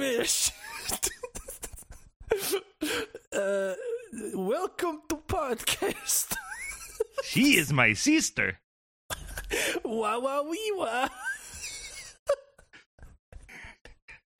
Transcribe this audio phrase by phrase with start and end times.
[3.32, 3.74] Uh,
[4.34, 6.34] welcome to podcast.
[7.24, 8.58] she is my sister.
[9.84, 11.08] wah wah wee wah.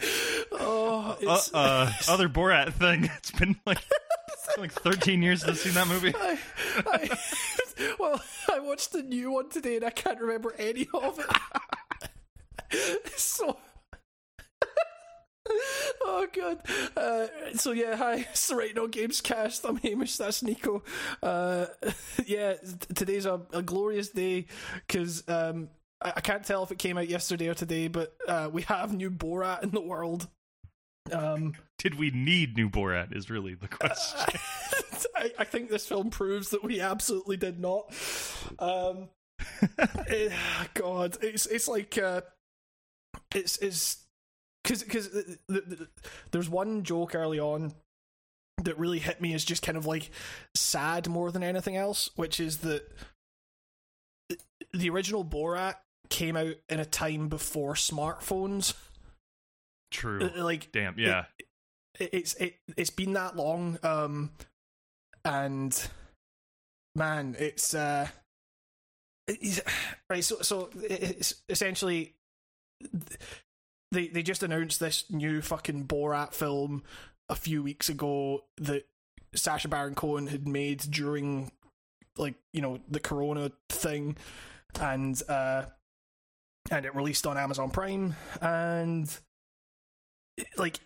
[0.52, 3.04] oh, Uh, it's, uh, other Borat thing.
[3.18, 3.78] It's been like
[4.28, 6.14] it's been like 13 years since I've seen that movie.
[6.16, 6.38] I,
[6.86, 7.18] I,
[7.98, 8.20] well,
[8.50, 11.20] I watched the new one today and I can't remember any of
[12.72, 13.10] it.
[13.16, 13.58] so.
[16.02, 16.58] Oh god.
[16.96, 19.64] Uh, so yeah, hi, it's the Right No Games cast.
[19.64, 20.16] I'm Hamish.
[20.16, 20.82] That's Nico.
[21.22, 21.66] Uh,
[22.26, 22.54] yeah,
[22.94, 24.46] today's a, a glorious day
[24.86, 25.68] because um,
[26.00, 28.94] I, I can't tell if it came out yesterday or today, but uh, we have
[28.94, 30.28] new Borat in the world.
[31.12, 33.14] Um, Did we need new Borat?
[33.14, 34.20] Is really the question.
[35.16, 37.92] I, I think this film proves that we absolutely did not.
[38.58, 39.08] Um,
[40.08, 40.30] eh,
[40.74, 42.22] God, it's it's like uh,
[43.34, 43.98] it's it's
[44.70, 45.88] because because the, the, the,
[46.30, 47.72] there's one joke early on
[48.62, 50.10] that really hit me as just kind of like
[50.54, 52.82] sad more than anything else, which is that
[54.72, 55.76] the original Borat
[56.08, 58.74] came out in a time before smartphones.
[59.90, 60.30] True.
[60.36, 60.96] Uh, Like Damn.
[60.98, 61.24] Yeah.
[61.98, 64.30] it, it's it it's been that long um
[65.24, 65.88] and
[66.94, 68.06] man it's uh
[69.26, 69.60] it's,
[70.08, 72.14] right so so it's essentially
[73.92, 76.82] they they just announced this new fucking Borat film
[77.28, 78.86] a few weeks ago that
[79.34, 81.50] Sacha Baron Cohen had made during
[82.16, 84.16] like you know the corona thing
[84.80, 85.64] and uh
[86.70, 89.18] and it released on Amazon Prime and
[90.56, 90.80] like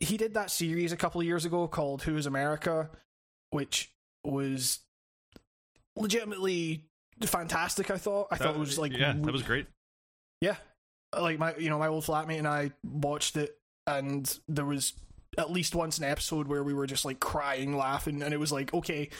[0.00, 2.90] he did that series a couple of years ago called Who is America,
[3.50, 3.90] which
[4.24, 4.80] was
[5.96, 6.84] legitimately
[7.22, 7.90] fantastic.
[7.90, 8.28] I thought.
[8.30, 9.66] I thought it was like yeah, that was great.
[10.40, 10.56] yeah,
[11.16, 14.92] like my you know my old flatmate and I watched it, and there was
[15.36, 18.52] at least once an episode where we were just like crying, laughing, and it was
[18.52, 19.10] like okay,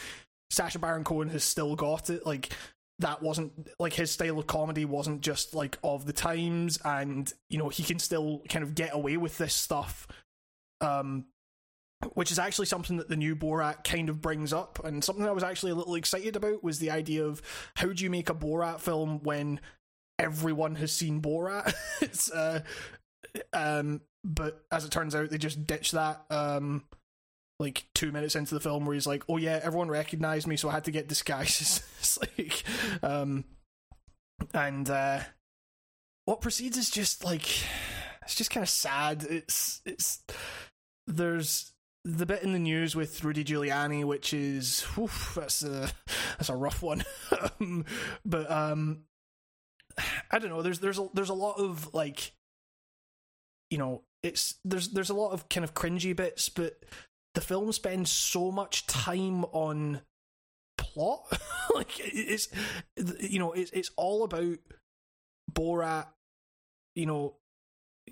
[0.49, 2.25] Sacha Baron Cohen has still got it.
[2.25, 2.49] Like
[2.99, 7.57] that wasn't like his style of comedy wasn't just like of the times, and you
[7.57, 10.07] know he can still kind of get away with this stuff.
[10.81, 11.25] Um,
[12.13, 15.31] which is actually something that the new Borat kind of brings up, and something I
[15.31, 17.41] was actually a little excited about was the idea of
[17.75, 19.59] how do you make a Borat film when
[20.19, 21.73] everyone has seen Borat?
[22.01, 22.61] it's uh,
[23.53, 26.25] um, but as it turns out, they just ditched that.
[26.29, 26.83] Um,
[27.59, 30.69] like two minutes into the film, where he's like, "Oh yeah, everyone recognized me, so
[30.69, 32.63] I had to get disguises." it's like,
[33.03, 33.43] um,
[34.53, 35.19] and uh,
[36.25, 37.47] what proceeds is just like,
[38.23, 39.25] it's just kind of sad.
[39.29, 40.23] It's it's
[41.05, 41.73] there's
[42.05, 44.85] the bit in the news with Rudy Giuliani, which is
[45.35, 45.89] that's a
[46.37, 47.03] that's a rough one.
[47.59, 47.85] um,
[48.25, 49.03] but um,
[50.31, 50.61] I don't know.
[50.61, 52.31] There's there's a there's a lot of like,
[53.69, 56.83] you know, it's there's there's a lot of kind of cringy bits, but
[57.35, 60.01] the film spends so much time on
[60.77, 61.39] plot.
[61.75, 62.49] like it's
[62.97, 64.57] you know it's it's all about
[65.51, 66.07] Borat,
[66.95, 67.35] you know,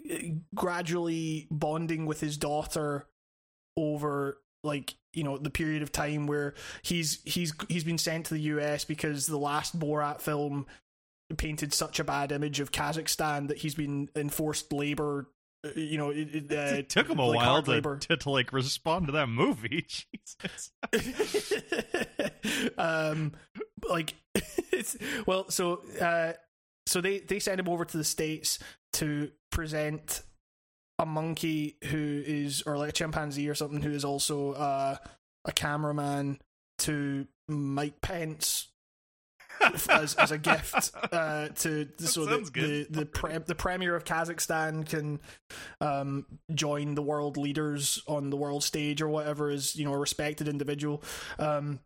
[0.09, 3.07] eh, gradually bonding with his daughter
[3.75, 8.33] over like you know the period of time where he's he's he's been sent to
[8.33, 10.65] the US because the last Borat film
[11.35, 15.27] painted such a bad image of Kazakhstan that he's been enforced labor
[15.65, 18.53] uh, you know it, uh, it took him a like while to, to to like
[18.53, 19.85] respond to that movie.
[19.87, 20.71] Jesus.
[22.77, 23.33] um
[23.89, 24.13] like
[24.71, 24.95] it's
[25.25, 26.33] well so uh
[26.85, 28.59] so they they send him over to the states
[28.93, 30.21] to present
[30.99, 34.95] a monkey who is or like a chimpanzee or something who is also uh
[35.45, 36.39] a cameraman
[36.79, 38.67] to Mike Pence
[39.89, 44.03] as as a gift uh, to so that sounds the the pre- the premier of
[44.03, 45.19] Kazakhstan can
[45.81, 49.97] um, join the world leaders on the world stage or whatever as you know a
[49.97, 51.03] respected individual.
[51.39, 51.79] Um,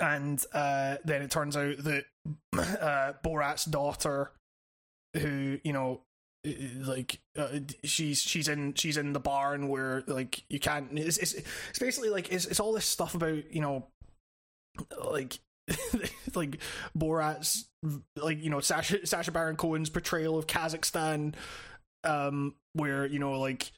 [0.00, 2.04] and uh, then it turns out that
[2.58, 4.32] uh, Borat's daughter,
[5.14, 6.02] who you know
[6.76, 7.48] like uh,
[7.84, 12.10] she's she's in she's in the barn where like you can't it's it's, it's basically
[12.10, 13.86] like it's, it's all this stuff about you know
[15.10, 15.40] like
[16.34, 16.58] like
[16.96, 17.66] Borat's
[18.16, 21.34] like you know Sacha Sacha Baron Cohen's portrayal of Kazakhstan
[22.04, 23.72] um where you know like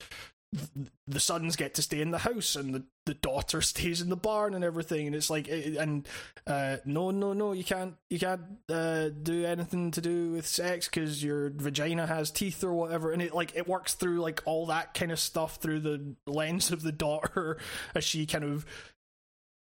[1.06, 4.16] the sons get to stay in the house and the, the daughter stays in the
[4.16, 5.06] barn and everything.
[5.06, 6.08] And it's like eh, and
[6.46, 10.88] uh no no no you can't you can't uh do anything to do with sex
[10.88, 13.12] because your vagina has teeth or whatever.
[13.12, 16.72] And it like it works through like all that kind of stuff through the lens
[16.72, 17.58] of the daughter
[17.94, 18.66] as she kind of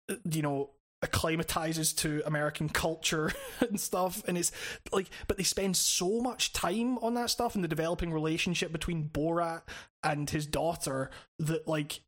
[0.09, 0.69] uh, you know
[1.02, 4.24] acclimatizes to American culture and stuff.
[4.28, 4.52] And it's
[4.92, 9.10] like, but they spend so much time on that stuff and the developing relationship between
[9.10, 9.62] Borat
[10.04, 12.02] and his daughter that like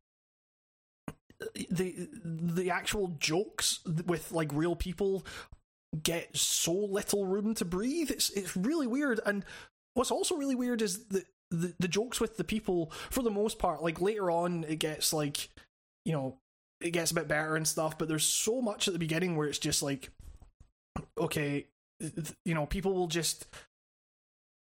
[1.70, 5.24] the the actual jokes with like real people
[6.02, 8.10] get so little room to breathe.
[8.10, 9.20] It's it's really weird.
[9.24, 9.44] And
[9.94, 13.58] what's also really weird is that the the jokes with the people, for the most
[13.58, 15.48] part, like later on, it gets like
[16.04, 16.38] you know
[16.80, 17.98] it gets a bit better and stuff.
[17.98, 20.10] But there's so much at the beginning where it's just like,
[21.18, 21.66] okay,
[22.44, 23.46] you know, people will just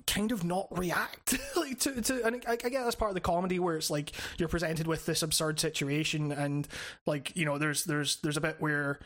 [0.08, 3.22] kind of not react like to, to and I, I get that's part of the
[3.22, 6.68] comedy where it's like you're presented with this absurd situation and
[7.08, 9.00] like you know there's there's there's a bit where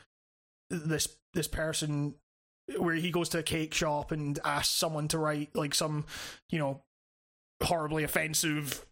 [0.70, 2.16] this this person
[2.78, 6.06] where he goes to a cake shop and asks someone to write like some
[6.50, 6.82] you know
[7.64, 8.86] horribly offensive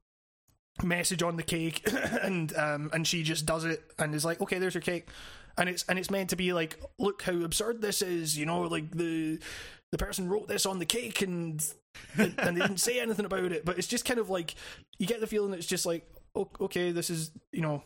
[0.84, 1.88] message on the cake
[2.22, 5.08] and um and she just does it and is like okay there's your cake
[5.58, 8.62] and it's and it's meant to be like look how absurd this is you know
[8.62, 9.40] like the
[9.92, 11.66] the person wrote this on the cake and
[12.18, 14.56] and, they didn't say anything about it but it's just kind of like
[15.00, 16.08] you get the feeling it's just like
[16.62, 17.82] okay this is you know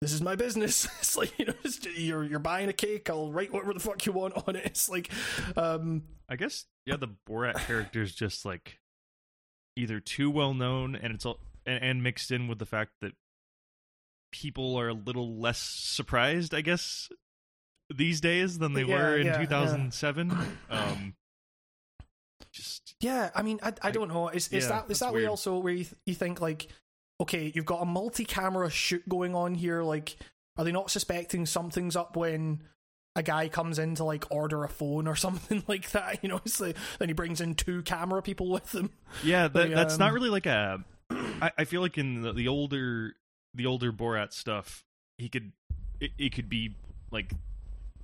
[0.00, 0.88] this is my business.
[1.00, 3.10] It's like you know, just, you're you're buying a cake.
[3.10, 4.64] I'll write whatever the fuck you want on it.
[4.64, 5.10] It's like,
[5.56, 8.78] um, I guess yeah, the Borat character is just like
[9.76, 13.12] either too well known, and it's all and, and mixed in with the fact that
[14.32, 17.08] people are a little less surprised, I guess,
[17.94, 20.56] these days than they Yeah, were in yeah, 2007.
[20.70, 21.14] Um,
[22.52, 23.30] just yeah.
[23.34, 24.28] I mean, I, I don't know.
[24.28, 26.68] Is is Yeah, that is that way also where you th- you think like,
[27.20, 29.82] okay, you've got a multi-camera shoot going on here.
[29.82, 30.16] Like,
[30.56, 32.62] are they not suspecting something's up when?
[33.16, 36.40] A guy comes in to like order a phone or something like that, you know.
[36.44, 38.90] It's like, then he brings in two camera people with him.
[39.24, 40.84] yeah, that, Like, that's um, not really like a.
[41.40, 43.14] I, I feel like in the, the older
[43.54, 44.84] the older Borat stuff,
[45.18, 45.52] he could
[46.00, 46.76] it, it could be
[47.10, 47.32] like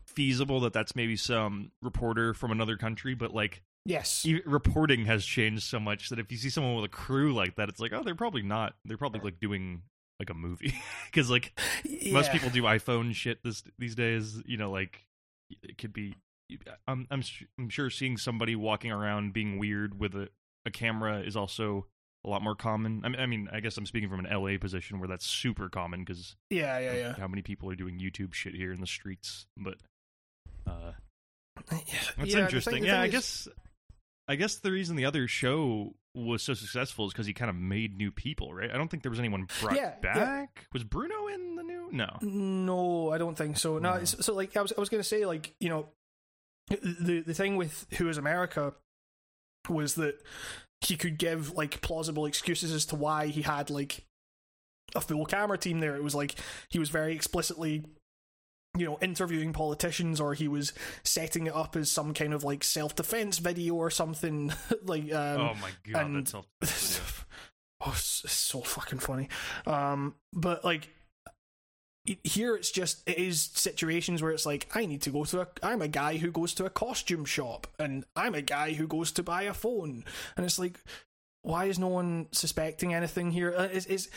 [0.06, 5.62] feasible that that's maybe some reporter from another country, but like Yes, reporting has changed
[5.62, 8.02] so much that if you see someone with a crew like that, it's like, oh,
[8.02, 8.74] they're probably not.
[8.84, 9.82] They're probably like doing
[10.18, 10.74] like a movie
[11.06, 11.56] because like
[12.10, 14.42] most people do iPhone shit this these days.
[14.44, 15.06] You know, like
[15.62, 16.14] it could be.
[16.88, 17.22] I'm I'm
[17.60, 20.30] I'm sure seeing somebody walking around being weird with a
[20.64, 21.86] a camera is also
[22.24, 23.02] a lot more common.
[23.04, 25.68] I mean, I mean, I guess I'm speaking from an LA position where that's super
[25.68, 27.14] common because Yeah, yeah, yeah.
[27.18, 29.46] how many people are doing YouTube shit here in the streets.
[29.56, 29.76] But
[30.66, 30.92] uh,
[31.70, 31.78] Yeah,
[32.18, 32.72] that's the interesting.
[32.74, 33.48] thing- the yeah, I is- guess
[34.28, 37.54] I guess the reason the other show was so successful is because he kind of
[37.56, 38.70] made new people, right?
[38.70, 40.14] I don't think there was anyone brought Yeah, yeah.
[40.14, 40.66] back.
[40.72, 41.90] Was Bruno in the new?
[41.92, 42.16] No.
[42.22, 43.78] No, I don't think so.
[43.78, 44.04] No, No.
[44.04, 45.88] so like I was, I was going to say, like you know,
[46.68, 48.74] the the thing with Who Is America
[49.68, 50.20] was that
[50.80, 54.04] he could give like plausible excuses as to why he had like
[54.94, 55.96] a full camera team there.
[55.96, 56.34] It was like
[56.68, 57.84] he was very explicitly
[58.76, 62.62] you know interviewing politicians or he was setting it up as some kind of like
[62.62, 64.52] self-defense video or something
[64.84, 66.16] like um oh my god, and-
[66.60, 67.00] that's
[67.86, 69.28] oh, so fucking funny.
[69.66, 70.88] Um, but like
[72.24, 75.48] here, it's just it is situations where it's like I need to go to a.
[75.62, 79.12] I'm a guy who goes to a costume shop, and I'm a guy who goes
[79.12, 80.04] to buy a phone,
[80.36, 80.78] and it's like,
[81.42, 83.54] why is no one suspecting anything here?
[83.56, 84.10] Uh, Is is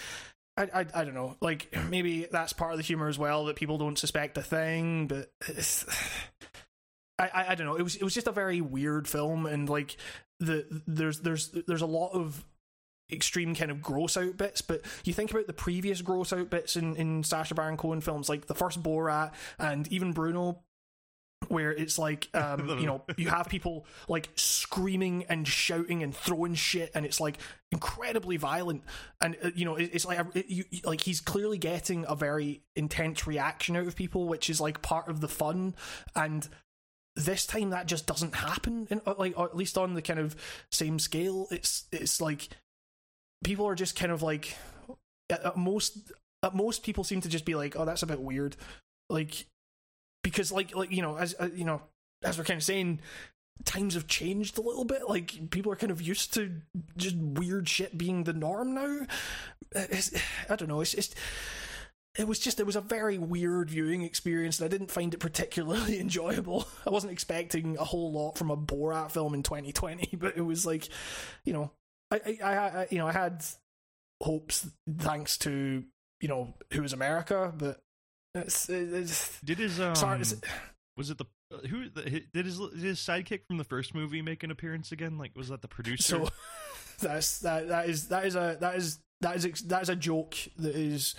[0.58, 1.36] I, I I don't know.
[1.42, 5.08] Like maybe that's part of the humor as well that people don't suspect a thing,
[5.08, 5.32] but
[7.20, 7.76] I, I I don't know.
[7.76, 9.96] It was it was just a very weird film, and like
[10.40, 12.44] the there's there's there's a lot of
[13.12, 16.76] extreme kind of gross out bits, but you think about the previous gross out bits
[16.76, 20.62] in in Sacha Baron Cohen films, like the first Borat and even Bruno.
[21.48, 26.54] Where it's like, um, you know, you have people like screaming and shouting and throwing
[26.54, 27.38] shit, and it's like
[27.72, 28.84] incredibly violent.
[29.22, 32.62] And uh, you know, it, it's like it, you, like he's clearly getting a very
[32.76, 35.76] intense reaction out of people, which is like part of the fun.
[36.14, 36.48] And
[37.16, 40.36] this time that just doesn't happen in, uh, like at least on the kind of
[40.72, 42.50] same scale it's it's like
[43.44, 44.56] people are just kind of like
[45.30, 46.12] at, most
[46.44, 48.56] at most people seem to just be like oh that's a bit weird.
[49.10, 49.46] Like
[50.24, 51.82] because like like you know as uh, you know
[52.24, 53.00] as we're kind of saying
[53.66, 55.10] times have changed a little bit.
[55.10, 56.52] Like people are kind of used to
[56.98, 59.06] just weird shit being the norm now.
[59.76, 60.12] Uh, it's,
[60.50, 61.14] i don't know it's just
[62.18, 65.20] it was just it was a very weird viewing experience and i didn't find it
[65.20, 66.68] particularly enjoyable.
[66.88, 70.66] I wasn't expecting a whole lot from a borat film in 2020 but it was
[70.66, 70.90] like
[71.46, 71.72] you know
[72.12, 73.44] i i, I you know i had
[74.22, 75.84] hopes thanks to
[76.22, 77.80] you know who is america but
[78.36, 80.36] it's, it's Did his um sorry it's-
[80.98, 84.22] was it the uh, who the, did his did his sidekick from the first movie
[84.22, 85.18] make an appearance again?
[85.18, 86.26] Like was that the producer?
[86.26, 86.30] so
[87.00, 90.36] that's that that is that is a that is that is that is a joke
[90.58, 91.16] that is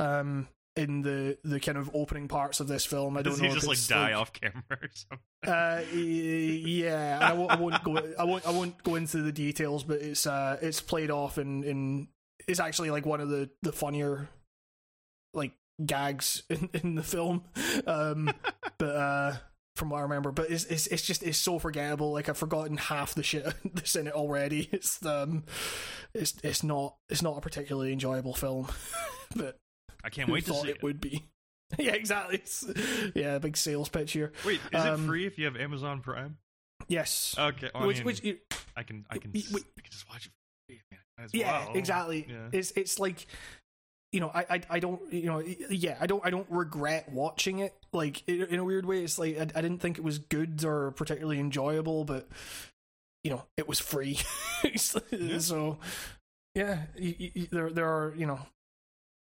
[0.00, 3.16] um in the the kind of opening parts of this film.
[3.16, 3.48] I don't Does know.
[3.48, 5.18] he if just like die off camera or something?
[5.44, 8.14] Uh, yeah, I won't, I won't go.
[8.18, 8.46] I won't.
[8.46, 12.08] I won't go into the details, but it's uh, it's played off in in.
[12.48, 14.28] It's actually like one of the the funnier,
[15.34, 15.52] like
[15.84, 17.44] gags in, in the film.
[17.86, 18.32] Um,
[18.78, 19.36] but uh,
[19.76, 22.12] from what I remember, but it's it's it's just it's so forgettable.
[22.12, 24.68] Like I've forgotten half the shit that's in it already.
[24.72, 25.44] It's um,
[26.14, 28.68] it's it's not it's not a particularly enjoyable film,
[29.36, 29.58] but
[30.04, 30.82] I can't wait to see it it.
[30.82, 31.24] would be.
[31.78, 32.34] Yeah, exactly.
[32.36, 32.66] It's,
[33.14, 34.32] yeah, big sales pitch here.
[34.44, 36.36] Wait, is Um, it free if you have Amazon Prime?
[36.86, 37.34] Yes.
[37.38, 38.38] Okay, well, I which mean, which you-
[38.76, 39.64] I can I can y- s- wait.
[39.78, 40.26] I can just watch
[40.68, 40.78] it.
[40.90, 41.00] man.
[41.24, 41.76] As yeah well.
[41.76, 42.48] exactly Yeah.
[42.52, 43.26] it's it's like
[44.12, 45.38] you know I, I i don't you know
[45.70, 49.18] yeah i don't i don't regret watching it like in, in a weird way it's
[49.18, 52.28] like I, I didn't think it was good or particularly enjoyable but
[53.24, 54.18] you know it was free
[54.76, 55.78] so
[56.54, 58.40] yeah y y y- there there are you know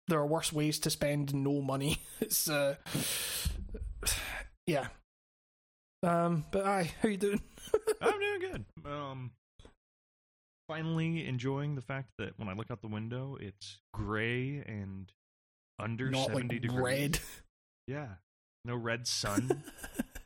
[0.08, 2.74] there are worse ways to spend no money it's uh
[4.66, 4.88] yeah
[6.02, 7.40] um but aye how you doing
[8.00, 8.64] I'm doing good.
[8.86, 9.30] Um,
[10.68, 15.10] finally enjoying the fact that when I look out the window, it's gray and
[15.78, 16.82] under not seventy like degrees.
[16.82, 17.18] red
[17.86, 18.08] Yeah,
[18.64, 19.64] no red sun,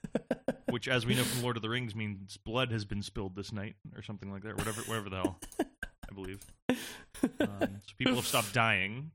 [0.71, 3.53] which, as we know from Lord of the Rings, means blood has been spilled this
[3.53, 4.57] night or something like that.
[4.57, 6.45] Whatever, whatever the hell, I believe.
[6.69, 9.13] Um, so people have stopped dying.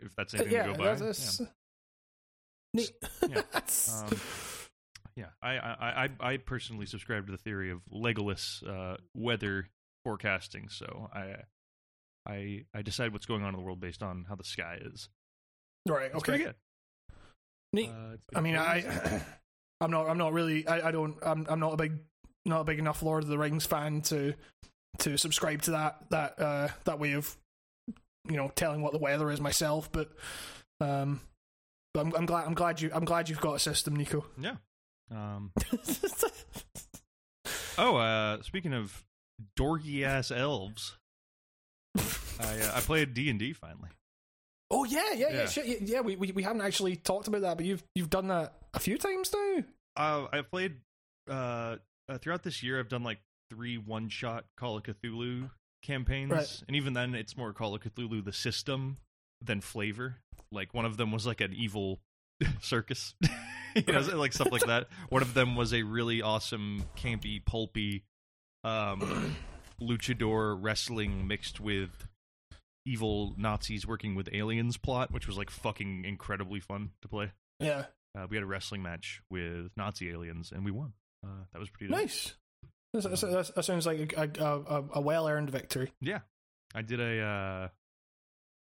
[0.00, 0.94] If that's anything yeah, to go by.
[0.94, 1.46] that's, Yeah.
[1.52, 1.52] that's
[2.74, 2.92] neat.
[3.28, 3.42] Yeah.
[3.92, 4.20] Um,
[5.14, 9.68] Yeah, I, I, I, I personally subscribe to the theory of Legolas uh, weather
[10.04, 10.70] forecasting.
[10.70, 11.34] So I,
[12.26, 15.10] I, I decide what's going on in the world based on how the sky is.
[15.86, 16.10] right.
[16.14, 16.52] It's Okay.
[17.74, 17.90] Neat.
[17.90, 19.22] Uh, I mean, I,
[19.82, 20.08] I'm not.
[20.08, 20.66] I'm not really.
[20.66, 21.16] I, I don't.
[21.22, 21.46] I'm.
[21.48, 21.98] I'm not a big.
[22.44, 24.34] Not a big enough Lord of the Rings fan to
[24.98, 27.36] to subscribe to that that uh that way of
[28.28, 29.90] you know telling what the weather is myself.
[29.92, 30.10] But
[30.80, 31.20] um,
[31.94, 32.46] but I'm, I'm glad.
[32.46, 32.90] I'm glad you.
[32.92, 34.24] I'm glad you've got a system, Nico.
[34.38, 34.56] yeah.
[35.10, 35.52] Um,
[37.78, 39.04] oh, uh, speaking of
[39.58, 40.96] dorky ass elves,
[41.96, 42.00] I,
[42.60, 43.90] uh, I played D and D finally.
[44.70, 45.74] oh yeah, yeah, yeah, Yeah.
[45.80, 46.00] yeah.
[46.00, 48.98] we, we we haven't actually talked about that, but you've you've done that a few
[48.98, 49.64] times now.
[49.96, 50.76] Uh, I've played
[51.28, 51.76] uh,
[52.08, 52.78] uh, throughout this year.
[52.78, 53.18] I've done like
[53.50, 55.50] three one-shot Call of Cthulhu
[55.82, 56.62] campaigns, Right.
[56.66, 58.98] and even then, it's more Call of Cthulhu the system
[59.40, 60.16] than flavor.
[60.50, 62.00] Like one of them was like an evil
[62.60, 63.14] circus,
[63.74, 64.88] you know, like stuff like that.
[65.08, 68.04] One of them was a really awesome, campy, pulpy,
[68.64, 69.36] um,
[69.80, 71.90] luchador wrestling mixed with
[72.84, 77.32] evil Nazis working with aliens plot, which was like fucking incredibly fun to play.
[77.60, 77.84] Yeah,
[78.18, 80.92] Uh, we had a wrestling match with Nazi aliens, and we won.
[81.24, 82.00] Uh, that was pretty dope.
[82.00, 82.34] nice.
[82.92, 85.92] That, that, that sounds like a a, a, well earned victory.
[86.00, 86.20] Yeah,
[86.74, 87.68] I did a uh,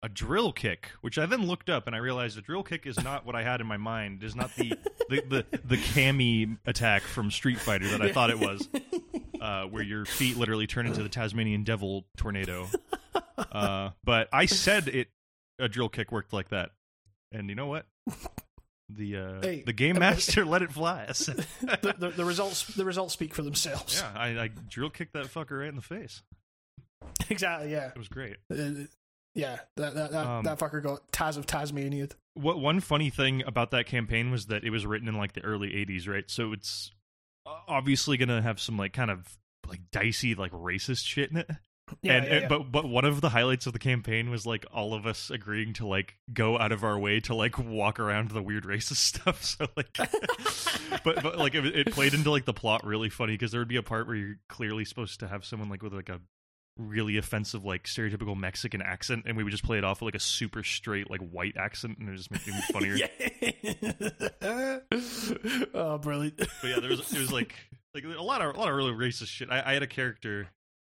[0.04, 3.02] a drill kick, which I then looked up, and I realized a drill kick is
[3.02, 4.24] not what I had in my mind.
[4.24, 4.74] It is not the
[5.10, 8.68] the the, the Cammy attack from Street Fighter that I thought it was,
[9.42, 12.68] uh, where your feet literally turn into the Tasmanian Devil tornado.
[13.38, 15.08] Uh, but I said it
[15.60, 16.72] a drill kick worked like that,
[17.32, 17.86] and you know what?
[18.90, 21.06] The uh, Hey, the game master let it fly.
[21.10, 24.02] The, the, the results the results speak for themselves.
[24.02, 26.24] Yeah, I, I drill kicked that fucker right in the face.
[27.30, 27.72] exactly.
[27.72, 27.90] Yeah.
[27.90, 28.38] It was great.
[28.52, 28.86] Uh,
[29.36, 32.10] yeah, that that that, Um, that fucker got Taz of Tasmania.
[32.34, 35.42] What one funny thing about that campaign was that it was written in like the
[35.42, 36.30] early '80s, right?
[36.30, 36.92] So it's
[37.46, 41.50] obviously gonna have some like kind of like dicey like racist shit in it.
[42.02, 44.46] Yeah, and, yeah, uh, and- but but one of the highlights of the campaign was
[44.46, 48.00] like all of us agreeing to like go out of our way to like walk
[48.00, 49.44] around the weird racist stuff.
[49.44, 49.94] So like,
[51.04, 53.68] but but like it, it played into like the plot really funny because there would
[53.68, 56.20] be a part where you're clearly supposed to have someone like with like a
[56.78, 60.16] really offensive like stereotypical Mexican accent, and we would just play it off with like
[60.16, 62.96] a super straight like white accent, and it just made it funnier.
[64.42, 65.70] yeah.
[65.74, 66.38] oh, brilliant.
[66.38, 67.54] But yeah, there was it was like
[67.94, 69.50] like a lot of a lot of really racist shit.
[69.52, 70.48] I, I had a character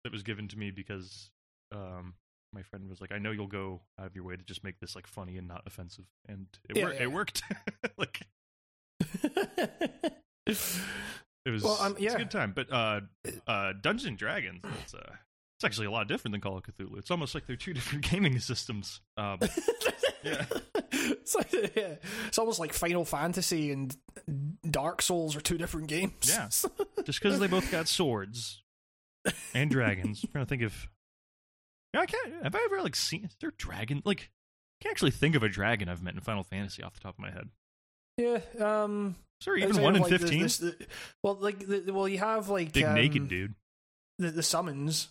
[0.07, 1.31] that was given to me because
[1.73, 2.15] um
[2.53, 4.79] my friend was like, "I know you'll go out of your way to just make
[4.81, 7.03] this like funny and not offensive," and it Yeah, wor- yeah.
[7.03, 7.43] it worked.
[7.99, 8.23] like
[10.47, 10.57] it
[11.51, 12.15] was, Well, um, it's yeah.
[12.15, 12.53] a good time.
[12.55, 13.01] But uh,
[13.47, 15.13] uh, Dungeons and Dragons, it's uh,
[15.59, 16.99] it's actually a lot different than Call of Cthulhu.
[16.99, 19.01] It's almost like they're two different gaming systems.
[19.17, 19.39] Um,
[20.23, 20.45] Yeah.
[20.93, 21.97] It's, like, yeah.
[22.27, 23.95] it's almost like Final Fantasy and
[24.69, 26.13] Dark Souls are two different games.
[26.29, 26.49] Yeah.
[27.05, 28.63] just because they both got swords
[29.55, 30.23] and dragons.
[30.25, 30.89] I'm trying to think of.
[31.95, 32.43] Yeah, I can't.
[32.43, 33.25] Have I ever like seen?
[33.25, 34.03] Is there dragon?
[34.05, 34.31] Like,
[34.81, 37.15] I can't actually think of a dragon I've met in Final Fantasy off the top
[37.15, 37.49] of my head.
[38.19, 38.41] yeah.
[38.65, 40.43] Um, Is there even one in fifteen?
[40.43, 40.87] the-
[41.23, 43.55] well, like, the, well, you have like Big um, naked dude.
[44.19, 45.09] the, the summons.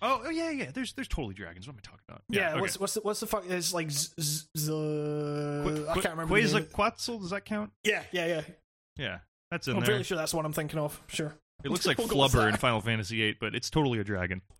[0.00, 0.70] Oh, oh yeah, yeah.
[0.72, 1.66] There's there's totally dragons.
[1.66, 2.22] What am I talking about?
[2.28, 2.60] Yeah, okay.
[2.60, 6.36] what's what's the what's the fuck is like z- z- z- Qu- I can't remember.
[6.36, 7.72] Quetzalcoatl, does that count?
[7.82, 8.40] Yeah, yeah, yeah.
[8.96, 9.18] Yeah,
[9.50, 9.86] that's in I'm there.
[9.86, 11.00] fairly sure that's one I'm thinking of.
[11.08, 11.34] Sure.
[11.64, 12.56] It looks like We'll go with Flubber in.
[12.56, 14.42] Final Fantasy VIII, but it's totally a dragon.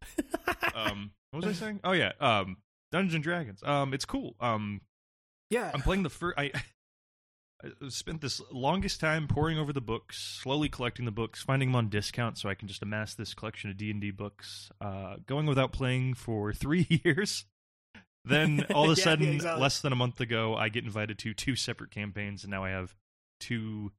[0.74, 1.80] Um, what was I saying?
[1.82, 2.58] Oh yeah, um,
[2.92, 3.60] Dungeons and Dragons.
[3.64, 4.36] Um, it's cool.
[4.38, 4.80] Um,
[5.50, 5.72] yeah.
[5.74, 6.38] I'm playing the first.
[6.38, 6.52] I,
[7.64, 11.76] I spent this longest time poring over the books, slowly collecting the books, finding them
[11.76, 14.70] on discount so I can just amass this collection of D and D books.
[14.80, 17.44] Uh, going without playing for three years.
[18.24, 19.60] Then all of a Yeah, sudden, yeah, exactly.
[19.62, 22.70] less than a month ago, I get invited to two separate campaigns, and now I
[22.70, 22.94] have
[23.40, 23.90] two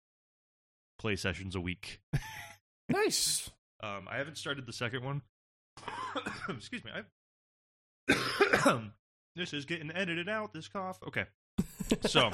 [0.97, 1.99] play sessions a week.
[2.89, 3.50] Nice.
[3.81, 5.22] Um, I haven't started the second one.
[6.50, 6.91] Excuse me.
[8.10, 8.81] I...
[9.36, 10.53] this is getting edited out.
[10.53, 11.00] This cough.
[11.08, 11.25] Okay.
[12.08, 12.31] So,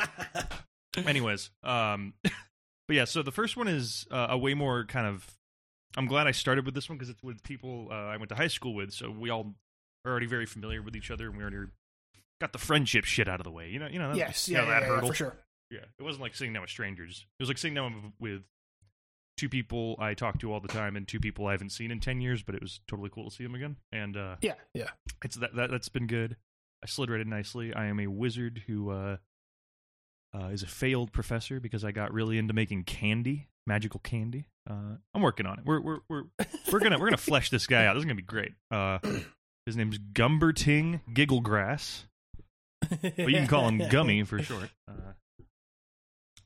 [0.98, 2.34] anyways, um, but
[2.96, 3.06] yeah.
[3.06, 5.26] So the first one is uh, a way more kind of.
[5.98, 8.36] I'm glad I started with this one because it's with people uh, I went to
[8.36, 9.54] high school with, so we all
[10.04, 11.72] are already very familiar with each other, and we already
[12.42, 13.70] got the friendship shit out of the way.
[13.70, 14.10] You know, you know.
[14.10, 14.50] that- yes.
[14.50, 15.10] you Yeah, know, yeah, that yeah, hurdle.
[15.10, 15.38] for sure.
[15.72, 17.26] Yeah, it wasn't like sitting down with strangers.
[17.40, 18.44] It was like sitting down with
[19.38, 22.00] two people I talk to all the time and two people I haven't seen in
[22.00, 22.44] ten years.
[22.44, 24.90] But it was totally cool to see them again, and uh, Yeah, yeah.
[25.24, 26.38] it's that, that that's been good.
[26.84, 27.74] I slid right in nicely.
[27.74, 29.18] I am a wizard who uh,
[30.36, 34.46] uh, is a failed professor because I got really into making candy, magical candy.
[34.70, 35.66] Uh, I'm working on it.
[35.66, 36.24] We're we're we're
[36.72, 37.94] we're gonna we're gonna flesh this guy out.
[37.94, 38.54] This is gonna be great.
[38.72, 39.00] Uh,
[39.66, 42.04] his name's Gumberting Gigglegrass,
[42.90, 44.70] but you can call him Gummy for short.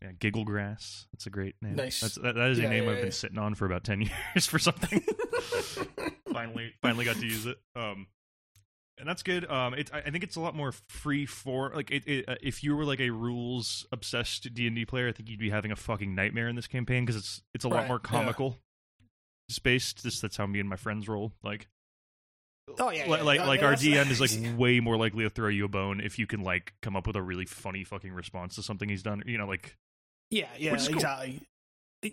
[0.01, 1.05] Yeah, Gigglegrass.
[1.11, 1.75] That's a great name.
[1.75, 1.99] Nice.
[1.99, 3.03] That's, that, that is a name yeah, I've yeah.
[3.03, 4.01] been sitting on for about ten
[4.33, 5.03] years for something.
[6.31, 7.57] finally, finally got to use it.
[7.75, 8.07] Um,
[8.97, 9.49] and that's good.
[9.49, 12.63] Um, it, I think it's a lot more free for like it, it, uh, if
[12.63, 15.71] you were like a rules obsessed D and D player, I think you'd be having
[15.71, 18.09] a fucking nightmare in this campaign because it's it's a lot Right, more yeah.
[18.09, 18.57] comical
[19.49, 20.03] spaced.
[20.03, 21.33] Just that's how me and my friends roll.
[21.43, 21.67] Like
[22.77, 23.23] Oh yeah, li- yeah.
[23.23, 26.01] like like yeah, our DM is like way more likely to throw you a bone
[26.01, 29.01] if you can like come up with a really funny fucking response to something he's
[29.01, 29.23] done.
[29.25, 29.75] You know, like
[30.29, 30.95] yeah, yeah, cool.
[30.95, 31.41] exactly.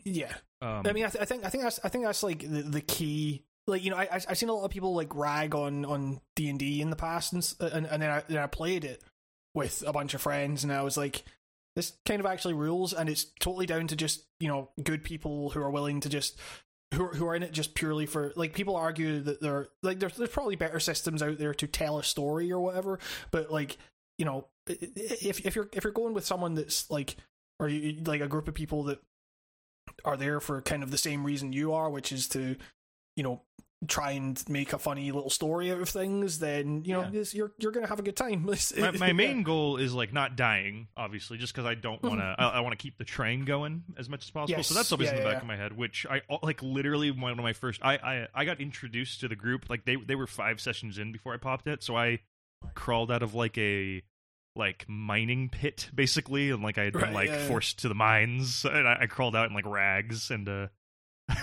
[0.04, 2.40] Yeah, um, I mean, I, th- I think I think that's I think that's like
[2.40, 3.44] the, the key.
[3.66, 6.48] Like you know, I I've seen a lot of people like rag on on D
[6.48, 9.02] and D in the past, and, and and then I then I played it
[9.54, 11.24] with a bunch of friends, and I was like,
[11.76, 15.50] this kind of actually rules, and it's totally down to just you know good people
[15.50, 16.38] who are willing to just
[16.94, 20.00] who are, who are in it just purely for like people argue that there like
[20.00, 22.98] there's there's probably better systems out there to tell a story or whatever,
[23.30, 23.76] but like
[24.18, 27.16] you know if if you're if you're going with someone that's like
[27.58, 29.00] or you, like a group of people that
[30.04, 32.56] are there for kind of the same reason you are, which is to,
[33.16, 33.42] you know,
[33.86, 37.10] try and make a funny little story out of things, then you know Yeah.
[37.10, 38.44] this- you're you're gonna have a good time.
[38.78, 42.08] my, my main goal is like not dying, obviously, just because I don't mm-hmm.
[42.08, 42.34] want to.
[42.38, 44.58] I, I want to keep the train going as much as possible.
[44.58, 44.68] Yes.
[44.68, 45.76] So that's always Yeah, in the yeah, back of my head.
[45.76, 47.80] Which I like literally one of my first.
[47.84, 51.12] I, I I got introduced to the group like they they were five sessions in
[51.12, 52.20] before I popped it, so I
[52.74, 54.02] crawled out of like a
[54.56, 57.46] like mining pit basically, and like I had been Right, like yeah, yeah.
[57.48, 60.48] forced to the mines, and I, I crawled out in like rags and.
[60.48, 60.66] uh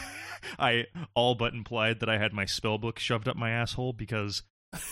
[0.60, 4.44] I all but implied that I had my spell book shoved up my asshole because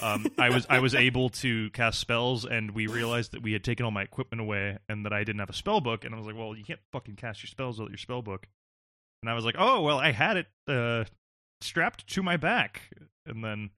[0.01, 3.63] um, I was I was able to cast spells, and we realized that we had
[3.63, 6.05] taken all my equipment away, and that I didn't have a spell book.
[6.05, 8.47] And I was like, "Well, you can't fucking cast your spells without your spell book."
[9.21, 11.05] And I was like, "Oh, well, I had it uh,
[11.61, 12.91] strapped to my back."
[13.25, 13.71] And then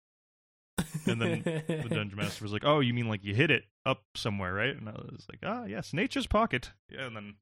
[1.05, 4.03] and then the dungeon master was like, "Oh, you mean like you hid it up
[4.15, 7.35] somewhere, right?" And I was like, "Ah, yes, nature's pocket." Yeah, and then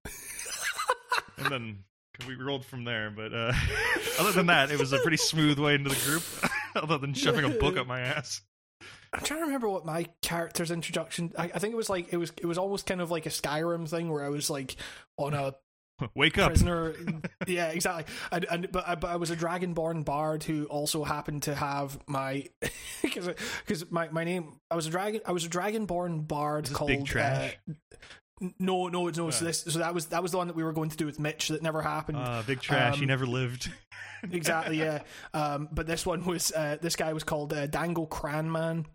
[1.38, 1.84] and then
[2.28, 3.12] we rolled from there.
[3.12, 3.54] But uh,
[4.20, 6.24] other than that, it was a pretty smooth way into the group.
[6.76, 8.42] other than shoving a book up my ass.
[9.14, 11.34] I'm trying to remember what my character's introduction.
[11.38, 13.30] I, I think it was like it was it was almost kind of like a
[13.30, 14.76] Skyrim thing where I was like
[15.18, 15.54] on a
[16.16, 16.50] Wake up!
[16.50, 16.94] prisoner.
[17.48, 18.06] yeah, exactly.
[18.32, 22.00] And, and but I, but I was a dragonborn bard who also happened to have
[22.08, 22.48] my
[23.02, 23.30] because
[23.66, 27.06] because my, my name I was a dragon I was a dragonborn bard called Big
[27.06, 27.58] Trash?
[27.70, 27.74] uh,
[28.58, 29.30] no, no, no.
[29.30, 29.48] So Uh.
[29.48, 31.20] this, so that was that was the one that we were going to do with
[31.20, 32.18] Mitch that never happened.
[32.18, 32.96] Uh, big trash.
[32.96, 33.72] he Um, never lived.
[34.32, 35.02] exactly, yeah.
[35.34, 38.86] Um, but this one was uh, this guy was called uh, Dangle Cranman,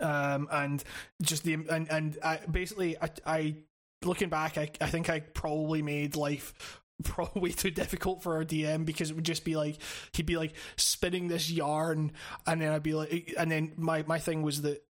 [0.00, 0.82] um, and
[1.22, 3.54] just the and and I, basically I, I
[4.04, 8.84] looking back, I I think I probably made life probably too difficult for our DM
[8.84, 9.78] because it would just be like
[10.12, 12.12] he'd be like spinning this yarn,
[12.46, 14.82] and then I'd be like, and then my my thing was that.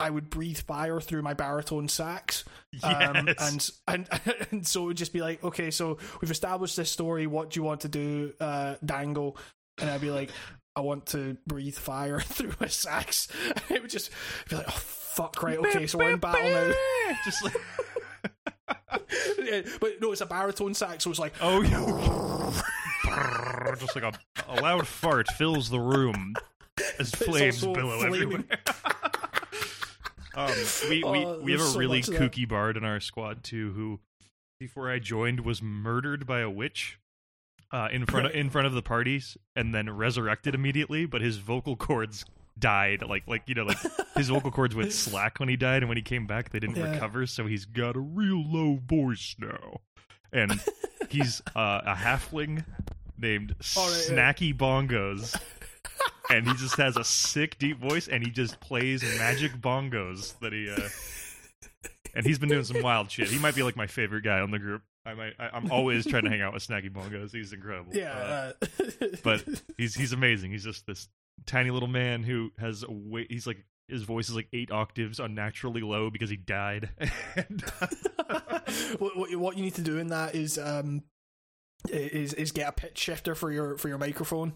[0.00, 2.44] I would breathe fire through my baritone sax,
[2.82, 3.80] um, Yes.
[3.86, 7.28] and, and and so it would just be like, okay, so we've established this story.
[7.28, 9.36] What do you want to do, uh, Dangle?
[9.80, 10.30] And I'd be like,
[10.74, 13.28] I want to breathe fire through my sax.
[13.46, 14.10] And it would just
[14.50, 16.72] be like, oh fuck, right, okay, so we're in battle now.
[17.24, 17.54] Just like,
[19.80, 22.54] but no, it's a baritone sax, so it's like, oh, yeah.
[23.78, 24.12] just like a,
[24.48, 26.34] a loud fart fills the room.
[26.98, 28.22] as flames billow flaming.
[28.22, 28.44] everywhere.
[30.34, 30.50] um,
[30.88, 34.00] we we, Oh, we have a so really kooky bard in our squad too, who
[34.58, 36.98] before I joined was murdered by a witch.
[37.72, 41.06] Uh, in front of, in front of the parties, and then resurrected immediately.
[41.06, 42.24] But his vocal cords
[42.58, 43.78] died, like like you know, like
[44.16, 46.76] his vocal cords went slack when he died, and when he came back, they didn't
[46.76, 46.92] Yeah.
[46.92, 47.26] recover.
[47.26, 49.80] So he's got a real low voice now,
[50.32, 50.60] and
[51.08, 52.64] he's uh, a halfling
[53.18, 54.32] named right, yeah.
[54.32, 55.40] Snacky Bongos,
[56.30, 60.52] and he just has a sick deep voice, and he just plays magic bongos that
[60.52, 60.70] he.
[60.70, 60.88] Uh,
[62.16, 63.28] and he's been doing some wild shit.
[63.28, 64.82] He might be like my favorite guy on the group.
[65.04, 65.32] I might.
[65.38, 67.32] I, I'm always trying to hang out with Snacky Bongos.
[67.32, 67.90] He's incredible.
[67.92, 69.44] Uh, Yeah, uh, but
[69.76, 70.52] he's he's amazing.
[70.52, 71.08] He's just this
[71.46, 73.26] tiny little man who has a way.
[73.28, 76.90] He's like his voice is like eight octaves unnaturally low because he died.
[78.98, 81.02] what, what what you need to do in that is um
[81.88, 84.54] is is get a pitch shifter for your for your microphone.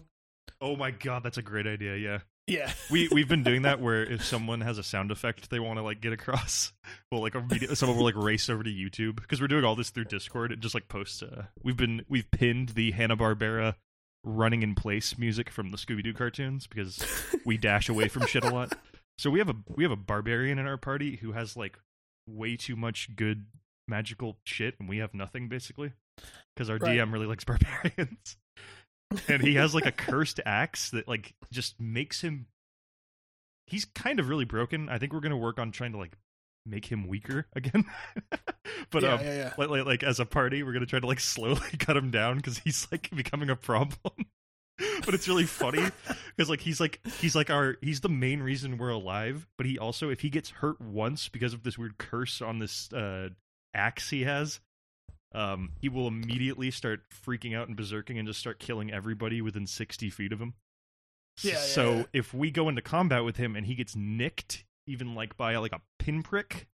[0.61, 1.95] oh my god, that's a great idea.
[1.95, 5.59] Yeah, Yeah, we we've been doing that where if someone has a sound effect they
[5.59, 6.73] want to like get across,
[7.11, 9.91] well, like immediately someone will like race over to YouTube because we're doing all this
[9.91, 10.51] through Discord.
[10.51, 11.21] It just like post.
[11.21, 13.75] Uh, we've been we've pinned the Hanna Barbera
[14.23, 17.03] running in place music from the Scooby Doo cartoons because
[17.45, 18.73] we dash away from shit a lot.
[19.17, 21.77] So we have a we have a barbarian in our party who has like
[22.27, 23.45] way too much good
[23.87, 25.93] magical shit, and we have nothing basically
[26.55, 26.97] because our Right.
[26.99, 28.37] DM really likes barbarians.
[29.27, 32.45] and he has like a cursed axe that like just makes him
[33.67, 34.89] he's kind of really broken.
[34.89, 36.17] I think we're gonna work on trying to like
[36.65, 37.85] make him weaker again.
[38.91, 39.53] But yeah, um yeah, yeah.
[39.57, 42.37] like, like like as a party we're gonna try to like slowly cut him down
[42.37, 44.13] because he's like becoming a problem
[45.05, 45.83] but it's really funny
[46.35, 49.77] because like he's like he's like our he's the main reason we're alive but he
[49.77, 53.29] also if he gets hurt once because of this weird curse on this uh
[53.73, 54.59] axe he has
[55.35, 59.67] um he will immediately start freaking out and berserking and just start killing everybody within
[59.67, 60.53] 60 feet of him
[61.43, 62.03] Yeah, yeah, so yeah.
[62.13, 65.73] if we go into combat with him and he gets nicked even like by like
[65.73, 66.67] a pinprick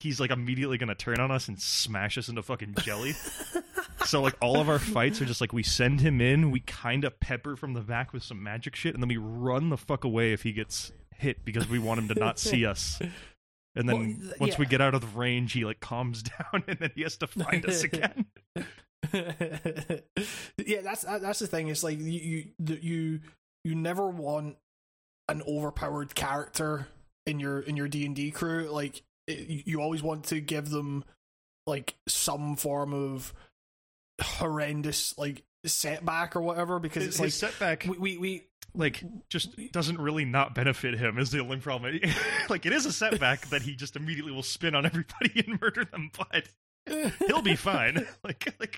[0.00, 3.14] he's like immediately gonna turn on us and smash us into fucking jelly
[4.06, 7.04] so like all of our fights are just like we send him in, we kind
[7.04, 10.04] of pepper from the back with some magic shit, and then we run the fuck
[10.04, 13.00] away if he gets hit because we want him to not see us.
[13.74, 16.78] And then Well, once we get out of the range, he like calms down, and
[16.78, 18.26] then he has to find us again.
[19.12, 21.68] yeah, that's uh, that's the thing.
[21.68, 23.20] It's like you you you
[23.64, 24.56] you never want
[25.28, 26.88] an overpowered character
[27.26, 28.68] in your in your D and D crew.
[28.70, 31.04] Like it, you- always want to give them
[31.66, 33.34] like some form of
[34.22, 38.42] horrendous like setback or whatever because His, it's like setback, we, we we
[38.74, 41.18] like, just doesn't really not benefit him.
[41.18, 41.98] Is the only problem.
[42.48, 45.84] like, it is a setback that he just immediately will spin on everybody and murder
[45.84, 46.48] them, but
[47.26, 48.06] he'll be fine.
[48.24, 48.76] like, like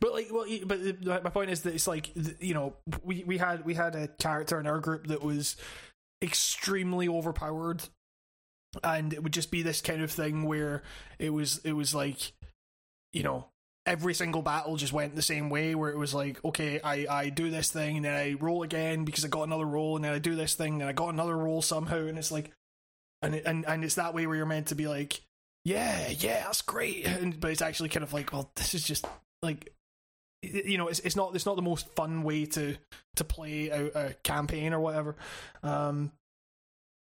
[0.00, 3.38] but like well but uh, my point is that it's like you know we we
[3.38, 5.56] had we had a character in our group that was
[6.22, 7.82] extremely overpowered
[8.82, 10.82] and it would just be this kind of thing where
[11.18, 12.32] it was it was like
[13.12, 13.46] you know
[13.84, 17.28] every single battle just went the same way where it was like okay i i
[17.28, 20.12] do this thing and then i roll again because i got another roll and then
[20.12, 22.52] i do this thing and i got another roll somehow and it's like
[23.22, 25.20] and it, and and it's that way where you're meant to be like
[25.64, 27.06] yeah yeah that's great.
[27.22, 29.06] And, but it's actually kind of like well this is just
[29.42, 29.72] like
[30.42, 32.76] you know it's it's not it's not the most fun way to
[33.16, 35.16] to play a, a campaign or whatever.
[35.62, 36.12] Um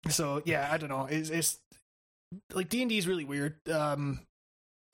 [0.10, 1.60] so yeah i don't know it's it's
[2.54, 4.20] like d&d is really weird um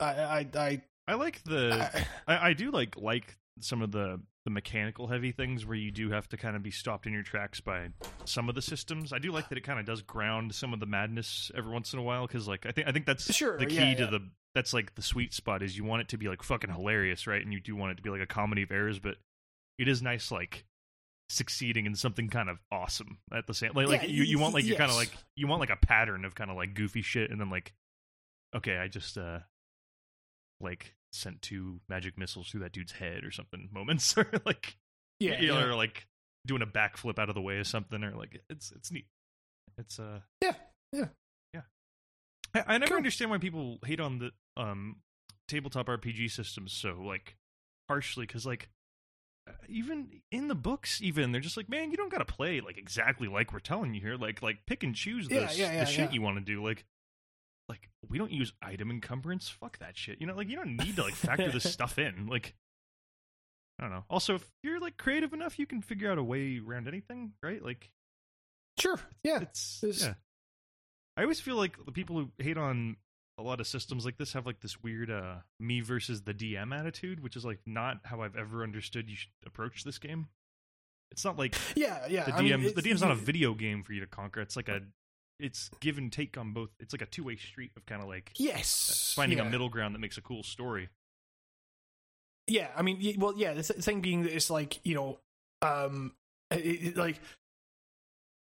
[0.00, 1.90] i i i, I like the.
[2.26, 5.90] I I, I do like like some of the the mechanical heavy things where you
[5.90, 7.88] do have to kind of be stopped in your tracks by
[8.26, 9.12] some of the systems.
[9.12, 11.92] I do like that it kind of does ground some of the madness every once
[11.94, 14.04] in a while because like I think I think that's Sure, the key yeah, to
[14.04, 14.10] yeah.
[14.10, 17.26] the that's like the sweet spot is you want it to be like fucking hilarious,
[17.26, 17.42] right?
[17.42, 19.16] And you do want it to be like a comedy of errors, but
[19.78, 20.64] it is nice like
[21.30, 24.64] succeeding in something kind of awesome at the same like, like you, you want like
[24.64, 27.30] you're kind of like you want like a pattern of kind of like goofy shit
[27.30, 27.72] and then like
[28.54, 29.38] okay i just uh
[30.60, 34.76] like sent two magic missiles through that dude's head or something moments or like
[35.20, 35.64] yeah, you know, yeah.
[35.64, 36.06] or like
[36.46, 39.06] doing a backflip out of the way or something or like it's it's neat
[39.78, 40.52] it's uh Yeah,
[40.92, 41.06] yeah.
[41.54, 41.60] yeah
[42.54, 42.96] i, I never Cool.
[42.98, 44.96] understand why people hate on the um
[45.48, 47.36] tabletop rpg systems so like
[47.88, 48.68] harshly because like
[49.46, 52.78] Uh, even in the books even they're just like man you don't gotta play like
[52.78, 54.16] exactly like we're telling you here.
[54.16, 56.14] Like like pick and choose Yeah, this, yeah, yeah, the shit yeah.
[56.14, 56.64] you want to do.
[56.64, 56.84] Like
[57.68, 59.48] like we don't use item encumbrance.
[59.48, 60.20] Fuck that shit.
[60.20, 62.26] You know like you don't need to like factor this stuff in.
[62.26, 62.54] Like
[63.78, 64.04] i don't know.
[64.08, 67.62] Also if you're like creative enough you can figure out a way around anything right?
[67.62, 67.90] Like
[68.78, 68.98] sure.
[69.22, 69.40] Yeah.
[69.42, 70.14] it's It's- yeah.
[71.16, 72.96] I always feel like the people who hate on
[73.38, 76.72] a lot of systems like this have like this weird uh me versus the dm
[76.78, 80.28] attitude which is like not how i've ever understood you should approach this game
[81.10, 82.24] It's not like Yeah, yeah.
[82.24, 82.74] the I mean, DM.
[82.74, 84.40] the DM's not a video game for you to conquer.
[84.40, 84.80] It's like a,
[85.40, 86.70] it's give and take on both.
[86.80, 89.46] It's like a two way street of kind of like Yes, finding yeah.
[89.46, 90.88] a middle ground that makes a cool story.
[92.46, 93.54] Yeah, I mean, well, yeah.
[93.54, 95.18] The th- thing being that it's like you know,
[95.62, 96.12] um,
[96.50, 97.20] it, it- like,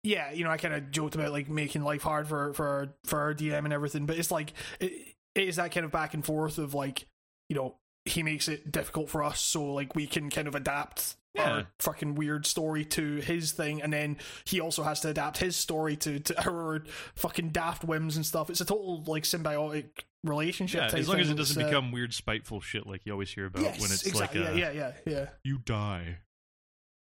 [0.03, 3.19] yeah, you know, I kind of joked about like making life hard for for for
[3.21, 4.93] our DM and everything, but it's like it,
[5.35, 7.07] it is that kind of back and forth of like,
[7.49, 11.17] you know, he makes it difficult for us, so like we can kind of adapt
[11.35, 11.51] Yeah.
[11.51, 15.55] our fucking weird story to his thing, and then he also has to adapt his
[15.57, 16.83] story to to our
[17.15, 18.49] fucking daft whims and stuff.
[18.49, 19.85] It's a total like symbiotic
[20.25, 20.93] relationship.
[20.93, 23.47] Yeah, as long as it doesn't uh, become weird, spiteful shit like you always hear
[23.47, 24.41] about yes, when it's exactly.
[24.41, 26.19] like, uh, yeah, yeah, yeah, you die.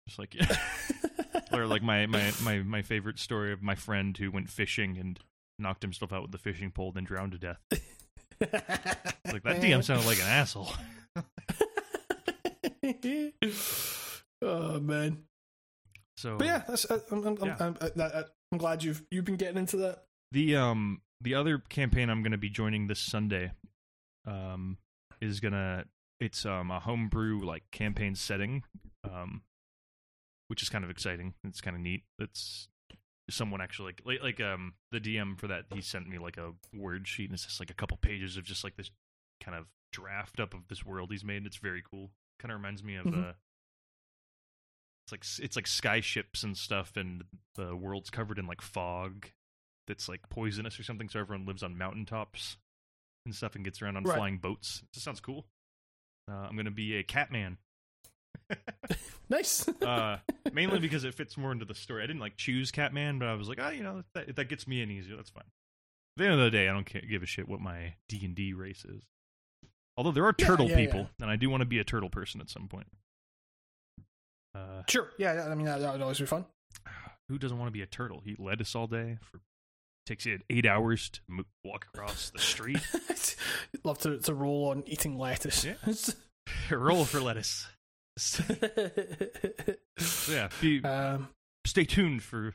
[0.08, 0.54] Just like, yeah.
[1.54, 5.20] or like my, my my my favorite story of my friend who went fishing and
[5.58, 7.60] knocked himself out with the fishing pole, then drowned to death.
[8.42, 10.72] Like that DM sounded like an asshole.
[14.42, 15.24] oh man,
[16.18, 17.56] So but yeah, that's, uh, I'm, I'm, Yeah.
[17.60, 20.06] I'm, that- I'm glad you've you've been getting into that.
[20.32, 23.52] the um the other campaign I'm going to be joining this Sunday,
[24.26, 24.78] um,
[25.22, 25.86] is gonna
[26.20, 28.64] it's um a homebrew like campaign setting,
[29.04, 29.42] um,
[30.50, 31.34] which is kind of exciting.
[31.44, 32.04] It's kind of neat.
[32.20, 32.68] It's
[33.30, 37.08] someone actually like, like um the DM for that he sent me like a word
[37.08, 38.90] sheet and it's just like a couple pages of just like this
[39.44, 41.46] kind of draft up of this world he's made.
[41.46, 42.10] It's very cool.
[42.40, 43.30] Kind of reminds me of Mhm.
[43.30, 43.34] uh
[45.06, 47.24] it's like it's like sky ships and stuff and
[47.56, 49.28] the world's covered in like fog
[49.88, 52.58] that's like poisonous or something so everyone lives on mountaintops
[53.26, 54.16] and stuff and gets around on Right.
[54.16, 54.82] flying boats.
[54.84, 55.48] It just sounds cool.
[56.28, 57.58] Uh, I'm going to be a cat man.
[59.30, 59.68] Nice.
[59.82, 60.18] uh,
[60.52, 62.04] mainly because it fits more into the story.
[62.04, 64.68] I didn't like choose Catman, but I was like, oh, you know, that, that gets
[64.68, 65.16] me in easier.
[65.16, 65.44] That's fine.
[65.44, 68.22] At the end of the day, I don't ca- give a shit what my D
[68.24, 69.04] and D race is.
[69.96, 72.10] Although there are Yeah, turtle yeah, people, and I do want to be a turtle
[72.10, 72.88] person at some point.
[74.56, 75.10] Uh, sure.
[75.18, 76.46] Yeah, yeah, I mean that, that would always be fun.
[77.30, 78.24] who doesn't want to be a turtle?
[78.26, 79.42] Eat lettuce all day for
[80.08, 81.22] takes you eight hours to
[81.64, 82.80] walk across the street.
[83.84, 85.68] Love to to roll on eating lettuce.
[86.72, 87.68] Roll for lettuce.
[90.30, 91.30] Yeah, be, um,
[91.66, 92.54] stay tuned for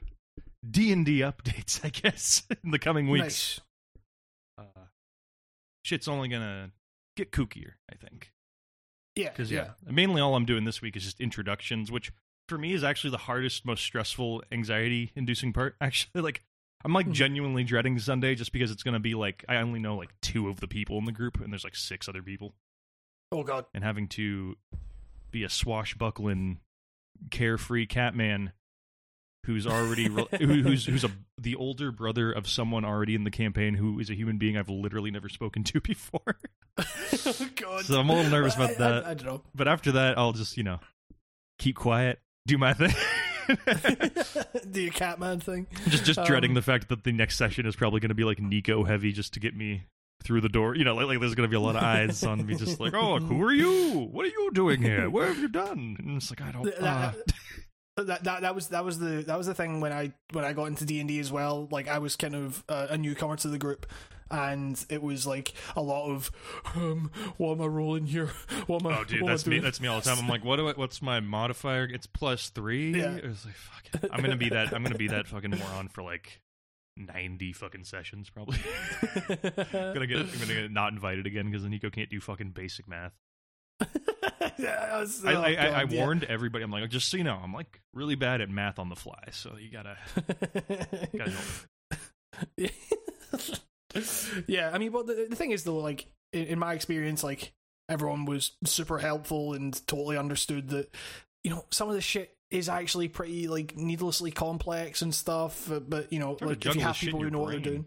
[0.68, 1.84] D and D updates.
[1.84, 3.60] I guess in the coming weeks.
[4.58, 4.66] nice.
[4.76, 4.80] uh,
[5.84, 6.70] shit's only gonna
[7.16, 8.32] get kookier, I think.
[9.16, 9.70] Yeah, Because yeah.
[9.86, 9.92] yeah.
[9.92, 12.12] mainly all I'm doing this week is just introductions, which
[12.48, 15.76] for me is actually the hardest, most stressful, anxiety-inducing part.
[15.80, 16.42] Actually, like
[16.84, 17.12] I'm like Mhm.
[17.12, 20.60] genuinely dreading Sunday just because it's gonna be like I only know like two of
[20.60, 22.54] the people in the group, and there's like six other people,
[23.32, 23.66] Oh god.
[23.74, 24.56] and having to
[25.34, 26.60] be a swashbuckling,
[27.30, 28.52] carefree Catman
[29.46, 33.74] who's already re- who's who's a the older brother of someone already in the campaign
[33.74, 36.38] who is a human being I've literally never spoken to before.
[36.78, 37.84] oh god.
[37.84, 39.06] So I'm a little nervous about I- I- that.
[39.06, 39.42] I, don't know.
[39.54, 40.80] but after that, I'll just you know
[41.58, 42.94] keep quiet, do my thing.
[44.64, 45.66] the Catman thing.
[45.88, 48.24] just just Um, dreading the fact that the next session is probably going to be
[48.24, 49.84] like Nico heavy just to get me
[50.24, 50.74] through the door.
[50.74, 52.80] You know, like, like there's going to be a lot of eyes on me, just
[52.80, 54.08] like, oh, who are you?
[54.10, 55.08] What are you doing here?
[55.08, 55.96] What have you done?
[55.98, 56.66] And it's like I don't.
[56.80, 57.12] Uh,
[57.96, 60.52] that, that, that was that was the that was the thing when I when I
[60.52, 61.68] got into D and D as well.
[61.70, 63.86] Like I was kind of uh, a newcomer to the group,
[64.30, 66.32] and it was like a lot of
[66.74, 68.30] um, what am I rolling here?
[68.66, 68.98] What am I?
[68.98, 69.58] Oh, dude, what am I that's me.
[69.60, 70.18] That's me all the time.
[70.18, 71.84] I'm like, what do I, what's my modifier?
[71.84, 72.98] It's plus three.
[72.98, 73.14] Yeah.
[73.14, 74.10] It's like, fuck it.
[74.12, 74.72] I'm gonna be that.
[74.72, 76.40] I'm gonna be that fucking moron for like
[76.96, 78.58] ninety fucking sessions, probably.
[79.72, 80.18] gonna get.
[80.18, 83.12] I'm gonna get not invited again because Nico can't do fucking basic math.
[84.58, 86.00] Yeah, I, was- I, I, I, yeah.
[86.00, 86.62] warned everybody.
[86.62, 89.18] I'm like, just so you know, I'm like really bad at math on the fly.
[89.32, 89.96] So you gotta,
[91.16, 91.32] gotta
[94.46, 97.52] yeah, I mean, but the, the thing is, though, like in, in my experience, like
[97.88, 100.94] everyone was super helpful and totally understood that
[101.42, 105.70] you know some of the shit is actually pretty like needlessly complex and stuff.
[105.70, 107.86] uh, But you know, to like if you have people who know what they're doing,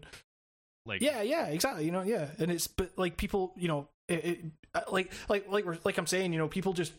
[0.86, 1.84] Like, yeah, yeah, exactly.
[1.84, 4.44] You know, yeah, and it's but like people, you know, it, it
[4.74, 6.92] uh, like like like we're like I'm saying, you know, people just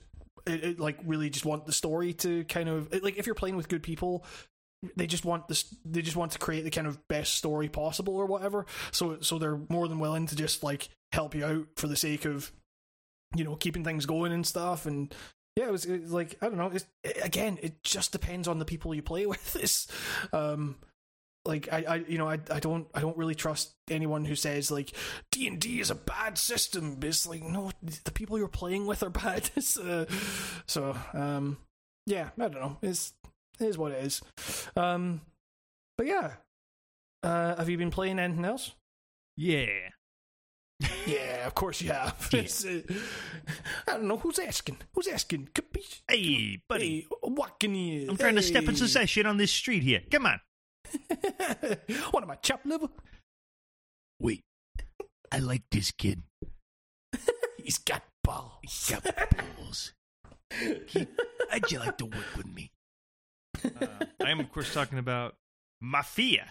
[0.45, 3.57] it, it, like really just want the story to kind of like if you're playing
[3.57, 4.25] with good people
[4.95, 8.15] they just want this they just want to create the kind of best story possible
[8.15, 11.87] or whatever so so they're more than willing to just like help you out for
[11.87, 12.51] the sake of
[13.35, 15.13] you know keeping things going and stuff and
[15.55, 16.85] yeah it was, it was like i don't know it's,
[17.23, 19.87] again it just depends on the people you play with it's
[20.33, 20.75] um
[21.45, 24.71] like I, I you know I, I don't I don't really trust anyone who says
[24.71, 24.91] like
[25.31, 26.99] D and D is a bad system.
[27.01, 29.49] It's like no, the people you're playing with are bad.
[29.81, 30.05] Uh,
[30.67, 31.57] so um,
[32.05, 32.77] yeah, I don't know.
[32.81, 33.13] It's
[33.59, 34.21] it is what it is.
[34.75, 35.21] Um,
[35.97, 36.33] but yeah,
[37.23, 38.73] uh, have you been playing anything else?
[39.35, 39.89] yeah.
[41.05, 42.29] yeah, of course you have.
[42.31, 42.41] Yeah.
[42.41, 42.93] Uh,
[43.87, 44.77] I don't know who's asking.
[44.93, 45.49] Who's asking?
[45.53, 46.01] Capiche?
[46.07, 47.01] Hey, buddy.
[47.01, 48.09] Hey, what can you?
[48.09, 48.75] I'm trying to step in Hey.
[48.75, 50.01] succession on this street here.
[50.09, 50.39] Come on.
[52.11, 52.87] what am I, chop liver?
[54.19, 54.41] Wait.
[55.31, 56.23] I like this kid.
[57.57, 58.53] He's got balls.
[58.61, 59.03] He's got
[59.57, 59.93] balls.
[60.87, 61.07] He,
[61.49, 62.71] how'd you like to work with me?
[63.63, 63.85] Uh,
[64.23, 65.35] I am, of course, talking about
[65.81, 66.47] Mafia.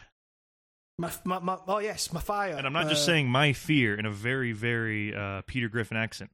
[0.98, 2.56] My, my, my, oh yes, my fire.
[2.56, 5.96] And I'm not just Uh, saying my fear in a very, very uh, Peter Griffin
[5.96, 6.30] accent.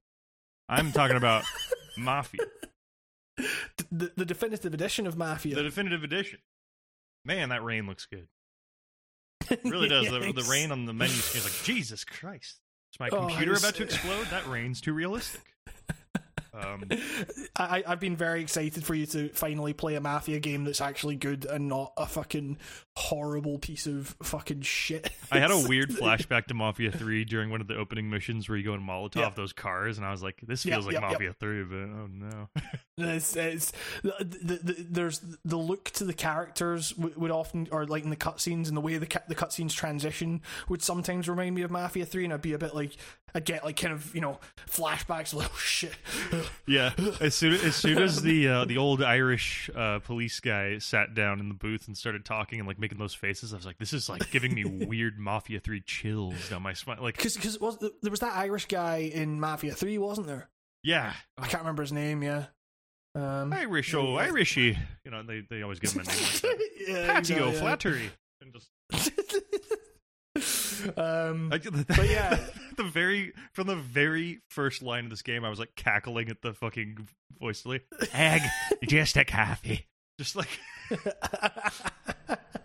[0.68, 1.44] I'm talking about
[1.98, 2.40] Mafia,
[3.92, 5.54] the, the definitive edition of Mafia.
[5.54, 6.38] the definitive edition.
[7.26, 8.28] Man, that rain looks good.
[9.50, 10.06] It really does.
[10.08, 12.60] The, the rain on the menu screen is like, Jesus Christ.
[12.94, 14.26] Is my Oh, computer it's- about to explode?
[14.30, 15.42] That rain's too realistic.
[16.54, 16.84] Um,
[17.56, 21.16] I, I've been very excited for you to finally play a Mafia game that's actually
[21.16, 22.58] good and not a fucking
[22.96, 25.10] horrible piece of fucking shit.
[25.32, 28.56] I had a weird flashback to Mafia 3 during one of the opening missions where
[28.56, 29.30] you go and Molotov Yeah.
[29.34, 31.00] those cars, and I was like, this feels like.
[31.00, 32.48] Mafia 3, but oh no.
[32.96, 33.72] It's, it's,
[34.04, 38.10] the, the, the, there's the look to the characters would, would often, or like in
[38.10, 41.72] the cutscenes and the way the ca- the cutscenes transition would sometimes remind me of
[41.72, 42.96] Mafia Three, and I'd be a bit like
[43.34, 44.38] I'd get like kind of you know
[44.70, 45.96] flashbacks, like oh shit,
[46.66, 51.14] Yeah, as soon as soon as the uh, the old Irish uh, police guy sat
[51.14, 53.76] down in the booth and started talking and like making those faces, I was like,
[53.76, 57.02] this is like giving me weird Mafia 3 chills down my spine.
[57.02, 60.48] Like, because because was there was that Irish guy in Mafia Three, wasn't there?
[60.84, 62.22] yeah, I can't remember his name.
[62.22, 62.44] Yeah,
[63.14, 64.28] um, Irish, oh yeah.
[64.28, 64.78] Irishy.
[65.04, 66.68] You know, they they always give him a name like that.
[66.88, 67.60] yeah, Patio, exactly, yeah.
[67.60, 68.70] flattery, and just
[70.96, 72.38] um, I, But yeah.
[72.76, 76.42] the very from the very first line of this game, I was like cackling at
[76.42, 77.08] the fucking
[77.40, 77.80] voice delay.
[78.12, 78.42] Egg,
[78.86, 79.86] just a coffee.
[80.18, 80.48] Just like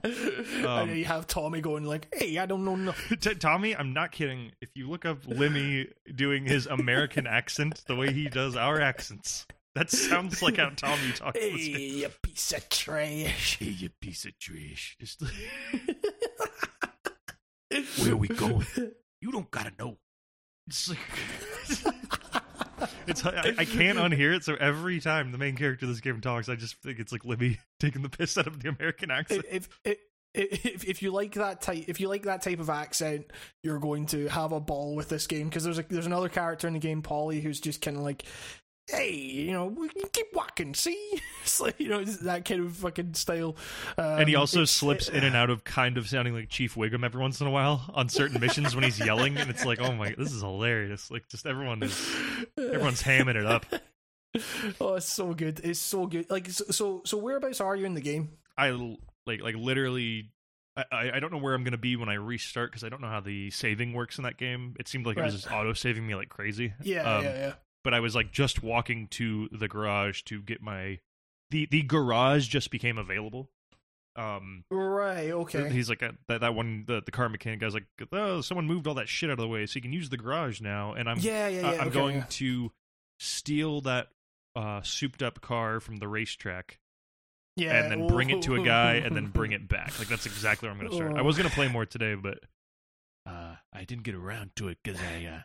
[0.03, 3.75] and Um, then you have Tommy going like, "Hey, I don't know nothing." T- Tommy,
[3.75, 4.51] I'm not kidding.
[4.61, 9.45] If you look up Limmy doing his American accent, the way he does our accents,
[9.75, 11.39] that sounds like how Tommy talks.
[11.39, 13.57] Hey, you piece of trash.
[13.59, 14.95] Hey, you piece of trash.
[14.99, 15.23] Just
[18.03, 18.65] Where we going?
[19.21, 19.97] You don't gotta know.
[20.65, 20.97] it's, like-
[23.05, 24.45] it's I, I can't unhear it.
[24.45, 27.23] So every time the main character of this game talks, I just think it's like
[27.23, 29.43] Limmy taking the piss out of the American accent.
[29.51, 29.97] if, if
[30.33, 33.25] if if if you like that type if you like that type of accent,
[33.63, 36.67] you're going to have a ball with this game because there's a there's another character
[36.67, 38.23] in the game, Paulie, who's just kind of like.
[38.91, 40.73] Hey, you know, we can keep walking.
[40.73, 41.19] See,
[41.59, 43.55] like you know that kind of fucking style.
[43.97, 46.75] Um, and he also it's- slips in and out of kind of sounding like Chief
[46.75, 49.79] Wiggum every once in a while on certain missions when he's yelling, and it's like,
[49.79, 51.11] oh my, this is hilarious.
[51.11, 52.15] Like, just everyone is
[52.57, 53.65] everyone's hamming it up.
[54.81, 55.59] oh, it's so good.
[55.63, 56.29] It's so good.
[56.29, 58.29] Like, so, so, whereabouts are you in the game?
[58.57, 58.69] I
[59.25, 60.31] like, like literally.
[60.91, 63.09] I, I don't know where I'm gonna be when I restart because I don't know
[63.09, 64.77] how the saving works in that game.
[64.79, 66.73] It seemed like it was just auto saving me like crazy.
[66.81, 67.53] Yeah, Um, yeah, yeah.
[67.89, 70.99] But I was like just walking to the garage to get my
[71.49, 73.49] the the garage just became available.
[74.15, 75.31] Um, Right.
[75.31, 75.69] Okay.
[75.71, 78.93] he's like that that one the the car mechanic guy's like oh someone moved all
[78.93, 81.17] that shit out of the way so you can use the garage now and I'm
[81.17, 81.67] yeah, yeah, yeah.
[81.67, 82.25] I- I'm okay, going yeah.
[82.29, 82.71] to
[83.19, 84.09] steal that
[84.55, 86.77] uh souped up car from the racetrack
[87.55, 89.97] yeah, and then bring it to a guy and then bring it back.
[89.97, 91.15] Like that's exactly where I'm going to start.
[91.17, 92.37] I was going to play more today, but
[93.25, 95.41] Uh, I didn't get around to it because I, uh,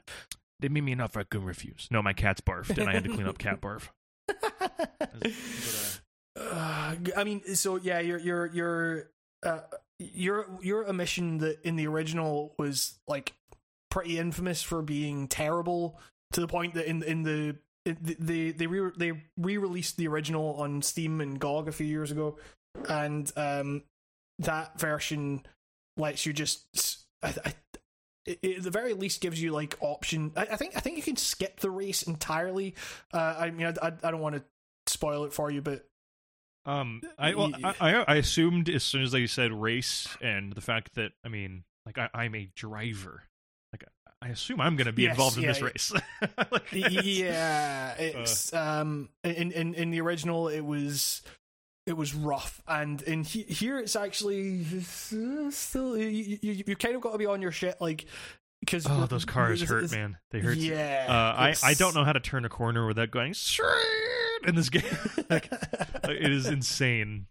[0.61, 1.89] they made me an couldn't refuse.
[1.91, 3.89] no, my cat's barfed and I had to clean up cat barf.
[6.37, 9.11] Uh, I mean, so yeah, you're you're you're
[9.45, 9.61] uh,
[9.99, 13.35] you're a mission that in the original was like
[13.91, 16.01] pretty infamous for being terrible
[16.33, 20.83] to the point that in in the they they re they re-released the original on
[20.83, 22.37] Steam and GOG a few years ago,
[22.89, 23.83] and um
[24.41, 25.47] that version
[25.97, 27.55] lets you just I, I,
[28.27, 30.33] it, it at the very least gives you like option.
[30.37, 32.75] I, I think I think you can skip the race entirely.
[33.13, 34.45] Uh, I mean, I, I, I don't want to
[34.87, 35.87] spoil it for you, but
[36.67, 40.61] um, I, well, I I I assumed as soon as they said race and the
[40.63, 43.23] fact that I mean, like I, I'm a driver.
[43.73, 43.85] Like
[44.23, 45.67] I assume I'm going to be Yes, involved in this yeah.
[45.67, 45.93] race.
[46.51, 51.21] Like, it's- yeah, it's um in in in the original it was
[51.87, 54.65] it was rough, and in he, here it's actually
[55.51, 58.07] still you, you you kind of got to be on your shit like
[58.61, 60.17] because Oh, those cars hurt, man.
[60.31, 60.57] They hurt.
[60.57, 64.55] Yeah, Uh, I I don't know how to turn a corner without going straight in
[64.55, 64.83] this game.
[65.31, 65.51] like,
[66.05, 67.27] it is insane.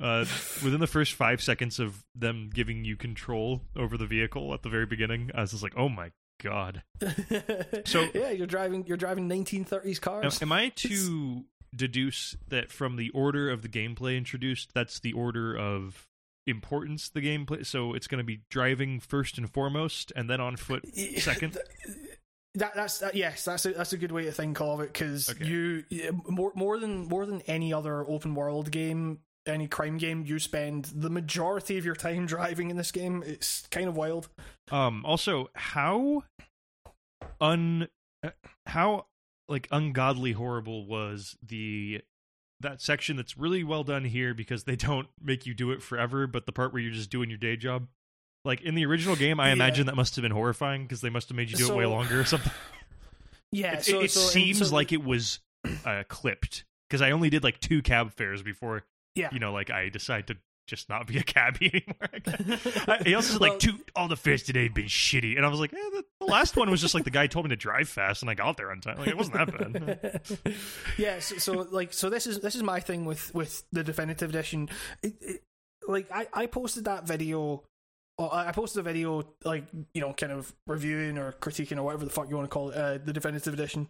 [0.00, 0.24] Uh,
[0.64, 4.68] within the first five seconds of them giving you control over the vehicle at the
[4.70, 6.10] very beginning, I was just like, "Oh my
[6.42, 6.82] god!"
[7.84, 10.42] So- yeah, you're driving you're driving 1930s Am, cars.
[10.42, 11.44] am I to
[11.74, 16.06] deduce that from the order of the gameplay introduced, that's the order of
[16.46, 17.62] importance the game play.
[17.62, 20.84] So it's going to be driving first and foremost, and then on foot
[21.18, 21.56] second.
[22.54, 25.30] That, that's that, yes, that's a that's a good way to think of it because
[25.30, 25.44] Okay.
[25.46, 25.84] you
[26.28, 30.84] more more than more than any other open world game, any crime game, you spend
[30.94, 33.22] the majority of your time driving in this game.
[33.26, 34.28] It's kind of wild.
[34.70, 35.02] Um.
[35.06, 36.24] Also, how
[37.40, 37.88] un
[38.22, 38.30] uh,
[38.66, 39.06] how
[39.52, 42.00] like ungodly horrible was the
[42.60, 46.26] that section that's really well done here because they don't make you do it forever,
[46.26, 47.86] but the part where you're just doing your day job.
[48.44, 49.52] Like in the original game, I Yeah.
[49.52, 51.86] imagine that must have been horrifying because they must have made you do it way
[51.86, 52.50] longer or something.
[53.54, 55.38] Yeah, It, so, it so- seems so- like it was
[55.84, 58.84] uh, clipped because I only did like two cab fares before
[59.14, 59.28] yeah.
[59.30, 60.36] you know, like I decided to
[60.66, 61.84] just not be a cabbie
[62.26, 62.58] anymore.
[62.88, 65.48] I- he also said like, two, all the fares today have been shitty, and I
[65.48, 67.56] was like, eh, the, the last one was just like the guy told me to
[67.56, 68.98] drive fast, and I got there on time.
[68.98, 70.54] Like it wasn't that bad.
[70.98, 74.30] yeah, so, so like so this is this is my thing with with the definitive
[74.30, 74.68] edition.
[75.02, 75.42] It, it,
[75.86, 77.64] like I I posted that video.
[78.18, 82.10] I posted a video like you know kind of reviewing or critiquing or whatever the
[82.10, 83.88] fuck you want to call it uh, the definitive edition.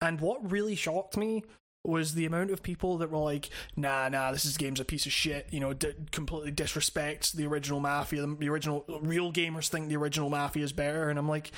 [0.00, 1.44] And what really shocked me
[1.84, 5.06] was the amount of people that were like, "Nah, nah, this is game's a piece
[5.06, 8.26] of shit." You know, d- completely disrespects the original Mafia.
[8.26, 11.50] The, original real gamers think the original Mafia is better, and I'm like,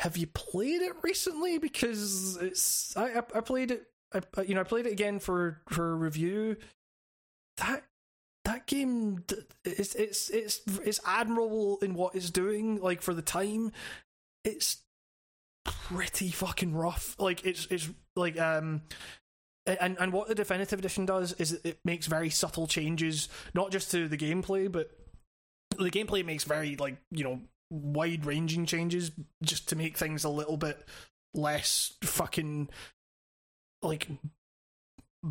[0.00, 1.58] have you played it recently?
[1.58, 3.86] Because it's I I, played it.
[4.12, 6.56] I, you know I played it again for for review.
[7.58, 7.84] That
[8.44, 9.24] that game
[9.64, 12.80] it's it's it's it's admirable in what it's doing.
[12.80, 13.72] Like for the time,
[14.44, 14.78] it's
[15.64, 17.16] pretty fucking rough.
[17.18, 18.82] Like it's it's like um.
[19.66, 23.90] And and what the definitive edition does is it- makes very subtle changes, not just
[23.92, 24.90] to the gameplay, but
[25.78, 27.40] the gameplay makes very like you know
[27.70, 29.10] wide ranging changes
[29.42, 30.86] just to make things a little bit
[31.32, 32.68] less fucking
[33.82, 34.06] like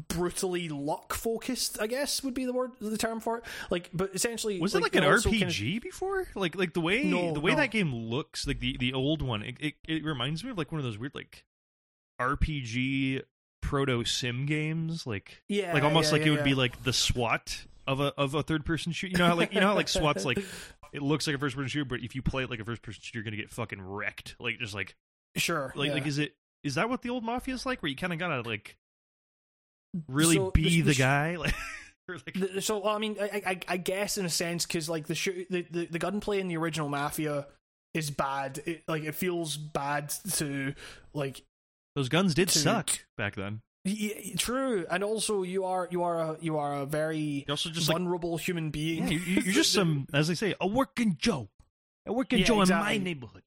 [0.10, 4.10] brutally luck focused i guess would be the word the term for it like but
[4.16, 6.28] essentially Was it like an RPG kind of- before?
[6.36, 7.58] Like like the way No, the way no.
[7.58, 10.72] that game looks, like the the old one, it, it it reminds me of like
[10.72, 11.46] one of those weird like
[12.20, 13.22] RPG
[13.64, 16.94] proto sim games, like yeah like almost yeah, like yeah, it would be like the
[16.94, 19.12] SWAT of a of a third person shoot.
[19.12, 20.38] You know how like you know how like SWAT's like
[20.94, 22.82] it looks like a first person shooter, but if you play it like a first
[22.82, 24.36] person shooter, you're gonna get fucking wrecked.
[24.40, 24.96] Like just like
[25.36, 27.96] sure like like is it is that what the old mafia is like where you
[27.96, 28.78] kind of gotta like
[30.08, 31.56] really So, be the- the, the guy like
[32.08, 35.16] like so well, I mean, I, I, I guess in a sense, because like the,
[35.16, 37.48] shoot, the the the gunplay in the original Mafia
[37.94, 38.62] is bad.
[38.66, 40.74] It, like it feels bad to
[41.14, 41.44] like
[41.96, 43.62] those guns did suck back then.
[44.38, 47.98] true, and also you are you are a you are a very also just like
[47.98, 49.04] vulnerable human being.
[49.04, 51.50] yeah, you, you're just some as they say a working Joe,
[52.06, 52.96] a working Yeah, Joe exactly.
[52.96, 53.44] in my neighborhood.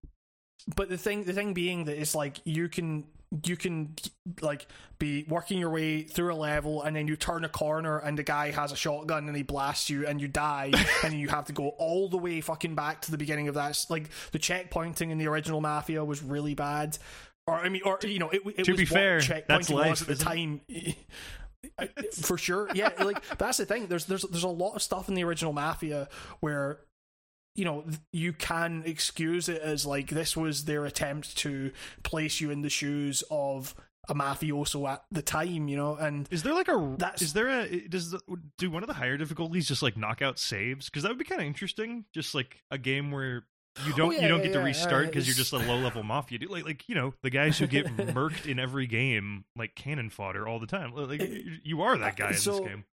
[0.77, 3.05] but the thing the thing being that it's like you can
[3.45, 3.95] you can
[4.41, 4.67] like
[5.01, 8.23] be working your way through a level and then you turn a corner and the
[8.23, 10.71] guy has a shotgun and he blasts you and you die
[11.05, 13.85] and you have to go all the way fucking back to the beginning of that
[13.91, 16.97] like the checkpointing in the original mafia was really bad
[17.47, 20.09] or i mean or you know it, it To was be fair, that's life, at
[20.09, 20.61] the time.
[22.23, 25.15] For sure yeah like that's the thing there's there's there's a lot of stuff in
[25.15, 26.09] the original mafia
[26.41, 26.81] where
[27.55, 31.73] you know you can excuse it as like this was their attempt to
[32.03, 33.75] place you in the shoes of
[34.09, 37.49] a mafioso at the time you know and Is there like a That's- is there
[37.49, 38.21] a does the,
[38.59, 40.87] do one of the higher difficulties just like knock out saves?
[40.87, 43.45] Because that would be kind of interesting just like a game where
[43.85, 45.59] you don't Oh, yeah, you don't yeah, get to yeah, restart because you're just a
[45.59, 46.51] low level mafia dude.
[46.51, 50.47] Like like you know the guys who get murked in every game like cannon fodder
[50.49, 50.93] all the time.
[50.95, 52.85] Like you- you are that guy in so- this game.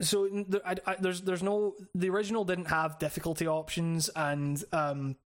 [0.00, 5.16] so there- I, I, there's there's no the original didn't have difficulty options and um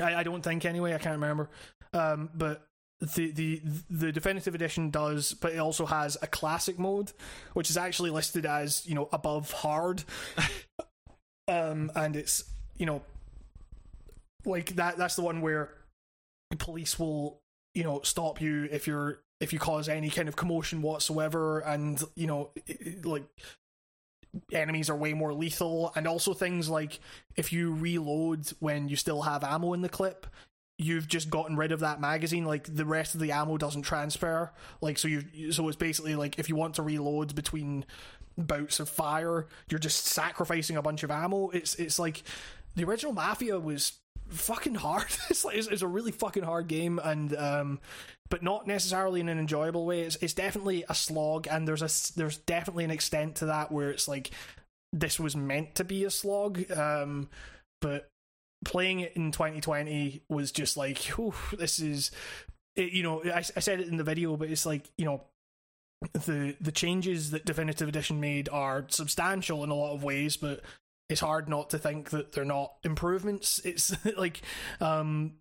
[0.00, 1.50] I, I don't think anyway I can't remember.
[1.92, 2.66] Um but
[3.00, 7.12] the the the definitive edition does but it also has a classic mode
[7.52, 10.02] which is actually listed as you know above hard.
[11.46, 12.44] Um and it's
[12.78, 13.02] you know
[14.44, 15.72] like that that's the one where
[16.50, 17.40] the police will
[17.74, 22.02] you know stop you if you're if you cause any kind of commotion whatsoever and
[22.14, 22.50] you know
[23.02, 23.24] like
[24.52, 25.92] enemies are way more lethal.
[25.94, 27.00] And also things like
[27.36, 30.26] if you reload when you still have ammo in the clip
[30.76, 34.52] you've just gotten rid of that magazine like the rest of the ammo doesn't transfer.
[34.80, 37.84] Like so you so it's basically like if you want to reload between
[38.36, 41.50] bouts of fire you're just sacrificing a bunch of ammo.
[41.50, 42.24] It's it's like
[42.74, 45.06] the original mafia was fucking hard.
[45.30, 47.80] It's like it's, it's a really fucking hard game and um
[48.30, 50.00] but not necessarily in an enjoyable way.
[50.00, 53.90] It's, it's definitely a slog and there's a there's definitely an extent to that where
[53.90, 54.30] it's like
[54.92, 57.28] this was meant to be a slog um
[57.80, 58.08] but
[58.64, 61.12] playing it in 2020 was just like
[61.58, 62.10] this is
[62.76, 65.22] it, you know I, I said it in the video but it's like you know
[66.12, 70.60] the the changes that definitive edition made are substantial in a lot of ways but
[71.08, 73.60] it's hard not to think that they're not improvements.
[73.64, 74.42] It's like
[74.80, 75.34] um,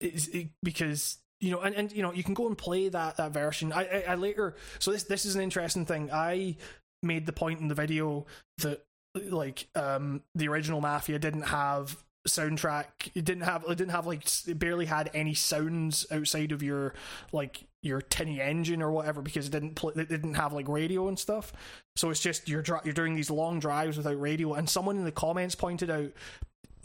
[0.00, 3.16] it's it, because you know, and, and you know, you can go and play that
[3.16, 3.72] that version.
[3.72, 6.10] I, I I later so this this is an interesting thing.
[6.12, 6.56] I
[7.02, 8.26] made the point in the video
[8.58, 8.84] that
[9.14, 14.24] like um the original Mafia didn't have soundtrack it didn't have it didn't have like
[14.46, 16.94] it barely had any sounds outside of your
[17.32, 21.08] like your tinny engine or whatever because it didn't play it didn't have like radio
[21.08, 21.52] and stuff.
[21.96, 25.12] So it's just you're you're doing these long drives without radio and someone in the
[25.12, 26.12] comments pointed out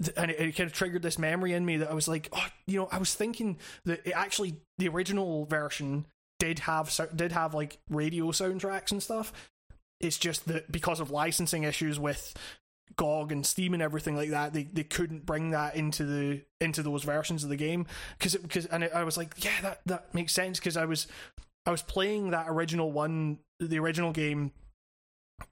[0.04, 2.30] th- and it, it kind of triggered this memory in me that I was like
[2.34, 6.06] oh you know I was thinking that it actually the original version
[6.40, 9.32] did have did have like radio soundtracks and stuff.
[10.00, 12.36] It's just that because of licensing issues with
[12.96, 16.82] GOG and Steam and everything like that, they, they couldn't bring that into the into
[16.82, 17.86] those versions of the game.
[18.18, 21.08] Because because and I was like, yeah, that that makes sense because I was
[21.66, 24.52] I was playing that original one, the original game,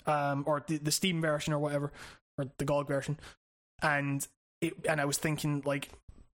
[0.05, 1.91] um, or the, the Steam version or whatever,
[2.37, 3.19] or the GOG version,
[3.81, 4.25] and
[4.61, 5.89] it and I was thinking like,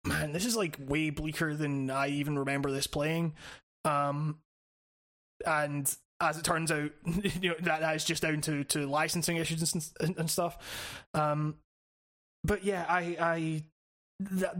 [0.04, 3.36] man, this is like way bleaker than I even remember this playing,
[3.86, 4.40] um,
[5.46, 6.92] and as it turns out,
[7.42, 11.06] you know that, that is just down to, to licensing issues and, and, and stuff.
[11.14, 11.56] Um,
[12.44, 13.64] but yeah, I I
[14.20, 14.56] that,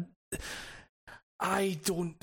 [1.40, 2.16] I don't.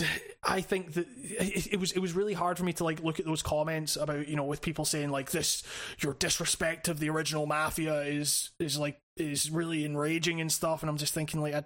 [0.43, 3.20] I think that it, it was it was really hard for me to like look
[3.20, 5.62] at those comments about you know with people saying like this
[6.01, 10.91] your disrespect of the original Mafia is is like is really enraging and stuff, and
[10.91, 11.64] I'm just thinking like I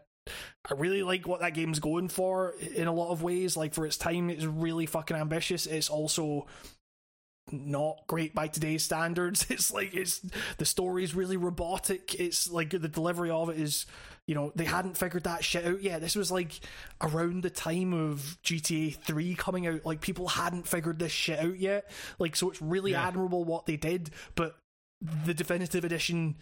[0.71, 3.57] I really like what that game's going for in a lot of ways.
[3.57, 5.67] Like for its time, it's really fucking ambitious.
[5.67, 6.47] It's also
[7.53, 9.47] not great by today's standards.
[9.51, 10.21] It's like it's
[10.59, 12.15] the story's really robotic.
[12.15, 13.87] It's like the delivery of it is,
[14.27, 16.01] you know, they hadn't figured that shit out yet.
[16.01, 16.61] This was like
[17.01, 19.85] around the time of GTA 3 coming out.
[19.87, 21.91] Like people hadn't figured this shit out yet.
[22.19, 23.07] Like so it's really Yeah.
[23.07, 24.57] admirable what they did, but
[25.25, 26.37] the definitive edition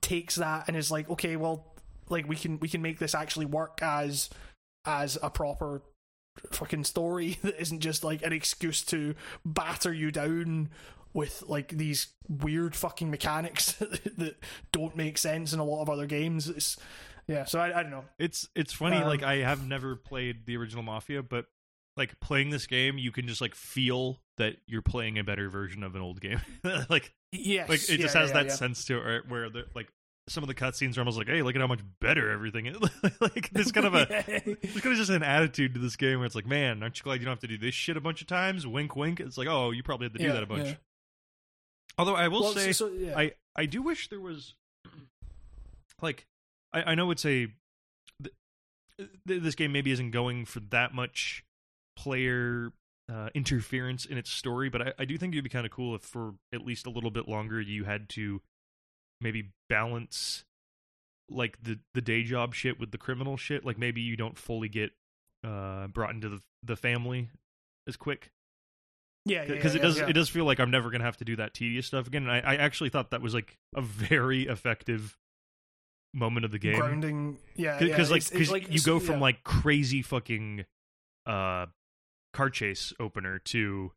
[0.00, 1.74] takes that and is like, okay, well,
[2.08, 4.28] like we can we can make this actually work as
[4.84, 5.82] as a proper
[6.50, 9.14] fucking story that isn't just like an excuse to
[9.44, 10.70] batter you down
[11.14, 13.72] with like these weird fucking mechanics
[14.16, 14.36] that
[14.72, 16.48] don't make sense in a lot of other games.
[16.48, 16.76] It's
[17.26, 18.04] yeah, so I, I don't know.
[18.18, 18.96] It's it's funny.
[18.96, 21.46] Um, like I have never played the original Mafia, but
[21.96, 25.82] like playing this game, you can just like feel that you're playing a better version
[25.82, 26.40] of an old game.
[26.88, 28.54] like Yes, like it just has yeah, that yeah.
[28.54, 29.28] sense to it, right?
[29.28, 29.88] Where the like
[30.28, 32.76] some of the cutscenes are almost like, hey, look at how much better everything is.
[33.20, 36.26] like there's kind of a there's kind of just an attitude to this game where
[36.26, 38.20] it's like, man, aren't you glad you don't have to do this shit a bunch
[38.20, 38.66] of times?
[38.66, 39.18] Wink, wink.
[39.20, 40.68] It's like, oh, you probably had to do Yeah, that a bunch.
[40.68, 40.74] yeah.
[41.98, 43.18] Although I will Well, say, so, yeah.
[43.18, 44.54] I I do wish there was
[46.02, 46.26] like
[46.72, 47.48] I I know it's a
[48.22, 48.34] th-
[49.26, 51.44] th- this game maybe isn't going for that much
[51.96, 52.72] player
[53.12, 55.94] uh, interference in its story, but I, I do think it'd be kind of cool
[55.94, 58.40] if for at least a little bit longer you had to
[59.22, 60.44] maybe balance
[61.30, 63.64] like the the day job shit with the criminal shit.
[63.64, 64.90] Like maybe you don't fully get
[65.44, 67.28] uh, brought into the the family
[67.86, 68.30] as quick
[69.24, 70.08] yeah, yeah, because yeah, it does yeah.
[70.08, 72.28] it does feel like I'm never gonna have to do that tedious stuff again.
[72.28, 75.16] And I, I actually thought that was like a very effective
[76.12, 77.38] moment of the game grounding.
[77.54, 79.22] Yeah, because yeah, like because like you go from yeah.
[79.22, 80.64] like crazy fucking
[81.26, 81.66] uh
[82.32, 83.92] car chase opener to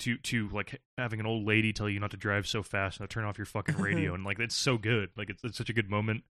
[0.00, 3.08] to to like having an old lady tell you not to drive so fast and
[3.08, 5.10] to turn off your fucking radio and like it's so good.
[5.16, 6.24] Like it's, it's such a good moment.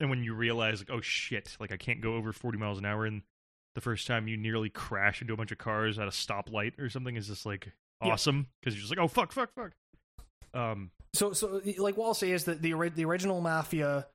[0.00, 2.84] And when you realize like oh shit like i can't go over 40 miles an
[2.84, 3.22] hour and
[3.74, 6.90] the first time you nearly crash into a bunch of cars at a stoplight or
[6.90, 9.72] something is just like awesome because you're just like oh fuck fuck fuck.
[10.52, 14.06] Um So, so like what I'll say is that the the original Mafia,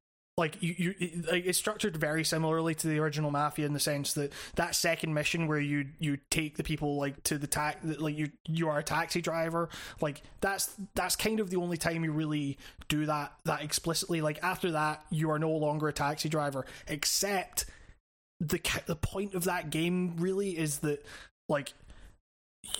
[0.41, 4.13] like you, you it, it's structured very similarly to the original Mafia in the sense
[4.13, 8.17] that that second mission where you you take the people like to the tax like
[8.17, 9.69] you you are a taxi driver
[10.01, 14.19] like that's that's kind of the only time you really do that that explicitly.
[14.19, 17.65] Like after that you are no longer a taxi driver except
[18.39, 21.05] the the point of that game really is that
[21.47, 21.73] like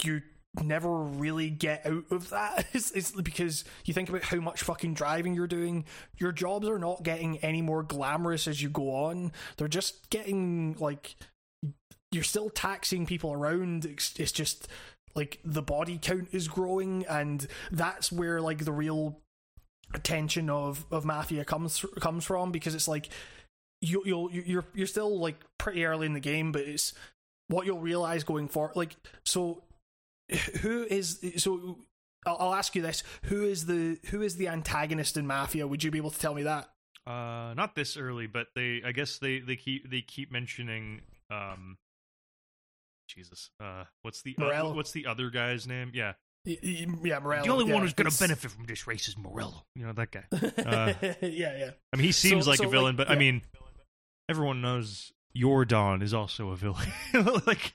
[0.01, 0.24] you
[0.61, 2.65] never really get out of that.
[2.73, 5.85] It's, because you think about how much fucking driving you're doing.
[6.17, 9.31] Your jobs are not getting any more glamorous as you go on.
[9.57, 11.15] They're just getting like
[12.11, 13.85] you're still taxing people around.
[13.85, 14.67] It's, it's just
[15.15, 19.19] like the body count is growing, and that's where like the real
[19.93, 23.09] attention of of mafia comes comes from because it's like
[23.81, 26.93] you you'll you're you're still like pretty early in the game, but it's
[27.47, 28.75] what you'll realize going forward.
[28.75, 28.95] Like
[29.25, 29.63] so,
[30.61, 31.79] who is so?
[32.25, 35.67] I'll, I'll ask you this: who is the who is the antagonist in Mafia?
[35.67, 36.69] Would you be able to tell me that?
[37.07, 38.82] Uh, not this early, but they.
[38.86, 41.01] I guess they they keep they keep mentioning.
[41.32, 41.77] Um,
[43.07, 43.49] Jesus.
[43.59, 45.91] Uh, what's the uh, what's the other guy's name?
[45.93, 46.13] Yeah,
[46.45, 47.43] Y- y- Yeah, Morello.
[47.43, 49.65] the only yeah, one who's going to benefit from this race is Morello.
[49.75, 50.23] You know that guy.
[50.32, 51.69] Uh, yeah, yeah.
[51.93, 53.41] I mean, he seems So- like so, a villain, like, but I mean,
[54.29, 56.88] everyone knows your Don is also a villain.
[57.47, 57.73] like,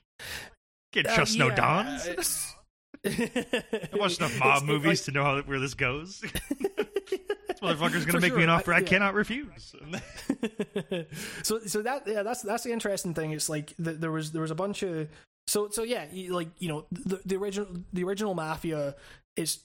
[1.03, 2.09] can't trust Uh, no Dons.
[3.07, 6.21] I watched enough mob it's movies like- to know how where this goes.
[6.21, 8.85] this motherfucker's gonna make me an offer I, yeah.
[8.87, 9.75] cannot refuse.
[11.43, 14.43] so so that yeah that's that's the interesting thing it's like the, there was there
[14.43, 15.09] was a bunch of
[15.47, 18.95] so so yeah like you know the, the original the original mafia
[19.37, 19.61] is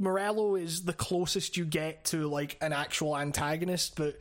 [0.00, 4.18] morello is the closest you get to like an actual antagonist but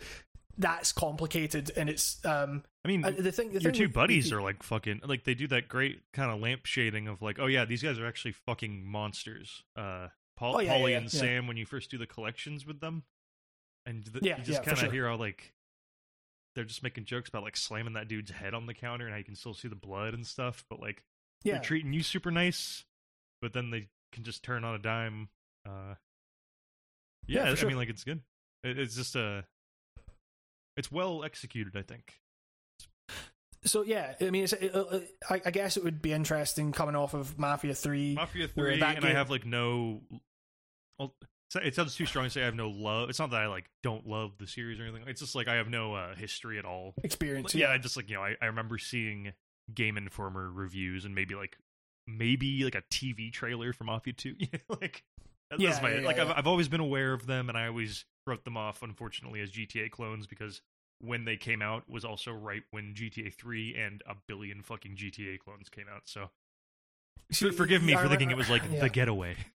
[0.57, 3.93] that's complicated and it's um I mean, uh, the thing the your thing two with-
[3.93, 7.37] buddies are like fucking like they do that great kind of lamp shading of like,
[7.39, 9.63] oh yeah, these guys are actually fucking monsters.
[9.75, 11.19] Uh, Paul, Oh, yeah, Paulie yeah, and yeah.
[11.19, 13.03] Sam when you first do the collections with them,
[13.85, 14.91] and the, Yeah, you just kind of sure.
[14.91, 15.53] hear how like
[16.55, 19.17] they're just making jokes about like slamming that dude's head on the counter and how
[19.19, 21.03] you can still see the blood and stuff, but like
[21.43, 22.83] they're treating you super nice,
[23.41, 25.29] but then they can just turn on a dime.
[25.67, 25.95] Uh,
[27.27, 27.67] Yeah, I sure.
[27.69, 28.21] mean, like it's good.
[28.63, 29.45] It, it's just a,
[30.77, 31.75] it's well executed.
[31.75, 32.19] I think.
[33.63, 34.99] so yeah i mean it's, uh, uh,
[35.29, 39.05] I, I guess it would be interesting coming off of mafia 3 Mafia Three, and
[39.05, 40.01] I have like no.
[40.97, 41.13] Well,
[41.55, 43.09] it sounds too strong to say I have no love.
[43.09, 45.03] It's not that I like don't love the series or anything.
[45.07, 46.93] It's just like I have no uh, history at all.
[47.03, 49.33] experience yeah, I just like you know I, I remember seeing
[49.73, 51.57] Game Informer reviews and maybe like
[52.07, 54.35] maybe like a TV trailer for Mafia Two.
[54.39, 55.03] You know, like
[55.57, 56.37] Yeah, my yeah, like yeah, I've.
[56.39, 59.91] I've always been aware of them, and I always wrote them off, unfortunately, as GTA
[59.91, 60.61] clones because
[60.99, 65.39] when they came out was also right when GTA Three and a billion fucking GTA
[65.39, 66.03] clones came out.
[66.05, 66.29] So
[67.31, 68.81] See, forgive me I for thinking it was like yeah.
[68.81, 69.35] the getaway.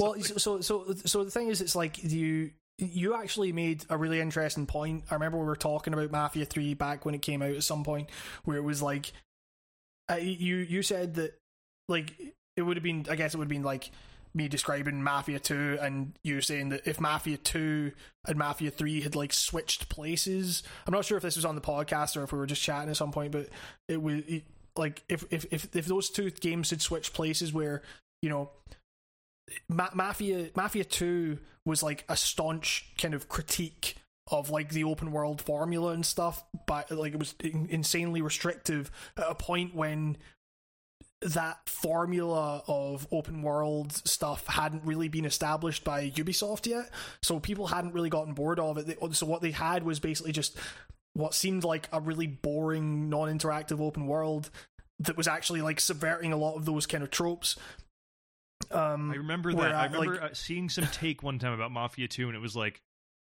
[0.00, 4.20] Well, so so so the thing is, it's like you you actually made a really
[4.20, 5.04] interesting point.
[5.10, 7.84] I remember we were talking about Mafia Three back when it came out at some
[7.84, 8.10] point,
[8.44, 9.12] where it was like,
[10.10, 11.38] uh, you you said that
[11.88, 12.12] like
[12.56, 13.90] it would have been, I guess it would have been like
[14.36, 17.92] me describing Mafia Two, and you saying that if Mafia Two
[18.26, 21.60] and Mafia Three had like switched places, I'm not sure if this was on the
[21.60, 23.48] podcast or if we were just chatting at some point, but
[23.88, 24.22] it was
[24.76, 27.82] like if if if if those two games had switched places, where
[28.22, 28.50] you know
[29.68, 33.96] Ma- Mafia Mafia 2 was like a staunch kind of critique
[34.30, 38.90] of like the open world formula and stuff but like it was in- insanely restrictive
[39.16, 40.16] at a point when
[41.22, 46.90] that formula of open world stuff hadn't really been established by Ubisoft yet.
[47.22, 48.86] So people hadn't really gotten bored of it.
[48.86, 50.58] They- so what they had was basically just
[51.14, 54.50] what seemed like a really boring non-interactive open world
[54.98, 57.56] that was actually like subverting a lot of those kind of tropes.
[58.70, 59.74] Um I remember that.
[59.74, 62.40] I uh, remember like- uh, seeing some take one time about Mafia 2, and it
[62.40, 62.82] was like,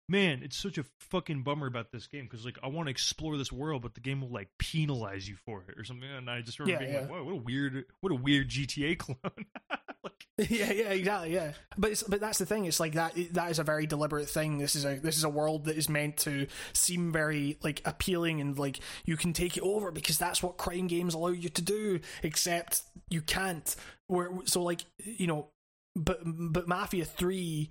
[0.09, 3.37] man, it's such a fucking bummer about this game because like I want to explore
[3.37, 6.09] this world, but the game will like penalize you for it or something.
[6.09, 7.17] And I just remember Yeah, being like, yeah.
[7.17, 9.19] whoa, what a weird, what a weird GTA clone.
[10.05, 11.53] like, yeah, yeah, exactly, yeah.
[11.77, 12.65] But it's, but that's the thing.
[12.65, 13.15] It's like that.
[13.33, 14.59] That is a very deliberate thing.
[14.59, 18.41] This is a this is a world that is meant to seem very like appealing
[18.41, 21.63] and like you can take it over because that's what crime games allow you to
[21.63, 22.01] do.
[22.23, 23.75] Except you can't.
[24.07, 25.49] Where so like you know,
[25.97, 27.71] but but Mafia Three,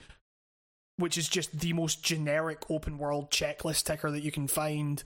[0.98, 5.04] which is just the most generic open world checklist ticker that you can find,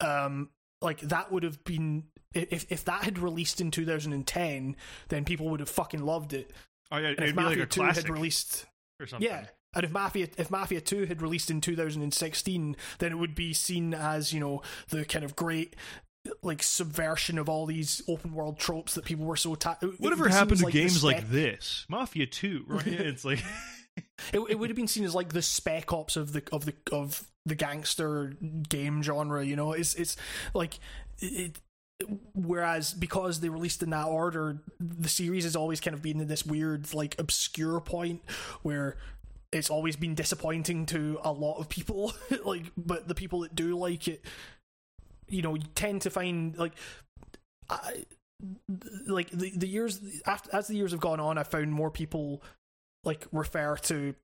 [0.00, 0.50] um,
[0.80, 4.76] like that would have been if if that had released in 2010,
[5.08, 6.50] then people would have fucking loved it.
[6.90, 8.66] oh yeah, if like Mafia a 2 had released
[9.00, 9.28] or something.
[9.28, 13.52] yeah and if mafia if mafia 2 had released in 2016 then it would be
[13.52, 15.74] seen as you know the kind of great
[16.42, 20.58] like subversion of all these open world tropes that people were so ta- Whatever happened
[20.60, 21.84] to like, games like this?
[21.88, 22.86] Mafia 2, right?
[22.86, 23.42] it's like,
[24.32, 26.74] it, it would have been seen as like the spec ops of the of the
[26.92, 28.34] of the gangster
[28.68, 29.72] game genre you know?
[29.72, 30.16] It's it's
[30.54, 30.78] like
[31.20, 31.60] it
[32.34, 36.28] whereas because they released in that order the series has always kind of been in
[36.28, 38.22] this weird like obscure point
[38.62, 38.96] where
[39.52, 42.12] it's always been disappointing to a lot of people.
[42.44, 44.24] Like but the people that do like it
[45.28, 46.72] you know tend to find like
[47.70, 48.04] I,
[49.06, 52.42] like the the years after as the years have gone on i found more people
[53.04, 54.14] like refer to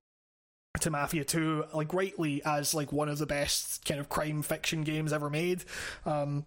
[0.79, 4.83] to Mafia 2 like rightly as like one of the best kind of crime fiction
[4.83, 5.63] games ever made.
[6.05, 6.45] Um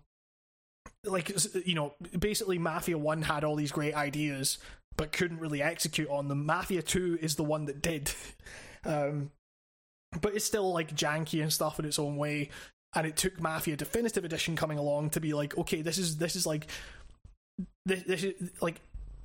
[1.04, 1.30] like
[1.66, 4.58] you know basically Mafia 1 had all these great ideas
[4.96, 6.46] but couldn't really execute on them.
[6.46, 8.12] Mafia 2 is the one that did.
[8.86, 9.30] Um
[10.20, 12.50] but it's still like janky and stuff in its own way.
[12.94, 16.36] And it took Mafia Definitive Edition coming along to be like okay this is this
[16.36, 16.66] is like
[17.86, 18.82] this, this is like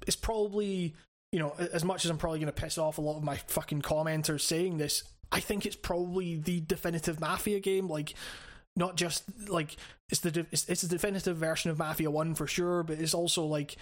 [0.08, 0.96] it's probably
[1.32, 3.36] you know, as much as I'm probably going to piss off a lot of my
[3.36, 7.88] fucking commenters saying this, I think it's probably the definitive Mafia game.
[7.88, 8.14] Like,
[8.76, 9.76] not just like
[10.10, 13.46] it's the it's, it's the definitive version of Mafia One for sure, but it's also
[13.46, 13.76] like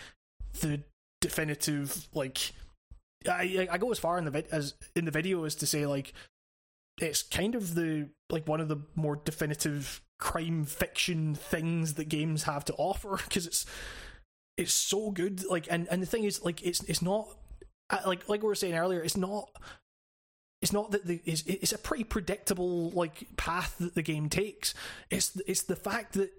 [0.59, 0.81] the
[1.21, 2.53] definitive like
[3.27, 5.85] I I go as far in the vid- as in the video as to say
[5.85, 6.13] like
[6.99, 12.43] it's kind of the like one of the more definitive crime fiction things that games
[12.43, 13.65] have to offer because it's
[14.57, 17.27] it's so good like and and the thing is like it's it's not
[17.89, 19.49] uh, like like we were saying earlier it's not
[20.61, 24.73] it's not that the it's, it's a pretty predictable like path that the game takes.
[25.09, 26.31] It's it's the fact that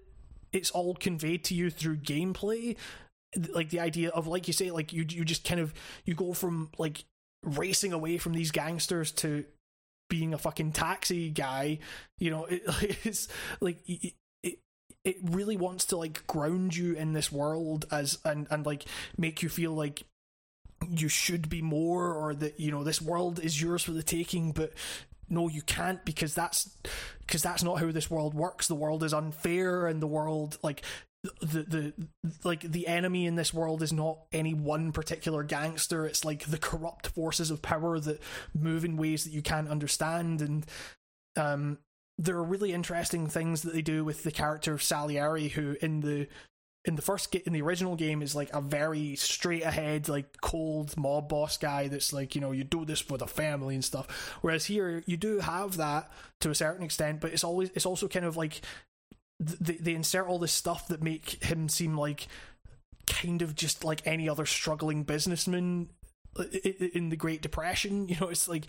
[0.51, 2.75] it's all conveyed to you through gameplay
[3.53, 6.33] like the idea of like you say like you you just kind of you go
[6.33, 7.05] from like
[7.43, 9.45] racing away from these gangsters to
[10.09, 11.77] being a fucking taxi guy
[12.17, 12.63] you know it,
[13.05, 13.27] it's
[13.61, 13.77] like
[15.09, 18.85] it, really wants to like ground you in this world as and and like
[19.17, 20.03] make you feel like
[20.89, 24.51] you should be more or that you know this world is yours for the taking
[24.51, 24.71] but
[25.29, 26.69] no you can't because that's
[27.25, 28.67] because that's not how this world works.
[28.67, 30.81] The world is unfair and the world like
[31.23, 31.93] the the
[32.43, 36.05] like the enemy in this world is not any one particular gangster.
[36.05, 38.21] It's like the corrupt forces of power that
[38.53, 40.65] move in ways that you can't understand and
[41.35, 41.77] um
[42.19, 46.01] there are really interesting things that they do with the character of Salieri who in
[46.01, 46.27] the
[46.85, 50.95] in the first in the original game is like a very straight ahead like cold
[50.97, 54.37] mob boss guy that's like you know you do this for the family and stuff
[54.41, 58.07] whereas here you do have that to a certain extent but it's always it's also
[58.07, 58.61] kind of like
[59.39, 62.27] they, they insert all this stuff that make him seem like
[63.07, 65.89] kind of just like any other struggling businessman
[66.93, 68.07] in the Great Depression.
[68.09, 68.65] You know, it's like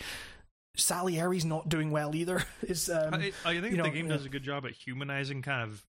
[0.77, 2.45] Salieri's not doing well either.
[2.63, 5.43] Is um, I, I think you know, the game does a good job at humanizing
[5.43, 5.85] kind of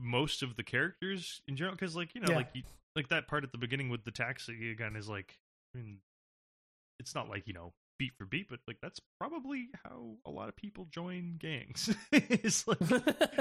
[0.00, 1.74] most of the characters in general.
[1.74, 2.36] Because, like you know, Yeah.
[2.36, 2.62] like you,
[2.96, 5.38] like that part at the beginning with the taxi again is like,
[5.74, 5.98] I mean,
[7.00, 10.48] it's not like you know beat for beat, but like that's probably how a lot
[10.48, 11.94] of people join gangs.
[12.12, 12.80] it's like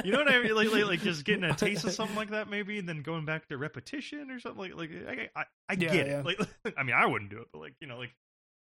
[0.05, 0.55] you know what I mean?
[0.55, 3.25] Like, like, like just getting a taste of something like that, maybe, and then going
[3.25, 4.91] back to repetition or something like like
[5.35, 6.19] I I, I Yeah, get yeah.
[6.19, 6.25] it.
[6.25, 6.39] Like,
[6.77, 8.13] I mean, I wouldn't do it, but like you know, like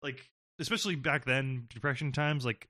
[0.03, 0.29] like
[0.61, 2.69] especially back then, depression times, like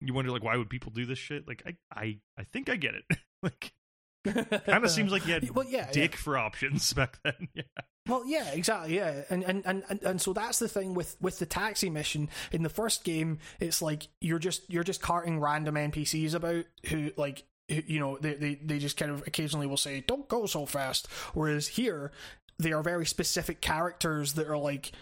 [0.00, 1.46] you wonder like why would people do this shit?
[1.48, 3.04] Like I I I think I get it.
[3.42, 3.72] like
[4.24, 5.92] kind of seems like you had well, yeah, yeah.
[5.92, 7.48] dick for options back then.
[7.54, 7.62] Yeah.
[8.06, 11.38] Well, yeah, exactly, yeah, and, and and and and so that's the thing with with
[11.38, 13.38] the taxi mission in the first game.
[13.60, 18.18] It's like you're just you're just carting random NPCs about who like who- you know
[18.20, 21.06] they they they just kind of occasionally will say don't go so fast.
[21.32, 22.12] Whereas here
[22.58, 24.92] they are very specific characters that are like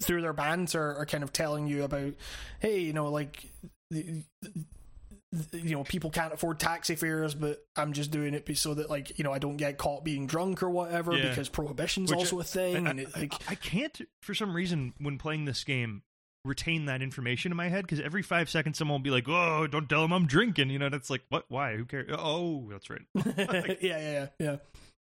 [0.00, 2.14] through their banter are are kind of telling you about
[2.60, 3.50] hey you know like
[3.90, 4.24] you
[5.52, 9.24] know people can't afford taxi fares but i'm just doing it so that like you
[9.24, 11.28] know i don't get caught being drunk or whatever Yeah.
[11.28, 14.54] because prohibition's Which, also a thing I, and it, like I, I can't for some
[14.54, 16.02] reason when playing this game
[16.44, 19.66] retain that information in my head because every five seconds someone will be like, "Oh,
[19.66, 20.88] don't tell them I'm drinking," you know.
[20.88, 21.44] That's like, what?
[21.48, 21.76] Why?
[21.76, 22.10] Who cares?
[22.16, 23.02] Oh, that's right.
[23.14, 24.56] yeah, yeah, yeah, yeah.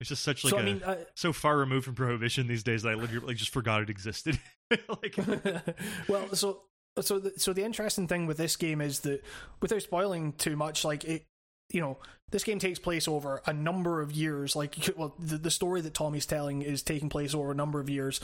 [0.02, 0.82] It's just such like so a I mean,
[1.16, 4.40] so far removed from prohibition these days that I literally like just forgot it existed.
[5.01, 5.15] like,
[6.07, 6.61] well, so
[7.01, 9.24] so the, so the interesting thing with this game is that
[9.61, 11.26] without spoiling too much, like it,
[11.72, 11.97] you know,
[12.32, 14.55] this game takes place over a number of years.
[14.55, 17.89] Like, well, the the story that Tommy's telling is taking place over a number of
[17.89, 18.20] years,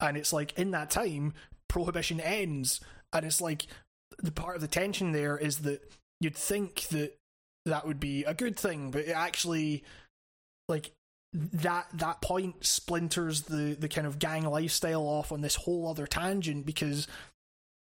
[0.00, 1.34] and it's like in that time,
[1.68, 2.80] prohibition ends,
[3.12, 3.66] and it's like
[4.18, 5.80] the part of the tension there is that
[6.20, 7.16] you'd think that
[7.66, 9.84] that would be a good thing, but it actually
[10.68, 10.92] like
[11.32, 16.06] that that point splinters the the kind of gang lifestyle off on this whole other
[16.06, 17.06] tangent because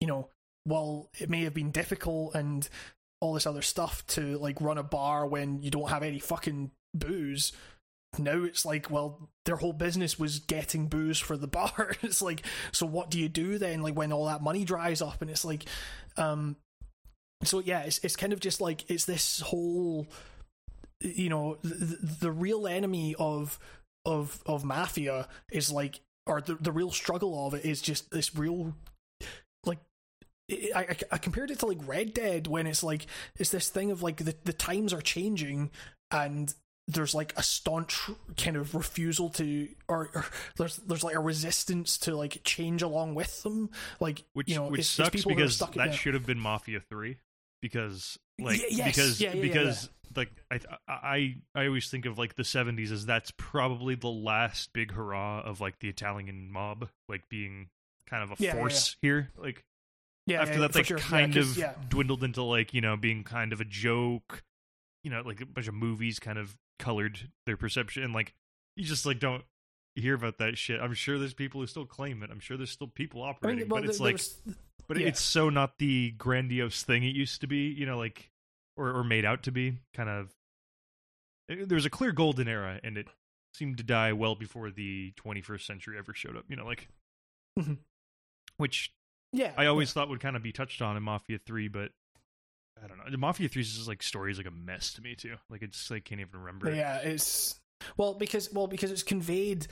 [0.02, 0.28] you know
[0.66, 2.68] while it may have been difficult and
[3.22, 6.72] all this other stuff to like run a bar when you don't have any fucking
[6.94, 7.54] booze
[8.18, 11.96] now it's like well their whole business was getting booze for the bar.
[12.02, 15.22] It's like so what do you do then like when all that money dries up?
[15.22, 15.66] And it's like
[16.18, 16.56] um
[17.44, 20.08] so yeah it's it's kind of just like it's this whole
[21.02, 23.60] you know the, the real enemy of
[24.06, 28.36] of of mafia is like or the the real struggle of it is just this
[28.36, 28.74] real
[29.66, 29.80] like
[30.52, 33.06] I, I, I compared it to like Red Dead when it's like
[33.38, 35.70] it's this thing of like the, the times are changing
[36.12, 36.54] and
[36.88, 40.26] there's like a staunch kind of refusal to or, or
[40.58, 43.70] there's there's like a resistance to like change along with them.
[44.00, 46.80] Like which you know which it's, it's sucks are because that should have been Mafia
[46.80, 47.18] Three
[47.62, 48.96] because like Y- yes.
[48.96, 52.92] because Yeah, yeah, yeah, because like I I I always think of like the seventies
[52.92, 57.70] as that's probably the last big hurrah of like the Italian mob like being
[58.10, 59.64] kind of a Yeah, yeah, force here like
[60.26, 61.00] yeah, after yeah, that's like sure.
[61.12, 61.74] Yeah, of yeah.
[61.90, 64.44] dwindled into like you know being kind of a joke
[65.04, 68.34] you know like a bunch of movies kind of colored their perception and like
[68.76, 69.44] you just like don't
[69.96, 72.70] hear about that shit i'm sure there's people who still claim it i'm sure there's
[72.72, 74.40] still people I operating mean, well, but it's like there's-
[74.88, 75.08] but yeah.
[75.08, 78.32] it's so not the grandiose thing it used to be you know like
[78.80, 80.34] or or made out to be kind of
[81.50, 83.08] eh, there was a clear golden era and it
[83.54, 86.88] seemed to die well before the 21st century ever showed up you know like
[87.60, 87.78] Mhm.
[88.58, 88.92] which
[89.32, 91.92] yeah, I always thought would kind of be touched on in Mafia Three, but
[92.84, 93.04] I don't know.
[93.12, 95.36] The Mafia Three is just like story is like a mess to me too.
[95.52, 96.68] Like it's like can't even remember.
[96.70, 96.78] it.
[96.78, 97.60] Yeah, it's
[97.96, 99.68] well because well because it's conveyed.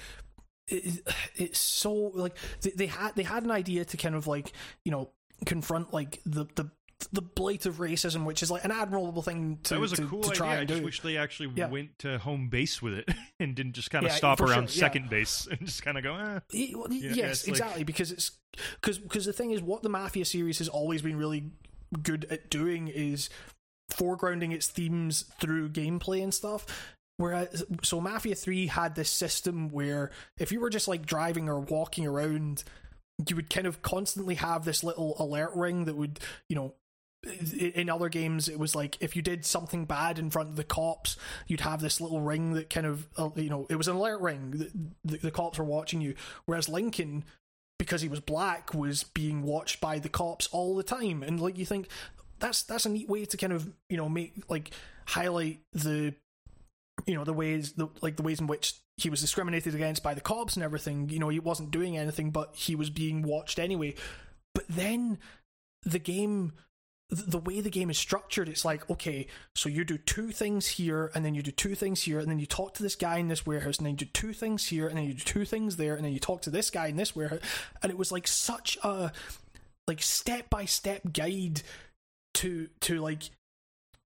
[0.67, 4.51] It, it's so like they, they had they had an idea to kind of like
[4.85, 5.09] you know
[5.47, 6.69] confront like the the
[7.11, 10.07] the blight of racism, which is like an admirable thing to that was a to,
[10.07, 10.61] cool to try idea.
[10.61, 10.85] I just do.
[10.85, 11.67] wish they actually Yeah.
[11.67, 14.79] went to home base with it and didn't just kind of Yeah, stop around sure,
[14.79, 14.87] yeah.
[14.87, 16.71] second base and just kind of go, eh.
[16.75, 17.83] Well, Yeah, yes, it's like- exactly.
[17.83, 18.31] Because it's
[18.75, 21.51] because because the thing is, what the Mafia series has always been really
[22.01, 23.29] good at doing is
[23.91, 26.65] foregrounding its themes through gameplay and stuff.
[27.17, 31.59] Whereas, so Mafia Three had this system where if you were just like driving or
[31.59, 32.63] walking around,
[33.27, 36.19] you would kind of constantly have this little alert ring that would,
[36.49, 36.73] you know.
[37.57, 40.63] In other games, it was like if you did something bad in front of the
[40.63, 41.17] cops,
[41.47, 44.21] you'd have this little ring that kind of, uh, you know, it was an alert
[44.21, 44.51] ring.
[44.51, 44.71] The,
[45.05, 46.15] the, the cops were watching you.
[46.45, 47.25] Whereas Lincoln,
[47.79, 51.23] because he was black, was being watched by the cops all the time.
[51.23, 51.89] And like you think
[52.39, 54.71] that's that's a neat way to kind of you know make like
[55.07, 56.13] highlight the
[57.05, 60.13] you know the ways the like the ways in which he was discriminated against by
[60.13, 61.09] the cops and everything.
[61.09, 63.95] You know he wasn't doing anything, but he was being watched anyway.
[64.53, 65.19] But then
[65.83, 66.53] the game
[67.09, 71.09] the way the game is structured, it's like, okay, so you do two things here,
[71.15, 73.29] and then you do two things here, and then you talk to this guy in
[73.29, 75.77] this warehouse, and then you do two things here, and then you do two things
[75.77, 77.39] there, and then you talk to this guy in this warehouse,
[77.81, 79.11] and it was like such a
[79.87, 81.61] like step by step guide
[82.33, 83.29] to to like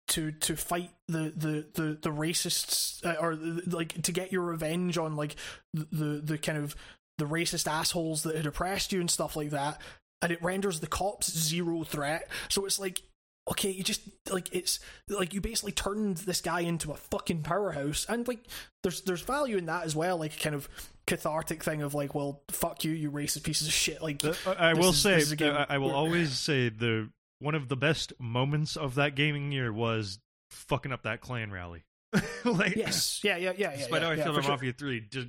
[0.09, 3.35] to to fight the the the, the racists uh, or
[3.67, 5.37] like to get your revenge on like
[5.73, 6.75] the, the the kind of
[7.17, 9.79] the racist assholes that had oppressed you and stuff like that
[10.21, 13.01] and it renders the cops zero threat so it's like
[13.49, 14.01] okay you just
[14.31, 18.39] like it's like you basically turned this guy into a fucking powerhouse and like
[18.83, 20.69] there's there's value in that as well like kind of
[21.07, 24.69] cathartic thing of like well fuck you you racist pieces of shit like The- I
[24.69, 27.09] I will is- say, this is a game I, I will where- always say the
[27.39, 30.19] one of the best moments of that gaming year was
[30.51, 31.83] fucking up that Klan rally.
[32.43, 34.51] like, yes yeah yeah yeah yeah despite yeah, how I yeah, feel about sure.
[34.53, 35.27] Mafia Three, just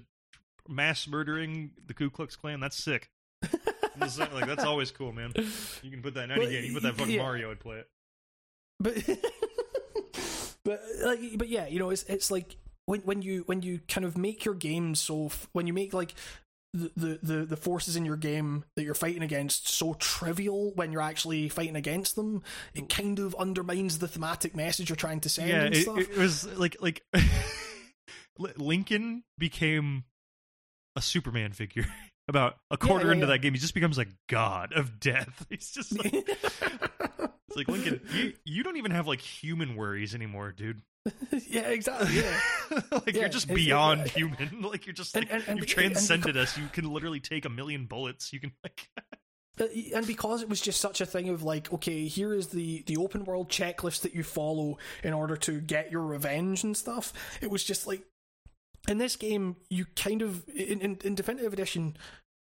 [0.69, 3.09] mass murdering the Ku Klux Klan, that's sick.
[3.95, 5.33] I'm just saying, like that's always cool, man.
[5.83, 6.65] You can put that in any Well, game.
[6.65, 7.23] You put that fucking yeah.
[7.23, 7.89] Mario, I'd play it.
[8.81, 8.95] but
[10.65, 14.05] but like but yeah you know it's it's like when when you when you kind
[14.05, 16.15] of make your game so f- when you make like
[16.73, 21.03] the, the the forces in your game that you're fighting against so trivial when you're
[21.03, 22.43] actually fighting against them
[22.75, 25.99] it kind of undermines the thematic message you're trying to send yeah, and it, stuff
[25.99, 27.03] it was like like
[28.57, 30.05] Lincoln became
[30.97, 31.87] a Superman figure.
[32.31, 33.33] About a quarter yeah, into yeah.
[33.33, 35.45] that game, he just becomes like god of death.
[35.51, 38.01] He's just like, it's like Lincoln.
[38.15, 40.81] You you don't even have like human worries anymore, dude.
[41.49, 42.41] yeah exactly yeah
[42.93, 44.13] like Yeah, you're just beyond yeah.
[44.13, 44.63] human.
[44.63, 46.57] Like you're just like and- and you've and transcended us.
[46.57, 48.33] You can literally take a million bullets.
[48.33, 48.89] You can like
[49.59, 52.97] and because it was just such a thing of like okay here is the the
[52.97, 57.51] open world checklist that you follow in order to get your revenge and stuff it
[57.51, 58.03] was just like
[58.89, 61.97] in this game you kind of in, in, in definitive edition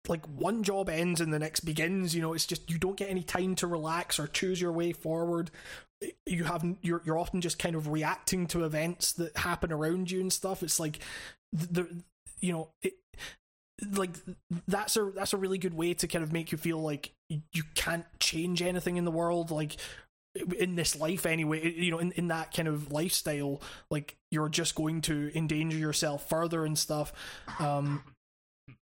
[0.08, 3.08] like one job ends and the next begins you know it's just you don't get
[3.08, 5.50] any time to relax or choose your way forward.
[6.26, 10.20] You have you're you're often just kind of reacting to events that happen around you
[10.20, 10.62] and stuff.
[10.62, 10.98] It's like
[11.52, 12.02] the
[12.40, 12.94] you know it
[13.96, 14.10] like
[14.68, 17.62] that's a that's a really good way to kind of make you feel like you
[17.74, 19.76] can't change anything in the world like
[20.58, 24.74] in this life anyway you know in, in that kind of lifestyle like you're just
[24.74, 27.12] going to endanger yourself further and stuff.
[27.58, 28.02] Um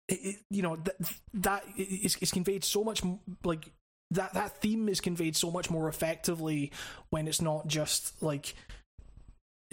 [0.07, 0.95] it, you know that
[1.33, 3.01] that is, is conveyed so much
[3.43, 3.71] like
[4.11, 6.71] that that theme is conveyed so much more effectively
[7.09, 8.55] when it's not just like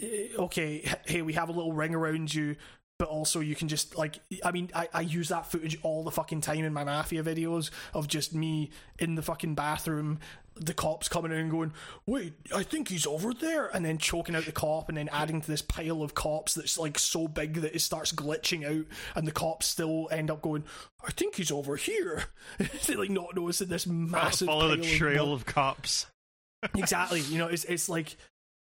[0.00, 2.56] eh, okay hey we have a little ring around you
[2.98, 6.10] but also you can just like I mean I, I use that footage all the
[6.10, 10.20] fucking time in my mafia videos of just me in the fucking bathroom
[10.66, 11.72] the cops coming in and going
[12.06, 15.40] wait I think he's over there and then choking out the cop and then adding
[15.40, 19.26] to this pile of cops that's like so big that it starts glitching out and
[19.26, 20.64] the cops still end up going
[21.04, 22.24] I think he's over here.
[22.86, 26.06] They like not noticing this massive follow the pile of trail bu- of cops.
[26.76, 28.16] exactly you know it's it's like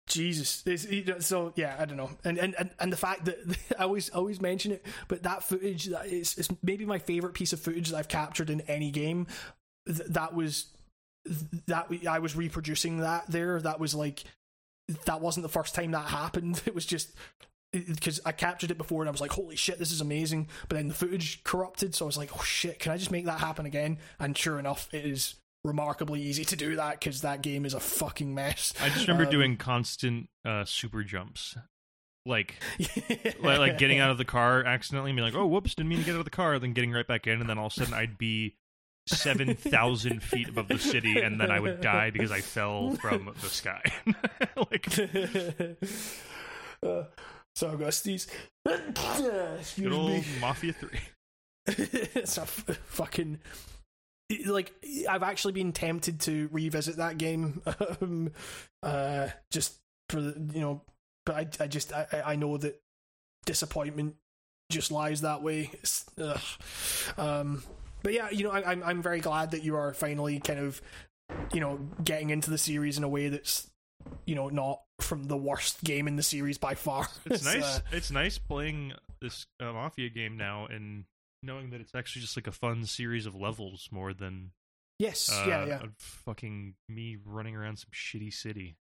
[0.07, 2.11] jesus it's, so yeah i don't know.
[2.25, 3.39] And, and and and the fact that
[3.79, 7.53] i always always mention it but that footage that is is maybe my favorite piece
[7.53, 9.27] of footage that i've captured in any game.
[9.87, 10.67] Th- that was
[11.67, 14.25] that i was reproducing that there that was like
[15.05, 17.13] that wasn't the first time that happened it was just
[17.73, 20.49] because I captured it before and I was like, holy shit, this is amazing.
[20.69, 23.27] But then the footage corrupted, so I was like, oh shit, can I just make
[23.27, 23.99] that happen again?
[24.19, 27.79] And sure enough, it is remarkably easy to do that because that game is a
[27.79, 28.75] fucking mess.
[28.83, 31.57] I just remember Um, doing constant uh, super jumps,
[32.27, 32.57] like
[33.41, 36.01] like, like getting out of the car accidentally, and being like, "Oh, whoops, didn't mean
[36.01, 37.73] to get out of the car," then getting right back in, and then all of
[37.73, 38.57] a sudden I'd be
[39.07, 43.31] seven thousand feet above the city, and then I would die because I fell from
[43.41, 43.83] the sky.
[44.57, 44.99] like,
[46.83, 47.05] uh,
[47.55, 48.27] so I've got a sneeze.
[48.67, 50.25] Excuse good old me.
[50.41, 51.01] Mafia Three.
[51.67, 53.39] it's a f- fucking
[54.47, 54.73] like
[55.09, 57.63] I've actually been tempted to revisit that game,
[58.01, 58.33] um,
[58.83, 59.79] uh, just
[60.09, 60.83] for the you know,
[61.27, 62.81] but I I just I I know that
[63.47, 64.17] disappointment
[64.71, 65.71] just lies that way.
[65.75, 66.41] It's, ugh.
[67.19, 67.63] Um,
[68.03, 70.81] but yeah, you know, I, I'm I'm very glad that you are finally kind of
[71.53, 73.71] you know getting into the series in a way that's
[74.27, 77.09] you know not from the worst game in the series by far.
[77.27, 77.81] It's nice.
[77.93, 81.05] it's nice playing this uh, Mafia game now and
[81.43, 84.51] knowing that it's actually just like a fun series of levels more than
[84.99, 85.83] yes, uh, yeah, yeah.
[85.99, 88.77] fucking me running around some shitty city.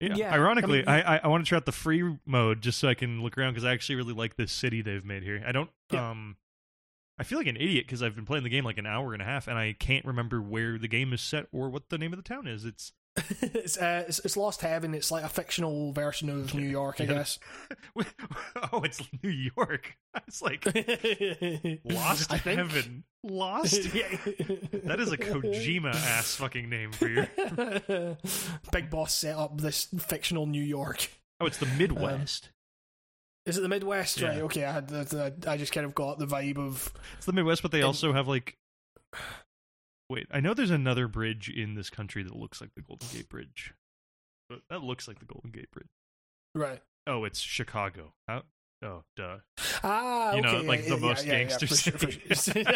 [0.00, 0.14] Yeah.
[0.14, 2.78] Yeah, Ironically, I I mean- I, I, want to try out the free mode just
[2.78, 5.42] so I can look around because I actually really like this city they've made here.
[5.44, 5.70] I don't.
[5.90, 6.10] Yeah.
[6.10, 6.36] Um,
[7.18, 9.20] I feel like an idiot because I've been playing the game like an hour and
[9.20, 12.12] a half and I can't remember where the game is set or what the name
[12.12, 12.64] of the town is.
[12.64, 12.92] It's
[13.42, 14.94] it's, uh, it's it's Lost Heaven.
[14.94, 17.14] It's like a fictional version of New York, I Yeah.
[17.14, 17.38] guess.
[18.72, 19.96] oh, it's New York.
[20.28, 20.64] It's like
[21.84, 22.30] Lost.
[22.32, 23.02] Heaven.
[23.24, 23.92] Lost.
[23.92, 24.06] Yeah.
[24.84, 27.26] That is a Kojima ass fucking name for you.
[28.70, 31.10] Big Boss set up this fictional New York.
[31.40, 32.50] Oh, it's the Midwest.
[33.48, 34.20] Is it the Midwest?
[34.20, 34.28] Yeah.
[34.28, 34.40] Right.
[34.42, 34.64] Okay.
[34.64, 34.92] I had
[35.46, 38.12] I just kind of got the vibe of it's the Midwest, but they and- also
[38.12, 38.56] have like.
[40.10, 43.28] Wait, I know there's another bridge in this country that looks like the Golden Gate
[43.28, 43.74] Bridge.
[44.48, 45.88] But that looks like the Golden Gate Bridge.
[46.54, 46.80] right.
[47.06, 48.12] Oh, it's Chicago.
[48.26, 48.42] How?
[48.82, 49.38] Oh, duh.
[49.82, 52.18] Ah, You know, like yeah, the yeah, most yeah, gangster city.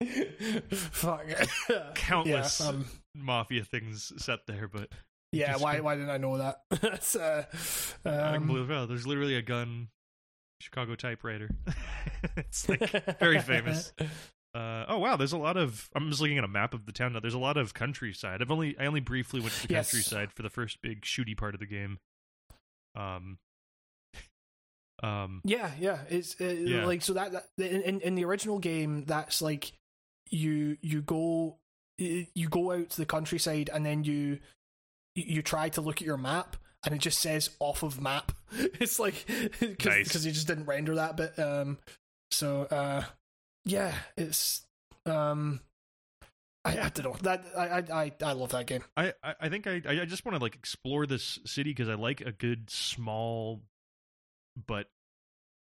[0.70, 1.26] Fuck.
[1.94, 4.88] Countless um, mafia things set there, but
[5.34, 6.60] yeah Just why why didn't I know that?
[6.80, 7.44] That's, uh,
[8.04, 8.88] I can um, believe it.
[8.88, 9.88] There's literally a gun,
[10.60, 11.48] Chicago typewriter.
[12.36, 13.92] it's like very famous.
[14.54, 15.90] Uh, oh wow, there's a lot of.
[15.96, 17.18] I'm just looking at a map of the town now.
[17.18, 18.40] There's a lot of countryside.
[18.40, 19.90] I've only I only briefly went to the Yes.
[19.90, 21.98] countryside for the first big shooty part of the game.
[22.94, 23.38] Um.
[25.02, 25.40] Um.
[25.44, 25.98] Yeah, yeah.
[26.08, 26.84] It's uh, Yeah.
[26.86, 29.72] like so that, that in- in the original game, that's like
[30.30, 31.58] you you go
[31.98, 34.38] you go out to the countryside and then you
[35.14, 38.32] you try to look at your map and it just says off of map.
[38.56, 39.26] It's like
[39.60, 40.24] because Nice.
[40.24, 41.36] you just didn't render that bit.
[41.38, 41.78] Um,
[42.30, 43.02] so uh,
[43.64, 44.62] yeah, it's
[45.06, 45.60] um.
[46.66, 48.84] I, I don't know that I, I I love that game.
[48.96, 51.94] I I I think I I just want to like explore this city because I
[51.94, 53.60] like a good small,
[54.66, 54.88] but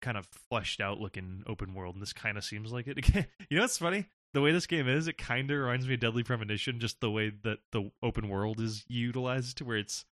[0.01, 2.97] kind of fleshed out looking open world, and this kind of seems like it.
[3.49, 4.05] you know what's funny?
[4.33, 7.11] The way this game is, it kind of reminds me of Deadly Premonition, just the
[7.11, 10.05] way that the open world is utilized, to where it's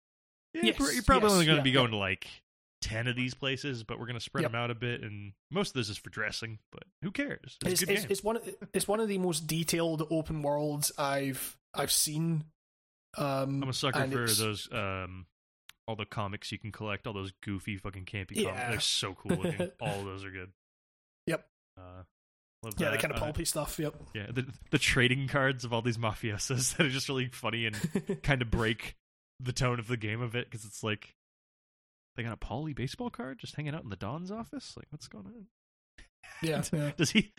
[0.54, 1.74] yeah, Yes, you're, probably yes, only going to yeah, be yeah.
[1.74, 2.26] going to like
[2.82, 4.52] ten of these places, but we're going to spread Yep.
[4.52, 6.58] them out a bit, and most of this is for dressing.
[6.70, 7.58] But who cares?
[7.64, 11.56] It's, It's it's, it's one of, it's one of the most detailed open worlds I've
[11.74, 12.44] I've seen.
[13.18, 15.26] Um, I'm a sucker for those um
[15.88, 18.68] all the comics you can collect, all those goofy fucking campy comics.
[18.68, 19.70] They're so cool looking.
[19.80, 20.50] all of those are good.
[21.26, 21.46] Yep.
[21.78, 22.02] Uh,
[22.62, 23.78] love Yeah, the kind of Uh, pulpy stuff.
[23.78, 23.94] Yep.
[24.14, 27.76] yeah, the the trading cards of all these mafiosos that are just really funny and
[28.22, 28.96] kind of break
[29.40, 31.14] the tone of the game a bit because it's like
[32.16, 34.74] they got a Paulie baseball card just hanging out in the Don's office.
[34.76, 35.46] Like, what's going on?
[36.42, 36.62] yeah.
[36.72, 36.92] yeah.
[36.96, 37.32] Does he?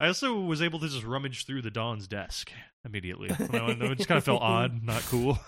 [0.00, 2.50] I also was able to just rummage through the Don's desk
[2.84, 3.28] immediately.
[3.30, 5.38] It just kind of felt odd, not cool.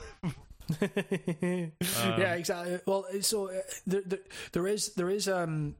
[0.81, 2.79] yeah, exactly.
[2.87, 4.19] Well, so uh, there, there,
[4.53, 5.75] there is there is um.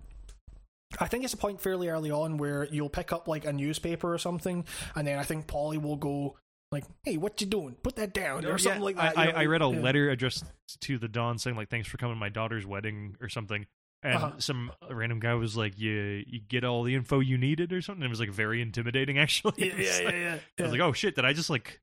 [1.01, 4.12] I think it's a point fairly early on where you'll pick up like a newspaper
[4.12, 4.64] or something,
[4.95, 6.37] and then I think Paulie will go
[6.72, 7.74] like, "Hey, what you doing?
[7.82, 9.18] Put that down," or Yeah, something like that.
[9.18, 9.80] I, I, read a Yeah.
[9.80, 10.45] letter addressed
[10.82, 13.66] to the Don saying like, "Thanks for coming to my daughter's wedding" or something.
[14.03, 14.32] And Uh-huh.
[14.39, 18.05] some random guy was like, "You you get all the info you needed" or something.
[18.05, 19.55] It was like very intimidating, actually.
[19.59, 20.39] Yeah, yeah, like- yeah, yeah.
[20.59, 21.14] I was like, "Oh shit!
[21.16, 21.80] Did I just like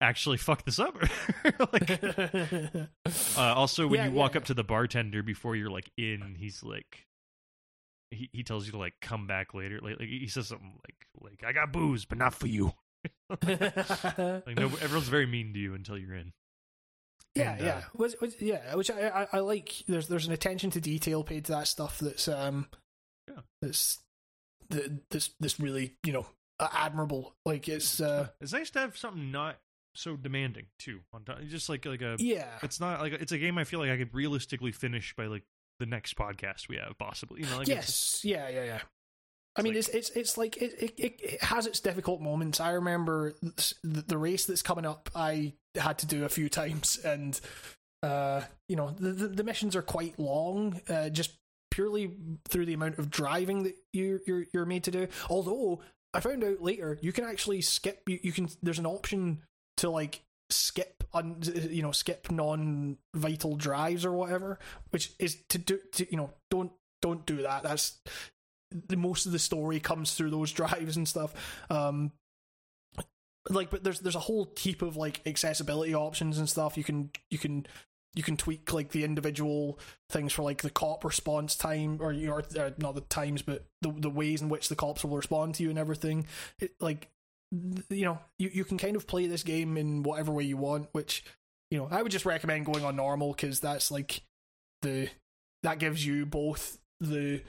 [0.00, 0.96] actually fuck this up?"
[1.72, 2.00] like,
[3.36, 7.06] uh, also, when you walk up to the bartender before you're like in, he's like,
[8.10, 9.78] he he tells you to like come back later.
[9.82, 12.72] Like, like he says something like like I got booze, but not for you.
[13.30, 16.32] Like no, everyone's very mean to you until you're in.
[17.34, 19.84] Yeah, And, uh, yeah, which, which, yeah, which I, I, I like.
[19.86, 22.66] There's there's an attention to detail paid to that stuff that's um,
[23.28, 23.42] Yeah.
[23.62, 23.98] that's
[24.70, 26.26] th- this this really you know
[26.58, 27.36] uh, admirable.
[27.46, 29.58] Like it's uh, It's nice to have something not
[29.94, 31.00] so demanding too.
[31.12, 33.78] On top, just like like a, yeah, it's not like it's a game I feel
[33.78, 35.44] like I could realistically finish by like
[35.80, 37.40] the next podcast we have, possibly.
[37.40, 38.80] You know, like yes, yeah, yeah, yeah.
[39.56, 42.60] I mean, like- it's it's it's like it, it, it, it has its difficult moments.
[42.60, 45.10] I remember the, the race that's coming up.
[45.16, 47.40] I had to do a few times, and
[48.04, 51.32] uh, you know, the, the the missions are quite long, uh, just
[51.72, 52.12] purely
[52.48, 55.08] through the amount of driving that you you're you're made to do.
[55.28, 55.80] Although
[56.14, 58.02] I found out later you can actually skip.
[58.06, 58.48] You, you can.
[58.62, 59.42] There's an option
[59.78, 60.20] to like
[60.50, 61.40] skip un,
[61.70, 64.58] you know skip non-vital drives or whatever,
[64.90, 65.78] which is to do.
[65.94, 67.62] To, you know, don't don't do that.
[67.62, 67.98] That's
[68.70, 71.34] the most of the story comes through those drives and stuff.
[71.70, 72.12] Um,
[73.48, 76.76] like, but there's there's a whole heap of like accessibility options and stuff.
[76.76, 77.66] You can you can
[78.14, 79.78] you can tweak like the individual
[80.10, 83.92] things for like the cop response time or you know, not the times but the
[83.92, 86.26] the ways in which the cops will respond to you and everything
[86.58, 87.08] it, like
[87.52, 90.88] you know you, you can kind of play this game in whatever way you want
[90.92, 91.24] which
[91.70, 94.22] you know i would just recommend going on normal because that's like
[94.82, 95.08] the
[95.62, 97.42] that gives you both the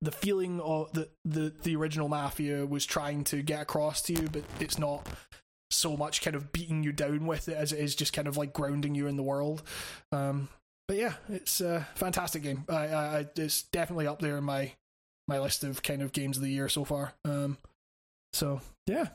[0.00, 4.28] the feeling of the, the the original mafia was trying to get across to you
[4.30, 5.06] but it's not
[5.72, 8.36] so much kind of beating you down with it as it is just kind of
[8.36, 9.62] like grounding you in the world.
[10.12, 10.48] Um,
[10.86, 12.64] but yeah, it's a fantastic game.
[12.68, 14.72] I, I, it's definitely up there in my
[15.28, 17.14] my list of kind of games of the year so far.
[17.24, 17.56] Um,
[18.32, 19.08] so yeah,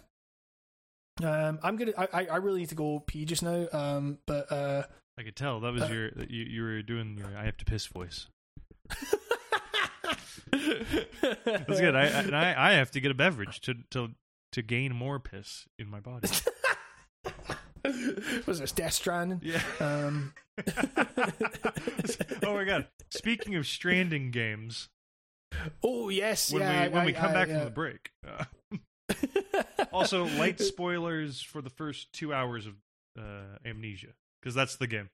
[1.23, 1.93] um, I'm gonna.
[1.97, 3.67] I, I really need to go pee just now.
[3.71, 4.83] Um, but uh,
[5.17, 7.65] I could tell that was Uh, your you you were doing your I have to
[7.65, 8.27] piss voice.
[10.51, 11.95] That's good.
[11.95, 14.09] I I, I have to get a beverage to to
[14.53, 16.29] to gain more piss in my body.
[18.45, 19.41] was this Death Stranding?
[19.43, 19.61] Yeah.
[19.79, 20.33] Um,
[22.43, 22.87] oh my god!
[23.09, 24.89] Speaking of stranding games,
[25.83, 26.83] oh yes, when yeah.
[26.83, 27.55] we when I- we come I- back yeah.
[27.57, 28.11] from the break.
[28.27, 28.45] Uh,
[29.91, 32.73] also, light spoilers for the first two hours of
[33.17, 35.09] uh, Amnesia because that's the game.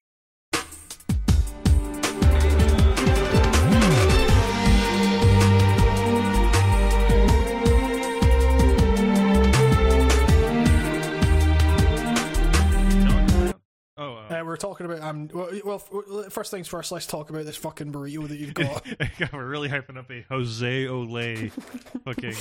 [13.95, 15.29] Oh, uh, Uh, we're talking about um.
[15.31, 15.79] Well, well,
[16.29, 16.91] first things first.
[16.91, 18.85] Let's talk about this fucking burrito that you've got.
[19.31, 21.51] we're really hyping up a José Olé
[22.05, 22.35] fucking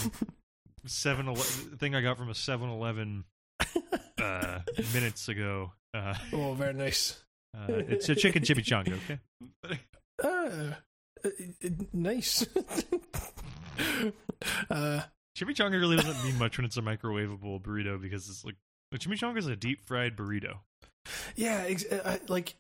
[0.87, 3.25] seven ele- thing I got from a 7-Eleven
[4.21, 4.61] uh,
[4.95, 5.73] minutes ago.
[5.95, 7.23] Uh, oh, very nice.
[7.57, 8.99] uh, it's a chicken chimichanga.
[9.05, 9.79] Okay.
[10.25, 10.75] Ah, uh,
[11.25, 12.47] uh, nice.
[14.71, 15.01] uh,
[15.37, 18.55] Chimichanga really doesn't mean much when it's a microwavable burrito because it's like
[18.93, 20.59] a chimichanga is a deep fried burrito.
[21.35, 22.55] yeah, ex- uh, I, like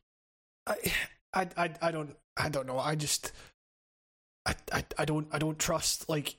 [0.67, 0.77] I,
[1.35, 2.79] I, I, I don't, I don't know.
[2.79, 3.31] I just,
[4.47, 6.37] I, I, I don't, I don't trust like.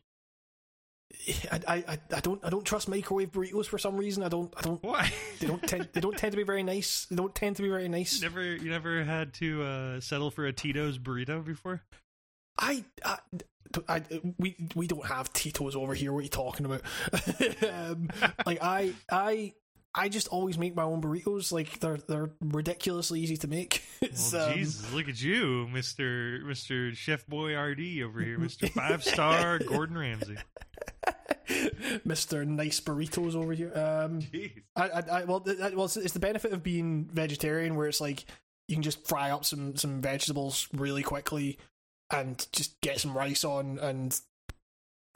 [1.52, 4.24] I, I, I don't I don't trust microwave burritos for some reason.
[4.24, 5.12] I don't I don't Why?
[5.40, 7.06] they don't tend they don't tend to be very nice.
[7.06, 8.16] They don't tend to be very nice.
[8.16, 11.82] you never you never had to uh, settle for a Tito's burrito before?
[12.58, 13.18] I, I,
[13.88, 14.02] I,
[14.38, 16.14] we we don't have Tito's over here.
[16.14, 16.82] What are you talking about?
[17.74, 18.10] um,
[18.46, 19.54] like I, I,
[19.96, 21.52] I just always make my own burritos.
[21.52, 23.84] Like they're they're ridiculously easy to make.
[24.34, 29.60] Well, um, Jesus, look at you, Mister Mister Chef Boyardee over here, Mister Five Star
[29.60, 30.36] Gordon Ramsay.
[32.06, 32.46] Mr.
[32.46, 33.72] Nice Burritos over here.
[33.74, 34.62] Um, Jeez.
[34.76, 38.26] I, I, I well, that, well, it's, the benefit of being vegetarian, where it's like
[38.68, 41.58] you can just fry up some some vegetables really quickly
[42.12, 44.20] and just get some rice on and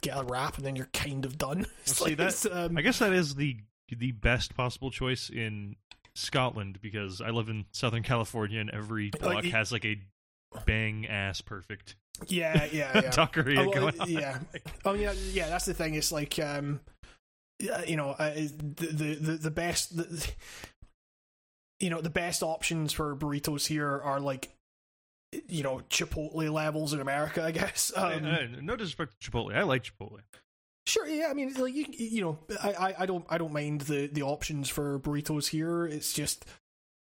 [0.02, 1.66] get a wrap, and then you're kind of done.
[1.84, 3.56] See, like, that- um, I guess that is the
[3.96, 5.76] the best possible choice in
[6.14, 10.00] Scotland because I live in Southern California and every block has like a
[10.64, 13.10] bang ass perfect yeah, yeah, yeah.
[13.10, 14.10] taqueria Oh, going on.
[14.10, 14.38] yeah.
[14.84, 15.48] Oh yeah, yeah.
[15.48, 15.94] That's the thing.
[15.94, 16.80] It's like um,
[17.86, 19.96] you know, uh, the, the the the best.
[19.96, 20.28] The,
[21.80, 24.48] you know, the best options for burritos here are like,
[25.46, 27.44] you know, Chipotle levels in America.
[27.44, 27.92] I guess.
[27.94, 29.54] Um, no disrespect to Chipotle.
[29.54, 30.18] I like Chipotle.
[30.88, 31.28] Sure, yeah.
[31.30, 34.22] I mean, like you, you know, I, I, I don't, I don't mind the the
[34.22, 35.84] options for burritos here.
[35.86, 36.46] It's just,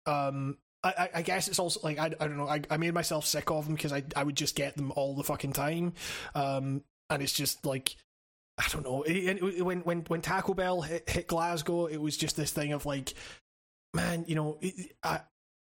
[0.08, 2.48] um, I, I- guess it's also like I, I don't know.
[2.48, 5.16] I, I made myself sick of them because I, I would just get them all
[5.16, 5.94] the fucking time,
[6.34, 7.96] um, and it's just like.
[8.58, 9.04] I don't know.
[9.04, 12.72] It- it- when when when Taco Bell hit, hit Glasgow, it was just this thing
[12.72, 13.14] of like,
[13.94, 15.20] man, you know, it, I,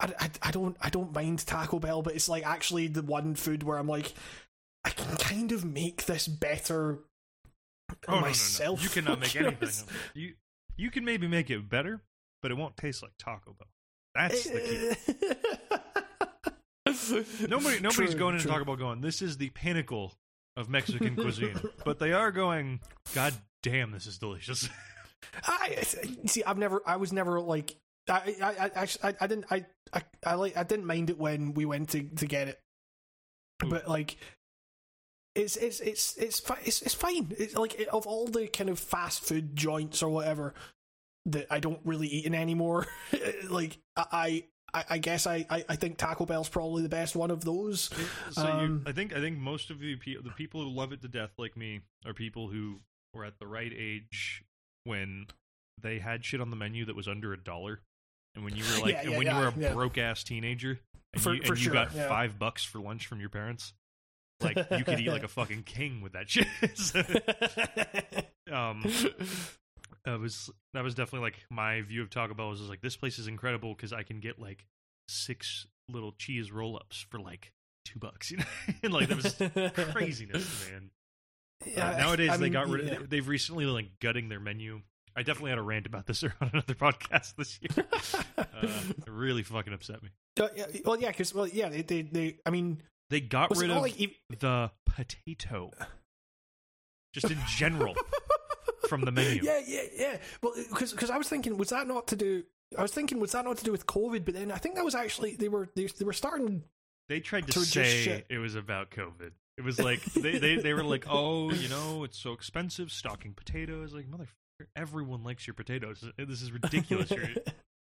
[0.01, 3.62] I- I don't I don't mind Taco Bell, but it's like actually the one food
[3.62, 4.12] where I'm like,
[4.84, 6.98] I can kind of make this better
[8.09, 8.27] Oh, no, no, no.
[8.27, 8.82] myself.
[8.82, 9.56] You cannot make anything.
[9.62, 9.85] of it.
[10.14, 10.35] You
[10.77, 12.01] you can maybe make it better,
[12.43, 13.69] but it won't taste like Taco Bell.
[14.14, 15.86] That's the key.
[17.48, 18.52] Nobody nobody's True, going into true.
[18.52, 19.01] Taco Bell going.
[19.01, 20.14] This is the pinnacle
[20.56, 22.81] of Mexican cuisine, but they are going.
[23.14, 24.69] God damn, this is delicious.
[25.47, 25.82] I
[26.27, 26.44] see.
[26.44, 26.82] I've never.
[26.86, 27.74] I was never like.
[28.09, 28.36] I.
[28.43, 28.51] I.
[28.51, 29.05] I actually.
[29.10, 29.47] I, I didn't.
[29.51, 30.02] I, I.
[30.24, 30.56] I like.
[30.56, 32.60] I didn't mind it when we went to to get it,
[33.66, 34.16] but like.
[35.35, 37.35] It's it's it's it's it's it's fine.
[37.39, 40.53] It's like it, of all the kind of fast food joints or whatever
[41.27, 42.87] that I don't really eat in anymore.
[43.49, 44.45] like I
[44.75, 47.89] I, I guess I, I I think Taco Bell's probably the best one of those.
[48.33, 50.93] So Um, you, I think I think most of the pe- the people who love
[50.93, 52.81] it to death, like me, are people who
[53.15, 54.43] were at the right age
[54.85, 55.27] when
[55.81, 57.81] they had shit on the menu that was under a dollar,
[58.35, 60.23] and when you were like, Yeah, and yeah, when yeah, you were a broke ass
[60.25, 60.79] teenager,
[61.15, 63.73] and For- you, for and you sure, got five bucks for lunch from your parents,
[64.43, 66.47] like you could eat like a fucking king with that shit.
[68.52, 68.82] um,
[70.05, 72.97] that was that was definitely like my view of Taco Bell was just like this
[72.97, 74.66] place is incredible because I can get like
[75.09, 77.52] six little cheese roll ups for like
[77.85, 78.44] two bucks, you know,
[78.82, 80.90] and like that was craziness, man.
[81.64, 82.86] Uh, Yeah, nowadays I they mean, got rid.
[82.86, 82.98] yeah.
[83.09, 84.81] They've recently like gutting their menu.
[85.14, 87.85] I definitely had a rant about this on another podcast this year.
[88.39, 90.09] Uh, it really fucking upset me.
[90.40, 90.48] Uh,
[90.86, 92.82] well, yeah, because well, yeah, they, they, they, I mean,
[93.12, 95.70] They got was rid of like ev- the potato,
[97.12, 97.94] just in general,
[98.89, 99.43] from the menu.
[99.44, 100.16] Yeah, yeah, yeah.
[100.43, 102.44] Well, uh, because I was thinking, was that not to do?
[102.78, 104.24] I was thinking, was that not to do with COVID?
[104.24, 106.64] But then I think that was actually they were they, they were starting.
[107.10, 109.32] They tried to To say it was about COVID.
[109.59, 113.34] It was like they, they, they were like, oh, you know, it's so expensive stocking
[113.34, 113.93] potatoes.
[113.93, 116.02] Like motherfucker, everyone likes your potatoes.
[116.16, 117.12] This is ridiculous.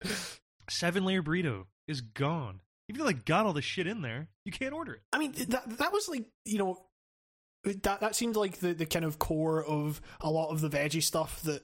[0.70, 2.60] Seven layer burrito is gone.
[2.88, 5.00] Even though they got all the shit in there, you can't order it.
[5.12, 6.86] I mean, that that was like you know,
[7.64, 11.02] that that seemed like the the kind of core of a lot of the veggie
[11.02, 11.62] stuff that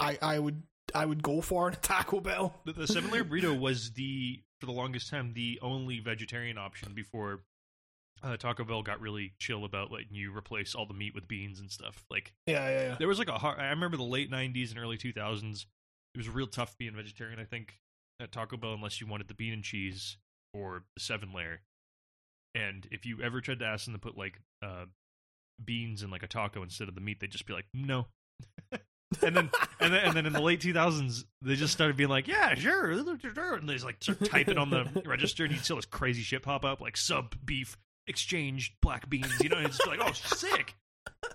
[0.00, 0.62] I I would
[0.94, 2.60] I would go for in a Taco Bell.
[2.64, 6.92] The, the seven layer burrito was the for the longest time the only vegetarian option
[6.94, 7.40] before
[8.22, 11.60] uh, Taco Bell got really chill about letting you replace all the meat with beans
[11.60, 12.04] and stuff.
[12.10, 12.96] Like Yeah, yeah, yeah.
[12.98, 15.66] there was like a hard, I remember the late '90s and early 2000s.
[16.14, 17.40] It was real tough being vegetarian.
[17.40, 17.74] I think
[18.22, 20.16] at Taco Bell unless you wanted the bean and cheese
[20.54, 21.60] or the seven layer.
[22.54, 24.84] And if you ever tried to ask them to put like uh,
[25.62, 28.06] beans in like a taco instead of the meat, they'd just be like, no.
[29.22, 29.50] and then
[29.80, 32.90] and then and then in the late 2000s, they just started being like, yeah, sure,
[32.90, 36.22] and they just like start typing on the register, and you'd see all this crazy
[36.22, 40.00] shit pop up like sub beef exchange black beans, you know, and it's just like,
[40.02, 40.74] oh, sick.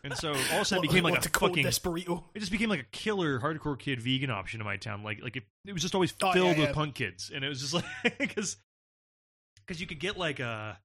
[0.03, 2.23] And so all of a sudden it became like a fucking burrito.
[2.35, 5.03] it just became like a killer hardcore kid vegan option in my town.
[5.03, 6.73] Like like it, it was just always Oh, filled yeah, with yeah.
[6.73, 7.73] punk kids, and it was just
[8.03, 8.57] like because
[9.65, 10.79] because you could get like a.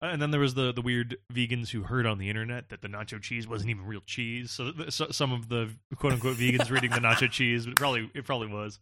[0.00, 2.88] And then there was the the weird vegans who heard on the internet that the
[2.88, 4.50] nacho cheese wasn't even real cheese.
[4.50, 8.24] So, so some of the quote unquote vegans reading the nacho cheese, but probably it
[8.24, 8.80] probably was.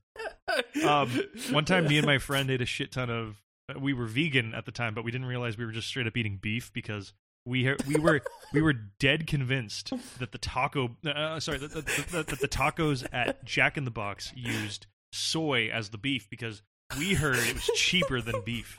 [0.83, 1.11] Um,
[1.51, 3.43] one time, me and my friend ate a shit ton of.
[3.69, 6.07] uh, We were vegan at the time, but we didn't realize we were just straight
[6.07, 7.13] up eating beef because
[7.45, 8.21] we we were
[8.53, 13.77] we were dead convinced that the taco uh, sorry that, that, the tacos at Jack
[13.77, 16.63] in the Box used soy as the beef because
[16.99, 18.79] we heard it was cheaper than beef,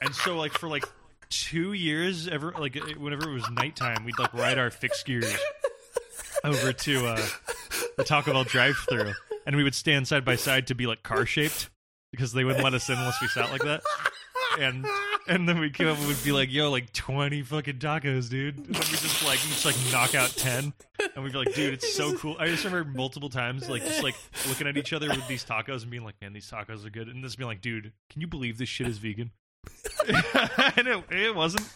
[0.00, 0.84] and so like for like
[1.30, 5.34] two years, ever like whenever it was nighttime, we'd like ride our fixed gears
[6.44, 7.26] over to uh,
[7.96, 9.12] the Taco Bell drive-through,
[9.46, 11.70] and we would stand side by side to be like car shaped
[12.10, 13.82] because they wouldn't let us in unless we sat like that.
[14.58, 14.86] And
[15.28, 18.56] and then we'd come up and we'd be like, "Yo, like twenty fucking tacos, dude."
[18.56, 20.72] And then we just like just like knock out ten,
[21.14, 24.02] and we'd be like, "Dude, it's so cool." I just remember multiple times like just
[24.02, 24.14] like
[24.48, 27.08] looking at each other with these tacos and being like, "Man, these tacos are good,"
[27.08, 29.30] and just being like, "Dude, can you believe this shit is vegan?"
[30.08, 31.68] and it, it wasn't.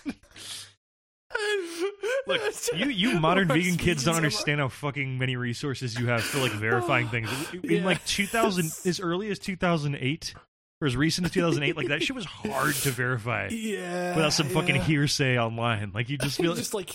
[2.26, 2.40] Look,
[2.74, 6.52] you you modern vegan kids don't understand how fucking many resources you have for like
[6.52, 7.28] verifying things.
[7.52, 7.84] In Yeah.
[7.84, 10.34] like 2000, as early as 2008,
[10.80, 14.48] or as recent as 2008, like that shit was hard to verify Yeah, without some
[14.48, 14.82] fucking yeah.
[14.82, 15.92] hearsay online.
[15.94, 16.94] Like you just feel, just like,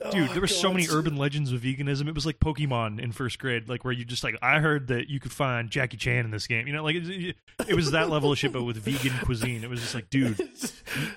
[0.00, 2.06] Oh, dude, oh, there were so many urban legends of veganism.
[2.08, 5.08] It was like Pokemon in first grade, like where you just like I heard that
[5.08, 6.68] you could find Jackie Chan in this game.
[6.68, 7.34] You know, like it,
[7.66, 9.64] it was that level of shit, but with vegan cuisine.
[9.64, 10.38] It was just like, dude,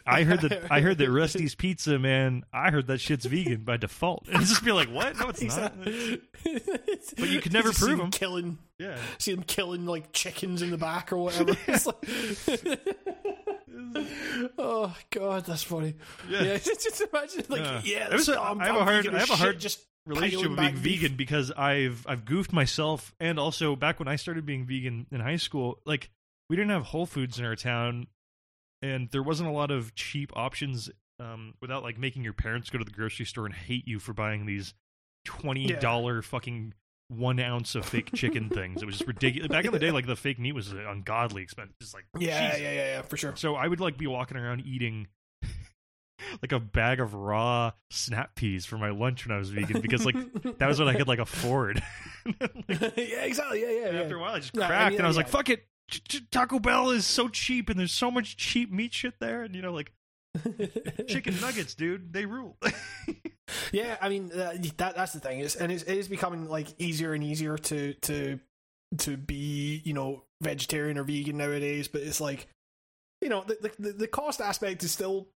[0.08, 2.44] I heard that I heard that Rusty's Pizza, man.
[2.52, 4.28] I heard that shit's vegan by default.
[4.28, 5.16] And just be like, what?
[5.20, 5.74] No, it's not.
[5.84, 8.12] but you could never prove them 'em.
[8.12, 8.98] Killing, Yeah.
[9.20, 11.56] see them killing like chickens in the back or whatever.
[14.58, 15.96] Oh god, that's funny.
[16.30, 16.44] Yeah.
[16.44, 17.82] Yeah, just imagine like Yeah.
[17.84, 18.10] yeah.
[18.14, 20.60] Was a- I'm- I have a I'm hard- I have a hard just relationship with
[20.60, 21.02] being beef.
[21.02, 25.20] vegan because I've I've goofed myself and also back when I started being vegan in
[25.20, 26.10] high school, like
[26.50, 28.08] we didn't have Whole Foods in our town
[28.82, 30.90] and there wasn't a lot of cheap options
[31.20, 34.14] um, without like making your parents go to the grocery store and hate you for
[34.14, 34.74] buying these
[35.24, 36.74] twenty dollar fucking
[37.12, 38.82] one ounce of fake chicken things.
[38.82, 39.50] It was just ridiculous.
[39.50, 41.76] Back in the day, like the fake meat was ungodly expensive.
[41.80, 42.62] Just like Yeah, Jesus.
[42.62, 43.36] yeah, yeah, yeah, for sure.
[43.36, 45.08] So I would like be walking around eating
[46.42, 50.06] like a bag of raw snap peas for my lunch when I was vegan because
[50.06, 50.16] like
[50.60, 51.84] that was what I could like afford.
[52.40, 53.62] Like, yeah, exactly.
[53.64, 54.04] Yeah, yeah, and yeah.
[54.04, 55.24] after a while, I just Yeah, I cracked, mean, and I was yeah.
[55.24, 55.66] like, "Fuck it."
[56.30, 59.62] Taco Bell is so cheap, and there's so much cheap meat shit there, and you
[59.64, 59.92] know, like
[61.08, 62.58] chicken nuggets, dude, they rule.
[63.72, 66.68] Yeah, I mean uh, that that's the thing is, and it's, it is becoming like
[66.80, 68.40] easier and easier to to
[69.00, 71.88] to be you know vegetarian or vegan nowadays.
[71.88, 72.48] But it's like
[73.22, 75.28] you know the the, the cost aspect is still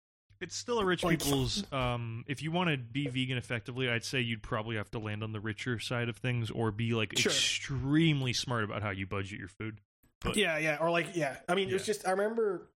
[0.42, 1.64] It's still a rich Like- people's.
[1.72, 5.24] Um, if you want to be vegan effectively, I'd say you'd probably have to land
[5.24, 7.32] on the richer side of things, or be like Sure.
[7.32, 9.80] extremely smart about how you budget your food.
[10.22, 11.38] But- yeah, yeah, or like yeah.
[11.48, 12.68] I mean, it was just I remember,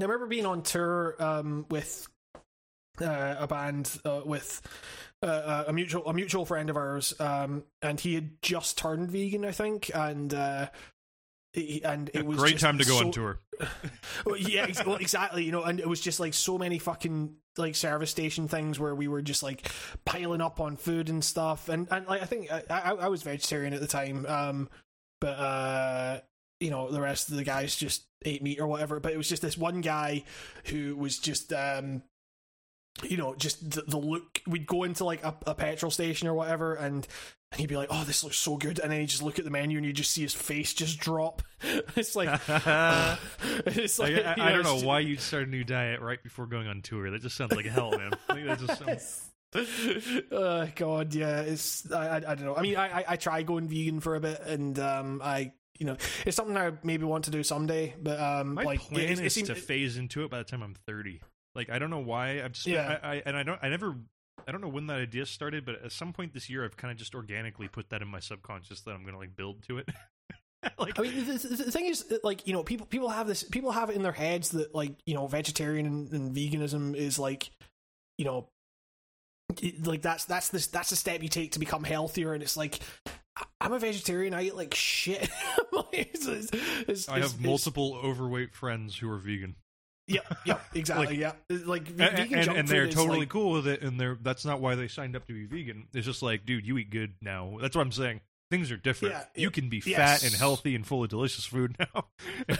[0.00, 2.06] I remember being on tour um, with
[3.00, 4.60] uh, a band uh, with
[5.22, 9.44] uh, a mutual a mutual friend of ours, um, and he had just turned vegan,
[9.44, 10.32] I think, and.
[10.32, 10.68] Uh,
[11.52, 13.38] he- and it A was great time to go so- on tour.
[14.26, 15.44] well, yeah, ex- well, exactly.
[15.44, 18.92] You know, and it was just like so many fucking like service station things where
[18.92, 19.70] we were just like
[20.04, 21.68] piling up on food and stuff.
[21.68, 24.68] And and like I think I, I, I was vegetarian at the time, um,
[25.20, 26.20] but uh,
[26.58, 28.98] you know the rest of the guys just ate meat or whatever.
[28.98, 30.24] But it was just this one guy
[30.64, 32.02] who was just um.
[33.02, 34.40] You know, just the, the look.
[34.46, 37.06] We'd go into like a, a petrol station or whatever, and
[37.54, 39.44] and he'd be like, "Oh, this looks so good," and then he'd just look at
[39.44, 41.42] the menu and you just see his face just drop.
[41.96, 43.18] it's like, I,
[43.66, 46.22] it's like I, you I don't know just- why you'd start a new diet right
[46.22, 47.10] before going on tour.
[47.10, 48.12] That just sounds like hell, man.
[48.28, 49.30] I think that just sounds,
[50.32, 52.56] uh, God, yeah, it's I, I, I don't know.
[52.56, 55.86] I mean, I, I I tried going vegan for a bit, and um, I you
[55.86, 55.96] know
[56.26, 59.18] it's something I maybe want to do someday, but um, my like plan it, it,
[59.20, 61.20] it is to phase into it by the time I'm 30.
[61.54, 62.40] Like I don't know why.
[62.40, 62.98] I'm just Yeah.
[63.02, 63.96] I, I and I don't I never
[64.46, 66.90] I don't know when that idea started, but at some point this year I've kind
[66.92, 69.88] of just organically put that in my subconscious that I'm gonna like build to it.
[70.78, 73.42] like I mean, the, the, thing is, uh, like, you know, people people have this,
[73.42, 77.18] people have it in their heads that, like, you know, vegetarian and, and veganism is
[77.18, 77.50] like,
[78.18, 78.48] you know,
[79.82, 82.78] like that's that's this that's the step you take to become healthier, and it's like,
[83.60, 85.28] I'm a vegetarian, I eat like shit.
[85.92, 86.48] It's- it's-
[86.82, 89.54] it's- I have multiple overweight friends who are vegan.
[90.06, 91.16] Yeah, yeah, exactly.
[91.16, 94.18] yeah, like and, vegan and, junk and they're totally like- cool with it and they're
[94.20, 96.90] that's not why they signed up to be vegan it's just like dude you eat
[96.90, 98.20] good now that's what i'm saying
[98.50, 99.50] things are different Yeah, you yeah.
[99.50, 99.96] can be Yes.
[99.96, 102.04] fat and healthy and full of delicious food now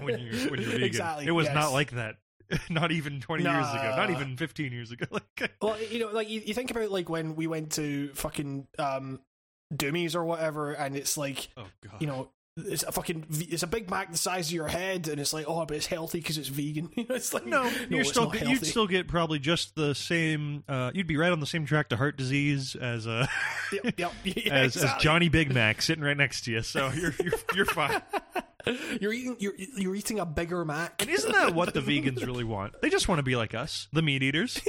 [0.00, 1.54] when you're when you're vegan Exactly, it was yes.
[1.54, 2.16] not like that
[2.68, 6.28] not even 20 years ago not even 15 years ago like Well, you know, like
[6.28, 9.20] you, you think about like when we went to fucking um
[9.74, 12.28] Doomies or whatever, and it's like oh god you know.
[12.56, 13.26] It's a fucking.
[13.30, 15.86] It's a Big Mac the size of your head, and it's like, oh, but it's
[15.86, 16.90] healthy because it's vegan.
[16.94, 19.94] You know, it's like, no, you're it's still not you'd still get probably just the
[19.94, 23.26] same uh, you'd be right on the same track to heart disease as uh
[23.72, 24.90] Yep, yep, yeah, as, as.
[25.00, 28.02] Johnny Big Mac sitting right next to you so you're you're, you're fine
[29.00, 29.36] You're eating.
[29.40, 31.00] You're you're eating a bigger Mac.
[31.00, 32.80] And isn't that what the vegans really want?
[32.80, 34.60] They just want to be like us, the meat eaters,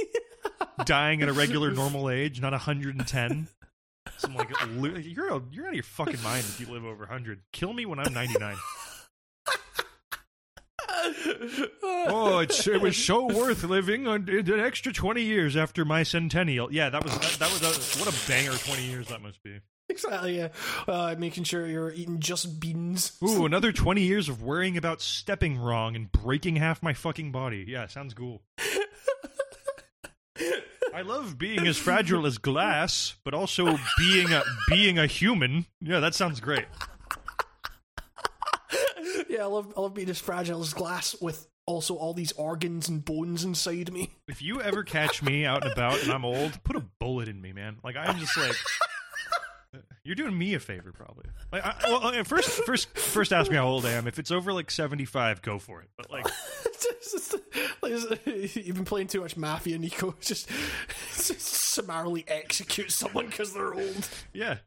[0.84, 3.48] dying at a regular normal age, not 110.
[4.18, 7.40] Some like you're a, you're out of your fucking mind if you live over 100.
[7.52, 8.56] Kill me when I'm 99.
[12.06, 16.72] Oh, it's, it was so worth living an, an extra 20 years after my centennial.
[16.72, 19.60] Yeah, that was that, that was a, what a banger 20 years that must be.
[19.88, 20.38] exactly.
[20.38, 20.48] Yeah,
[20.88, 23.18] uh, making sure you're eating just beans.
[23.22, 27.64] Ooh, another 20 years of worrying about stepping wrong and breaking half my fucking body.
[27.68, 28.42] Yeah, sounds cool.
[30.94, 35.66] I love being as fragile as glass, but also being a being a human.
[35.80, 36.66] Yeah, that sounds great.
[39.28, 42.88] yeah, I love I love being as fragile as glass with also all these organs
[42.88, 44.14] and bones inside me.
[44.28, 47.42] If you ever catch me out and about and I'm old, put a bullet in
[47.42, 47.78] me, man.
[47.82, 48.54] Like I'm just like
[50.04, 51.24] you're doing me a favor, probably.
[51.52, 54.06] Like, I, well, first, first, first, ask me how old I am.
[54.06, 55.88] If it's over like 75, go for it.
[55.96, 56.26] But like,
[57.02, 57.34] Just-
[57.82, 57.92] like,
[58.56, 60.14] you've been playing too much Mafia, Nico.
[60.20, 60.48] Just,
[61.14, 64.08] just summarily execute someone because they're old.
[64.32, 64.58] yeah,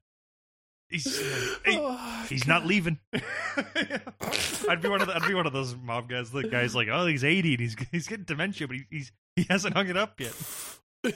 [0.89, 1.17] he's
[1.65, 2.99] he- Oh, he's not leaving.
[3.13, 6.31] I'd be one of the, I'd be one of those mob guys.
[6.31, 9.45] The guy's like, oh, he's 80 and he's he's getting dementia, but he, he's he
[9.49, 10.33] hasn't hung it up yet.
[11.03, 11.11] We're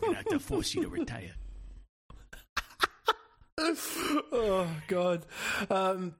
[0.00, 1.32] gonna have to force you to retire.
[3.58, 5.26] Oh God.
[5.70, 6.14] Um,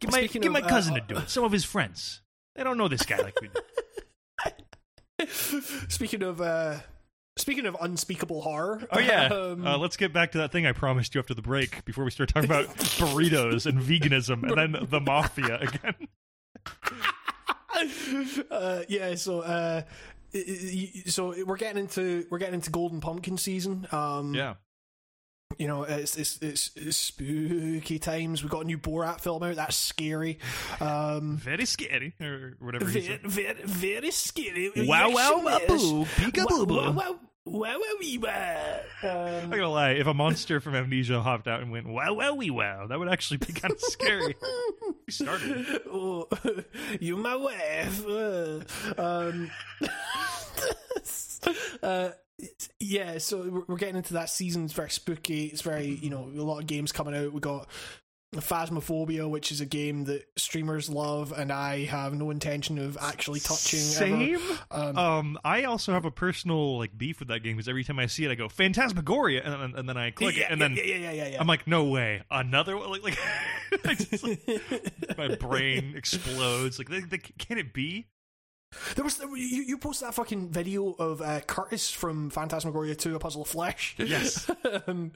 [0.00, 1.30] Get my get of, my uh, cousin uh, to do it.
[1.30, 2.20] Some of his friends.
[2.56, 5.26] They don't know this guy like we do.
[5.88, 6.76] speaking of uh,
[7.36, 8.82] speaking of unspeakable horror.
[8.90, 9.26] Oh yeah.
[9.32, 12.04] um, uh, let's get back to that thing I promised you after the break before
[12.04, 15.94] we start talking about burritos and veganism and then the mafia again.
[18.50, 19.82] uh, yeah, so uh,
[21.06, 23.86] so we're getting into we're getting into Golden Pumpkin season.
[23.92, 24.54] Um, Yeah.
[25.58, 28.42] You know, it's it's, it's it's spooky times.
[28.42, 29.56] We got a new Borat film out.
[29.56, 30.38] That's scary.
[30.80, 34.70] Um, Very scary or whatever very, very, very scary.
[34.76, 36.74] Wow, Yes, wow, wow, boo, peekaboo, boo.
[36.76, 38.80] Wow, wow, wow, wow, wee, wow.
[39.02, 42.34] I'm Um, gonna lie, if a monster from Amnesia hopped out and went wow wow
[42.34, 44.34] wee wow, that would actually be kind of scary.
[45.06, 45.82] We started.
[45.88, 46.26] oh,
[47.00, 48.06] you my wife.
[48.06, 48.60] Uh,
[48.98, 49.50] um,
[51.82, 52.08] uh,
[52.80, 54.64] yeah, so we're- getting into that season.
[54.64, 55.46] It's very spooky.
[55.46, 57.32] It's very, you know, a lot of games coming out.
[57.32, 57.68] We got
[58.40, 63.40] Phasmophobia, which is a game that streamers love, and I have no intention of actually
[63.40, 63.78] touching.
[63.78, 64.40] Same.
[64.70, 67.98] Um, Um, I also have a personal like beef with that game because every time
[67.98, 70.60] I see it, I go Phantasmagoria, and, and, and then I click yeah, it, and
[70.60, 71.40] then yeah, yeah, yeah, yeah, yeah.
[71.40, 72.84] I'm like, no way, another one.
[73.04, 73.18] Like,
[73.84, 76.78] like, just, like, my brain explodes.
[76.78, 78.06] Like, they, can it be?
[78.94, 83.18] There was you, you posted that fucking video of uh, Curtis from Phantasmagoria 2, A
[83.18, 83.94] Puzzle of Flesh.
[83.98, 84.50] Yes.
[84.86, 85.12] um,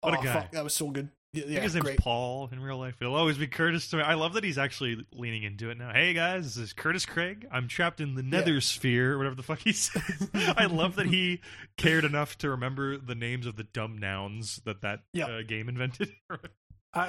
[0.00, 0.32] What a oh, guy.
[0.34, 1.08] Fuck, that was so good.
[1.34, 1.98] Yeah, I think yeah his name's great.
[1.98, 2.96] Paul in real life.
[3.02, 4.02] It'll always be Curtis to me.
[4.02, 5.92] I love that he's actually leaning into it now.
[5.92, 7.46] Hey guys, this is Curtis Craig.
[7.52, 10.30] I'm trapped in the Nether Sphere, or whatever the fuck he says.
[10.34, 11.42] I love that he
[11.76, 15.26] cared enough to remember the names of the dumb nouns that that Yeah.
[15.26, 16.12] uh, game invented.
[16.30, 16.38] I,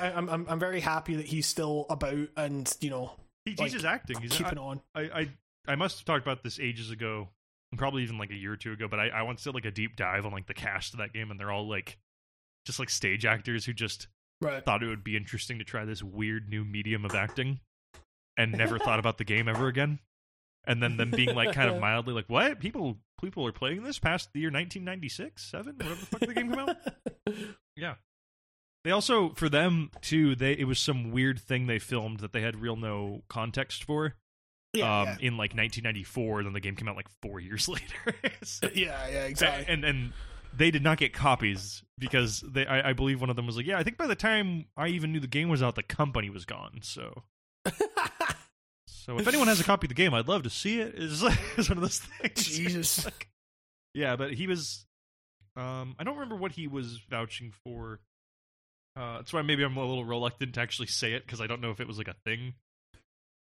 [0.09, 3.13] I- I'm, I'm I'm very happy that he's still about and you know
[3.45, 4.19] he Like, teaches acting.
[4.21, 4.81] He's keeping I, on.
[4.93, 5.29] I, I
[5.69, 7.29] I must have talked about this ages ago,
[7.77, 8.87] probably even like a year or two ago.
[8.89, 11.13] But I, I once did like a deep dive on like the cast of that
[11.13, 11.97] game, and they're all like
[12.65, 14.07] just like stage actors who just
[14.41, 14.63] Right.
[14.63, 17.59] thought it would be interesting to try this weird new medium of acting,
[18.37, 19.99] and never thought about the game ever again.
[20.65, 23.99] And then them being like kind of mildly like, "What people people are playing this
[23.99, 26.77] past the year 1996, seven, whatever the fuck the game came out."
[27.75, 27.95] Yeah.
[28.83, 30.35] They also for them too.
[30.35, 34.15] They it was some weird thing they filmed that they had real no context for.
[34.73, 35.27] Yeah, um, yeah.
[35.27, 36.43] in like 1994.
[36.43, 38.15] Then the game came out like four years later.
[38.43, 39.65] So- yeah, yeah, exactly.
[39.71, 40.13] and and
[40.55, 42.65] they did not get copies because they.
[42.65, 44.87] I, I believe one of them was like, yeah, I think by the time I
[44.87, 46.79] even knew the game was out, the company was gone.
[46.81, 47.23] So.
[48.85, 50.93] So if anyone has a copy of the game, I'd love to see it.
[50.95, 51.23] Is
[51.57, 52.45] is one of those things.
[52.45, 53.07] Jesus.
[53.93, 54.85] Yeah, but he was.
[55.55, 58.01] Um, I don't remember what he was vouching for.
[58.95, 61.59] Uh, that's why maybe I'm a little reluctant to actually say it because I don't
[61.61, 62.53] know if it was like a thing.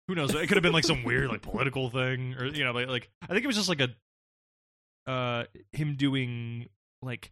[0.08, 0.34] Who knows?
[0.36, 3.10] It could have been like some weird like political thing, or you know, like, like
[3.24, 6.68] I think it was just like a, uh, him doing
[7.02, 7.32] like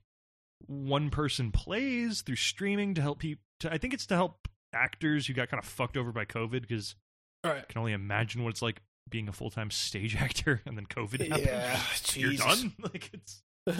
[0.65, 3.43] one person plays through streaming to help people.
[3.61, 6.61] To, I think it's to help actors who got kind of fucked over by COVID
[6.61, 6.95] because
[7.43, 7.57] right.
[7.57, 10.85] I can only imagine what it's like being a full time stage actor and then
[10.85, 11.45] COVID happens.
[11.45, 11.79] Yeah,
[12.15, 12.73] You're done.
[12.81, 13.77] Like it's now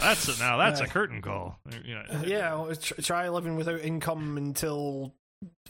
[0.00, 1.60] that's a, now that's a Uh, curtain call.
[1.84, 5.14] You know, yeah, well, try living without income until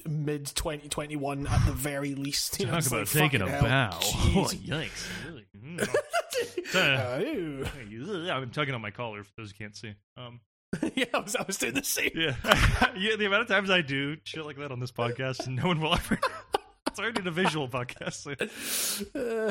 [0.06, 2.58] mid 2021 at the very least.
[2.60, 3.62] You know, Talk it's about like, taking a hell.
[3.62, 3.90] bow.
[4.02, 5.06] oh yikes!
[5.26, 5.46] Really?
[5.56, 5.88] Mm.
[6.74, 9.94] Uh, I'm tugging on my collar for those who can't see.
[10.16, 10.40] Um,
[10.94, 12.10] yeah, I was, I was doing the same.
[12.14, 12.34] yeah,
[12.96, 13.16] yeah.
[13.16, 15.80] The amount of times I do shit like that on this podcast, and no one
[15.80, 16.18] will ever.
[16.94, 18.22] so I did a visual podcast.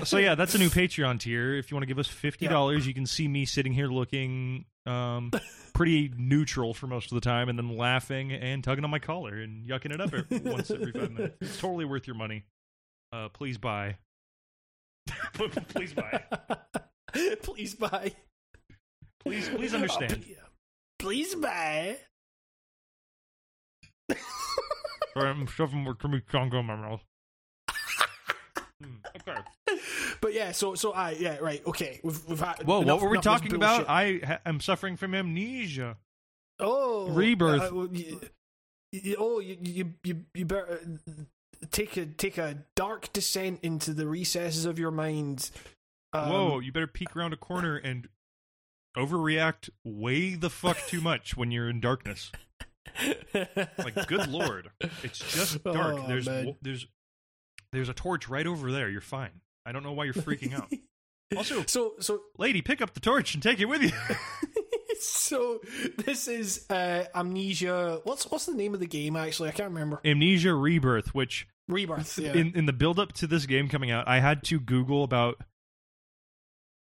[0.05, 0.18] So.
[0.18, 1.55] Yeah, that's a new Patreon tier.
[1.55, 4.65] If you want to give us fifty dollars, you can see me sitting here looking
[4.85, 5.31] um,
[5.73, 9.35] pretty neutral for most of the time, and then laughing and tugging on my collar
[9.35, 11.38] and yucking it up every, once every five minutes.
[11.41, 12.45] It's totally worth your money.
[13.13, 13.97] Uh, please buy.
[15.34, 16.23] please buy.
[17.43, 18.11] please buy.
[19.23, 20.23] Please, please understand.
[20.23, 20.35] Ple-
[20.99, 21.97] please buy.
[25.15, 27.01] I'm shoving more Congo in my mouth.
[28.82, 28.95] Hmm,
[29.30, 29.41] okay.
[30.22, 33.10] But yeah, so so I yeah right okay we've we've had Whoa, enough- what were
[33.10, 33.88] we enough of this talking about?
[33.88, 34.24] bullshit.
[34.24, 35.98] I ha- am suffering from amnesia.
[36.60, 37.62] Oh, Rebirth.
[37.62, 38.22] uh, well, you,
[38.91, 40.80] you, oh, you you you you better
[41.10, 41.12] uh,
[41.72, 45.49] take a take a dark descent into the recesses of your mind.
[46.14, 48.08] Um, Whoa, you better peek around a corner and
[48.98, 52.32] overreact way the fuck too much when you're in darkness.
[53.34, 54.70] Like, good lord,
[55.02, 55.99] it's just dark.
[56.03, 56.56] Oh, there's man.
[56.62, 56.86] there's
[57.72, 58.89] there's a torch right over there.
[58.89, 59.41] You're fine.
[59.65, 60.72] I don't know why you're freaking out.
[61.38, 63.91] Also, so so lady, pick up the torch and take it with you.
[64.99, 65.61] so
[65.98, 68.02] this is uh, amnesia.
[68.03, 69.15] What's what's the name of the game?
[69.15, 70.02] Actually, I can't remember.
[70.03, 72.18] Amnesia Rebirth, which Rebirth.
[72.18, 72.34] Yeah.
[72.34, 75.38] in in the build up to this game coming out, I had to Google about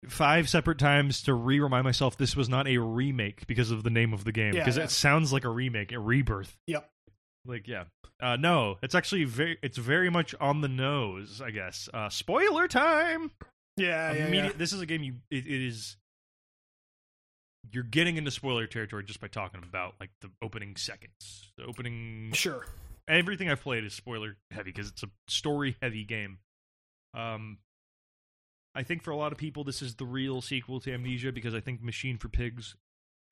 [0.08, 4.14] five separate times to re-remind myself this was not a remake because of the name
[4.14, 4.84] of the game Yeah, because yeah.
[4.84, 6.56] it sounds like a remake, a rebirth.
[6.68, 6.88] Yep.
[7.48, 7.84] Like yeah,
[8.20, 11.88] uh, no, it's actually very it's very much on the nose, I guess.
[11.92, 13.30] Uh, spoiler time.
[13.76, 14.50] yeah, yeah, yeah.
[14.56, 15.96] This is a game you it, it is.
[17.72, 22.32] You're getting into spoiler territory just by talking about like the opening seconds, the opening
[22.34, 22.64] Sure.
[23.08, 26.38] everything I've played is spoiler heavy because it's a story heavy game.
[27.14, 27.58] Um,
[28.74, 31.54] I think for a lot of people, this is the real sequel to Amnesia because
[31.54, 32.74] I think Machine for Pigs,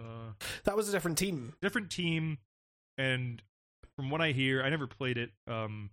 [0.01, 0.33] uh,
[0.65, 1.55] That was a different team.
[1.63, 2.39] different team,
[2.99, 3.43] and
[3.97, 5.31] from what I hear, I never played it.
[5.47, 5.91] Um,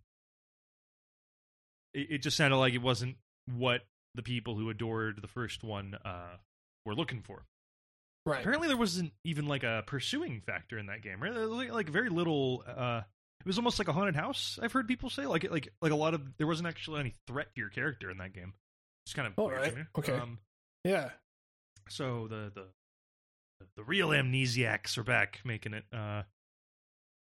[1.93, 3.15] it, it just sounded like it wasn't
[3.57, 3.81] what
[4.15, 6.38] the people who adored the first one uh,
[6.85, 7.43] were looking for.
[8.25, 8.39] Right.
[8.39, 11.21] Apparently, there wasn't even like a pursuing factor in that game.
[11.21, 11.34] Right?
[11.34, 12.63] Like, like very little.
[12.65, 13.01] Uh,
[13.41, 14.57] it was almost like a haunted house.
[14.61, 17.47] I've heard people say like like like a lot of there wasn't actually any threat
[17.53, 18.53] to your character in that game.
[19.05, 19.75] It's kind of All weird right.
[19.97, 20.13] Okay.
[20.13, 20.39] Um,
[20.85, 21.09] Yeah.
[21.89, 22.67] so the the
[23.75, 26.23] the real amnesiacs are back making it, uh,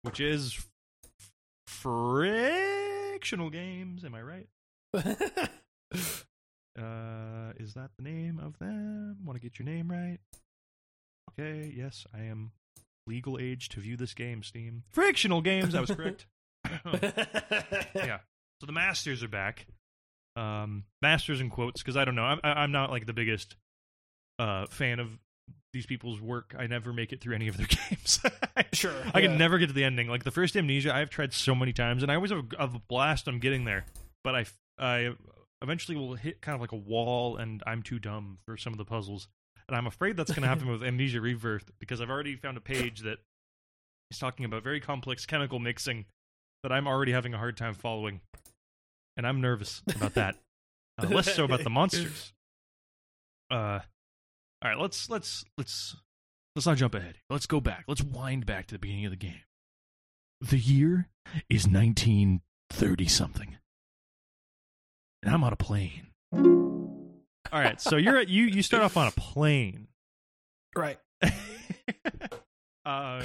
[0.04, 0.66] which is
[1.68, 4.06] Frictional Games.
[4.06, 4.48] Am I right?
[6.78, 9.18] Uh, is that the name of them?
[9.24, 10.18] Want to get your name right?
[11.32, 12.52] Okay, yes, I am
[13.06, 14.44] legal age to view this game.
[14.44, 15.74] Steam Frictional Games.
[15.74, 16.26] That was correct.
[17.96, 18.20] yeah.
[18.60, 19.68] So the Masters are back.
[20.36, 22.24] Um, Masters in quotes because I don't know.
[22.24, 23.56] I'm I'm not like the biggest
[24.40, 25.10] uh fan of
[25.74, 26.56] these people's work.
[26.58, 28.20] I never make it through any of their games.
[28.72, 29.28] Sure, I yeah.
[29.28, 30.08] can never get to the ending.
[30.08, 32.74] Like the first Amnesia, I've tried so many times, and I always have a, have
[32.74, 33.86] a blast on getting there.
[34.24, 34.46] But I
[34.80, 35.12] I
[35.62, 38.78] eventually will hit kind of like a wall, and I'm too dumb for some of
[38.78, 39.28] the puzzles.
[39.68, 42.62] And I'm afraid that's going to happen with Amnesia Rebirth because I've already found a
[42.62, 43.20] page that
[44.10, 46.06] is talking about very complex chemical mixing
[46.64, 48.22] that I'm already having a hard time following,
[49.18, 50.36] and I'm nervous about that.
[51.02, 52.34] Uh, less so about the monsters.
[53.52, 53.80] Uh,
[54.64, 55.96] all right, let's let's let's
[56.56, 57.16] let's not jump ahead.
[57.30, 57.84] Let's go back.
[57.88, 59.42] Let's wind back to the beginning of the game.
[60.40, 61.10] The year
[61.50, 63.58] is 1930 something,
[65.22, 66.08] and I'm on a plane.
[66.34, 69.88] All right, so you're at, you you start off on a plane,
[70.78, 70.98] right.
[72.86, 73.24] uh,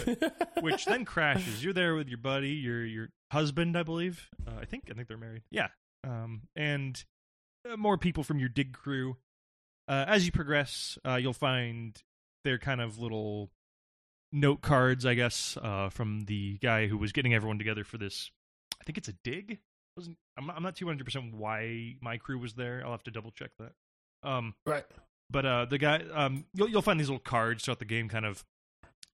[0.60, 1.62] which then crashes.
[1.62, 4.28] You're there with your buddy, your your husband, I believe.
[4.44, 5.42] Uh, I think I think they're married.
[5.52, 5.68] Yeah,
[6.02, 7.02] um, and
[7.70, 9.16] uh, more people from your dig crew.
[9.88, 12.02] Uh, as you progress, uh, you'll find
[12.44, 13.50] their kind of little
[14.32, 18.30] note cards, I guess, uh, from the guy who was getting everyone together for this.
[18.80, 19.58] I think it's a dig.
[19.96, 22.82] Wasn't I'm not, I'm not 200 percent why my crew was there.
[22.84, 23.72] I'll have to double check that.
[24.22, 24.84] Um, Right.
[25.30, 28.26] but uh, the guy, um, you'll you'll find these little cards throughout the game, kind
[28.26, 28.44] of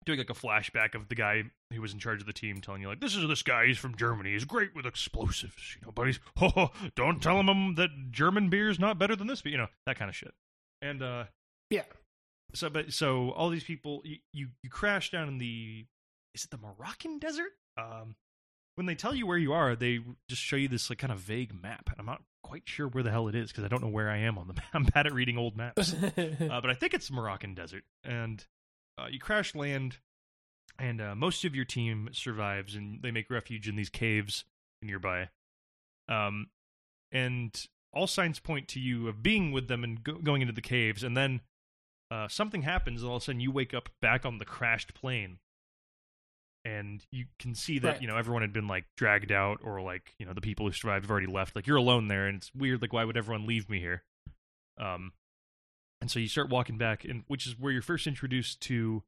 [0.04, 2.82] doing like a flashback of the guy who was in charge of the team, telling
[2.82, 3.66] you like, "This is this guy.
[3.66, 4.32] He's from Germany.
[4.32, 5.92] He's great with explosives, you know.
[5.92, 9.52] But he's oh, don't tell him that German beer is not better than this, but
[9.52, 10.34] you know that kind of shit."
[10.82, 11.24] And uh,
[11.70, 11.84] Yeah.
[12.52, 15.86] so but so all these people, you you, you crash down in the
[16.34, 17.52] is it the Moroccan desert?
[17.78, 18.16] Um,
[18.74, 21.18] when they tell you where you are, they just show you this like kind of
[21.20, 23.82] vague map, and I'm not quite sure where the hell it is because I don't
[23.82, 24.64] know where I am on the map.
[24.74, 27.84] I'm bad at reading old maps uh, but I think it's Moroccan desert.
[28.04, 28.44] And
[28.98, 29.98] uh, you crash land,
[30.78, 34.44] and uh, most of your team survives, and they make refuge in these caves
[34.82, 35.28] nearby.
[36.08, 36.48] Um,
[37.12, 37.54] and
[37.92, 41.02] all signs point to you of being with them and go- going into the caves,
[41.02, 41.40] and then
[42.10, 44.94] uh, something happens, and all of a sudden you wake up back on the crashed
[44.94, 45.38] plane.
[46.64, 48.02] And you can see that Right.
[48.02, 50.72] you know everyone had been like dragged out, or like you know the people who
[50.72, 51.56] survived have already left.
[51.56, 52.80] Like you're alone there, and it's weird.
[52.82, 54.04] Like why would everyone leave me here?
[54.78, 55.12] Um,
[56.00, 59.02] and so you start walking back, and which is where you're first introduced to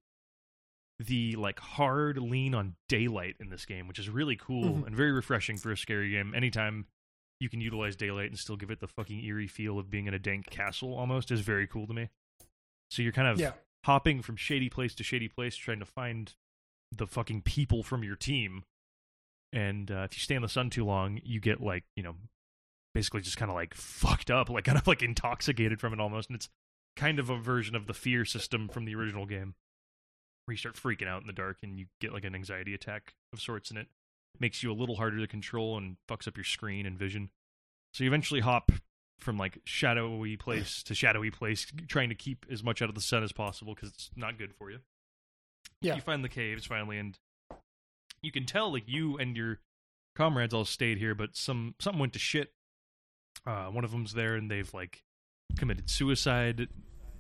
[0.99, 4.87] the like hard lean on daylight in this game, which is really cool Mhm.
[4.89, 6.35] and very refreshing for a scary game.
[6.35, 6.87] Anytime
[7.41, 10.15] you can utilize daylight and still give it the fucking eerie feel of being in
[10.15, 12.09] a dank castle almost is very cool to me.
[12.91, 13.53] So you're kind of yeah.
[13.85, 16.35] hopping from shady place to shady place trying to find
[16.93, 18.65] the fucking people from your team.
[19.53, 22.15] And uh, if you stay in the sun too long, you get like, you know,
[22.95, 26.29] basically just kind of like fucked up, like kind of like intoxicated from it almost.
[26.29, 26.49] And it's
[26.97, 29.55] kind of a version of the fear system from the original game
[30.45, 33.15] where you start freaking out in the dark and you get like an anxiety attack
[33.33, 33.89] of sorts in it
[34.41, 37.31] makes you a little harder to control and fucks up your screen and vision.
[37.93, 38.73] So you eventually hop
[39.21, 43.01] from like shadowy place to shadowy place, trying to keep as much out of the
[43.01, 44.79] sun as possible because it's not good for you.
[45.81, 45.97] Yeah.
[45.97, 47.19] You find the caves finally, and
[48.23, 49.61] you can tell like you and your
[50.17, 52.53] comrades all stayed here, but some something went to shit.
[53.47, 55.03] Uh, one of them's there, and they've like
[55.59, 56.69] committed suicide,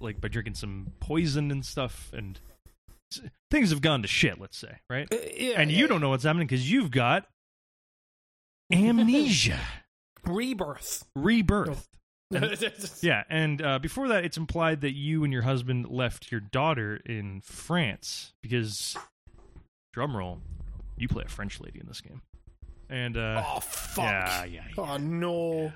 [0.00, 2.40] like by drinking some poison and stuff, and
[3.50, 4.40] things have gone to shit.
[4.40, 5.06] Let's say, right?
[5.12, 5.78] Uh, yeah, and yeah.
[5.78, 7.26] you don't know what's happening because you've got
[8.72, 9.60] amnesia,
[10.26, 11.04] rebirth.
[11.16, 11.88] rebirth.
[12.30, 12.54] yeah.
[13.02, 16.96] Yeah, and uh, before that, it's implied that you and your husband left your daughter
[17.06, 18.96] in France because,
[19.94, 20.38] drumroll,
[20.96, 22.22] you play a French lady in this game,
[22.88, 24.04] and uh, Oh fuck.
[24.04, 24.74] yeah, yeah, yeah.
[24.78, 25.72] Oh no.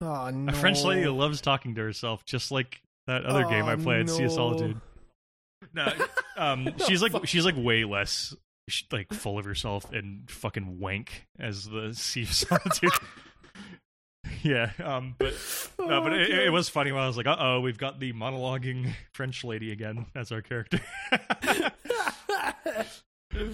[0.00, 0.52] Oh no.
[0.52, 4.08] a French lady loves talking to herself, just like that other game I Oh, played,
[4.08, 4.36] Sea of no.
[4.36, 4.80] Solitude.
[5.74, 5.92] No,
[6.36, 8.34] um, she's like she's like way less
[8.90, 12.90] like full of herself and fucking wank as the Sea of Solitude.
[14.42, 15.32] yeah, um, but
[15.78, 18.00] no, but Oh, it, it was funny when I was like, "Uh oh, we've got
[18.00, 20.80] the monologuing French lady again as our character."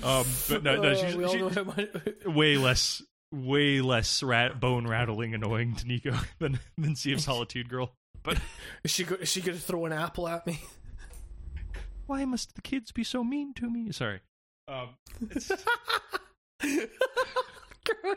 [0.03, 1.89] um, but no, no, Oh, she's, we all she- know how much-
[2.27, 3.03] way less,
[3.33, 7.93] way less rat, bone rattling, annoying to Nico than than Sea of Solitude girl.
[8.23, 8.39] But
[8.85, 10.61] Is she go- is she gonna throw an apple at me?
[12.09, 13.93] Why must the kids be so mean to me?
[13.93, 14.21] Sorry.
[14.67, 14.89] Um,
[17.85, 18.17] God.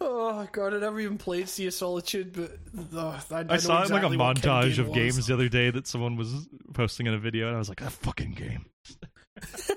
[0.00, 2.52] Oh god, I never even played Sea of Solitude, but
[2.96, 4.86] uh, I, I, know I saw it in like a exactly what kind montage game
[4.86, 7.68] of games the other day that someone was posting in a video, and I was
[7.68, 8.66] like, "That fucking game."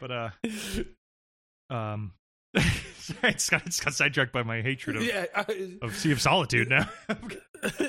[0.00, 0.30] But uh,
[1.68, 2.12] um,
[3.00, 5.26] Sorry, it's got, it's got sidetracked by my hatred of, yeah.
[5.34, 6.88] I- of Sea of Solitude now.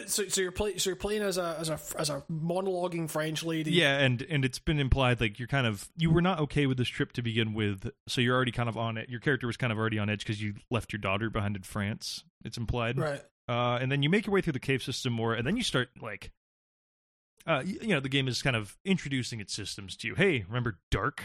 [0.08, 0.80] so, so you're playing.
[0.80, 3.72] So you're playing as a as a as a monologuing French lady.
[3.72, 6.78] yeah, and and it's been implied like you're kind of you were not okay with
[6.78, 9.10] this trip to begin with, so you're already kind of on it.
[9.10, 11.64] Your character was kind of already on edge because you left your daughter behind in
[11.64, 12.24] France.
[12.44, 13.22] It's implied, Right.
[13.50, 15.64] uh, and then you make your way through the cave system more, and then you
[15.64, 16.32] start like,
[17.48, 20.16] uh, you, you know, the game is kind of introducing its systems to you.
[20.16, 21.24] Hey, remember Dark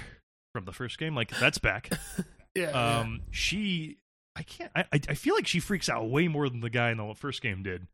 [0.53, 1.15] from the first game?
[1.15, 1.91] Like that's back.
[2.57, 2.71] Yeah.
[2.71, 2.99] yeah.
[3.01, 3.99] um, she,
[4.35, 6.97] I can't, I, I feel like she freaks out way more than the guy in
[6.97, 7.87] the first game did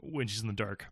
[0.00, 0.86] when she's in the dark.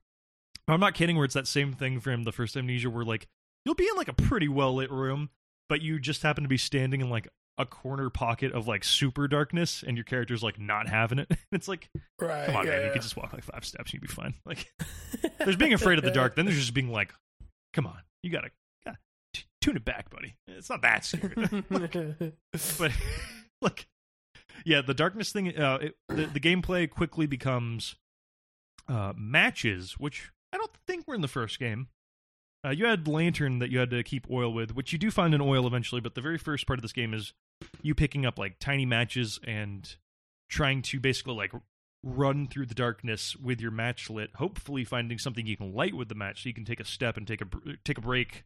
[0.69, 1.17] I'm not kidding.
[1.17, 2.25] Where it's that same thing for him.
[2.25, 3.27] the first Amnesia, where like
[3.65, 5.31] you'll be in like a pretty well lit room,
[5.69, 9.27] but you just happen to be standing in like a corner pocket of like super
[9.29, 11.31] darkness, and your character's like not having it.
[11.53, 11.89] it's like,
[12.21, 12.47] right.
[12.47, 12.93] come on, yeah, man, you yeah.
[12.93, 14.35] can just walk like five steps and you'd be fine.
[14.45, 14.71] Like,
[15.39, 17.13] there's being afraid of the dark, then there's just being like,
[17.73, 18.51] come on, you gotta,
[19.61, 20.37] tune it back, buddy.
[20.47, 21.35] It's not that scary.
[22.79, 22.93] but
[23.63, 23.87] like
[24.65, 27.97] yeah the darkness thing uh it, the, the gameplay quickly becomes
[28.89, 31.89] uh matches which i don't think were in the first game
[32.65, 35.35] uh, you had lantern that you had to keep oil with which you do find
[35.35, 37.33] in oil eventually but the very first part of this game is
[37.83, 39.97] you picking up like tiny matches and
[40.49, 41.53] trying to basically like
[42.03, 46.09] run through the darkness with your match lit hopefully finding something you can light with
[46.09, 47.47] the match so you can take a step and take a
[47.85, 48.45] take a break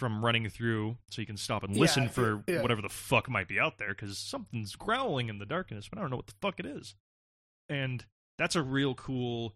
[0.00, 2.60] from running through so you can stop and Yeah, listen for yeah.
[2.62, 6.00] whatever the fuck might be out there because something's growling in the darkness but i
[6.00, 6.94] don't know what the fuck it is
[7.68, 8.04] and
[8.38, 9.54] that's a real cool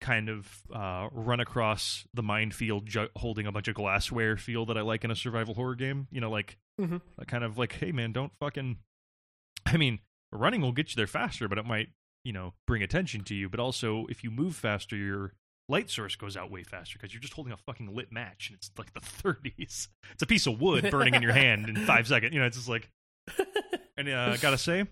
[0.00, 4.78] kind of uh, run across the minefield ju- holding a bunch of glassware feel that
[4.78, 7.00] i like in a survival horror game you know like Mhm.
[7.18, 8.78] a kind of like hey man don't fucking
[9.66, 9.98] i mean
[10.32, 11.88] running will get you there faster but it might
[12.24, 15.32] you know bring attention to you but also if you move faster your
[15.68, 18.56] light source goes out way faster because you're just holding a fucking lit match and
[18.56, 22.06] it's like the 30s it's a piece of wood burning in your hand in five
[22.08, 22.32] seconds.
[22.32, 22.88] You know it's just like
[23.96, 24.86] and uh, gotta say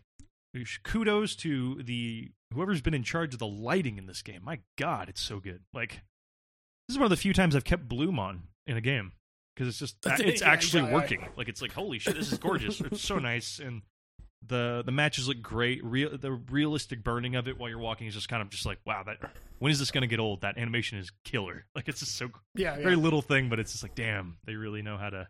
[0.84, 4.42] kudos to the whoever's been in charge of the lighting in this game.
[4.44, 5.60] My god it's so good.
[5.72, 6.02] Like
[6.88, 9.12] this is one of the few times i've kept bloom on in a game
[9.54, 11.26] because it's just it's actually working.
[11.36, 12.80] Like it's like holy shit this is gorgeous.
[12.80, 13.82] It's so nice and
[14.48, 18.14] the the matches look great real the realistic burning of it while you're walking is
[18.14, 19.18] just kind of just like wow that
[19.58, 22.30] when is this going to get old that animation is killer like it's just so
[22.54, 22.82] yeah, yeah.
[22.82, 25.28] very little thing, but it's just like, damn, they really know how to.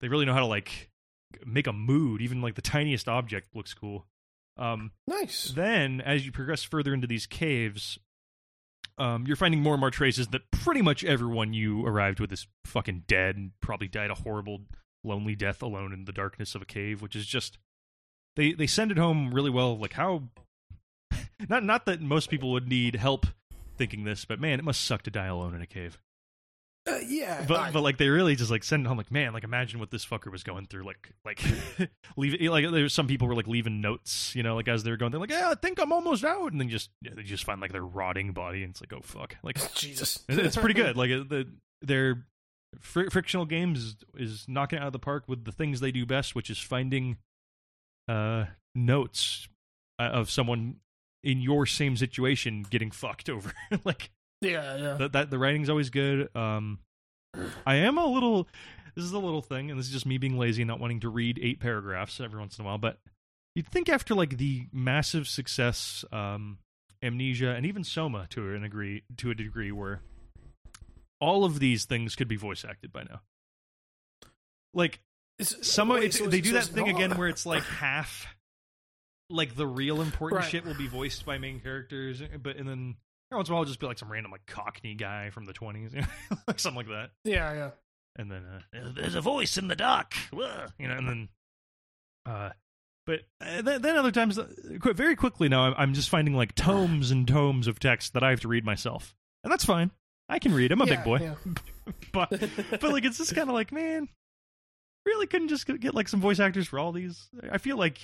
[0.00, 0.90] They really know how to like
[1.44, 2.22] make a mood.
[2.22, 4.06] Even like the tiniest object looks cool.
[4.56, 5.52] Um, nice.
[5.54, 7.98] then, as you progress further into these caves,
[8.98, 12.46] um, you're finding more and more traces that pretty much everyone you arrived with is
[12.66, 14.62] fucking dead and probably died a horrible,
[15.02, 17.58] lonely death alone in the darkness of a cave, which is just
[18.36, 19.76] they they send it home really well.
[19.78, 20.24] Like how,
[21.48, 23.26] not not that most people would need help
[23.76, 25.98] thinking this, but man, it must suck to die alone in a cave
[26.86, 27.44] Uh, yeah.
[27.48, 27.70] but aye.
[27.72, 30.04] but like they really just like send it home like man like imagine what this
[30.04, 31.40] fucker was going through like like
[32.16, 34.96] leave like there's some people were like leaving notes you know like as they were
[34.98, 37.44] going they're like yeah I think I'm almost out and then just yeah, they just
[37.44, 40.24] find like their rotting body and it's like oh fuck like Jesus.
[40.28, 41.46] it- it's pretty good like the
[41.82, 42.24] their
[42.80, 45.92] fr- frictional games is, is knocking it out of the park with the things they
[45.92, 47.16] do best which is finding
[48.10, 49.48] uh notes
[49.98, 50.76] uh, of someone
[51.22, 53.52] in your same situation getting fucked over
[53.84, 54.10] like
[54.40, 54.94] yeah, yeah.
[54.94, 56.34] that, that the writing's always good.
[56.34, 56.78] Um,
[57.66, 58.48] I am a little.
[58.96, 61.00] This is a little thing, and this is just me being lazy and not wanting
[61.00, 62.78] to read eight paragraphs every once in a while.
[62.78, 62.98] But
[63.54, 66.58] you'd think after like the massive success, um,
[67.02, 70.00] Amnesia, and even Soma to an degree, to a degree, where
[71.20, 73.20] all of these things could be voice acted by now.
[74.72, 75.00] Like
[75.42, 78.26] some of it's, so- they do that thing not- again where it's like half
[79.28, 80.50] like the real important Right.
[80.50, 82.96] shit will be voiced by main characters but and then
[83.30, 85.52] once in a while it'll just be like some random like cockney guy from the
[85.52, 86.06] 20s you know,
[86.48, 87.10] like something like that.
[87.24, 87.70] Yeah, yeah.
[88.16, 88.42] and then
[88.74, 91.28] uh, there's a voice in the dock Whoa, you know and then
[92.26, 92.50] uh
[93.06, 94.46] but uh, then, then other times uh,
[94.94, 98.30] very quickly now I'm, I'm just finding like tomes and tomes of text that i
[98.30, 99.14] have to read myself.
[99.42, 99.90] And that's fine.
[100.28, 100.70] I can read.
[100.70, 101.18] I'm a Yeah, big boy.
[101.22, 101.34] yeah.
[102.12, 102.28] but
[102.70, 104.08] but like it's just kind of like man
[105.06, 107.98] really couldn't just get like some voice actors for all these i feel like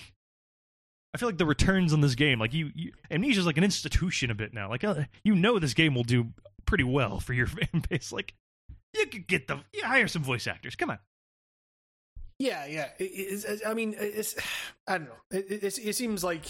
[1.15, 4.31] i feel like the returns on this game like you, you amnesia's like an institution
[4.31, 6.29] a bit now like uh, you know this game will do
[6.65, 8.35] pretty well for your fan base like
[8.95, 10.99] you could get the you hire some voice actors come on
[12.39, 12.89] Yeah, yeah.
[12.99, 14.35] It, I mean, it's.
[14.87, 15.21] I don't know.
[15.31, 16.45] It, it, it seems like.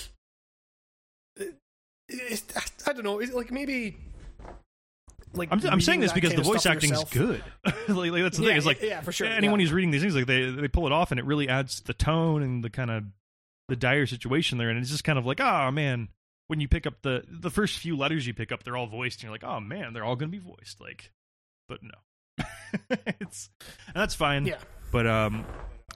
[2.10, 3.20] I don't know.
[3.20, 3.97] It's like maybe.
[5.36, 7.10] Like i'm, I'm saying this because the voice stuff acting's yourself.
[7.10, 7.44] good.
[7.88, 8.56] Like, like that's the Yeah, thing.
[8.56, 9.26] It's like yeah, for sure.
[9.28, 11.80] anyone who's reading these things like they they pull it off and it really adds
[11.82, 13.04] the tone and the kind of
[13.68, 16.08] the dire situation there and it's just kind of like oh man.
[16.48, 19.18] When you pick up the the first few letters you pick up they're all voiced
[19.18, 20.80] and you're like oh man they're all gonna be voiced.
[20.80, 21.12] Like
[21.68, 22.44] but no.
[23.20, 23.50] It's
[23.86, 24.46] and that's fine.
[24.46, 24.58] Yeah.
[24.92, 25.44] but um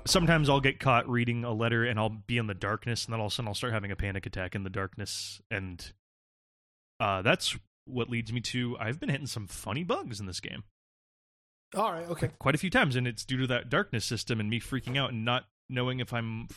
[0.06, 3.20] sometimes I'll get caught reading a letter and I'll be in the darkness, and then
[3.20, 5.92] all of a sudden I'll start having a panic attack in the darkness, and
[6.98, 7.56] uh, that's
[7.92, 10.62] what leads me to I've been hitting some funny bugs in this game
[11.74, 12.30] All right, okay.
[12.38, 15.12] quite a few times, and it's due to that darkness system and me freaking out
[15.12, 16.48] and not knowing if I'm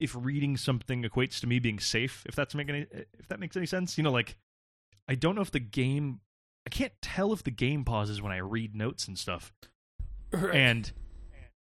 [0.00, 2.24] if reading something equates to me being safe.
[2.26, 2.86] If that's making any,
[3.18, 4.36] if that makes any sense, you know, like
[5.08, 6.20] I don't know if the game.
[6.66, 9.52] I can't tell if the game pauses when I read notes and stuff
[10.30, 10.54] Right.
[10.54, 10.92] and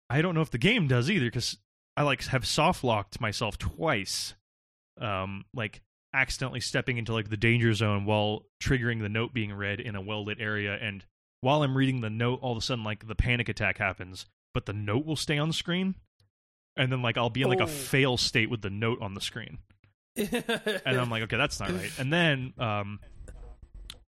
[0.10, 1.58] I don't know if the game does either because
[1.96, 4.34] I like have soft locked myself twice,
[5.00, 5.82] um, like
[6.18, 10.02] accidentally stepping into like the danger zone while triggering the note being read in a
[10.02, 11.06] well lit area, and
[11.42, 14.66] while I'm reading the note, all of a sudden like the panic attack happens, but
[14.66, 15.96] the note will stay on screen,
[16.76, 17.66] and then like I'll be in like Oh.
[17.66, 19.60] a fail state with the note on the screen,
[20.16, 21.92] and I'm like, okay, that's not right.
[22.00, 23.00] And then, um,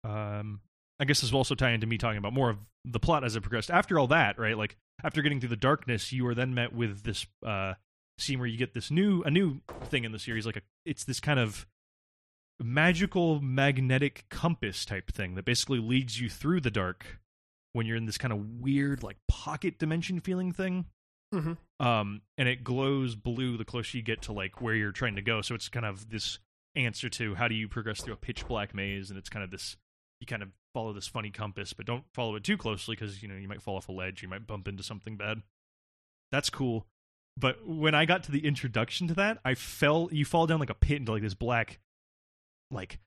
[0.03, 0.61] um,
[0.99, 3.36] I guess this will also tie into me talking about more of the plot as
[3.36, 3.69] it progressed.
[3.72, 4.57] After all that, right?
[4.57, 7.73] Like after getting through the darkness, you are then met with this uh,
[8.18, 10.45] scene where you get this new a new thing in the series.
[10.45, 11.68] Like a, it's this kind of
[12.63, 17.19] magical magnetic compass type thing that basically leads you through the dark
[17.73, 20.85] when you're in this kind of weird like pocket dimension feeling thing.
[21.33, 21.57] Mhm.
[21.79, 25.21] um and it glows blue the closer you get to like where you're trying to
[25.21, 25.41] go.
[25.41, 26.39] So it's kind of this
[26.75, 29.49] answer to how do you progress through a pitch black maze and it's kind of
[29.51, 29.77] this
[30.19, 33.27] you kind of follow this funny compass but don't follow it too closely because you
[33.29, 35.41] know you might fall off a ledge you might bump into something bad.
[36.33, 36.85] That's cool.
[37.38, 40.69] But when i got to the introduction to that i fell you fall down like
[40.69, 41.79] a pit into like this black
[42.72, 42.99] like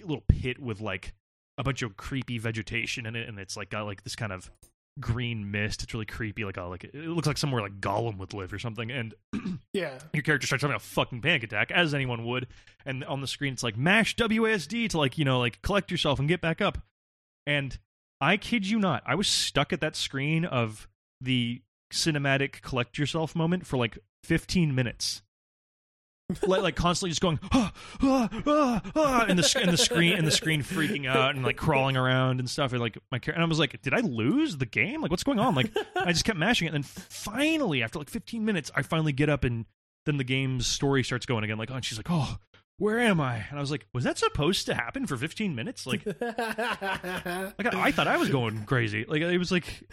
[0.00, 1.14] little pit with like
[1.58, 4.50] a bunch of creepy vegetation in it and it's like got like this kind of
[4.98, 5.82] green mist.
[5.82, 8.58] It's really creepy like a like it looks like somewhere like gollum would live or
[8.58, 9.14] something and
[9.72, 9.98] yeah.
[10.12, 12.46] your character starts having a fucking panic attack as anyone would
[12.84, 16.18] and on the screen it's like mash wasd to like you know like collect yourself
[16.18, 16.78] and get back up.
[17.46, 17.78] And
[18.20, 20.88] i kid you not i was stuck at that screen of
[21.20, 21.62] the
[21.92, 25.22] cinematic collect yourself moment for like 15 minutes
[26.46, 30.26] like, like constantly just going ah, ah, ah, ah, and the and the screen and
[30.26, 33.42] the screen freaking out and like crawling around and stuff and like my char- and
[33.42, 35.02] I was like did I lose the game?
[35.02, 35.54] Like what's going on?
[35.54, 39.12] Like I just kept mashing it and then finally after like 15 minutes I finally
[39.12, 39.66] get up and
[40.06, 42.38] then the game's story starts going again like oh and she's like oh
[42.80, 43.44] where am I?
[43.50, 45.86] And I was like was that supposed to happen for 15 minutes?
[45.86, 49.04] Like like I, I thought I was going crazy.
[49.06, 49.84] Like it was like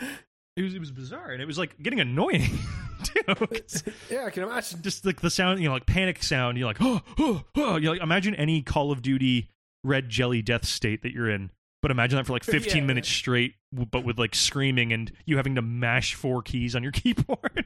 [0.57, 2.41] it was it was bizarre and it was like getting annoying
[3.03, 3.21] too
[4.09, 4.81] yeah, I can imagine.
[4.81, 6.57] just like the sound, you know, like panic sound.
[6.57, 7.75] You're like, oh, oh, oh.
[7.77, 9.49] You like imagine any Call of Duty
[9.83, 11.51] red jelly death state that you're in,
[11.81, 12.83] but imagine that for like 15 Yeah.
[12.83, 16.91] minutes straight, but with like screaming and you having to mash four keys on your
[16.91, 17.65] keyboard.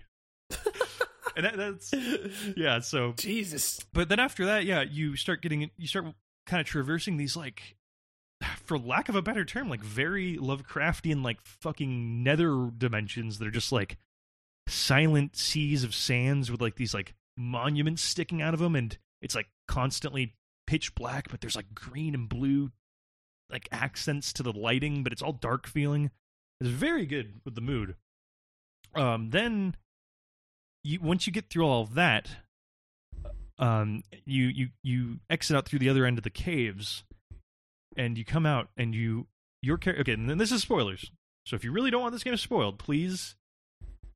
[1.35, 1.93] and that, that's
[2.57, 2.79] yeah.
[2.81, 3.79] So, Jesus.
[3.93, 6.05] but then after that, yeah, you start getting you start
[6.45, 7.75] kind of traversing these like.
[8.63, 13.51] For lack of a better term, like very Lovecraftian, like fucking nether dimensions that are
[13.51, 13.97] just like
[14.67, 19.35] silent seas of sands with like these like monuments sticking out of them and it's
[19.35, 20.35] like constantly
[20.67, 22.71] pitch black but there's like green and blue
[23.49, 26.11] like accents to the lighting but it's all dark feeling.
[26.59, 27.95] It's very good with the mood.
[28.95, 29.75] Um then
[30.83, 32.29] you once you get through all of that
[33.59, 37.03] um you you you exit out through the other end of the caves
[37.97, 39.27] and you come out and you
[39.61, 41.11] your character okay and then this is spoilers
[41.45, 43.35] so if you really don't want this game spoiled please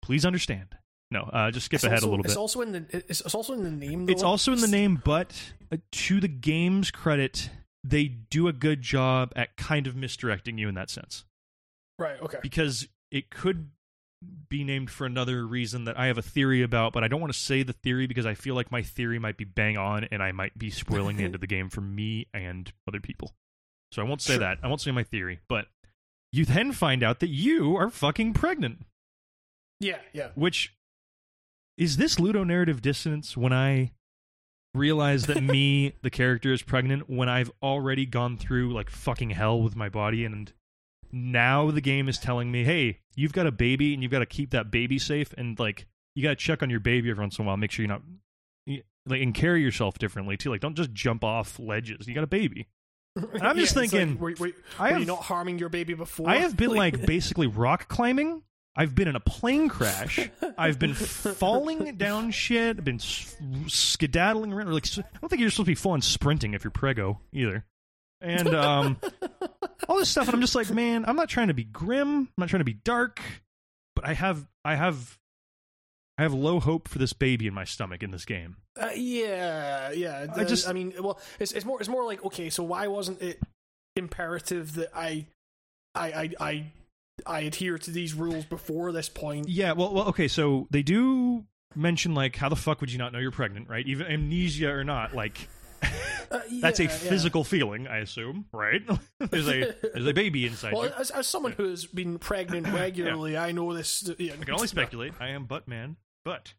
[0.02, 0.76] please understand
[1.12, 2.86] no uh just skip It's ahead also, a little bit It's also in the.
[2.90, 4.06] It's, it's also in the name.
[4.06, 4.12] Though.
[4.12, 5.34] it's also in the name, but
[5.72, 7.50] uh, to the game's credit,
[7.84, 11.26] they do a good job at kind of misdirecting you in that sense
[12.00, 12.20] Right.
[12.22, 12.40] Okay.
[12.42, 13.70] because it could
[14.50, 17.32] be named for another reason that I have a theory about, but I don't want
[17.32, 20.24] to say the theory because I feel like my theory might be bang on and
[20.24, 23.32] I might be spoiling the end of the game for me and other people.
[23.92, 24.40] So I won't say Sure.
[24.40, 24.60] that.
[24.64, 25.68] I won't say my theory, but
[26.32, 28.86] you then find out that you are fucking pregnant.
[29.80, 30.00] Yeah.
[30.14, 30.30] Yeah.
[30.36, 30.74] Which
[31.78, 33.92] is this ludonarrative dissonance when I
[34.74, 39.62] realize that me, the character, is pregnant when I've already gone through like fucking hell
[39.62, 40.52] with my body and
[41.12, 44.26] now the game is telling me, hey, you've got a baby and you've got to
[44.26, 45.86] keep that baby safe and like
[46.16, 47.90] you got to check on your baby every once in a while, make sure you're
[47.90, 48.02] not
[49.08, 50.50] like and carry yourself differently too.
[50.50, 52.08] Like don't just jump off ledges.
[52.08, 52.68] You got a baby.
[53.42, 55.94] I'm just Yeah, thinking, Like, were, were, I were have- you not harming your baby
[55.94, 56.30] before?
[56.30, 58.44] I have been like basically rock climbing.
[58.78, 60.20] I've been in a plane crash.
[60.58, 62.78] I've been falling down shit.
[62.78, 63.36] I've been s-
[63.68, 64.74] skedaddling around.
[64.74, 67.66] Like I don't think you're supposed to be full on sprinting if you're prego either.
[68.22, 68.98] And um,
[69.88, 72.10] all this stuff, and I'm just like, man, I'm not trying to be grim.
[72.20, 73.22] I'm not trying to be dark,
[73.96, 75.18] but I have, I have,
[76.18, 78.58] I have low hope for this baby in my stomach in this game.
[78.80, 80.28] Uh, yeah, yeah.
[80.36, 83.22] I just- I mean, well, it's it's more it's more like okay, so why wasn't
[83.22, 83.42] it
[83.96, 85.28] imperative that I,
[85.94, 86.66] I, I, I,
[87.26, 89.48] I adhere to these rules before this point.
[89.48, 93.14] Yeah, well, well, okay, so they do mention like how the fuck would you not
[93.14, 93.86] know you're pregnant, right?
[93.88, 95.48] Even amnesia or not, like
[96.32, 96.98] Uh, that's yeah, a yeah.
[96.98, 98.82] physical feeling, I assume, right?
[99.20, 103.38] there's a there's a baby inside Well, as, as someone who has been pregnant regularly,
[103.38, 104.10] I know this.
[104.18, 105.14] Yeah, I can only speculate.
[105.20, 105.96] I am butt man,
[106.26, 106.54] but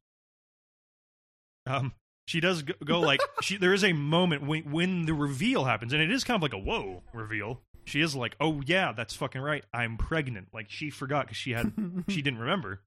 [1.66, 1.92] um,
[2.26, 3.56] she does go, go like she.
[3.56, 6.54] There is a moment when when the reveal happens, and it is kind of like
[6.54, 7.60] a whoa reveal.
[7.84, 9.64] She is like, oh yeah, that's fucking right.
[9.74, 10.48] I'm pregnant.
[10.52, 11.72] Like she forgot because she had
[12.08, 12.80] she didn't remember.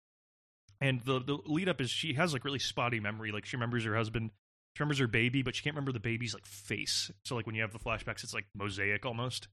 [0.82, 3.32] And the the lead up is she has like really spotty memory.
[3.32, 4.32] Like she remembers her husband,
[4.76, 7.12] she remembers her baby, but she can't remember the baby's like face.
[7.26, 9.48] So like when you have the flashbacks, it's like mosaic almost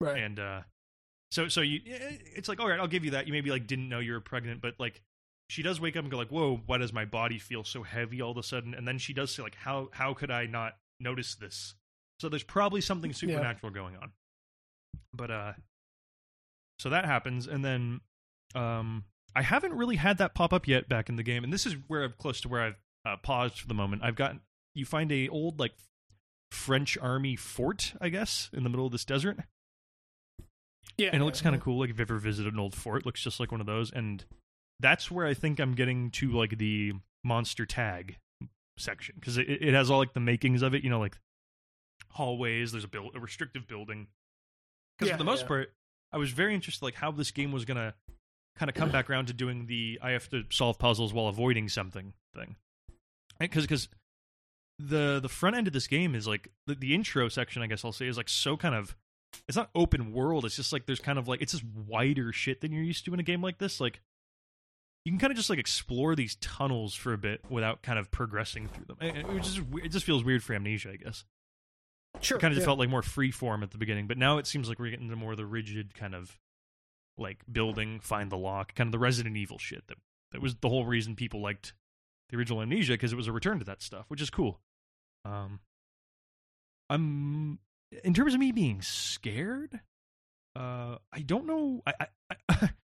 [0.00, 0.18] Right.
[0.22, 0.60] and uh
[1.30, 3.66] so so you eh, it's like all right i'll give you that you maybe like
[3.66, 5.00] didn't know you were pregnant but like
[5.48, 8.20] she does wake up and go like whoa why does my body feel so heavy
[8.20, 8.74] all of a sudden?
[8.74, 11.74] And then she does say like how how could i not notice this?
[12.20, 14.12] So there's probably something supernatural going on.
[15.12, 15.52] But uh
[16.78, 18.00] so that happens and then
[18.54, 19.04] um
[19.36, 21.76] i haven't really had that pop up yet back in the game and this is
[21.86, 22.76] where i'm close to where i've
[23.06, 24.02] uh, paused for the moment.
[24.02, 24.40] I've gotten
[24.74, 25.72] you find a old like
[26.50, 29.38] french army fort i guess in the middle of this desert.
[30.96, 31.80] Yeah, and it looks kind of cool.
[31.80, 33.90] Like if you've ever visited an old fort, it looks just like one of those.
[33.90, 34.24] And
[34.80, 36.92] that's where I think I'm getting to like the
[37.22, 38.18] monster tag
[38.78, 40.84] section because it, it has all like the makings of it.
[40.84, 41.16] You know, like
[42.10, 42.72] hallways.
[42.72, 44.08] There's a build a restrictive building.
[44.98, 45.48] Because Yeah, for the most yeah.
[45.48, 45.72] part,
[46.12, 47.94] I was very interested like how this game was gonna
[48.56, 51.68] kind of come back around to doing the I have to solve puzzles while avoiding
[51.68, 52.56] something thing.
[53.38, 53.88] Because because
[54.78, 57.84] the the front end of this game is like the, the intro section, I guess
[57.84, 58.96] I'll say, is like so kind of
[59.48, 60.44] it's not open world.
[60.44, 63.14] It's just like there's kind of like it's just wider shit than you're used to
[63.14, 63.80] in a game like this.
[63.80, 64.00] Like
[65.04, 68.10] you can kind of just like explore these tunnels for a bit without kind of
[68.10, 68.96] progressing through them.
[69.00, 71.24] It, it, just, it just feels weird for Amnesia, I guess.
[72.20, 72.38] sure.
[72.38, 72.68] It kind of just yeah.
[72.68, 75.06] felt like more free form at the beginning, but now it seems like we're getting
[75.06, 76.38] into more of the rigid kind of
[77.18, 79.86] like building, find the lock, kind of the Resident Evil shit.
[79.88, 79.98] That
[80.32, 81.74] that was the whole reason people liked
[82.30, 84.60] the original Amnesia because it was a return to that stuff, which is cool.
[85.24, 85.60] Um,
[86.90, 87.58] I'm
[88.02, 89.80] in terms of me being scared.
[90.56, 91.82] Uh, I don't know.
[91.86, 92.70] I I, I,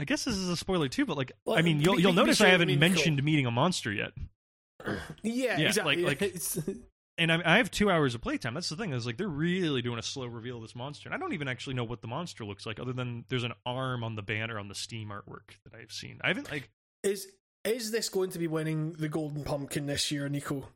[0.00, 2.12] I guess this is a spoiler too, but like, Well, I mean, you'll be- you'll
[2.12, 4.12] be notice fair, I I haven't mean, mentioned meeting a monster yet.
[5.22, 5.96] yeah, yeah, exactly.
[5.98, 6.34] like- like-
[7.18, 8.54] and I, I have two hours of playtime.
[8.54, 8.92] That's the thing.
[8.94, 11.48] Is like they're really doing a slow reveal of this monster, and I don't even
[11.48, 14.58] actually know what the monster looks like, other than there's an arm on the banner
[14.58, 16.18] on the Steam artwork that I've seen.
[16.24, 16.70] I haven't like
[17.02, 17.26] is
[17.64, 20.66] is this going to be winning the Golden Pumpkin this year, Nico?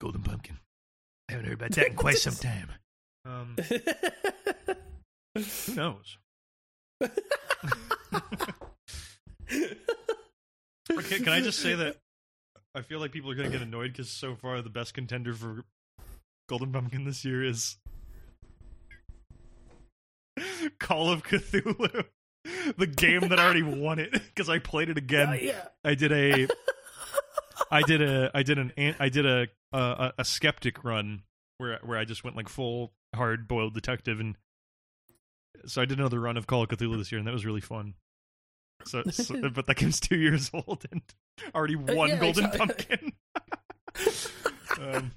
[0.00, 0.58] Golden Pumpkin.
[1.28, 2.70] I haven't heard about that in quite some time.
[3.24, 3.56] um
[5.42, 6.18] who knows.
[10.90, 11.96] Okay, can I just say that
[12.74, 15.34] I feel like people are going to get annoyed because so far the best contender
[15.34, 15.64] for
[16.48, 17.76] Golden Pumpkin this year is
[20.78, 22.04] Call of Cthulhu,
[22.76, 25.28] the game that already won it because I played it again.
[25.30, 25.64] Uh, yeah.
[25.84, 26.48] I did a,
[27.70, 31.22] I did a, I did an, an- I did a, a, a skeptic run
[31.58, 34.36] where where I just went like full hard boiled detective and
[35.66, 37.60] so I did another run of Call of Cthulhu this year and that was really
[37.60, 37.94] fun.
[38.84, 41.02] So, so but that game's two years old and
[41.54, 42.50] already won Uh, yeah, Golden.
[42.50, 43.12] Pumpkin.
[44.80, 45.12] um,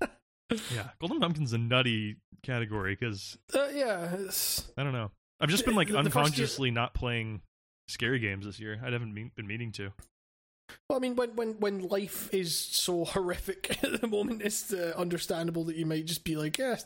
[0.73, 5.11] yeah, Golden Pumpkin's a nutty category because Uh, yeah, it's, I don't know.
[5.39, 7.41] I've just been like The- the first year- unconsciously not playing
[7.87, 8.79] scary games this year.
[8.85, 9.91] I haven't mean, been meaning to.
[10.89, 14.93] well, I mean, when when when life is so horrific at the moment, it's uh,
[14.95, 16.77] understandable that you might just be like, yeah,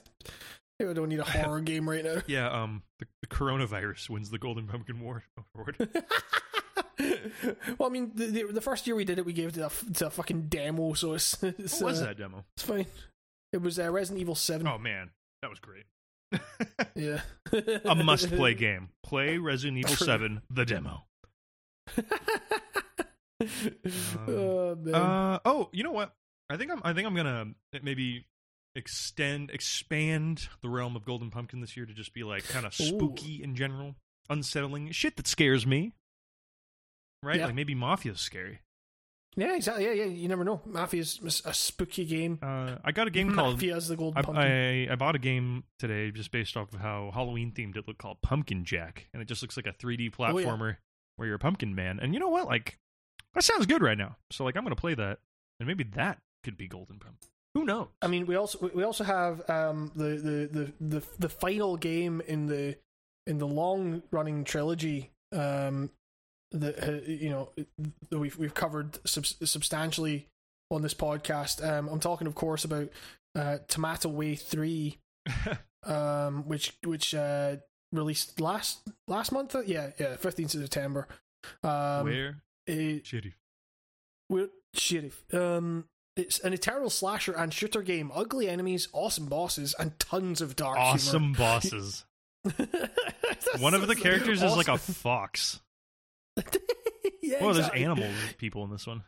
[0.89, 2.21] I don't need a horror game right now.
[2.27, 5.23] Yeah, um, the, the coronavirus wins the Golden Pumpkin War
[5.55, 5.77] award.
[7.77, 9.67] well, I mean, the, the the first year we did it, we gave it to
[9.67, 12.45] a, to a fucking demo, so it's, it's What was uh, that demo?
[12.57, 12.85] It's fine.
[13.51, 14.67] It was uh, Resident Evil Seven.
[14.67, 15.11] Oh man,
[15.41, 15.85] that was great.
[16.95, 17.21] Yeah,
[17.85, 18.89] a must-play game.
[19.03, 21.03] Play Resident Evil Seven, the demo.
[24.27, 24.95] oh man.
[24.95, 26.13] Uh oh, you know what?
[26.49, 26.81] I think I'm.
[26.83, 27.47] I think I'm gonna
[27.83, 28.25] maybe
[28.75, 32.73] extend, expand the realm of Golden Pumpkin this year to just be like kind of
[32.79, 32.83] Ooh.
[32.85, 33.95] spooky in general,
[34.29, 35.93] unsettling shit that scares me.
[37.21, 37.37] Right?
[37.39, 37.45] Yeah.
[37.47, 38.59] Like maybe Mafia's scary.
[39.37, 39.85] yeah, exactly.
[39.85, 40.05] Yeah, yeah.
[40.05, 40.61] You never know.
[40.67, 42.37] Mafia's a spooky game.
[42.41, 44.43] Uh, I got a game called Mafia's the golden I, pumpkin.
[44.43, 47.99] I I bought a game today just based off of how Halloween themed it looked
[48.01, 50.45] called Pumpkin Jack, and it just looks like a 3D Oh, yeah.
[50.45, 50.77] platformer
[51.15, 51.99] where you're a pumpkin man.
[52.01, 52.45] And you know what?
[52.47, 52.77] Like
[53.33, 54.17] that sounds good right now.
[54.31, 55.19] So like I'm gonna play that,
[55.61, 57.29] and maybe that could be Golden Pumpkin.
[57.55, 57.87] Who knows?
[58.01, 62.21] I mean, we also we also have um, the, the, the, the the final game
[62.27, 62.77] in the
[63.27, 65.91] in the long running trilogy um,
[66.51, 67.49] that uh, you know
[68.09, 70.27] that we've we've covered sub- substantially
[70.71, 71.63] on this podcast.
[71.63, 72.89] Um, I'm talking, of course, about
[73.35, 74.97] uh, Tomato Way Three,
[75.83, 77.57] um, which which uh,
[77.91, 79.55] released last last month.
[79.67, 81.07] Yeah, yeah, fifteenth of September.
[81.63, 82.41] Um, Where?
[82.65, 83.33] it- Shitty.
[84.29, 85.21] We're sheriff.
[85.33, 85.85] Um,
[86.15, 88.11] it's an eternal slasher and shooter game.
[88.13, 92.05] Ugly enemies, awesome bosses, and tons of dark Awesome bosses.
[93.59, 95.59] One of the characters is like a fox.
[97.21, 97.83] yeah, Well, there's exactly.
[97.83, 99.03] animals people in this one.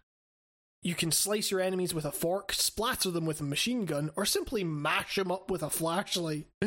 [0.82, 4.26] You can slice your enemies with a fork, splatter them with a machine gun, or
[4.26, 6.46] simply mash them up with a flashlight.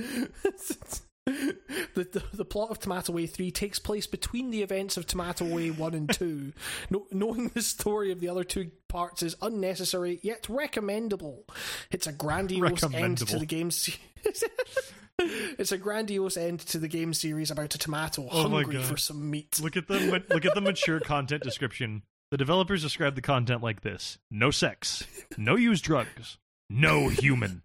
[1.94, 5.44] the, the, the plot of Tomato Way 3 takes place between the events of Tomato
[5.44, 6.52] Way 1 and 2.
[6.90, 11.44] No, knowing the story of the other two parts is unnecessary, yet recommendable.
[11.90, 13.98] It's a grandiose end to the game se-
[15.18, 19.30] It's a grandiose end to the game series about a tomato Oh hungry for some
[19.30, 19.60] meat.
[19.60, 22.04] Look at the look at the mature content description.
[22.30, 25.04] The developers describe the content like this: no sex,
[25.36, 26.38] no use drugs,
[26.70, 27.62] no human,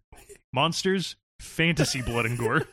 [0.52, 2.64] monsters, fantasy blood and gore.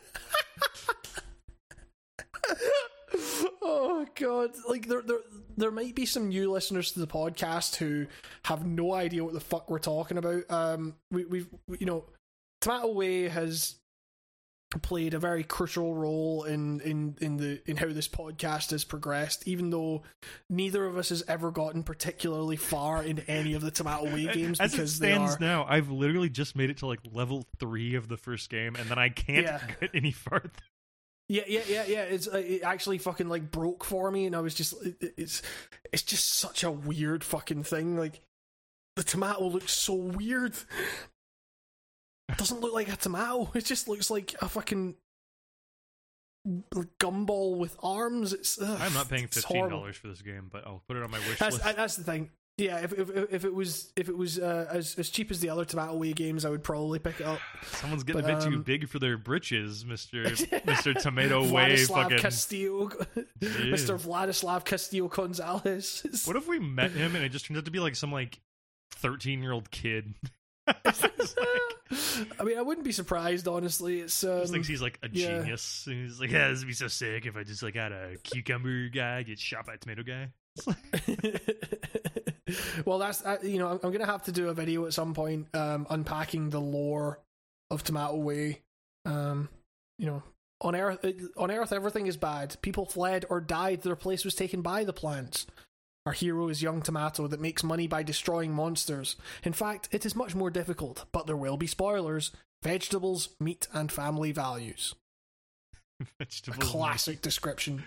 [3.73, 5.19] Oh god like there, there
[5.57, 8.05] there might be some new listeners to the podcast who
[8.43, 11.47] have no idea what the fuck we're talking about um we, we've
[11.79, 12.05] you know
[12.59, 13.75] tomato way has
[14.81, 19.45] played a very crucial role in in in the in how this podcast has progressed
[19.45, 20.01] even though
[20.49, 24.61] neither of us has ever gotten particularly far in any of the tomato way games
[24.61, 27.45] As it because they stands are now, I've literally just made it to like level
[27.59, 29.59] three of the first game, and then I can't Yeah.
[29.81, 30.49] get any farther.
[31.31, 32.01] Yeah, yeah, yeah, yeah.
[32.03, 35.13] It's uh, it actually fucking like broke for me, and I was just it, it-
[35.15, 35.41] it's
[35.93, 37.95] it's just such a weird fucking thing.
[37.95, 38.19] Like
[38.97, 40.53] the tomato looks so weird.
[42.27, 43.49] It doesn't look like a tomato.
[43.55, 44.95] It just looks like a fucking
[46.99, 48.33] gumball with arms.
[48.33, 51.11] It's ugh, I'm not paying fifteen dollars for this game, but I'll put it on
[51.11, 51.75] my wish That's list.
[51.77, 52.29] that's the thing.
[52.61, 55.49] Yeah, if if if it was if it was uh, as as cheap as the
[55.49, 57.39] other tomato way games, I would probably pick it up.
[57.63, 60.23] Someone's getting but, a bit too um, big for their britches, Mister
[60.65, 61.73] Mister Tomato Way.
[61.73, 62.17] Vladislav Fucking.
[62.19, 62.89] Castillo,
[63.39, 63.99] Mr.
[63.99, 66.05] Vladislav Castillo Gonzalez.
[66.25, 68.39] What if we met him and it just turns out to be like some like
[68.91, 70.13] thirteen year old kid?
[70.67, 70.85] Like-
[72.39, 74.01] I mean, I wouldn't be surprised, honestly.
[74.01, 75.39] It's um, just thinks he's like a yeah.
[75.39, 75.85] genius.
[75.87, 78.17] And he's like, yeah, this would be so sick if I just like had a
[78.23, 80.29] cucumber guy get shot by a tomato guy.
[82.85, 85.13] Well, that's uh, you know, I'm, I'm gonna have to do a video at some
[85.13, 87.19] point um, unpacking the lore
[87.69, 88.61] of Tomato Way.
[89.05, 89.49] Um,
[89.97, 90.23] you know,
[90.59, 91.05] on Earth,
[91.37, 92.55] on Earth, everything is bad.
[92.61, 93.81] People fled or died.
[93.81, 95.47] Their place was taken by the plants.
[96.05, 99.15] Our hero is young Tomato that makes money by destroying monsters.
[99.43, 102.31] In fact, it is much more difficult, but there will be spoilers.
[102.63, 104.95] Vegetables, meat, and family values.
[106.01, 106.69] A vegetables.
[106.69, 107.85] classic description.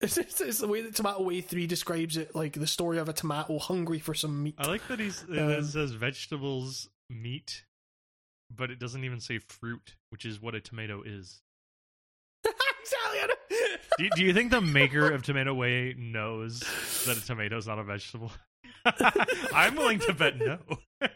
[0.00, 3.08] It's, it's, it's the way that Tomato Way 3 describes it, like the story of
[3.08, 4.54] a tomato hungry for some meat.
[4.58, 7.64] I like that he's Um, it says vegetables, meat,
[8.54, 11.40] but it doesn't even say fruit, which is what a tomato is.
[12.44, 13.34] exactly.
[13.98, 16.60] Do, do you think the maker of Tomato Way knows
[17.06, 18.32] that a tomato is not a vegetable?
[19.54, 20.58] I'm willing to bet no.
[21.00, 21.06] Uh,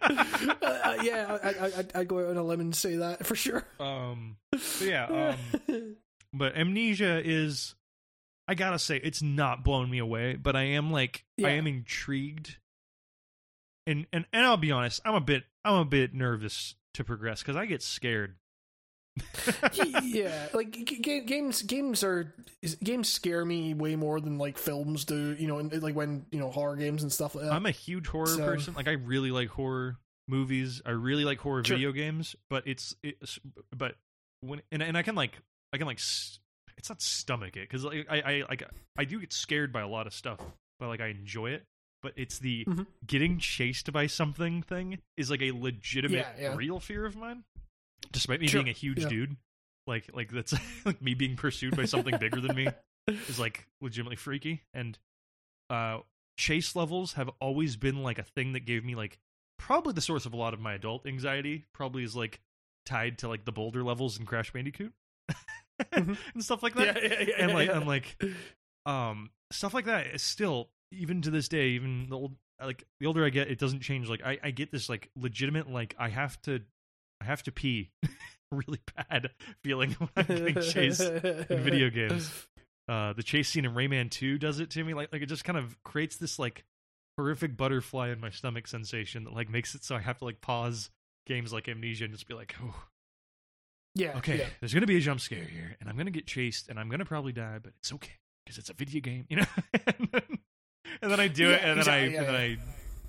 [0.62, 3.64] uh, yeah, I, I, I'd go out on a limb and say that for sure.
[3.80, 4.36] um,
[4.80, 5.34] yeah,
[5.68, 5.96] um,
[6.32, 7.74] but amnesia is
[8.48, 12.56] i gotta say it's not blowing me away but i am like i am intrigued
[13.86, 17.42] and and and i'll be honest i'm a bit i'm a bit nervous to progress
[17.42, 18.34] because i get scared
[20.04, 22.32] yeah, like g- games, games are
[22.84, 25.34] games scare me way more than like films do.
[25.36, 27.52] You know, and like when you know horror games and stuff like that.
[27.52, 29.96] i'm a huge horror So- person like i really like horror
[30.28, 31.76] movies i really like horror Sure.
[31.76, 33.40] video games but it's it's
[33.76, 33.96] but
[34.40, 35.32] when and, and i can like
[35.72, 35.98] i can like
[36.78, 38.62] it's not stomach it because like i i like
[38.96, 40.40] i do get scared by a lot of stuff
[40.80, 41.64] but like i enjoy it
[42.02, 42.86] but it's the Mhm.
[43.06, 46.54] getting chased by something thing is like a legitimate Yeah, yeah.
[46.56, 47.44] real fear of mine
[48.12, 49.08] despite me Sure, being a huge yeah.
[49.08, 49.36] dude
[49.86, 52.68] like like that's like me being pursued by something bigger than me
[53.08, 54.98] is like legitimately freaky and
[55.70, 55.98] uh
[56.38, 59.18] chase levels have always been like a thing that gave me like
[59.58, 62.40] probably the source of a lot of my adult anxiety probably is like
[62.86, 64.92] tied to like the boulder levels in crash bandicoot
[65.92, 66.16] Mhm.
[66.34, 67.02] and stuff like that.
[67.02, 68.20] Yeah, yeah, yeah, and like i'm like
[68.86, 73.06] um stuff like that is still even to this day even the old like the
[73.06, 74.08] older i get it doesn't change.
[74.08, 76.60] Like i, I get this like legitimate like i have to
[77.20, 77.90] i have to pee
[78.52, 79.30] really bad
[79.64, 82.46] feeling when i'm getting chased in video games.
[82.88, 84.94] uh the chase scene in rayman 2 does it to me.
[84.94, 86.64] Like like it just kind of creates this like
[87.18, 90.40] horrific butterfly in my stomach sensation that like makes it so i have to like
[90.40, 90.88] pause
[91.26, 92.84] games like amnesia and just be like oh
[93.94, 94.16] Yeah.
[94.18, 94.46] okay yeah.
[94.60, 97.04] there's gonna be a jump scare here and i'm gonna get chased and i'm gonna
[97.04, 98.12] probably die but it's okay
[98.44, 99.46] because it's a video game you know
[99.86, 100.22] and, then,
[101.02, 102.56] and then i do it Yeah, and then i yeah, and then i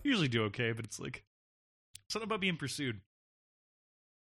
[0.03, 1.23] usually do okay but it's like
[2.09, 2.99] something about being pursued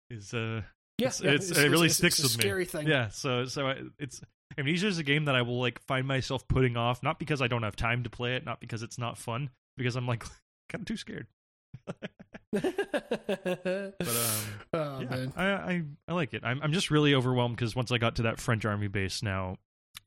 [0.10, 0.62] is uh
[0.98, 2.66] Yeah, it's, it's- it's- it really sticks it's a with scary me.
[2.66, 2.88] thing.
[2.88, 4.22] Yeah, so so I, it's
[4.58, 7.48] Amnesia is a game that I will like find myself putting off, not because I
[7.48, 10.24] don't have time to play it, not because it's not fun, because I'm like
[10.70, 11.28] kind of too scared.
[12.62, 13.94] but um,
[14.74, 16.44] oh yeah, I, I I like it.
[16.44, 19.58] I'm I'm just really overwhelmed because once I got to that French army base, now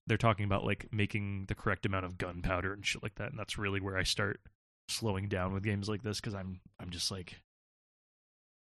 [0.07, 3.39] they're talking about like making the correct amount of gunpowder and shit like that, and
[3.39, 4.41] that's really where I start
[4.89, 7.37] slowing down with games like this because I'm I'm just like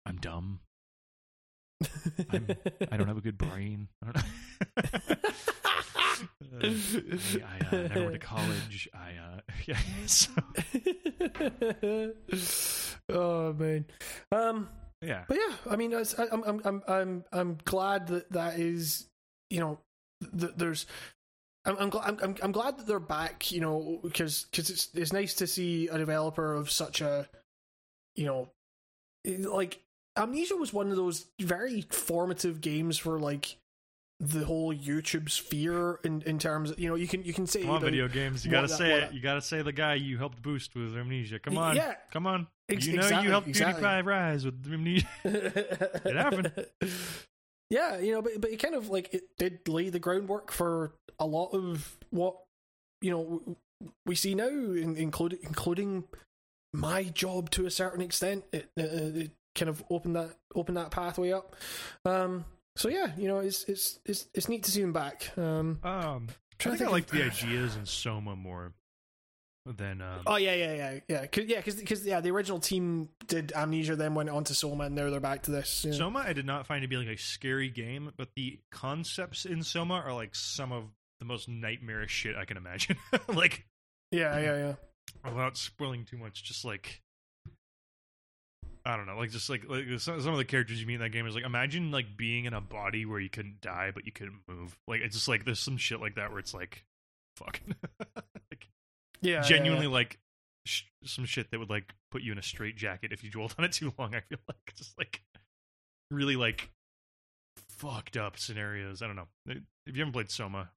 [0.07, 0.61] I'm dumb.
[2.31, 2.47] I'm,
[2.93, 3.89] I don't have a good brain.
[6.63, 6.67] I.
[6.67, 6.71] Uh,
[7.45, 8.89] I, I uh, never went to college.
[8.95, 9.79] I uh, yeah.
[10.07, 10.31] So,
[13.09, 13.85] oh man,
[14.33, 14.69] um,
[15.03, 15.25] yeah.
[15.29, 19.07] but yeah, I mean, I, I'm I'm I'm I'm I'm glad that that is
[19.51, 19.79] you know
[20.39, 20.87] th- there's.
[21.67, 24.89] I'm I'm, gl- I'm I'm I'm glad that they're back, you know, because cause it's
[24.95, 27.29] it's nice to see a developer of such a,
[28.17, 28.49] you know,
[29.27, 29.83] like
[30.17, 33.57] Amnesia was one of those very formative games for like
[34.23, 37.63] the whole YouTube sphere in in terms of you know you can you can say
[37.63, 38.45] Come on, that- video games.
[38.45, 39.01] You gotta that- say it.
[39.01, 41.39] that- You gotta say the guy you helped boost with amnesia.
[41.39, 41.75] Come on.
[41.77, 41.95] Yeah.
[42.13, 42.47] Come on.
[42.69, 43.83] Ex- you know exactly, you helped exactly.
[43.83, 45.09] PewDiePie rise with amnesia.
[45.25, 46.53] it happened.
[47.73, 50.93] Yeah, you know, but but it kind of like it did lay the groundwork for
[51.21, 52.35] a lot of what
[53.01, 53.57] you know
[54.07, 56.03] we see now, in, including including
[56.75, 58.43] my job to a certain extent.
[58.53, 58.83] It, uh,
[59.21, 61.55] it kind of opened that opened that pathway up.
[62.05, 62.45] Um,
[62.77, 65.31] so yeah, you know, it's it's it's it's neat to see them back.
[65.37, 68.73] Um, Um, I Trying to think I like the ideas in Soma more
[69.67, 73.53] than um, oh yeah, yeah, yeah, yeah, Cause, yeah, because yeah, the original team did
[73.55, 75.85] Amnesia, then went on to Soma, and now they're back to this.
[75.85, 75.93] Yeah.
[75.93, 76.21] Soma.
[76.21, 79.95] I did not find to be like a scary game, but the concepts in Soma
[79.95, 80.85] are like some of
[81.19, 82.97] the most nightmarish shit I can imagine.
[83.29, 83.67] like
[84.11, 85.31] yeah, yeah, yeah.
[85.31, 87.03] without spoiling too much, just like
[88.91, 91.01] I don't know, like just like like some, some of the characters you meet in
[91.01, 94.05] that game is like imagine like being in a body where you couldn't die but
[94.07, 94.77] you couldn't move.
[94.87, 96.85] Like it's just like there's some shit like that where it's like
[97.37, 97.61] fuck,
[98.51, 98.69] like
[99.23, 99.93] Yeah, yeah, genuinely yeah.
[99.93, 100.19] like
[100.67, 103.55] sh- some shit that would like put you in a straight jacket if you dwelled
[103.59, 104.15] on it too long.
[104.15, 105.23] I feel like just like
[106.11, 106.71] really like
[107.79, 109.03] fucked up scenarios.
[109.03, 109.29] I don't know.
[109.47, 109.57] If
[109.87, 110.71] you haven't played Soma,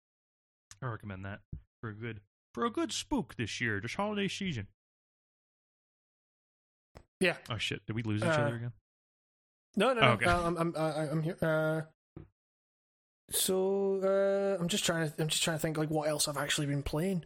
[0.82, 1.40] I recommend that
[1.82, 2.22] for a good
[2.54, 4.68] for a good spook this year, just holiday season.
[7.24, 7.38] Yeah.
[7.50, 7.86] Oh shit!
[7.88, 8.72] Did we lose each Uh, other again?
[9.76, 10.12] No, no, Oh, no.
[10.12, 10.26] okay.
[10.26, 11.38] uh, I'm, I'm, I'm here.
[11.42, 11.82] Uh,
[13.32, 16.38] so uh, I'm just trying to, I'm just trying to think like what else I've
[16.38, 17.26] actually been playing.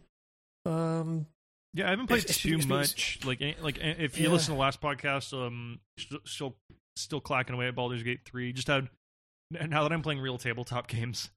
[0.64, 1.26] Um,
[1.74, 3.20] Yeah, I haven't played it's- too it's- it's- much.
[3.24, 4.32] Like, eh, like eh, if you Yeah.
[4.32, 5.80] listen to the last podcast, um,
[6.26, 6.56] still
[6.96, 8.52] still clacking away at Baldur's Gate three.
[8.52, 8.88] Just had
[9.50, 11.30] now that I'm playing real tabletop games,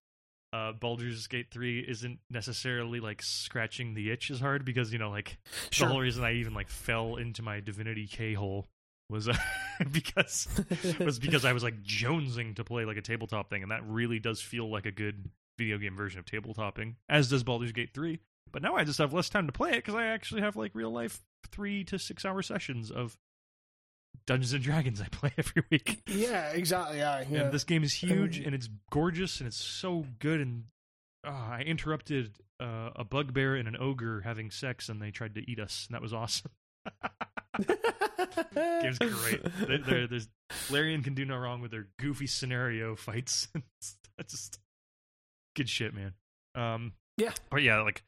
[0.54, 5.10] uh, Baldur's Gate three isn't necessarily like scratching the itch as hard because you know
[5.10, 5.38] like
[5.70, 5.88] sure.
[5.88, 8.68] the whole reason I even like fell into my Divinity K hole
[9.10, 9.36] was uh,
[9.92, 10.48] because
[11.00, 14.20] was because I was like jonesing to play like a tabletop thing, and that really
[14.20, 18.20] does feel like a good video game version of tabletopping, as does Baldur's Gate 3.
[18.52, 20.72] But now I just have less time to play it because I actually have like
[20.74, 21.22] real life
[21.52, 23.18] three to six hour sessions of
[24.28, 26.02] Dungeons and Dragons I play every week.
[26.08, 26.98] yeah, exactly.
[27.00, 27.42] Yeah, yeah.
[27.44, 30.40] And this game is huge and it's gorgeous and it's so good.
[30.42, 30.64] And
[31.26, 35.52] uh, I interrupted uh, a bugbear and an ogre having sex, and they tried to
[35.52, 36.52] eat us, and that was awesome.
[38.56, 39.42] Game's great.
[39.68, 40.28] There, there, there's
[40.70, 43.48] Larian can do no wrong with their goofy scenario fights.
[44.18, 44.60] It's just
[45.56, 46.14] good shit, man.
[46.56, 47.32] Um, Yeah.
[47.50, 48.04] but yeah, like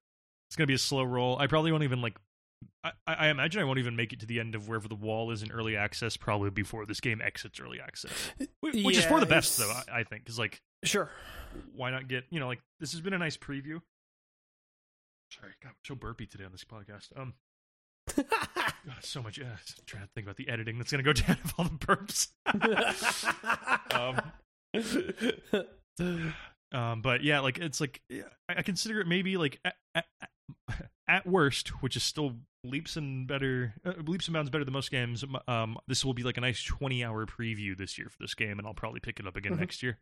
[0.49, 1.38] it's gonna be a slow roll.
[1.39, 2.17] I probably won't even like.
[2.84, 5.31] I, I imagine I won't even make it to the end of wherever the wall
[5.31, 6.18] is in early access.
[6.18, 8.11] Probably before this game exits early access,
[8.61, 9.72] Wh- which is for the best, though.
[9.72, 11.10] I, I think, because like, sure.
[11.76, 13.81] why not get you know like this has been a nice preview.
[15.31, 17.07] Sorry, God, I'm so burpy today on this podcast.
[17.19, 17.34] Um,
[18.15, 18.26] God,
[19.02, 19.40] so much.
[19.40, 19.45] Uh,
[19.85, 22.30] trying to think about the editing that's gonna go down of all the burps.
[23.94, 24.22] um,
[26.72, 30.06] um, but yeah, like it's like yeah, I I consider it maybe like at, at,
[31.14, 34.90] at worst, which is still leaps and better, uh, leaps and bounds better than most
[34.90, 35.23] games.
[35.48, 38.68] Um, this will be like a nice twenty-hour preview this year for this game, and
[38.68, 39.60] I'll probably pick it up again Mhm.
[39.60, 39.99] next year.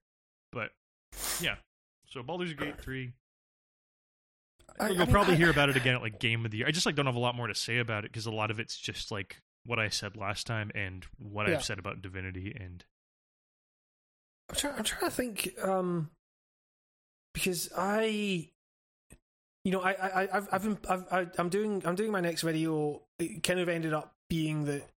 [0.52, 0.72] But
[1.42, 1.58] yeah,
[2.08, 3.14] so Baldur's Gate three.
[4.80, 6.60] I- I You'll mean, probably I- hear about it again at like Game of the
[6.60, 6.68] Year.
[6.68, 8.50] I just like don't have a lot more to say about it because a lot
[8.52, 11.56] of it's just like what I said last time and what Yeah.
[11.56, 12.86] I've said about Divinity and
[14.50, 14.76] I'm trying.
[14.78, 15.54] I'm trying to think.
[15.62, 16.12] Um,
[17.34, 18.52] because I,
[19.64, 22.42] you know, I, I, I've, I've, been, I've, I, I'm doing, I'm doing my next
[22.42, 23.02] video.
[23.20, 24.88] It kind of ended up being that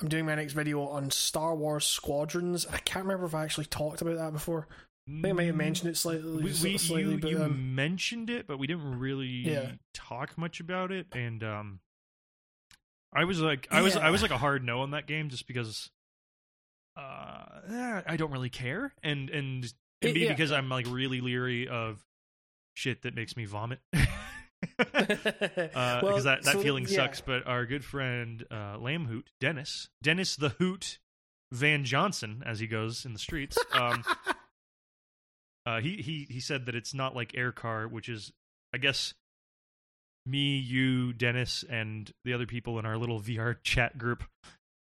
[0.00, 2.66] I'm doing my next video on Star Wars Squadrons.
[2.66, 4.68] I can't remember if I actually talked about that before.
[5.08, 6.36] I think I may have mentioned it slightly.
[6.36, 9.72] we, we slightly, you, but, you um, mentioned it, but we didn't really Yeah.
[9.94, 11.06] talk much about it.
[11.12, 11.80] And um,
[13.12, 15.46] I was like, I was, I was like a hard no on that game just
[15.46, 15.90] because,
[16.96, 19.72] uh, eh, I don't really care, and and It-
[20.08, 20.28] and yeah.
[20.30, 22.02] because I'm like really leery of
[22.76, 23.80] shit that makes me vomit.
[24.78, 26.96] Well, because that, that so, feeling yeah.
[26.96, 27.20] sucks.
[27.20, 30.98] But our good friend uh, Lamb Hoot, Dennis, Dennis the Hoot
[31.52, 34.04] Van Johnson, as he goes in the streets, um,
[35.66, 38.32] uh, he he he said that it's not like Air Car, which is,
[38.74, 39.14] I guess,
[40.24, 44.24] me, you, Dennis, and the other people in our little VR chat group,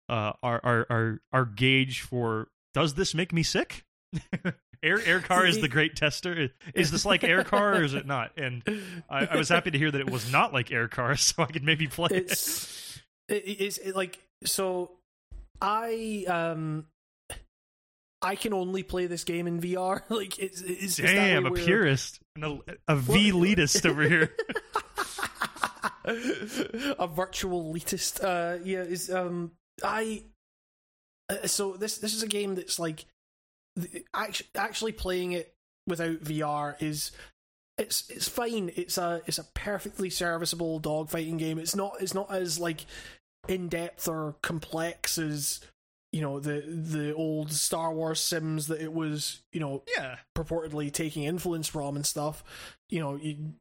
[0.09, 3.85] uh, our our our our gauge for does this make me sick?
[4.83, 6.51] Air Air Car is the great tester.
[6.75, 8.33] Is this like Air Car or is it not?
[8.37, 8.63] And
[9.09, 11.47] I, I was happy to hear that it was not like Air Car, so I
[11.47, 12.31] could maybe play it.
[12.31, 14.91] it's it, it's it, like so
[15.61, 16.85] i um
[18.21, 22.45] i can only play this game in vr like it's it's Damn, a purist, and
[22.45, 24.35] a, a V elitist over here.
[26.99, 29.53] a virtual elitist uh yeah is um
[29.85, 30.25] i
[31.29, 33.05] uh, so this this is a game that's like
[34.15, 35.55] actually actually playing it
[35.87, 37.11] without vr is
[37.79, 42.31] it's it's fine it's a it's a perfectly serviceable dogfighting game it's not it's not
[42.33, 42.85] as like
[43.49, 45.61] in depth or complex as
[46.13, 50.17] you know the the old star wars sims that it was you know Yeah.
[50.37, 52.45] purportedly taking influence from and stuff
[52.91, 53.55] you know you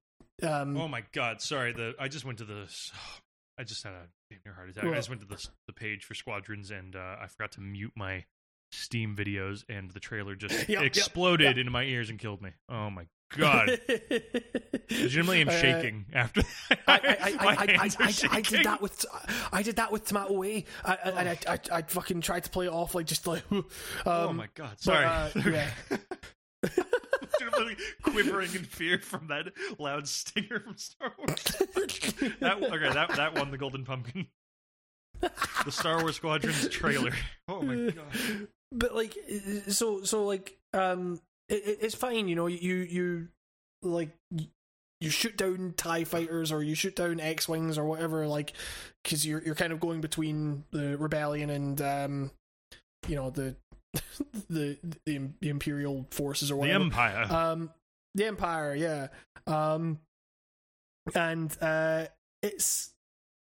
[0.43, 1.71] um Oh my god, sorry.
[1.71, 2.67] The I just went to the.
[3.59, 4.85] I just had a damn near heart attack.
[4.85, 7.91] I just went to the the page for Squadrons, and uh, I forgot to mute
[7.95, 8.25] my
[8.71, 11.57] Steam videos, and the trailer just yep, exploded yep.
[11.57, 12.51] into my ears and killed me.
[12.69, 13.05] Oh my
[13.37, 13.79] god.
[14.89, 16.41] Legitimately, I'm Uh, shaking after.
[16.87, 16.99] I,
[18.43, 19.05] did that with
[19.51, 22.49] I did that with Tomato Way, I, I, and I, I, I fucking tried to
[22.49, 23.43] play it off like just like.
[23.51, 23.65] Um,
[24.05, 24.71] oh my god!
[24.71, 25.05] but, Sorry.
[25.05, 25.69] uh, yeah.
[28.03, 29.47] Quivering in fear from that
[29.79, 31.43] loud stinger from Star Wars.
[32.39, 34.27] that okay, that that won the Golden Pumpkin.
[35.19, 37.11] The Star Wars Squadrons trailer.
[37.47, 38.47] Oh my god!
[38.71, 39.17] But like
[39.67, 41.19] so so like um
[41.49, 43.27] it, it- it's fine you know you you
[43.83, 44.09] like
[45.01, 48.53] you shoot down tie fighters or you shoot down x-wings or whatever like
[49.03, 52.31] because you're you're kind of going between the rebellion and um
[53.07, 53.55] you know the
[54.49, 56.79] the the, the imperial forces or whatever.
[56.79, 57.27] The Empire.
[57.31, 57.71] um
[58.15, 59.07] the empire yeah.
[59.47, 59.99] Um
[61.15, 62.05] and uh
[62.43, 62.91] it's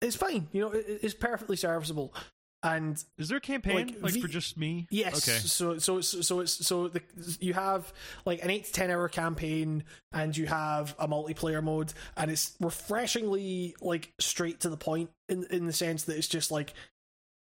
[0.02, 2.14] it's fine you know it, it's perfectly serviceable
[2.64, 4.88] and Is there a campaign like, like, for just me?
[4.92, 5.28] Yes.
[5.28, 5.38] Okay.
[5.40, 7.02] So so it's so it's so the
[7.40, 7.92] you have
[8.26, 9.84] like an eight to ten hour campaign,
[10.14, 15.46] and you have a multiplayer mode, and it's refreshingly like straight to the point in
[15.50, 16.74] in the sense that it's just like.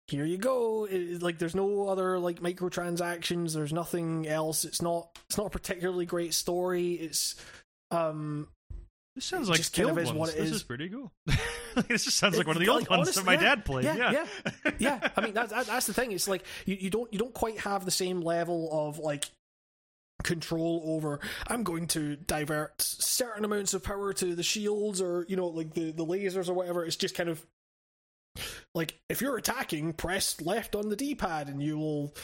[0.08, 0.84] Here you go.
[0.84, 3.54] It- like, there's no other like microtransactions.
[3.54, 4.66] There's nothing else.
[4.66, 5.18] It's not.
[5.30, 6.96] It's not a particularly great story.
[6.96, 7.36] It's
[7.90, 8.50] um
[9.16, 10.12] This sounds like just kind of ones.
[10.14, 10.56] what it this is.
[10.58, 11.12] is pretty cool.
[11.88, 13.66] this just sounds like one of the It- old ones honestly, that my yeah, dad
[13.66, 13.86] played.
[13.86, 14.26] yeah, Yeah.
[14.80, 15.08] yeah.
[15.16, 16.12] I mean, that's that's the thing.
[16.12, 19.30] It's like you, you don't you don't quite have the same level of like
[20.24, 21.20] control over.
[21.48, 25.74] I'm going to divert certain amounts of power to the shields or you know like
[25.74, 26.84] the the lasers or whatever.
[26.86, 27.46] It's just kind of
[28.74, 32.16] like if you're attacking, press left on the D-pad and you will.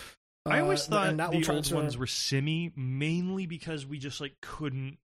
[0.46, 4.34] Uh, I always thought that the old ones were simmy mainly because we just like
[4.42, 4.98] couldn't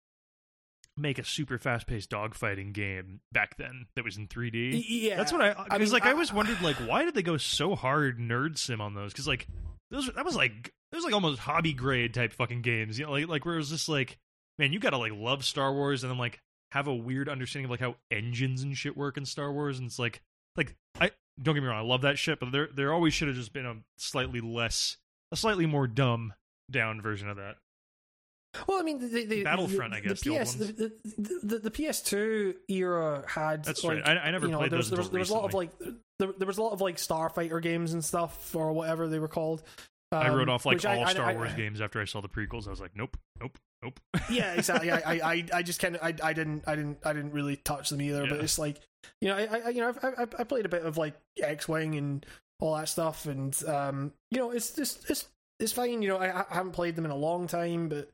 [0.96, 4.82] make a super fast-paced dogfighting game back then that was in 3D.
[4.88, 7.22] Yeah, That's what I because mean, like I, I- always wondered like why did they
[7.22, 9.12] go so hard nerd sim on those?
[9.12, 9.46] Because like
[9.90, 12.98] those that was like it was like almost hobby grade type fucking games.
[12.98, 14.18] You know, like like where it was just like
[14.58, 16.40] man, you gotta like love Star Wars and then like
[16.72, 19.78] have a weird understanding of like how engines and shit work in Star Wars.
[19.78, 20.22] And it's like
[20.56, 21.10] like I
[21.42, 23.52] don't get me wrong, I love that shit, but there there always should have just
[23.52, 24.96] been a slightly less
[25.30, 26.32] a slightly more dumb
[26.70, 27.56] down version of that.
[28.66, 31.58] Well, I mean, the, the, Battlefront, the, I guess, The, the PS, the, the, the,
[31.58, 34.18] the PS2 era had That's like, right.
[34.18, 35.44] I, I never you know, played there those was, there was, there was a lot
[35.44, 35.70] of like
[36.18, 39.28] there, there was a lot of like Starfighter games and stuff or whatever they were
[39.28, 39.62] called.
[40.12, 42.28] I wrote um, off like all I- Star I- Wars games after I saw the
[42.28, 42.66] prequels.
[42.66, 44.00] I was like, nope, nope, nope.
[44.30, 44.90] yeah, exactly.
[44.90, 47.90] I, I, I, just kind of, I, I didn't, I didn't, I didn't really touch
[47.90, 48.26] them either.
[48.26, 48.80] But it's like,
[49.20, 51.68] you know, I, I you know, I've, I, I played a bit of like X
[51.68, 52.24] Wing and
[52.60, 55.26] all that stuff, and um, you know, it's just, it's,
[55.58, 56.02] it's fine.
[56.02, 58.10] You know, I, I haven't played them in a long time, but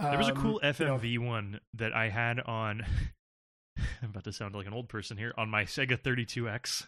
[0.00, 2.84] There was a um, cool you know, FMV one that I had on.
[4.02, 6.86] I'm about to sound like an old person here on my Sega 32X.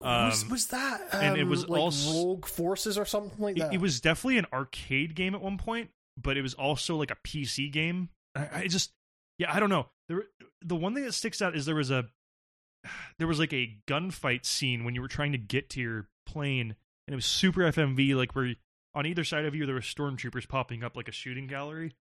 [0.00, 1.00] was, Um, was that?
[1.12, 3.74] Um, and it was like also- Rogue Forces or something like It, that.
[3.74, 5.90] it was definitely an arcade game at one point,
[6.20, 8.08] but it was also like a PC game.
[8.34, 8.92] I, I just,
[9.38, 9.88] yeah, I don't know.
[10.08, 10.24] There,
[10.62, 12.06] the one thing that sticks out is there was a,
[13.18, 16.74] there was like a gunfight scene when you were trying to get to your plane,
[17.06, 18.54] and it was super FMV, like where
[18.94, 21.94] on either side of you there were stormtroopers popping up like a shooting gallery.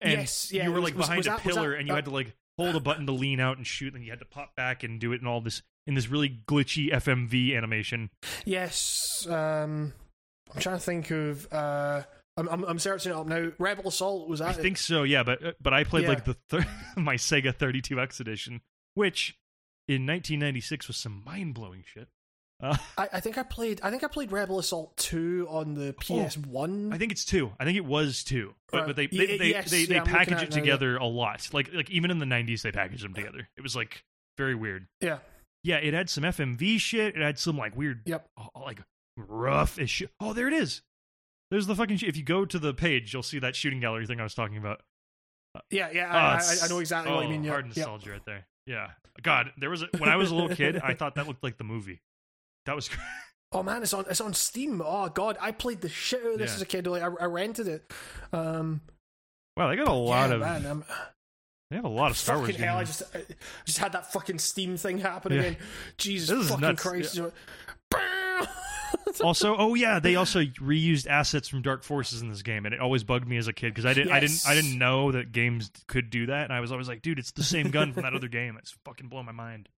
[0.00, 1.92] And Yes, yeah, you were like was- behind was a that- pillar, that- and you
[1.94, 4.18] uh, had to like hold a button to lean out and shoot, and you had
[4.20, 8.10] to pop back and do it in all this in this really glitchy FMV animation.
[8.44, 9.26] Yes.
[9.28, 9.92] Um,
[10.54, 11.46] I'm trying to think of.
[11.52, 12.02] Uh,
[12.36, 13.50] I'm, I'm I'm searching it up now.
[13.58, 14.48] Rebel Assault was that?
[14.48, 14.62] I it?
[14.62, 15.22] think so, yeah.
[15.22, 16.10] But uh, but I played Yeah.
[16.10, 16.66] like the thir-
[16.96, 18.60] my Sega 32X edition,
[18.94, 19.38] which
[19.88, 22.08] in 1996 was some mind blowing shit.
[22.62, 23.80] Uh, I, I think I played.
[23.82, 26.90] I think I played Rebel Assault two on the oh, PS One.
[26.90, 27.52] Oh, I think it's two.
[27.60, 28.86] I think it was two, but Right.
[28.86, 30.60] but they they they, yes, they, they yeah, package it it now, yeah.
[30.62, 31.48] together a lot.
[31.52, 33.48] Like like even in the 90s, they packaged them together.
[33.56, 34.04] It was like
[34.38, 34.86] very weird.
[35.00, 35.18] yeah.
[35.64, 37.16] Yeah, it had some FMV shit.
[37.16, 38.28] It had some like weird, Yep.
[38.38, 38.80] oh, like
[39.16, 40.10] rough as shit.
[40.20, 40.80] Oh, there it is.
[41.50, 41.96] There's the fucking.
[41.96, 44.34] Sh- if you go to the page, you'll see that shooting gallery thing I was
[44.34, 44.82] talking about.
[45.70, 47.42] Yeah, yeah, Oh, I, I, I know exactly what you oh, mean.
[47.44, 47.68] Yeah, oh, hard yeah.
[47.70, 48.46] nostalgia right there.
[48.66, 48.90] Yeah.
[49.22, 51.56] God, there was a, when I was a little kid, I thought that looked like
[51.56, 52.00] the movie.
[52.66, 52.90] That was
[53.52, 54.82] Oh man, it's on it's on Steam.
[54.84, 56.56] Oh god, I played the shit out of this Yeah.
[56.56, 56.86] as a kid.
[56.86, 57.90] Like I, I rented it.
[58.32, 58.80] Um,
[59.56, 59.68] wow.
[59.68, 60.40] They got a lot yeah, of.
[60.40, 60.84] man, I'm,
[61.70, 63.22] They have a lot of Star Wars hell, I just I
[63.64, 65.40] just had that fucking Steam thing happen Yeah.
[65.40, 65.56] again.
[65.96, 67.20] Jesus fucking nuts, Christ!
[69.22, 72.80] also, oh yeah, they also reused assets from Dark Forces in this game, and it
[72.80, 75.32] always bugged me as a kid because I didn't, I didn't, I didn't know that
[75.32, 78.02] games could do that, and I was always like, dude, it's the same gun from
[78.02, 78.56] that other game.
[78.58, 79.68] It's fucking blowing my mind.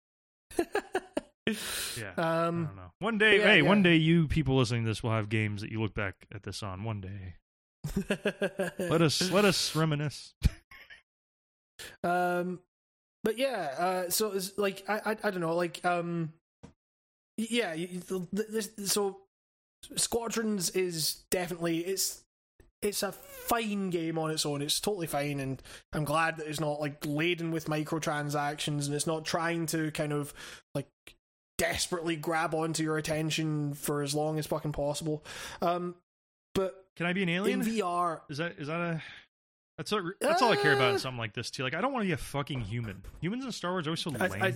[1.96, 2.12] Yeah.
[2.16, 2.90] I um, don't know.
[2.98, 3.62] One day, yeah, hey, yeah.
[3.62, 6.42] one day, you people listening to this will have games that you look back at
[6.42, 6.84] this on.
[6.84, 7.34] One day,
[8.78, 10.34] let us let us reminisce.
[12.02, 12.60] Um,
[13.24, 16.32] but yeah, uh, so it's like I, I I don't know, like um,
[17.36, 17.76] yeah,
[18.32, 19.20] this so
[19.96, 22.22] Squadrons is definitely it's
[22.82, 24.62] it's a fine game on its own.
[24.62, 25.62] It's totally fine, and
[25.92, 30.12] I'm glad that it's not like laden with microtransactions and it's not trying to kind
[30.12, 30.32] of
[30.74, 30.88] like
[31.58, 35.22] desperately grab onto your attention for as long as fucking possible.
[35.60, 35.94] Um,
[36.54, 37.60] but Can I be an alien?
[37.60, 39.02] in VR, Is that is that a
[39.76, 41.62] that's a, that's all I care about in Uh, something like this too.
[41.62, 43.02] Like I don't want to be a fucking human.
[43.20, 44.22] Humans in Star Wars are always so lame.
[44.22, 44.54] I, I,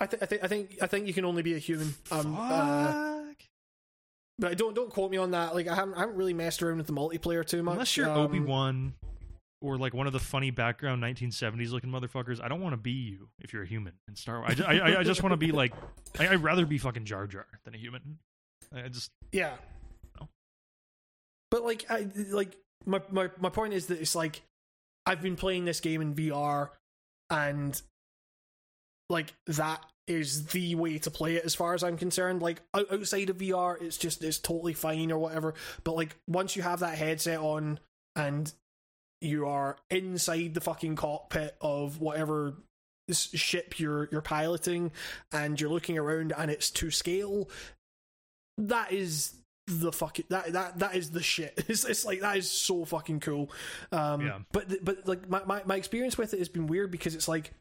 [0.00, 1.94] I, th- I think I think I think you can only be a human.
[2.10, 2.88] Um, uh,
[3.28, 3.36] Fuck.
[4.38, 5.54] but don't don't quote me on that.
[5.54, 7.74] Like I haven't I haven't really messed around with the multiplayer too much.
[7.74, 8.94] Unless you're Um, Obi Wan
[9.64, 12.92] or like one of the funny background 1970s looking motherfuckers, I don't want to be
[12.92, 14.50] you if you're a human in Star Wars.
[14.50, 15.72] I just, I, I just want to be like
[16.18, 18.18] I, I'd rather be fucking Jar Jar than a human.
[18.74, 19.54] I just Yeah.
[20.20, 20.28] No.
[21.50, 24.42] But like I like my, my my point is that it's like
[25.06, 26.68] I've been playing this game in VR
[27.30, 27.80] and
[29.08, 32.42] like that is the way to play it as far as I'm concerned.
[32.42, 35.54] Like outside of VR it's just it's totally fine or whatever.
[35.84, 37.80] But like once you have that headset on
[38.14, 38.52] and
[39.24, 42.54] you are inside the fucking cockpit of whatever
[43.10, 44.90] ship you're you're piloting
[45.32, 47.50] and you're looking around and it's to scale
[48.56, 49.34] that is
[49.66, 51.64] the fucking that that that is the shit.
[51.68, 53.50] It's, it's like that is so fucking cool.
[53.92, 54.38] Um, Yeah.
[54.52, 57.52] But but like my, my my experience with it has been weird because it's like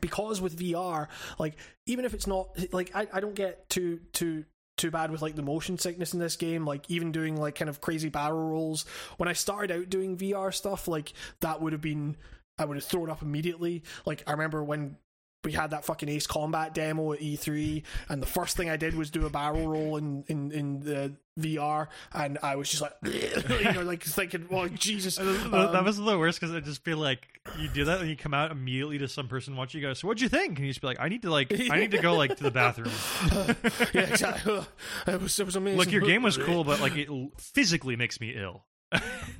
[0.00, 1.08] because with VR,
[1.38, 4.44] like even if it's not like I, I don't get too too
[4.76, 7.68] too bad with like the motion sickness in this game like even doing like kind
[7.68, 8.84] of crazy barrel rolls.
[9.16, 12.16] When i started out doing vr stuff like that would have been
[12.58, 13.82] i would have thrown up immediately.
[14.06, 14.96] Like i remember when
[15.44, 18.94] we had that fucking ace combat demo at e3 and the first thing i did
[18.94, 22.92] was do a barrel roll in in, in the vr and i was just like
[23.04, 26.98] you know like thinking well jesus that Um, was the worst because I just feel
[26.98, 27.26] like
[27.58, 30.06] you do that and you come out immediately to some person watching you go, so
[30.06, 30.58] what'd you think?
[30.58, 32.42] And you just be like, I need to like I need to go like to
[32.44, 32.92] the bathroom.
[33.94, 34.60] yeah exactly
[35.08, 37.96] it was, it was amazing Look, your game was cool, but like it l- physically
[37.96, 38.64] makes me ill.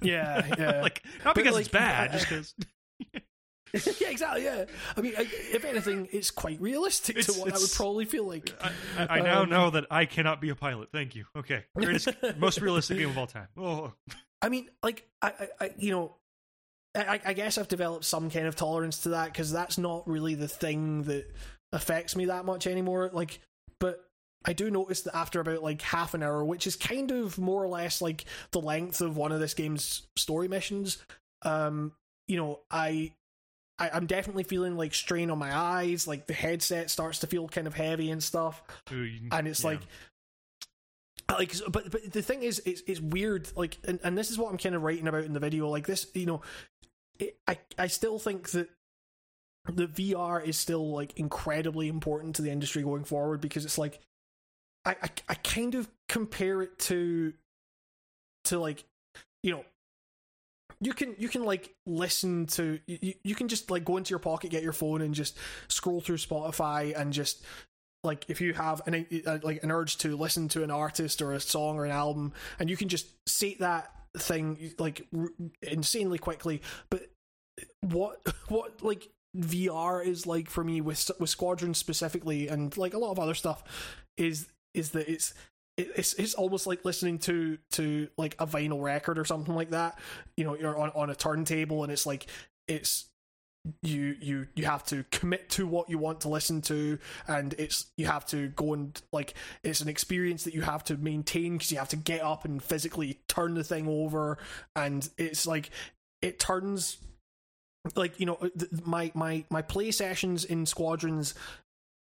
[0.01, 2.55] yeah yeah like not But, because like, it's bad, I- just because
[4.01, 4.45] yeah, exactly.
[4.45, 4.65] Yeah,
[4.97, 8.53] I mean, I, if anything, it's quite realistic to what I would probably feel like.
[8.63, 10.91] I, I, I now Um, know that I cannot be a pilot.
[10.93, 11.25] Thank you.
[11.37, 12.09] Okay, greatest,
[12.39, 13.49] most realistic game of all time.
[13.57, 13.93] Oh,
[14.43, 16.17] I mean, like, I, I, I you know,
[16.95, 20.35] I, I guess I've developed some kind of tolerance to that because that's not really
[20.35, 21.25] the thing that
[21.73, 23.09] affects me that much anymore.
[23.13, 23.41] Like,
[23.81, 24.05] but
[24.45, 27.63] I do notice that after about like half an hour, which is kind of more
[27.63, 30.99] or less like the length of one of this game's story missions,
[31.43, 31.93] um,
[32.29, 33.15] you know, I.
[33.83, 37.49] I, I'm definitely feeling like strain on my eyes, like the headset starts to feel
[37.49, 38.63] kind of heavy and stuff.
[38.93, 39.71] Ooh, and it's yeah.
[39.71, 39.81] like
[41.31, 44.51] like but but the thing is it's, it's weird like and, and this is what
[44.51, 46.43] i'm kind of writing about in the video like this you know
[47.19, 48.69] it, i i still think that
[49.73, 54.01] the vr is still like incredibly important to the industry going forward because it's like
[54.85, 57.33] i i, I kind of compare it to
[58.45, 58.85] to like
[59.43, 59.65] you know
[60.83, 64.19] you can you can like listen to you, you can just like go into your
[64.19, 65.39] pocket get your phone and just
[65.69, 67.43] scroll through spotify and just
[68.05, 71.33] like if you have an uh, like an urge to listen to an artist or
[71.33, 75.07] a song or an album and you can just say that thing like
[75.63, 76.63] insanely quickly.
[76.91, 77.11] But
[77.81, 82.99] what what like VR is like for me with with Squadron specifically and like a
[82.99, 83.63] lot of other stuff
[84.17, 85.35] is is that it's it,
[85.97, 89.99] it's it's almost like listening to to like a vinyl record or something like that.
[90.37, 92.27] You know, you're on on a turntable and it's like
[92.69, 93.07] it's
[93.83, 96.99] you you you have to commit to what you want to listen to
[97.29, 100.97] and it's you have to go and like it's an experience that you have to
[100.97, 104.37] maintain because you have to get up and physically turn the thing over
[104.75, 105.71] and it's like
[106.23, 106.99] it turns
[107.95, 111.35] like you know uh, th- my my my play sessions in squadrons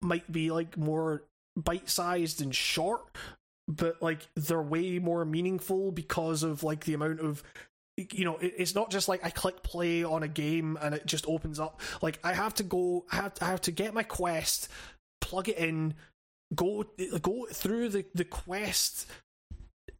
[0.01, 1.23] might be like more
[1.55, 3.15] bite sized and short
[3.67, 7.43] but like they're way more meaningful because of like the amount of
[7.97, 11.25] you know it's not just like i click play on a game and it just
[11.27, 11.79] opens up.
[12.01, 14.67] Like i have to go i have, I have to get my quest
[15.21, 15.93] plug it in
[16.53, 16.85] go
[17.21, 19.07] go through the the quest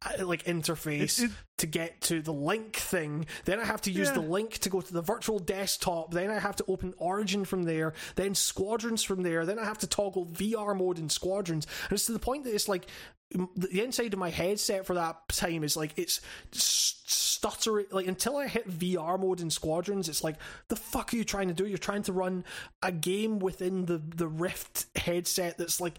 [0.02, 3.24] uh, like interface It- it- to get to the link thing.
[3.46, 4.14] Then i have to use Yeah.
[4.14, 6.12] the link to go to the virtual desktop.
[6.12, 9.46] Then i have to open origin from there then squadrons from there.
[9.46, 11.66] Then i have to toggle vr mode in squadrons.
[11.84, 12.88] And it's to the point that it's like
[13.30, 16.20] the inside of my headset for that time is like it's
[16.52, 20.36] stuttering like until i hit vr mode in squadrons it's like
[20.68, 21.66] the fuck are you trying to do?
[21.66, 22.44] You're trying to run
[22.82, 25.98] a game within the the rift headset that's like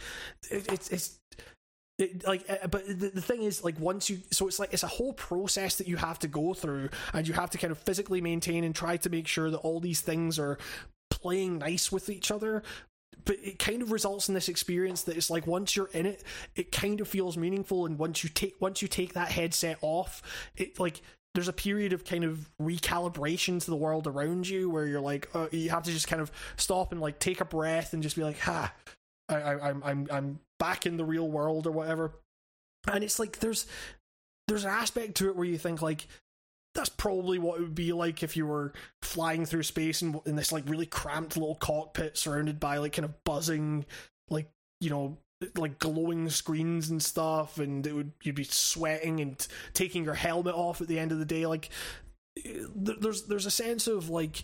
[0.49, 1.19] it, it's it's
[1.97, 4.83] it, like uh, but the, the thing is like once you so it's like it's
[4.83, 7.77] a whole process that you have to go through and you have to kind of
[7.79, 10.57] physically maintain and try to make sure that all these things are
[11.09, 12.63] playing nice with each other
[13.26, 16.23] but it kind of results in this experience that it's like once you're in it
[16.56, 20.22] it kind of feels meaningful and once you take once you take that headset off
[20.56, 21.02] it like
[21.34, 25.30] there's a period of kind of recalibration to the world around you where you're like
[25.35, 28.15] uh, you have to just kind of stop and like take a breath and just
[28.15, 28.73] be like ha
[29.30, 32.14] I, I, I'm I'm I'm back in the real world or whatever.
[32.91, 33.65] And it's like there's
[34.48, 36.07] there's an aspect to it where you think like
[36.77, 38.71] that's probably what it would be like if you were
[39.01, 43.05] flying through space in, in this like really cramped little cockpit surrounded by like kind
[43.05, 43.85] of buzzing
[44.29, 44.49] like
[44.79, 45.17] you know
[45.55, 50.55] like glowing screens and stuff and it would you'd be sweating and taking your helmet
[50.55, 51.69] off at the end of the day like
[52.75, 54.43] there- there's there's a sense of like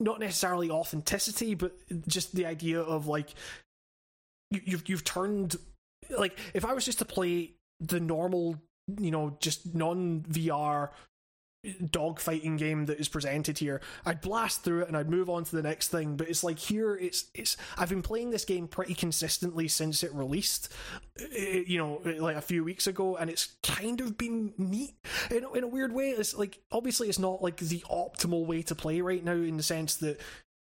[0.00, 1.76] not necessarily authenticity, but
[2.06, 3.30] just the idea of like
[4.50, 5.56] you, you've you've turned
[6.16, 8.56] like if I was just to play the normal,
[8.98, 10.90] you know, just non VR
[11.66, 15.56] dogfighting game that is presented here, I'd blast through it and I'd move on to
[15.56, 16.16] the next thing.
[16.16, 20.14] But it's like here, it's it's I've been playing this game pretty consistently since it
[20.14, 20.72] released,
[21.20, 24.94] eh, you know, like a few weeks ago, and it's kind of been neat
[25.30, 26.10] in in a weird way.
[26.10, 29.62] It's like obviously it's not like the optimal way to play right now in the
[29.62, 30.20] sense that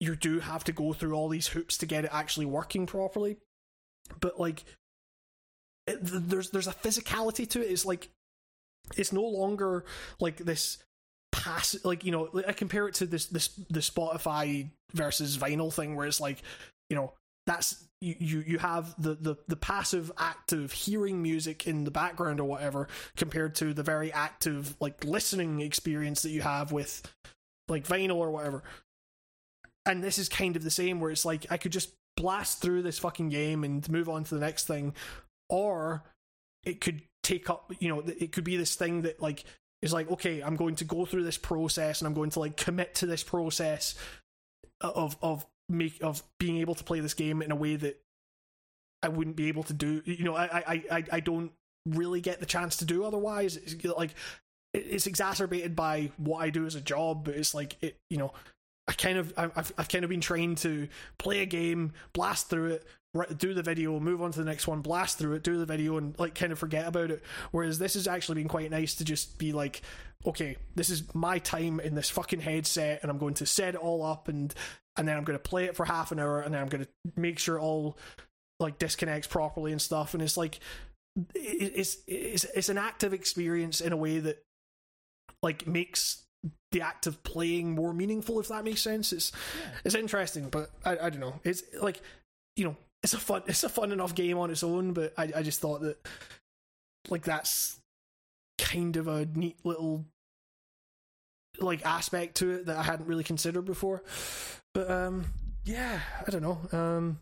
[0.00, 3.36] you do have to go through all these hoops to get it actually working properly.
[4.20, 4.64] But like,
[5.88, 7.70] it, there's there's a physicality to it.
[7.70, 8.08] It's like
[8.96, 9.84] it's no longer
[10.20, 10.78] like this
[11.30, 15.94] pass like you know I compare it to this this the Spotify versus vinyl thing
[15.94, 16.42] where it's like
[16.88, 17.12] you know
[17.46, 21.90] that's you you, you have the, the the passive act of hearing music in the
[21.90, 27.02] background or whatever compared to the very active like listening experience that you have with
[27.68, 28.62] like vinyl or whatever
[29.84, 32.82] and this is kind of the same where it's like I could just blast through
[32.82, 34.94] this fucking game and move on to the next thing
[35.48, 36.02] or
[36.64, 39.44] it could take up you know it could be this thing that like
[39.82, 42.56] is like okay i'm going to go through this process and i'm going to like
[42.56, 43.94] commit to this process
[44.80, 48.00] of of make of being able to play this game in a way that
[49.02, 51.52] i wouldn't be able to do you know i i i, don't
[51.86, 53.56] really get the chance to do otherwise.
[53.56, 54.14] It's like
[54.74, 58.32] it's exacerbated by what i do as a job but it's like it you know
[58.86, 60.88] I kind of I've I've kind of been trained to
[61.18, 62.86] play a game, blast through it,
[63.38, 65.96] do the video, move on to the next one, blast through it, do the video,
[65.96, 67.22] and like kind of forget about it.
[67.50, 69.82] Whereas this has actually been quite nice to just be like,
[70.26, 73.80] okay, this is my time in this fucking headset, and I'm going to set it
[73.80, 74.54] all up, and
[74.96, 76.84] and then I'm going to play it for half an hour, and then I'm going
[76.84, 77.96] to make sure it all
[78.60, 80.14] like disconnects properly and stuff.
[80.14, 80.60] And it's like
[81.34, 84.42] it's it's it's an active experience in a way that
[85.42, 86.24] like makes
[86.72, 89.32] the act of playing more meaningful if that makes sense it's
[89.84, 92.00] it's interesting but I, I don't know it's like
[92.56, 95.30] you know it's a fun it's a fun enough game on its own but I,
[95.36, 95.96] I just thought that
[97.08, 97.78] like that's
[98.58, 100.04] kind of a neat little
[101.60, 104.02] like aspect to it that I hadn't really considered before
[104.74, 105.26] but um
[105.64, 107.18] yeah I don't know um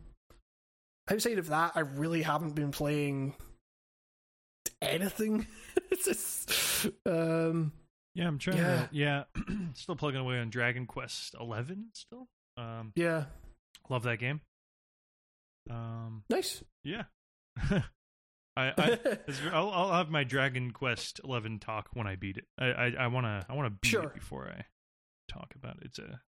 [1.10, 3.34] outside of that I really haven't been playing
[4.82, 5.46] anything
[5.90, 7.72] it's just um
[8.14, 8.86] Yeah, I'm trying Yeah.
[8.86, 8.88] to.
[8.92, 9.24] Yeah,
[9.74, 11.86] still plugging away on Dragon Quest Eleven.
[11.92, 13.24] Still, um, yeah
[13.90, 14.40] love that game.
[15.70, 17.04] Um, nice yeah.
[17.68, 17.82] I,
[18.56, 18.98] I
[19.52, 22.44] I'll, I'll have my Dragon Quest Eleven talk when I beat it.
[22.58, 24.04] I I, I wanna I wanna beat Sure.
[24.04, 24.64] it before I
[25.28, 25.82] talk about it.
[25.86, 26.20] It's a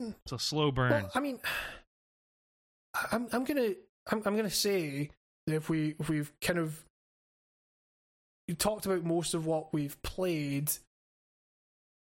[0.00, 0.10] Hmm.
[0.24, 0.90] it's a slow burn.
[0.90, 1.40] Well, I mean,
[3.12, 3.70] I'm I'm gonna
[4.10, 5.10] I'm I'm gonna say
[5.46, 6.82] that if we if we've kind of
[8.58, 10.70] talked about most of what we've played.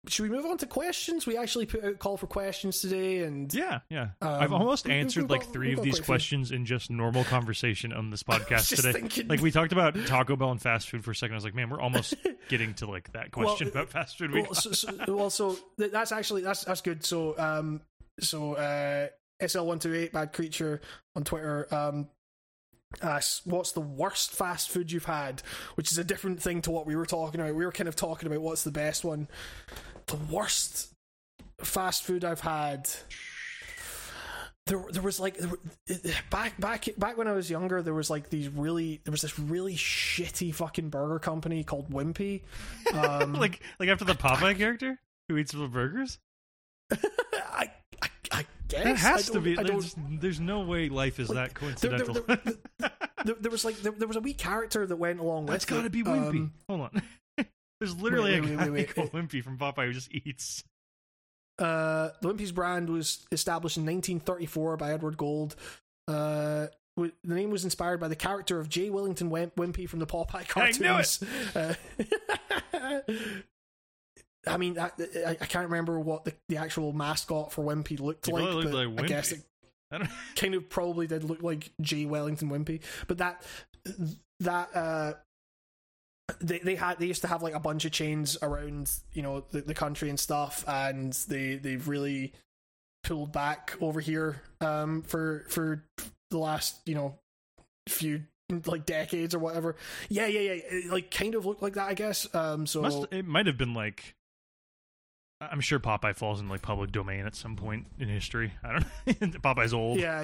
[0.09, 1.27] Should we move on to questions?
[1.27, 4.11] We actually put out a call for questions today, and Yeah, yeah.
[4.23, 6.05] Um, I've almost answered got- like three of these quite a few.
[6.05, 8.93] questions in just normal conversation on this podcast today.
[8.93, 11.35] thinking- Like we talked about Taco Bell and fast food for a second.
[11.35, 12.15] I was like, man, we're almost
[12.49, 14.31] getting to like that question Well, about fast food.
[14.31, 17.05] We well, so, so, well, so th- that's actually that's that's good.
[17.05, 17.81] So, um,
[18.21, 19.09] so uh,
[19.45, 20.81] SL one two eight bad creature
[21.17, 21.67] on Twitter.
[21.75, 22.09] Um,
[23.03, 25.43] asks, what's the worst fast food you've had?
[25.75, 27.55] Which is a different thing to what we were talking about.
[27.57, 29.27] We were kind of talking about what's the best one.
[30.09, 30.93] The worst
[31.61, 32.89] fast food I've had.
[34.67, 35.61] There, there was like there were,
[36.29, 37.83] back back back when I was younger.
[37.83, 42.43] There was like these really there was this really shitty fucking burger company called Wimpy.
[42.93, 46.19] Um, like like after the Popeye character who eats the burgers.
[46.93, 47.71] I,
[48.03, 49.57] I, I guess That has I to be.
[49.59, 52.47] I don't, There's, there's no way life is Like, that there- there- coincidental.
[53.25, 55.69] there, there was like there, there was a wee character that went along That's with
[55.71, 56.39] That's got to be Wimpy.
[56.41, 57.03] Um, Hold on.
[57.81, 60.65] There's literally wait, wait, a guy wait, called Wimpy from Popeye who just eats.
[61.59, 65.57] uh, the Wimpy's brand was established in 1934 by Edward Gold.
[66.09, 66.67] Uh,
[66.97, 68.89] the name was inspired by the character of J.
[68.89, 71.23] Wellington Wim- Wimpy from the Popeye cartoons.
[71.55, 71.75] I knew
[72.73, 72.73] cartoons.
[72.73, 73.01] Uh,
[74.49, 74.91] I mean, I,
[75.29, 79.05] I, can't remember what the, the actual mascot for Wimpy looked like, looked but like
[79.05, 79.41] I guess it
[79.93, 82.07] I kind of probably did look like J.
[82.07, 83.43] Wellington Wimpy, but that
[84.41, 85.13] that uh,
[86.41, 89.45] they they had they used to have like a bunch of chains around you know
[89.51, 92.33] the, the country and stuff, and they they've really
[93.05, 95.85] pulled back over here um for for
[96.31, 97.15] the last you know
[97.89, 98.23] few
[98.67, 99.77] like decades or whatever.
[100.09, 100.61] Yeah, yeah, yeah.
[100.71, 102.33] It, like kind of looked like that, I guess.
[102.35, 104.15] Um, so Must, it might have been like.
[105.41, 108.53] I'm sure Popeye falls in like public domain at some point in history.
[108.65, 108.87] I don't.
[109.33, 109.39] know.
[109.41, 109.99] Popeye's old.
[109.99, 110.23] yeah,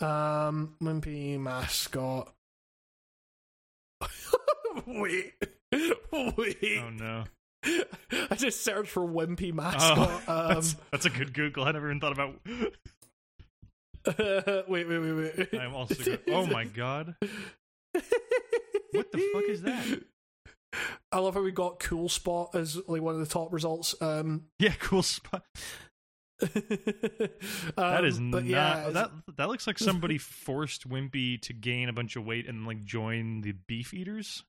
[0.00, 0.46] yeah.
[0.48, 2.32] Um, Wimpy mascot.
[4.86, 5.32] wait,
[6.36, 6.80] wait.
[6.82, 7.24] Oh no.
[8.30, 10.22] I just searched for Wimpy Oh, mascot.
[10.26, 11.64] that's, that's a good Google.
[11.64, 12.34] I never even thought about.
[12.46, 12.70] um,
[14.68, 15.12] wait, wait, wait,
[15.52, 15.60] wait.
[15.60, 15.94] I'm also.
[15.94, 17.14] Go- oh my god.
[18.92, 20.02] What the fuck is that?
[21.10, 23.94] I love how we got Cool Spot as like one of the top results.
[24.00, 25.44] Um, Yeah, cool spot.
[26.40, 28.44] That is um, not.
[28.44, 32.66] yeah, that that looks like somebody forced Wimpy to gain a bunch of weight and
[32.66, 34.44] like join the beef eaters.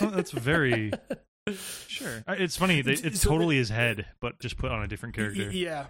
[0.00, 0.92] That's very
[1.86, 2.22] sure.
[2.26, 2.82] Uh, It's funny.
[2.82, 5.50] They, it's So the- totally his head, but just put on a different character.
[5.50, 5.86] Yeah,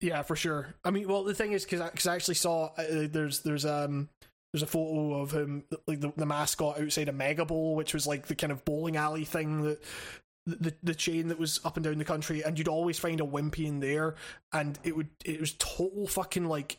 [0.00, 0.74] yeah, for sure.
[0.84, 3.64] I mean, well, the thing is, because I, 'cause I actually saw uh, there's there's
[3.66, 4.08] um
[4.52, 8.06] there's a photo of him like the, the mascot outside a Mega Bowl, which was
[8.06, 9.82] like the kind of bowling alley thing that.
[10.46, 13.24] The, the chain that was up and down the country, and you'd always find a
[13.24, 14.14] wimpy in there,
[14.50, 16.78] and it would it was total fucking like,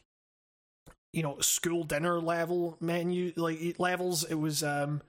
[1.14, 4.24] you know, school dinner level menu like levels.
[4.24, 5.04] It was um,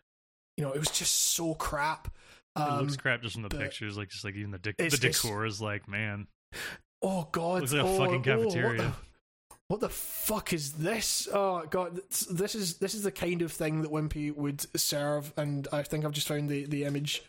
[0.60, 2.08] you know, it was just so crap.
[2.54, 3.96] it Um, looks crap just from the pictures.
[3.96, 6.26] Like just like even the dec- the decor is like man.
[7.00, 7.60] Oh god!
[7.62, 8.82] Looks like a oh, fucking oh, what cafeteria.
[8.82, 8.92] the-
[9.68, 11.28] What the fuck is this?
[11.32, 15.32] Oh god, this- this is this is the kind of thing that Wimpy would serve,
[15.38, 17.22] and I think I've just found the, the image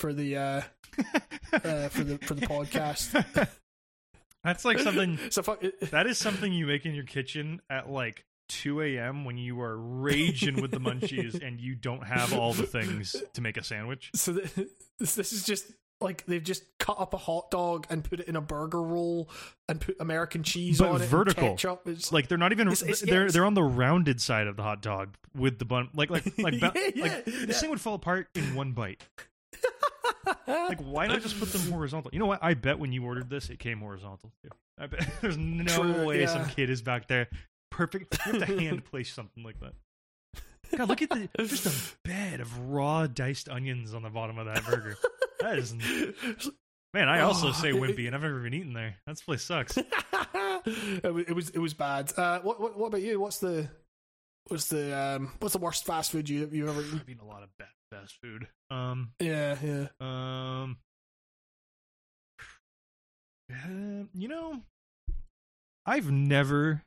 [0.00, 0.62] for the uh,
[1.52, 3.48] uh for the for the podcast.
[4.42, 5.20] That's like something.
[5.30, 5.62] So fuck.
[5.92, 8.24] That is something you make in your kitchen at like
[8.60, 9.24] 2 a.m.
[9.24, 13.40] when you are raging with the munchies and you don't have all the things to
[13.40, 14.10] make a sandwich.
[14.14, 14.68] So th-
[14.98, 15.66] this is just
[16.00, 19.30] like they've just cut up a hot dog and put it in a burger roll
[19.68, 21.06] and put American cheese But on it.
[21.06, 21.56] vertical.
[21.86, 24.56] It's Like they're not even It's- it's- they're yeah, they're on the rounded side of
[24.56, 27.70] the hot dog with the bun like like like, ba- Yeah, yeah, like this thing
[27.70, 29.02] would fall apart in one bite.
[30.46, 32.10] Like why not just put them horizontal?
[32.12, 32.40] You know what?
[32.42, 34.50] I bet when you ordered this, it came horizontal too.
[34.78, 37.28] I bet there's no True, way some kid is back there.
[37.72, 38.18] Perfect.
[38.26, 39.72] You have to hand place something like that.
[40.76, 44.46] God, look at the just a bed of raw diced onions on the bottom of
[44.46, 44.96] that burger.
[45.40, 45.74] That is
[46.94, 47.08] man.
[47.08, 48.94] I also Oh, say wimpy, and I've never been eaten there.
[49.06, 49.76] That place sucks.
[50.64, 52.12] it, was it was bad.
[52.16, 53.20] Uh, what, what what about you?
[53.20, 53.68] What's the
[54.48, 57.00] what's the um what's the worst fast food you you ever eaten?
[57.00, 58.46] I've eaten a lot of bad fast food.
[58.70, 59.86] Um, Yeah, yeah.
[60.00, 60.78] um,
[63.52, 64.62] uh, you know,
[65.84, 66.82] I've never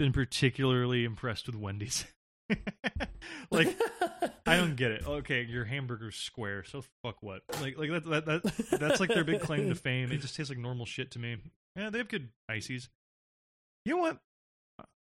[0.00, 2.06] been particularly impressed with Wendy's.
[3.50, 3.78] like,
[4.46, 5.06] I don't get it.
[5.06, 7.42] Okay, your hamburger's square, so fuck what?
[7.60, 10.10] Like, like that, that, that that's like their big claim to fame.
[10.10, 11.36] It just tastes like normal shit to me.
[11.76, 12.88] Yeah, they have good ices.
[13.84, 14.18] You know what?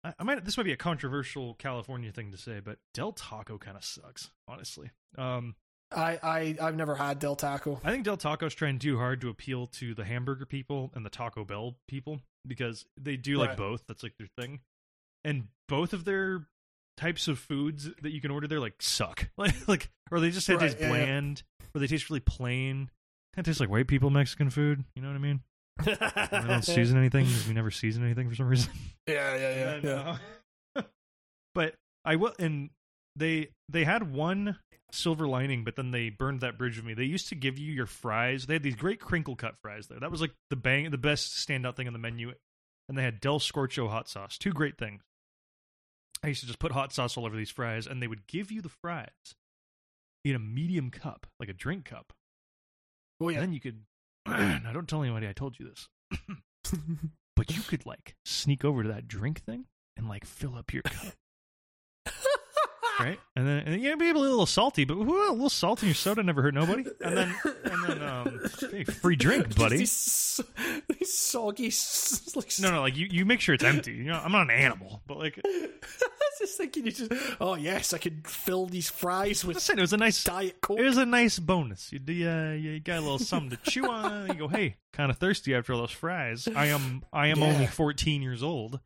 [0.03, 0.43] I, I might.
[0.43, 4.29] This might be a controversial California thing to say, but Del Taco kind of sucks,
[4.49, 4.91] honestly.
[5.17, 5.55] Um,
[5.95, 7.79] I I I've never had Del Taco.
[7.85, 11.09] I think Del Taco's trying too hard to appeal to the hamburger people and the
[11.09, 13.57] Taco Bell people because they do like Right.
[13.57, 13.83] both.
[13.87, 14.59] That's like their thing.
[15.23, 16.47] And both of their
[16.97, 20.47] types of foods that you can order there like suck, like like or they just
[20.47, 20.89] taste Right, yeah, yeah.
[21.05, 21.43] bland,
[21.73, 22.89] or they taste really plain.
[23.35, 24.83] Kind of tastes like white people Mexican food.
[24.95, 25.41] You know what I mean?
[25.85, 27.27] They don't season anything.
[27.47, 28.71] We never season anything for some reason.
[29.07, 30.17] Yeah, yeah, yeah,
[30.75, 30.81] yeah.
[31.55, 31.73] but
[32.05, 32.69] I will, and
[33.15, 34.57] they they had one
[34.91, 36.93] silver lining, but then they burned that bridge with me.
[36.93, 38.45] They used to give you your fries.
[38.45, 39.99] They had these great crinkle cut fries there.
[39.99, 42.33] That was like the bang, the best standout thing on the menu.
[42.87, 44.37] And they had Del Scorcho hot sauce.
[44.37, 45.01] Two great things.
[46.23, 48.51] I used to just put hot sauce all over these fries, and they would give
[48.51, 49.09] you the fries
[50.25, 52.13] in a medium cup, like a drink cup.
[53.21, 53.41] Oh And yeah.
[53.41, 53.81] then you could.
[54.27, 55.87] now, don't tell anybody I told you this.
[57.35, 59.65] but you could like sneak over to that drink thing
[59.97, 61.13] and like fill up your cup,
[62.99, 63.19] right?
[63.35, 65.87] And then and then, yeah, be a little salty, but whoo, a little salt in
[65.87, 66.83] your soda never hurt nobody.
[67.01, 69.77] And then and then um, hey, free drink, buddy.
[69.77, 70.41] These,
[70.99, 71.71] these soggy,
[72.35, 73.93] like, No, no, like you, you make sure it's empty.
[73.93, 77.55] You know, I'm not an animal, but like I was just thinking, you just, oh
[77.55, 80.23] yes, I could fill these fries with listen, it was a nice.
[80.23, 80.79] diet coke.
[80.79, 81.91] It was a nice bonus.
[81.91, 84.27] You, do- uh, you got a little something to chew on.
[84.27, 86.47] You go, hey, kind of thirsty after all those fries.
[86.55, 87.45] I am, I am Yeah.
[87.53, 88.79] only 14 years old,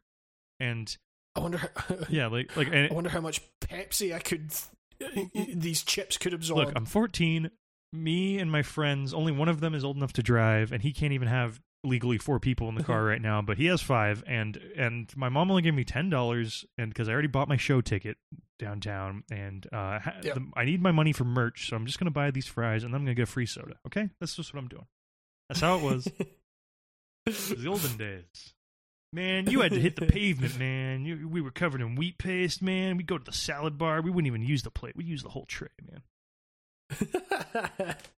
[0.59, 0.95] and
[1.35, 4.51] I wonder, how, yeah, like, like, I wonder how much Pepsi I could,
[5.59, 6.67] these chips could absorb.
[6.67, 7.49] Look, I'm 14.
[7.91, 10.91] Me and my friends, only one of them is old enough to drive, and he
[10.93, 13.41] can't even have legally four people in the car right now.
[13.41, 17.07] But he has five, and and my mom only gave me ten dollars, and because
[17.07, 18.17] I already bought my show ticket
[18.57, 20.35] downtown, and uh, Yep.
[20.35, 22.95] the, I need my money for merch, so I'm just gonna buy these fries, and
[22.95, 23.75] I'm gonna get a free soda.
[23.85, 24.87] Okay, that's just what I'm doing.
[25.49, 26.07] That's how it was.
[26.07, 26.27] It
[27.27, 28.53] was the olden days.
[29.13, 31.05] Man, you had to hit the pavement, man.
[31.05, 32.97] You, we were covered in wheat paste, man.
[32.97, 34.01] We'd go to the salad bar.
[34.01, 34.95] We wouldn't even use the plate.
[34.95, 36.01] We'd use the whole tray, man.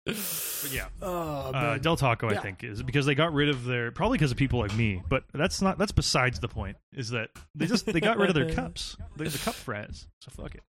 [0.05, 1.79] But yeah, oh, uh.
[1.79, 4.61] Del Taco, I think, is because they got rid of their probably because of people
[4.61, 5.03] like me.
[5.09, 6.77] But that's not that's besides the point.
[6.93, 10.07] Is that they just they got rid of their cups, the, the cup fries.
[10.21, 10.63] So fuck it.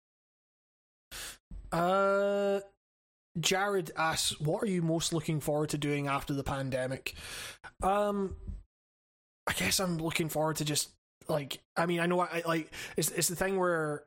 [1.72, 2.60] Uh,
[3.40, 7.14] Jared asks, "What are you most looking forward to doing after the pandemic?"
[7.82, 8.36] Um,
[9.46, 10.90] I guess I'm looking forward to just
[11.28, 14.04] like I mean I know I, I like it's it's the thing where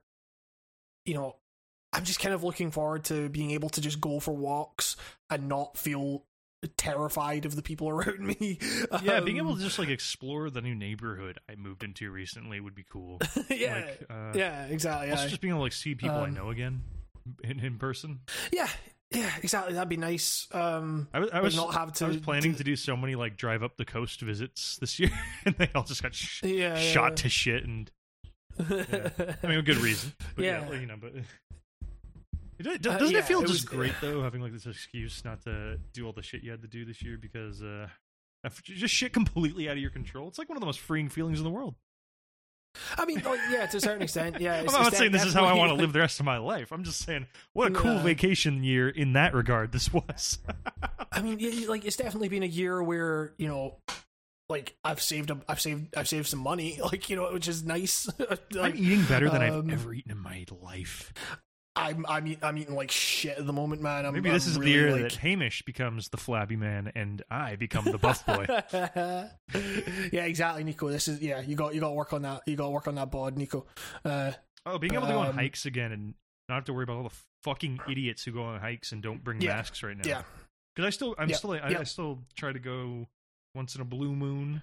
[1.06, 1.36] you know
[1.94, 4.96] I'm just kind of looking forward to being able to just go for walks
[5.30, 6.26] and not feel
[6.78, 8.60] terrified of the people around me.
[9.04, 12.60] Yeah, being Um, able to just like explore the new neighborhood I moved into recently
[12.60, 13.20] would be cool.
[13.50, 15.12] yeah, Like, uh, yeah, exactly.
[15.12, 15.30] Also, yeah.
[15.30, 16.82] just being able to like see people I Um, know again
[17.44, 18.20] in, in person.
[18.52, 18.68] yeah,
[19.12, 19.74] yeah, exactly.
[19.74, 20.48] That'd be nice.
[20.52, 22.06] Um, I was I was not have to.
[22.06, 25.12] I was planning to do so many like drive up the coast visits this year,
[25.46, 27.64] and they all just got sh- yeah, yeah, shot to shit.
[27.66, 27.90] And
[28.60, 29.10] yeah.
[29.44, 30.14] I mean, a good reason.
[30.36, 30.80] But yeah, Yeah.
[30.80, 31.14] you know, but.
[32.58, 35.26] It, Uh, doesn't yeah, it feel it just was- great though, having like this excuse
[35.26, 37.90] not to do all the shit you had to do this year because uh,
[38.64, 40.30] just shit completely out of your control?
[40.30, 41.76] It's like one of the most freeing feelings in the world.
[42.98, 44.60] I mean, like, yeah, to a certain extent, yeah.
[44.60, 46.72] I'm not saying this is how I want to live the rest of my life.
[46.72, 50.40] I'm just saying what a cool vacation year in that regard this was.
[51.12, 53.78] I mean, yeah, like it's definitely been a year where you know,
[54.50, 57.64] like I've saved, a, I've saved, I've saved some money, like you know, which is
[57.64, 58.10] nice.
[58.60, 61.14] I'm eating better than um, I've ever eaten in my life.
[61.78, 64.06] I'm, I'm, eat, I'm eating like shit at the moment, man.
[64.06, 66.92] I'm, Maybe this I'm is really, the year like, that Hamish becomes the flabby man
[66.96, 68.46] and I become the buff boy.
[70.12, 70.90] yeah, exactly, Nico.
[70.90, 71.42] This is yeah.
[71.42, 72.42] You got, you got to work on that.
[72.46, 73.66] You got to work on that bod, Nico.
[74.04, 74.32] Uh,
[74.66, 76.14] oh, being able to go on Um, hikes again and
[76.50, 79.24] not have to worry about all the fucking idiots who go on hikes and don't
[79.24, 79.56] bring Yeah.
[79.56, 80.04] masks right now.
[80.08, 80.22] yeah,
[80.76, 81.36] because I still, I'm Yeah.
[81.36, 81.80] still, I, Yeah.
[81.80, 83.08] I still try to go
[83.54, 84.62] once in a blue moon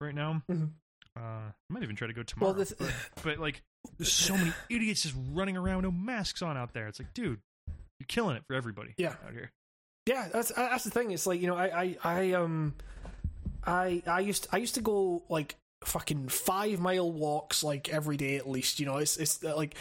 [0.00, 0.42] right now.
[0.50, 0.70] Mhm.
[1.16, 2.52] Uh, I might even try to go tomorrow.
[2.54, 3.62] Well, the th- but, but like,
[3.98, 6.88] there's so many idiots just running around with no masks on out there.
[6.88, 7.40] It's like, dude,
[7.98, 8.94] you're killing it for everybody.
[8.96, 9.14] Yeah.
[9.26, 9.50] out here.
[10.06, 11.12] Yeah, that's that's the thing.
[11.12, 12.74] It's like you know, I I, I um,
[13.64, 18.36] I I used I used to go like fucking five mile walks like every day
[18.36, 18.80] at least.
[18.80, 19.76] You know, it's it's uh, like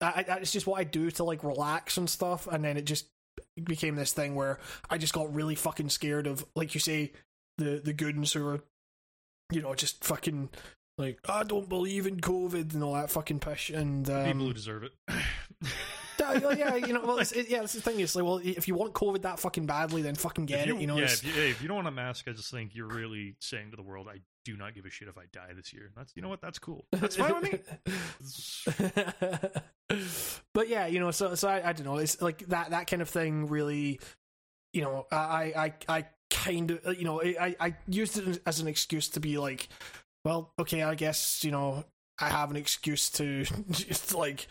[0.00, 2.46] I, I, it's just what I do to like relax and stuff.
[2.46, 3.06] And then it just
[3.62, 4.58] became this thing where
[4.90, 7.12] I just got really fucking scared of, like you say,
[7.58, 8.60] the the goons who are,
[9.50, 10.50] you know, just fucking
[10.98, 13.70] like I don't believe in COVID and all that fucking pish.
[13.70, 14.92] And um, People who deserve it.
[16.18, 18.00] yeah, you know, well, it, yeah, that's the thing.
[18.00, 20.80] It's like, well, if you want COVID that fucking badly, then fucking get you, it.
[20.80, 22.74] You know, yeah, if you, hey, if you don't want a mask, I just think
[22.74, 25.52] you're really saying to the world, I do not give a shit if I die
[25.54, 25.90] this year.
[25.96, 26.40] That's you know what?
[26.40, 26.86] That's cool.
[26.92, 27.58] That's fine with me.
[30.52, 31.96] but yeah, you know, so so I, I don't know.
[31.96, 33.48] It's like that that kind of thing.
[33.48, 34.00] Really,
[34.72, 38.68] you know, I I I kind of you know I I used it as an
[38.68, 39.68] excuse to be like,
[40.26, 41.84] well, okay, I guess you know
[42.18, 44.48] I have an excuse to just like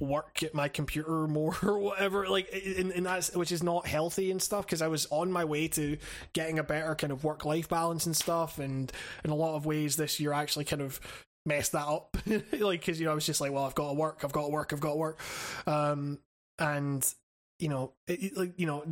[0.00, 4.30] work at my computer more or whatever like and, and that's which is not healthy
[4.30, 5.96] and stuff because i was on my way to
[6.34, 8.92] getting a better kind of work life balance and stuff and
[9.24, 11.00] in a lot of ways this year actually kind of
[11.48, 12.16] messed that up.
[12.26, 14.42] like, because you know, I was just like, well, I've got to work, I've got
[14.42, 15.18] to work, I've got to work,
[15.66, 16.18] um,
[16.58, 17.14] and
[17.58, 18.84] you know, it, like you know.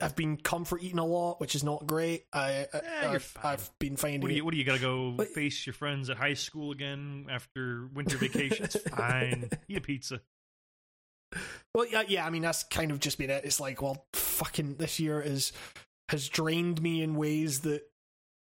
[0.00, 2.24] I've been comfort eating a lot, which is not great.
[2.32, 3.36] I, I eh, you're I've.
[3.42, 4.44] I've been finding What do you?
[4.44, 8.16] What do you gotta go But- face your friends at high school again after winter
[8.16, 8.64] vacation?
[8.64, 9.50] It's fine.
[9.68, 10.20] Eat a pizza.
[11.74, 12.26] Well, yeah, yeah.
[12.26, 13.44] I mean, that's kind of just been it.
[13.44, 15.52] It's like, well, fucking, this year is
[16.10, 17.82] has drained me in ways that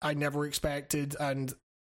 [0.02, 1.52] I never expected, and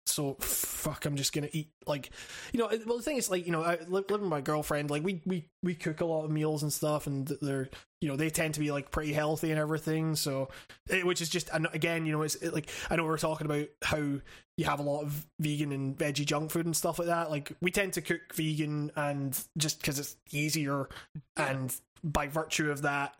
[0.07, 2.09] so fuck, I'm just gonna eat like,
[2.53, 2.67] you know.
[2.85, 5.47] Well, the thing is, like, you know, I living with my girlfriend, like, we we
[5.61, 7.69] we cook a lot of meals and stuff, and they're,
[8.01, 10.15] you know, they tend to be like pretty healthy and everything.
[10.15, 10.49] So,
[10.89, 13.67] it, which is just, again, you know, it's it, like I know we're talking about
[13.83, 17.29] how you have a lot of vegan and veggie junk food and stuff like that.
[17.31, 20.89] Like we tend to cook vegan and just because it's easier,
[21.37, 21.73] and
[22.03, 23.13] by virtue of that,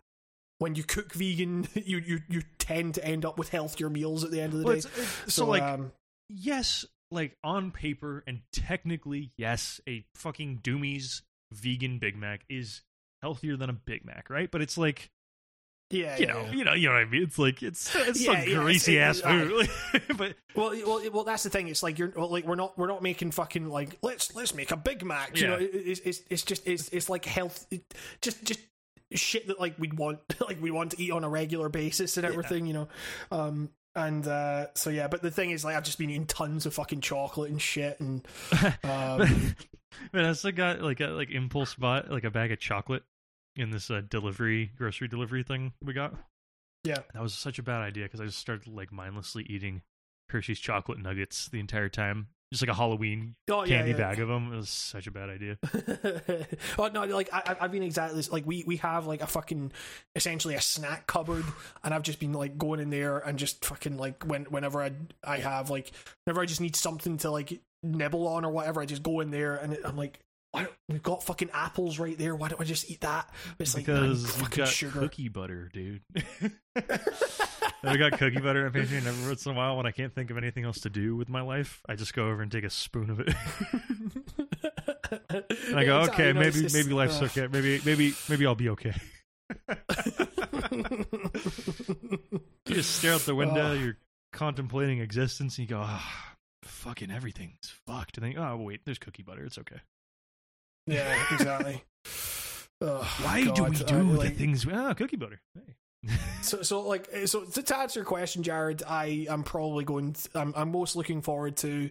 [0.58, 4.30] when you cook vegan, you you you tend to end up with healthier meals at
[4.32, 4.78] the end of the Well, day.
[4.80, 5.92] it's- so, like, um,
[6.28, 12.82] yes, like on paper and technically, yes, a fucking Doomie's vegan Big Mac is
[13.22, 14.50] healthier than a Big Mac, right?
[14.50, 15.10] But it's like
[15.92, 16.52] yeah, you yeah, know, yeah.
[16.52, 17.22] you know, you know what I mean.
[17.22, 19.68] It's like it's it's Yeah, some greasy ass food,
[20.16, 21.68] but Well, well, well, that's the thing.
[21.68, 24.70] It's like you're well, like we're not we're not making fucking like let's let's make
[24.70, 25.38] a Big Mac.
[25.38, 27.82] You know, it, it's, it's it's just it's it's like health, it,
[28.22, 28.60] just just
[29.12, 32.26] shit that like we'd want like we want to eat on a regular basis and
[32.26, 32.66] everything.
[32.66, 32.88] You know,
[33.30, 35.08] um, and uh, so yeah.
[35.08, 38.00] But the thing is, like I've just been eating tons of fucking chocolate and shit,
[38.00, 38.26] and
[38.82, 39.54] um,
[40.12, 43.02] Man, I still got like a like impulse bought like a bag of chocolate
[43.56, 46.14] in this uh, delivery grocery delivery thing we got.
[46.84, 46.98] Yeah.
[47.14, 49.82] that was such a bad idea because I just started like mindlessly eating
[50.32, 53.96] Hershey's chocolate nuggets the entire time, just like a Halloween oh yeah, candy yeah.
[53.98, 54.52] bag of them.
[54.52, 55.58] It was such a bad idea.
[56.78, 58.32] oh no, like I, I've been exactly this.
[58.32, 59.72] Like we we have like a fucking
[60.16, 61.44] essentially a snack cupboard,
[61.84, 64.92] and I've just been like going in there and just fucking like when whenever I
[65.22, 65.92] I have like
[66.24, 69.30] whenever I just need something to like nibble on or whatever, I just go in
[69.30, 70.18] there and I'm like.
[70.52, 72.36] Why don't, we've got fucking apples right there.
[72.36, 73.28] Why don't I just eat that?
[73.56, 75.00] But it's like man, because we fucking got sugar.
[75.00, 76.02] cookie butter, dude.
[77.82, 80.14] we got cookie butter at pantry, and every once in a while, when I can't
[80.14, 82.64] think of anything else to do with my life, I just go over and take
[82.64, 83.34] a spoon of it.
[85.68, 87.46] And I go, okay, maybe maybe life's uh, okay.
[87.46, 88.94] Maybe maybe maybe I'll be okay.
[92.66, 93.72] You just stare out the window.
[93.72, 93.80] Ugh.
[93.80, 93.96] You're
[94.32, 98.16] contemplating existence, and you go, ah, fucking everything's fucked.
[98.16, 99.44] And then, oh wait, there's cookie butter.
[99.44, 99.80] It's okay.
[100.86, 101.82] Yeah, exactly.
[102.78, 104.66] Why do God, we uh, do the like- things?
[104.70, 105.40] Ah, cookie butter.
[105.54, 105.74] Hey.
[106.42, 110.14] So, so like, uh, so to, to answer your question, Jared, I am probably going.
[110.14, 111.88] To, I'm, I'm most looking forward to,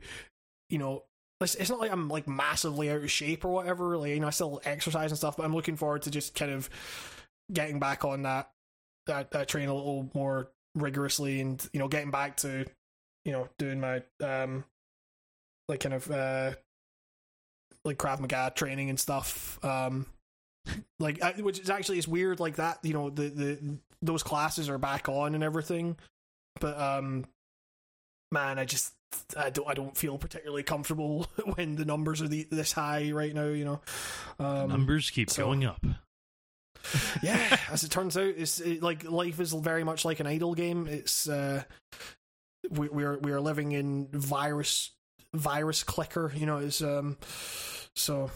[0.69, 1.03] you know,
[1.39, 3.97] it's, it's not like I'm like massively out of shape or whatever.
[3.97, 6.51] Like, you know, I still exercise and stuff, but I'm looking forward to just kind
[6.51, 6.69] of
[7.53, 8.51] getting back on that
[9.07, 12.65] that that train a little more rigorously, and you know, getting back to,
[13.23, 14.65] you know, doing my um,
[15.69, 16.51] like kind of uh,
[17.85, 19.63] like Krav Maga training and stuff.
[19.63, 20.05] Um,
[20.99, 24.69] like I, which is actually it's weird like that you know the the those classes
[24.69, 25.97] are back on and everything
[26.59, 27.25] but um
[28.31, 28.93] man i just
[29.35, 33.33] i don't i don't feel particularly comfortable when the numbers are the, this high right
[33.33, 33.81] now you know
[34.39, 35.83] um Numbers keep so- going up.
[37.21, 40.55] yeah as it turns out it's it, like life is very much like an idle
[40.55, 41.61] game it's uh
[42.69, 44.91] we, we're we are living in virus
[45.33, 47.17] virus clicker you know is um
[47.95, 48.29] so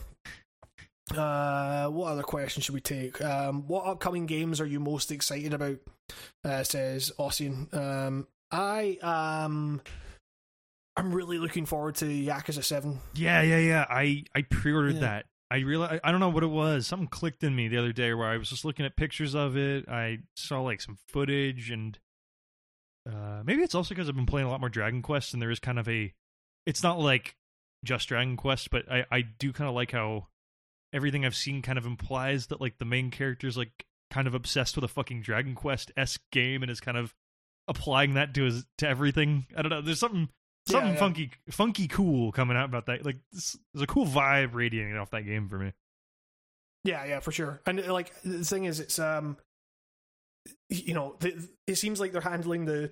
[1.16, 5.54] uh what other question should we take um what upcoming games are you most excited
[5.54, 5.78] about
[6.44, 9.82] uh says Ossian um i um
[10.98, 13.86] i'm really looking forward to yakuza 7 Yeah, yeah, yeah.
[13.90, 15.02] I I pre-ordered Yeah.
[15.02, 15.26] that.
[15.52, 16.88] I realized I don't know what it was.
[16.88, 19.56] Something clicked in me the other day where I was just looking at pictures of
[19.56, 19.88] it.
[19.88, 22.00] I saw like some footage, and
[23.08, 25.52] uh, maybe it's also because I've been playing a lot more Dragon Quest, and there
[25.52, 26.14] is kind of a.
[26.66, 27.36] It's not like
[27.84, 30.28] just Dragon Quest, but I I do kind of like how
[30.94, 34.76] everything I've seen kind of implies that like the main character's like kind of obsessed
[34.76, 37.14] with a fucking Dragon Quest esque game and is kind of
[37.68, 39.46] applying that to his to everything.
[39.56, 39.82] I don't know.
[39.82, 40.30] There's something
[40.68, 41.00] something yeah.
[41.00, 43.06] funky funky cool coming out about that.
[43.06, 45.74] Like this, there's a cool vibe radiating off that game for me.
[46.84, 47.62] Yeah, yeah, for sure.
[47.66, 49.38] And uh, like the thing is, it's um,
[50.70, 52.92] you know, the, it seems like they're handling the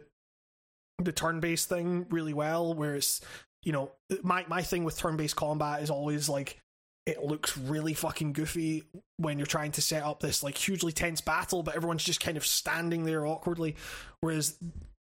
[1.00, 2.74] the turn based thing really well.
[2.74, 3.22] Whereas,
[3.64, 6.60] you know, my my thing with turn based combat is always like
[7.06, 8.84] it looks really fucking goofy
[9.18, 12.38] when you're trying to set up this like hugely tense battle, but everyone's just kind
[12.38, 13.76] of standing there awkwardly.
[14.22, 14.58] Whereas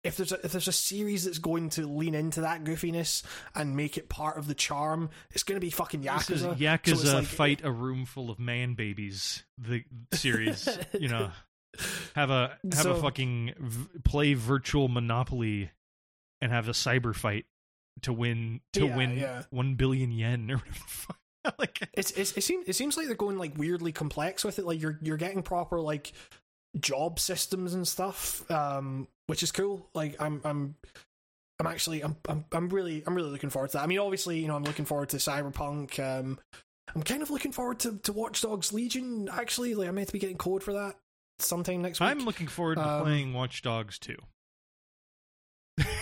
[0.04, 3.24] if there's a, if there's a series that's going to lean into that goofiness
[3.56, 6.58] and make it part of the charm, it's going to be fucking Yakuza.
[6.58, 9.44] Yakuza So like- fight a room full of man babies.
[9.58, 10.68] The series,
[11.00, 11.32] you know,
[12.14, 15.72] have a have So- a fucking v- play virtual Monopoly
[16.42, 17.46] and have a cyber fight
[18.04, 19.44] to win to Yeah, win yeah.
[19.50, 20.74] one billion yen or whatever.
[20.74, 21.18] the fuck.
[21.60, 24.66] like It's, it's it seems it seems like they're going like weirdly complex with it.
[24.66, 26.12] Like you're you're getting proper like
[26.80, 29.88] job systems and stuff, um, which is cool.
[29.94, 30.76] Like I'm I'm
[31.60, 33.84] I'm actually I'm I'm I'm really I'm really looking forward to that.
[33.84, 36.00] I mean, obviously, you know, I'm looking forward to Cyberpunk.
[36.00, 36.40] Um,
[36.94, 39.30] I'm kind of looking forward to to Watch Dogs Legion.
[39.32, 40.96] Actually, like I'm meant to be getting code for that
[41.40, 42.10] sometime next week.
[42.10, 44.16] I'm looking forward to Um, playing Watch Dogs 2.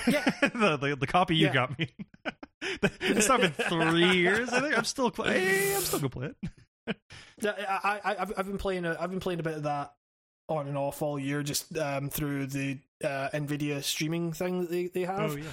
[0.08, 0.24] Yeah.
[0.42, 1.54] the, the the copy you Yeah.
[1.54, 1.90] got me.
[3.02, 4.50] it's not been three years.
[4.50, 6.98] I think I'm still hey, I'm still gonna play it.
[7.40, 7.54] Yeah,
[7.84, 9.94] I, I, I've, I've been playing a, I've been playing a bit of that
[10.50, 14.88] on and off all year, just um, through the uh, Nvidia streaming thing that they,
[14.88, 15.32] they have.
[15.32, 15.44] Oh yeah.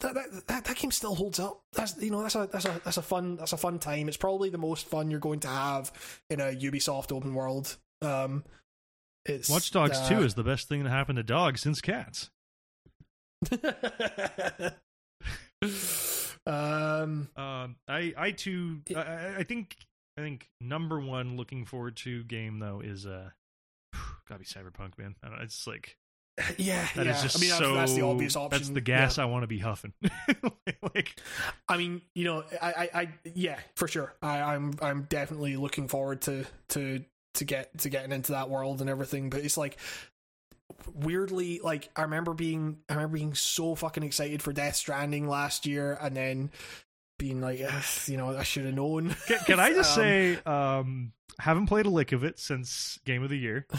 [0.00, 1.62] that, that that that game still holds up.
[1.72, 4.08] That's you know that's a that's a that's a fun that's a fun time.
[4.08, 5.92] It's probably the most fun you're going to have
[6.30, 7.76] in a Ubisoft open world.
[8.02, 8.44] Um,
[9.24, 12.30] it's Watch Dogs uh, 2 is the best thing to happen to dogs since cats.
[16.46, 19.76] um, Um, I I too I- I, think
[20.16, 23.30] I think number one looking forward to game though is uh
[24.28, 25.16] gotta be Cyberpunk man.
[25.22, 25.96] I don't know, it's like
[26.58, 27.22] yeah, that is yeah.
[27.22, 28.58] just I mean, so that's the obvious option.
[28.58, 29.24] That's the gas Yeah.
[29.24, 29.94] I want to be huffing.
[30.94, 31.18] like
[31.66, 34.14] I mean, you know, I, I, I yeah, for sure.
[34.20, 37.02] I, I'm, I'm definitely looking forward to, to,
[37.34, 39.30] to get to getting into that world and everything.
[39.30, 39.78] But it's like
[40.94, 45.66] weirdly, like I remember being, I remember being so fucking excited for Death Stranding last
[45.66, 46.50] year, and then
[47.18, 47.60] being like,
[48.06, 49.14] you know, I should have known.
[49.26, 53.22] can, can I just Um, say um haven't played a lick of it since game
[53.22, 53.66] of the year.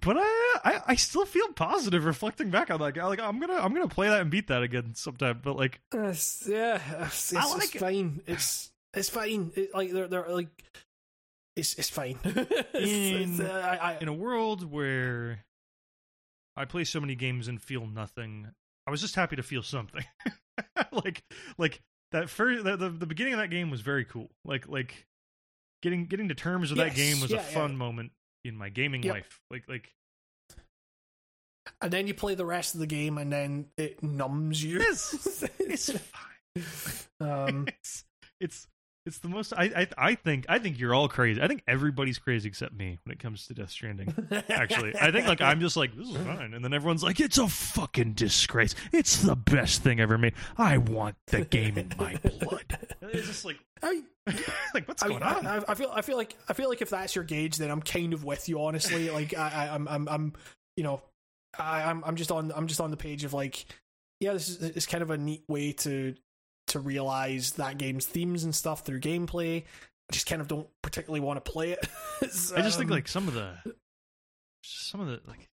[0.00, 2.96] But I, I I still feel positive reflecting back on that.
[3.04, 5.40] Like I'm gonna I'm gonna play that and beat that again sometime.
[5.42, 7.78] But like It's- yeah, it's, it's, like it's it.
[7.78, 8.20] fine.
[8.26, 9.50] It's it's fine.
[9.56, 10.48] It, like they're they're like.
[11.56, 12.18] It's it's fine.
[12.74, 15.44] In- uh, I, I, in a world where
[16.56, 18.48] I play so many games and feel nothing,
[18.86, 20.04] I was just happy to feel something.
[20.92, 21.22] like
[21.58, 21.80] like
[22.12, 24.30] that first the, the the beginning of that game was very cool.
[24.44, 25.06] Like like
[25.82, 27.48] getting getting to terms with that game was yeah, a yeah.
[27.48, 28.12] fun moment
[28.44, 29.14] in my gaming Yep.
[29.14, 29.40] life.
[29.50, 29.92] Like like
[31.80, 34.80] and then you play the rest of the game, and then it numbs you.
[34.80, 37.20] It's- it's fine.
[37.20, 38.04] um, it's
[38.40, 38.68] it's
[39.06, 41.40] it's the most I, I I think I think you're all crazy.
[41.42, 44.14] I think everybody's crazy except me when it comes to Death Stranding.
[44.48, 47.36] Actually, I think like I'm just like this is fine, and then everyone's like it's
[47.36, 48.74] a fucking disgrace.
[48.92, 50.34] It's the best thing ever made.
[50.56, 52.78] I want the game in my blood.
[53.00, 54.02] And It's just like I,
[54.74, 55.46] like what's I, going on?
[55.46, 57.82] I, I feel I feel like I feel like if that's your gauge, then I'm
[57.82, 58.62] kind of with you.
[58.62, 60.32] Honestly, like I, I I'm I'm I'm
[60.76, 61.02] you know
[61.58, 63.66] I, I'm I'm just on I'm just on the page of like
[64.20, 66.14] yeah, this is it's kind of a neat way to
[66.74, 69.62] to realize that game's themes and stuff through gameplay.
[69.62, 71.88] I just kind of don't particularly want to play it.
[72.22, 72.26] I
[72.62, 73.54] just think um, like some of the
[74.62, 75.48] some of the like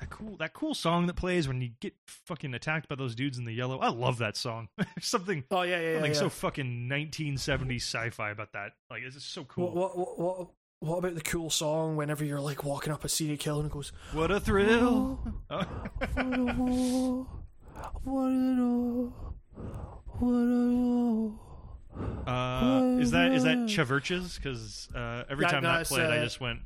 [0.00, 3.38] that cool that cool song that plays when you get fucking attacked by those dudes
[3.38, 3.78] in the yellow.
[3.78, 4.68] I love that song.
[5.00, 6.18] Something oh yeah yeah yeah, something yeah.
[6.18, 8.72] so fucking 1970s sci-fi about that.
[8.90, 9.70] Like it's just so cool.
[9.70, 10.48] What, what what what
[10.80, 13.72] what about the cool song whenever you're like walking up a serial killer and it
[13.72, 15.20] goes What a thrill!
[22.26, 24.36] Uh, is that is that CHVRCHES?
[24.36, 26.60] Because uh, every Yeah, time no, that it's, played, I uh, just went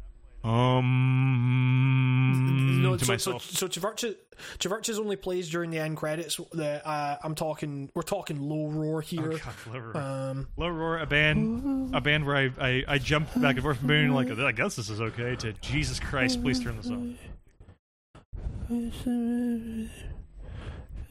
[0.45, 3.43] um no, to so, myself.
[3.45, 4.15] So, so CHVRCHES,
[4.59, 6.37] CHVRCHES only plays during the end credits.
[6.53, 9.31] The uh, I'm talking, we're talking low roar oh, here.
[9.31, 9.41] God,
[9.73, 9.97] Low Roar.
[9.97, 13.79] um, Low Roar, a band, a band where I, I, I jumped back and forth
[13.79, 16.99] from being like, I guess this is okay, to Jesus Christ, please turn this off.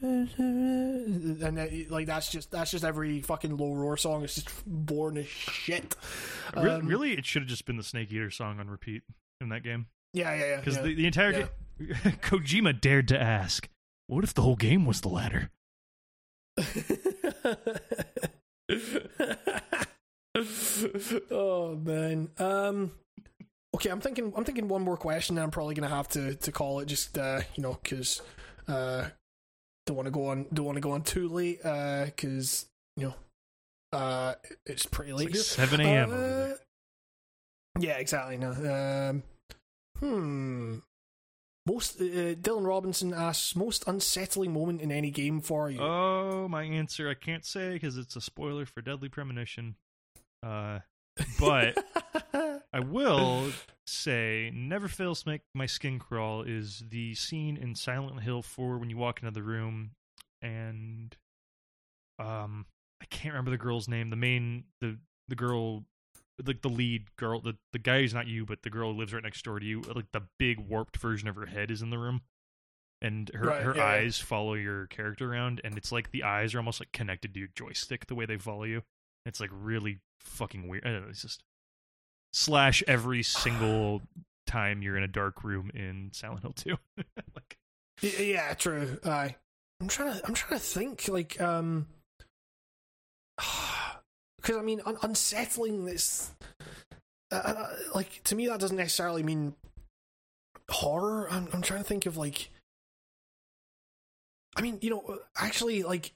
[0.00, 4.22] and that, like that's just that's just every fucking low roar song.
[4.22, 5.96] It's just boring as shit.
[6.54, 9.02] Um, really, it should have just been the Snake Eater song on repeat
[9.40, 9.86] in that game.
[10.14, 10.56] Yeah, yeah, yeah.
[10.56, 10.82] Because yeah.
[10.82, 11.46] the, the entire Yeah.
[11.78, 13.68] game, Kojima dared to ask,
[14.06, 15.50] what if the whole game was the latter?
[21.30, 22.30] oh man.
[22.38, 22.92] Um.
[23.74, 24.32] Okay, I'm thinking.
[24.36, 25.36] I'm thinking one more question.
[25.36, 28.22] And I'm probably gonna have to to call it just uh, you know because
[28.66, 29.08] uh
[29.88, 33.06] don't want to go on don't want to go on too late uh because you
[33.06, 33.14] know
[33.98, 34.34] uh
[34.66, 36.10] it's pretty It's late like 7 a.m.
[36.12, 36.54] Uh,
[37.80, 38.36] yeah, exactly.
[38.36, 38.50] No.
[38.50, 39.22] Um.
[39.98, 40.78] Hmm.
[41.66, 45.80] Most uh, Dylan Robinson asks most unsettling moment in any game for you.
[45.80, 49.76] Oh, my answer I can't say because it's a spoiler for Deadly Premonition.
[50.42, 50.80] Uh,
[51.38, 51.76] but
[52.72, 53.52] I will
[53.86, 58.78] say, never fails to make my skin crawl is the scene in Silent Hill 4
[58.78, 59.92] when you walk into the room
[60.42, 61.16] and
[62.18, 62.66] um
[63.00, 64.10] I can't remember the girl's name.
[64.10, 64.98] The main the
[65.28, 65.84] the girl
[66.44, 69.12] like the lead girl, the the guy who's not you, but the girl who lives
[69.12, 71.90] right next door to you, like the big warped version of her head is in
[71.90, 72.22] the room.
[73.00, 74.02] and her Right, her yeah, yeah.
[74.02, 77.40] eyes follow your character around, and it's like the eyes are almost like connected to
[77.40, 78.82] your joystick the way they follow you.
[79.26, 80.84] It's like really fucking weird.
[80.86, 81.42] I don't know, it's just
[82.32, 84.02] slash every single
[84.46, 86.76] time you're in a dark room in Silent Hill 2.
[87.34, 87.58] like
[88.00, 88.98] Yeah, true.
[89.04, 89.36] Aye.
[89.80, 90.26] I'm trying to.
[90.26, 91.08] I'm trying to think.
[91.08, 91.86] Like, um,
[94.36, 95.84] because I mean, un- unsettling.
[95.84, 96.32] This,
[97.30, 99.54] uh, uh, like, to me, that doesn't necessarily mean
[100.68, 101.28] horror.
[101.30, 101.48] I'm.
[101.52, 102.50] I'm trying to think of like.
[104.56, 106.12] I mean, you know, actually, like,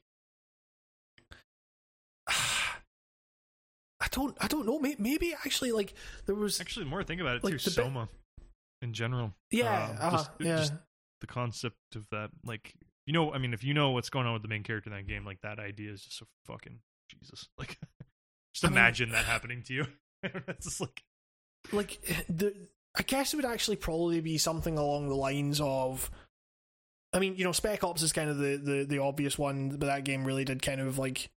[4.12, 4.36] don't.
[4.40, 4.78] I don't know.
[4.78, 5.94] Maybe, maybe actually, like,
[6.26, 6.60] there was.
[6.60, 8.08] actually, more I think about it, Like too, Soma
[8.80, 9.32] in general.
[9.50, 9.90] Yeah.
[9.90, 10.56] um, uh, just- yeah.
[10.58, 10.72] just
[11.20, 12.74] the concept of that like
[13.06, 14.96] you know i mean if you know what's going on with the main character in
[14.96, 16.80] that game like that idea is just so fucking
[17.12, 17.78] jesus like
[18.52, 19.86] just I mean- imagine that happening to you
[20.24, 21.00] it's just like
[21.72, 22.52] like the
[22.98, 26.10] I guess it would actually probably be something along the lines of
[27.14, 29.86] I mean, you know, Spec Ops is kind of the, the, the obvious one, but
[29.86, 31.30] that game really did kind of like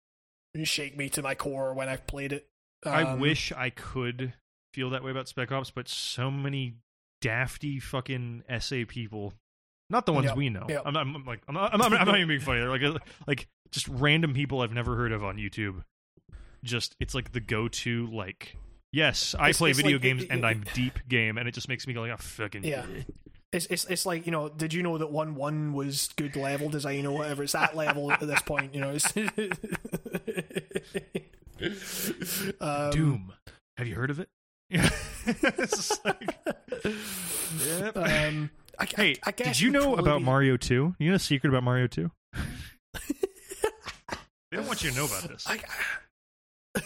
[0.62, 2.47] shake me to my core when I played it.
[2.86, 4.32] I Um, wish i could
[4.72, 6.74] feel that way about spec ops but so many
[7.20, 9.34] dafty fucking sa people
[9.90, 10.82] not the ones Yep, we know yep.
[10.84, 13.02] I'm, not, I'm like I'm not, I'm, not, I'm not even being funny They're like
[13.26, 15.82] like just random people i've never heard of on youtube
[16.62, 18.56] just it's like the go-to like
[18.92, 21.52] yes i It's- play it's video like- games it- and i'm deep game and it
[21.52, 22.84] just makes me go like oh fucking Yeah.
[23.52, 26.68] It's, it's it's like you know, did you know that one one was good level
[26.68, 27.44] design or whatever?
[27.44, 28.90] It's that level at this point, you know.
[28.96, 29.12] It's
[32.60, 33.33] um, Doom.
[33.76, 34.28] Have you heard of it?
[34.70, 34.89] Yeah.
[36.05, 36.36] like,
[37.65, 37.97] yep.
[37.97, 40.97] Um, I, hey, I, did you know about be- Mario 2?
[40.99, 42.10] You know a secret about Mario 2?
[42.34, 42.41] they
[44.52, 45.47] don't want you to know about this.
[45.47, 45.60] I,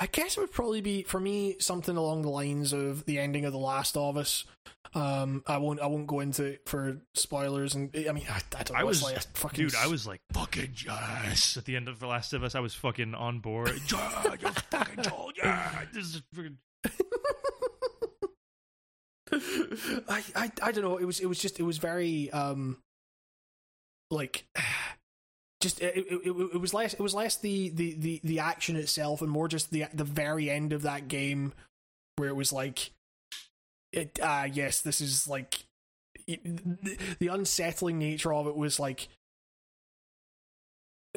[0.00, 3.44] I guess it would probably be for me something along the lines of the ending
[3.44, 4.44] of The Last of Us.
[4.94, 5.80] Um, I won't.
[5.80, 7.74] I won't go into it for spoilers.
[7.74, 8.80] And I mean, I, I don't know.
[8.80, 11.56] I was, like fucking dude, I was like, fucking yes.
[11.56, 13.68] At the end of The Last of Us, I was fucking on board.
[13.92, 15.82] yeah, you fucking told, yeah.
[15.92, 16.56] This is freaking.
[20.08, 20.96] I, I I don't know.
[20.96, 22.78] It was it was just it was very um
[24.10, 24.46] like
[25.60, 28.76] just it, it, it, it was less it was less the, the, the, the action
[28.76, 31.52] itself and more just the the very end of that game
[32.16, 32.90] where it was like
[33.98, 35.64] it ah yes this is like
[36.26, 39.08] it, the, the unsettling nature of it was like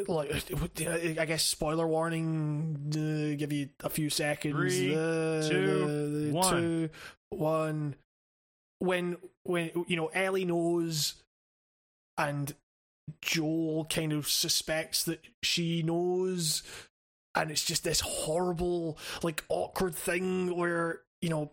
[0.08, 0.51] like
[1.19, 2.77] I guess spoiler warning.
[2.90, 4.56] Uh, give you a few seconds.
[4.56, 6.53] Three, uh, two, uh, one.
[6.53, 6.90] two,
[7.30, 7.95] one.
[8.80, 11.16] When when you know Ellie knows,
[12.18, 12.53] and
[13.22, 16.64] Joel kind of suspects that she knows,
[17.35, 21.51] and it's just this horrible, like awkward thing where you know.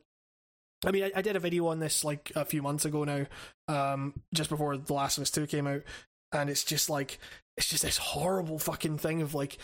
[0.84, 3.26] I mean, I, I did a video on this like a few months ago now,
[3.66, 5.82] um, just before The Last of Us Two came out,
[6.32, 7.18] and it's just like
[7.56, 9.58] it's just this horrible fucking thing of like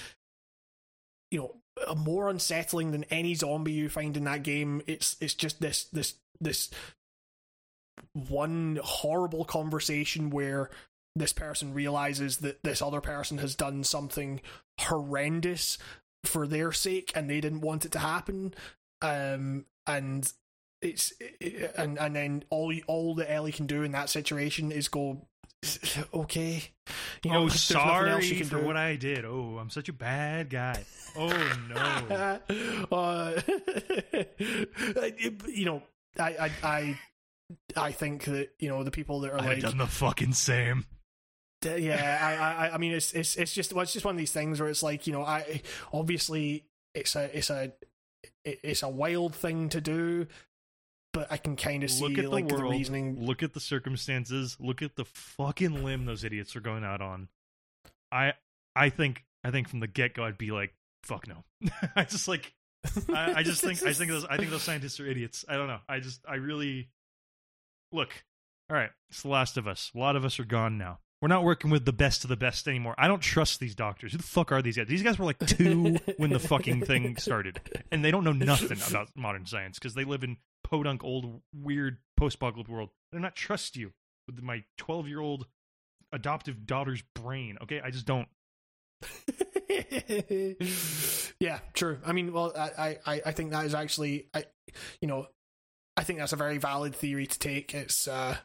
[1.31, 4.83] you know more unsettling than any zombie you find in that game.
[4.87, 6.71] It's it's just this this this
[8.13, 10.71] one horrible conversation where
[11.17, 14.41] this person realizes that this other person has done something
[14.81, 15.79] horrendous
[16.25, 18.55] for their sake and they didn't want it to happen.
[19.01, 20.33] Um and
[20.85, 24.89] it's it, and and then all all that Ellie can do in that situation is
[24.89, 25.27] go
[26.15, 26.63] okay
[27.25, 28.65] you know oh, sorry for do.
[28.65, 29.25] what I did.
[29.25, 30.85] Oh, I'm such a bad guy.
[31.17, 31.29] Oh,
[31.69, 32.39] no.
[32.93, 33.41] uh,
[35.49, 35.83] you know,
[36.19, 36.99] I, I, I,
[37.77, 40.87] I think that you know the people that are I like, done the fucking same.
[41.65, 44.33] yeah, I, I, I mean, it's, it's, it's just, well, it's just one of these
[44.33, 46.65] things where it's like, you know, I obviously
[46.95, 47.73] it's a, it's a,
[48.45, 50.27] it's a wild thing to do,
[51.15, 53.25] but I can kind of see Look at the like the reasoning.
[53.25, 54.59] Look at the circumstances.
[54.61, 57.29] Look at the fucking limb those idiots are going out on.
[58.13, 58.35] I
[58.77, 61.45] I think I think from the get go I'd be like, fuck no.
[61.97, 62.53] I just like
[63.09, 65.45] I, I just think I think those I think those scientists are idiots.
[65.49, 65.81] I don't know.
[65.89, 66.91] I just I really
[67.93, 68.11] look.
[68.69, 69.93] All right, it's the last of us.
[69.95, 70.99] A lot of us are gone now.
[71.25, 72.95] We're not working with the best of the best anymore.
[72.99, 74.13] I don't trust these doctors.
[74.13, 74.89] Who the fuck are these guys?
[74.89, 78.77] These guys were like two when the fucking thing started, and they don't know nothing
[78.87, 82.91] about modern science because they live in podunk old weird post-apocalyptic world.
[83.11, 83.93] They're not trust you
[84.27, 85.47] with my twelve-year-old
[86.13, 87.57] adoptive daughter's brain.
[87.63, 88.29] Okay, I just don't.
[91.41, 92.01] yeah, true.
[92.05, 94.45] I mean, well, I, I, I think that is actually, I,
[95.01, 95.29] you know,
[95.97, 97.73] I think that's a very valid theory to take.
[97.73, 98.37] It's, uh,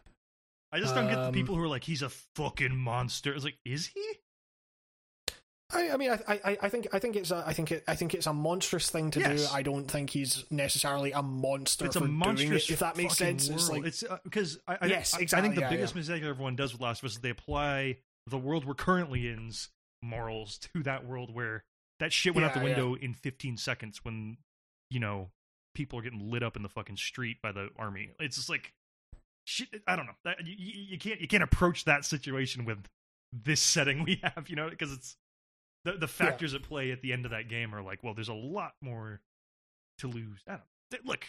[0.71, 3.33] I just don't get the Um, people who are like, he's a fucking monster.
[3.33, 4.05] It's like, is he?
[5.71, 7.93] I, I mean, I, I, I think, I think it's a, I think it, I
[7.93, 9.47] think it's a monstrous thing to Yes.
[9.49, 9.55] do.
[9.55, 12.73] I don't think he's necessarily a monster it's a monstrous it.
[12.73, 15.61] If that makes sense, it's like, it's because I, I, Yes, I- I, think the
[15.61, 15.99] yeah, biggest yeah.
[15.99, 19.69] mistake everyone does with Last of Us is they apply the world we're currently in's
[20.01, 21.63] morals to that world where
[21.99, 22.81] that shit went out the Yeah, yeah.
[22.83, 24.37] window in 15 seconds when
[24.89, 25.29] you know
[25.75, 28.09] people are getting lit up in the fucking street by the army.
[28.19, 28.73] It's just like
[29.49, 29.69] shit.
[29.87, 30.13] I don't know.
[30.23, 32.85] That, you, you can't you can't approach that situation with
[33.33, 35.17] this setting we have, you know, because it's
[35.85, 38.29] the the factors at play at the end of that game are like, well, there's
[38.29, 39.21] a lot more
[39.99, 40.39] to lose.
[40.47, 40.57] I
[40.91, 41.25] don't look.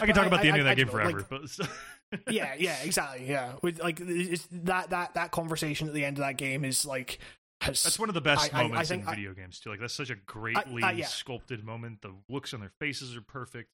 [0.00, 1.66] I can talk I- about the I- ending of I- that game forever, but still-
[2.30, 3.54] yeah, yeah, exactly, yeah.
[3.62, 7.18] With like it's, that, that, that conversation at the end of that game is like
[7.60, 9.70] has That's one of the best moments in video games too.
[9.70, 11.06] Like that's such a greatly yeah.
[11.06, 12.02] sculpted moment.
[12.02, 13.70] The looks on their faces are perfect.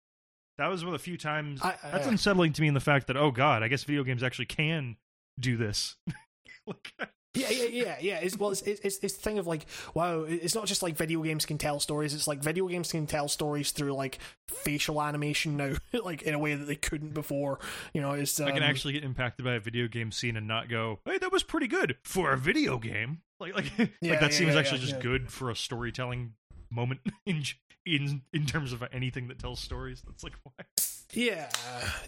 [0.61, 1.63] That was one of the few times.
[1.63, 4.23] I- that's unsettling to me in the fact that oh god, I guess video games
[4.23, 4.97] actually can
[5.39, 5.97] do this.
[6.67, 6.93] like,
[7.33, 8.19] Yeah, yeah, yeah, yeah.
[8.19, 9.65] It's well, it's it's it's the thing of like,
[9.95, 12.13] wow, it's not just like video games can tell stories.
[12.13, 16.39] It's like video games can tell stories through like facial animation now, like in a
[16.39, 17.59] way that they couldn't before.
[17.95, 20.47] You know, it's um, I can actually get impacted by a video game scene and
[20.47, 23.23] not go, hey, that was pretty good for a video game.
[23.39, 26.35] Like like Yeah, like that yeah, seems yeah, actually just good for a storytelling
[26.71, 27.45] moment in
[27.87, 30.03] in in terms of anything that tells stories.
[30.07, 30.65] That's like why.
[31.13, 31.51] Yeah,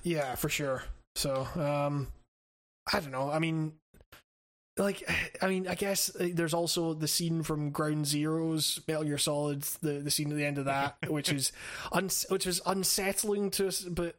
[0.03, 0.85] yeah, for sure.
[1.17, 2.09] So, um,
[2.93, 3.31] I don't know.
[3.31, 3.73] I mean,
[4.79, 5.09] like,
[5.43, 9.63] I mean, I guess uh, there's also the scene from Ground Zeroes, Metal Gear Solid,
[9.83, 11.53] the the scene at the end of that, which is
[11.93, 14.17] uns- which is unsettling to us, but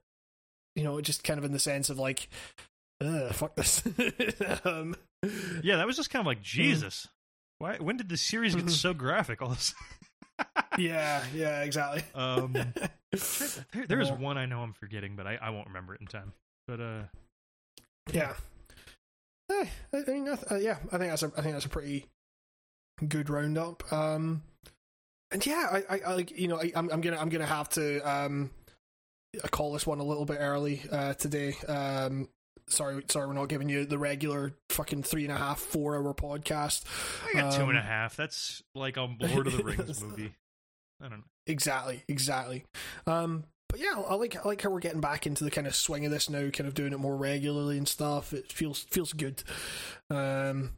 [0.76, 2.28] you know, just kind of in the sense of like,
[3.32, 3.84] fuck this.
[4.66, 4.96] um,
[5.64, 7.08] Yeah, that was just kind of like Jesus.
[7.60, 7.78] Why?
[7.78, 9.42] When did the series get so graphic?
[9.42, 9.74] All this.
[10.78, 12.04] Yeah, yeah, exactly.
[12.16, 12.54] Um,
[13.74, 14.16] there, there is Oh.
[14.16, 16.34] one I know I'm forgetting, but I, I won't remember it in time.
[16.68, 17.04] But uh,
[18.12, 18.34] Yeah.
[19.52, 21.66] Eh, I I mean, I th- uh, yeah, I think that's a, I think that's
[21.66, 22.06] a pretty
[23.08, 23.92] good roundup.
[23.92, 24.44] Um,
[25.32, 28.00] and yeah, I, I, I you know, I, I'm, I'm gonna, I'm gonna have to,
[28.10, 28.52] um,
[29.52, 31.56] call this one a little bit early, uh, today.
[31.68, 32.30] Um,
[32.68, 36.14] sorry, sorry, we're not giving you the regular fucking three and a half, four hour
[36.14, 36.84] podcast.
[37.30, 38.16] I got two Um, half.
[38.16, 40.34] That's like a Lord of the Rings movie.
[41.02, 41.24] I don't know.
[41.48, 42.64] Exactly, exactly.
[43.08, 45.76] Um, but yeah, I like I like how we're getting back into the kind of
[45.76, 48.32] swing of this now, kind of doing it more regularly and stuff.
[48.34, 49.44] It feels feels good.
[50.10, 50.72] Um,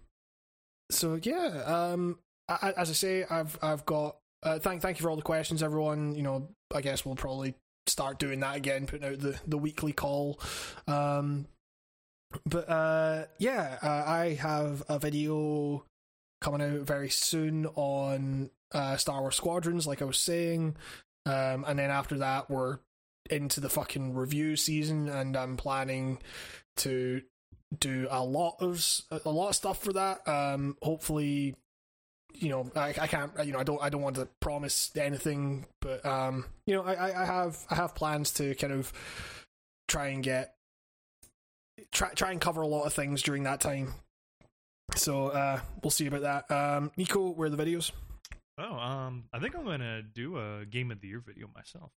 [0.91, 5.09] so yeah, um, I- as I say, I've I've got uh, thank thank you for
[5.09, 6.15] all the questions, everyone.
[6.15, 7.55] You know, I guess we'll probably
[7.87, 10.39] start doing that again, putting out the the weekly call.
[10.87, 11.47] Um,
[12.45, 15.85] but uh, yeah, uh, I have a video
[16.41, 20.75] coming out very soon on uh, Star Wars Squadrons, like I was saying.
[21.25, 22.79] Um, and then after that, we're
[23.29, 26.19] into the fucking review season, and I'm planning
[26.77, 27.21] to
[27.79, 28.85] do a lot of
[29.25, 30.27] a lot of stuff for that.
[30.27, 31.55] Um, hopefully,
[32.35, 35.65] you know, I, I can't, you know, I don't, I don't want to promise anything,
[35.81, 38.93] but um, you know, I I have, I have plans to kind of
[39.87, 40.55] try and get
[41.91, 43.93] try try and cover a lot of things during that time.
[44.95, 46.51] So uh, we'll see about that.
[46.51, 47.91] Um, Nico, where are the videos?
[48.57, 51.91] Oh, um, I think I'm gonna do a Game of the Year video myself.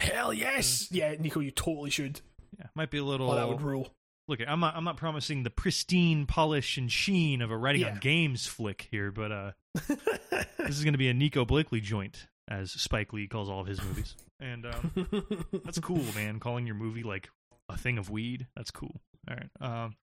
[0.00, 2.20] Hell yes, yeah, Nico, you totally should.
[2.58, 3.30] Yeah, might be a little.
[3.30, 3.88] Oh, that would rule.
[4.28, 4.76] Look, I'm not.
[4.76, 7.92] I'm not promising the pristine polish and sheen of a writing Yeah.
[7.92, 9.52] on games flick here, but uh,
[9.88, 13.82] this is gonna be a Nico Blakely joint, as Spike Lee calls all of his
[13.82, 14.92] movies, and um,
[15.64, 16.40] that's cool, man.
[16.40, 17.30] Calling your movie like
[17.68, 19.00] a thing of weed, that's cool.
[19.28, 19.96] All right, um,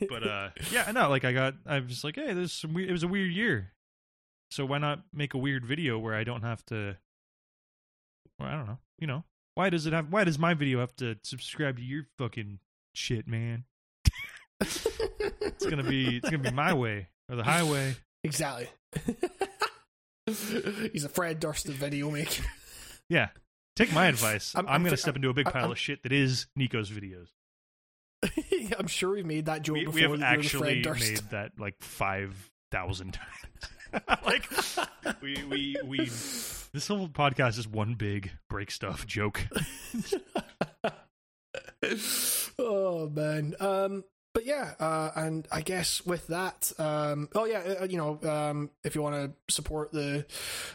[0.08, 1.54] but uh, yeah, no, like I got.
[1.66, 3.72] I was just like, hey, this some weird, it was a weird year,
[4.50, 6.96] so why not make a weird video where I don't have to?
[8.38, 8.78] Well, I don't know.
[8.98, 9.24] You know,
[9.54, 10.12] why does it have?
[10.12, 12.60] Why does my video have to subscribe to your fucking
[12.94, 13.64] shit, man?
[14.60, 16.18] It's gonna be.
[16.18, 17.96] It's gonna be my way or the highway.
[18.24, 18.68] exactly.
[20.26, 22.44] He's a Fred Durst of video making.
[23.08, 23.30] Yeah.
[23.78, 24.54] Take my advice.
[24.54, 26.90] I'm, I'm- I'm gonna step into a big pile I'm- of shit that is Nico's
[26.90, 27.28] videos.
[28.78, 29.92] I'm sure we've made that joke We, before.
[29.94, 33.12] we have actually made that like five thousand
[33.92, 34.04] times.
[34.26, 34.50] like
[35.22, 35.98] we we we.
[36.06, 39.46] This whole podcast is one big break stuff joke.
[42.58, 43.54] oh man.
[43.60, 44.04] Um
[44.38, 48.70] but yeah, uh, and I guess with that, um, oh yeah, uh, you know, um,
[48.84, 50.24] if you want to support the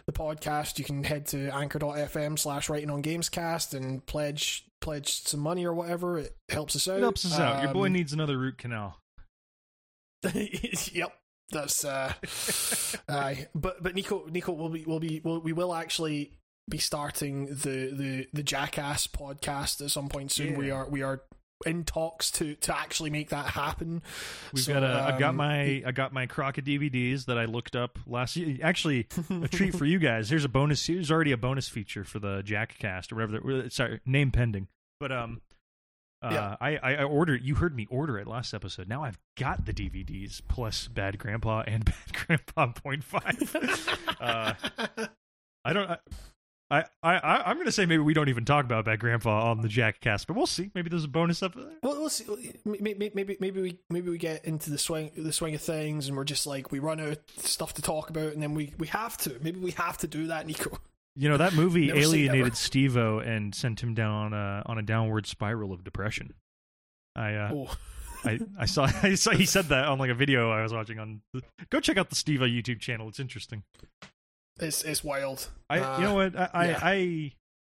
[0.05, 5.39] the podcast, you can head to anchor.fm slash writing on gamescast and pledge pledge some
[5.39, 6.17] money or whatever.
[6.17, 6.97] It helps us out.
[6.97, 7.63] It helps us out.
[7.63, 8.99] Your boy Um, needs another root canal.
[10.33, 11.17] yep.
[11.51, 12.11] That's uh
[13.07, 13.47] aye.
[13.55, 16.33] But but Nico Nico will be will be will we will actually
[16.69, 20.51] be starting the the the Jackass podcast at some point soon.
[20.51, 20.57] Yeah.
[20.57, 21.21] We are we are
[21.65, 24.01] in talks to to actually make that happen.
[24.53, 27.45] We've So, got a, I got um, my I got my Crockett DVDs that I
[27.45, 28.57] looked up last year.
[28.61, 30.29] Actually, a treat for you guys.
[30.29, 30.85] Here's a bonus.
[30.85, 33.63] Here's already a bonus feature for the Jack Cast or whatever.
[33.63, 34.67] The, sorry, name pending.
[34.99, 35.41] But um,
[36.21, 36.55] uh, Yeah.
[36.61, 37.43] I, I I ordered.
[37.43, 38.87] You heard me order it last episode.
[38.87, 43.97] Now I've got the DVDs plus Bad Grandpa and Bad Grandpa Point Five.
[44.21, 44.53] uh,
[45.65, 45.89] I don't.
[45.89, 45.97] I,
[46.71, 49.61] I, I, I'm going to say maybe we don't even talk about Bad Grandpa on
[49.61, 50.71] the Jack Cast, but we'll see.
[50.73, 51.65] Maybe there's a bonus up there.
[51.83, 52.25] Well, we'll see.
[52.65, 56.17] Maybe, maybe, maybe we maybe we get into the swing the swing of things, and
[56.17, 58.87] we're just like we run out of stuff to talk about, and then we we
[58.87, 59.37] have to.
[59.41, 60.79] Maybe we have to do that, Nico.
[61.15, 62.57] You know that movie alienated.
[62.57, 66.33] Steve-O and sent him down on a on a downward spiral of depression.
[67.15, 67.77] I uh, Oh,
[68.23, 70.97] I, I saw I saw he said that on like a video I was watching
[70.97, 71.21] on.
[71.69, 73.07] Go check out the Steve-O YouTube channel.
[73.09, 73.63] It's interesting.
[74.59, 75.49] It's it's wild.
[75.69, 76.79] I Uh, you know what I I, yeah.
[76.81, 77.31] I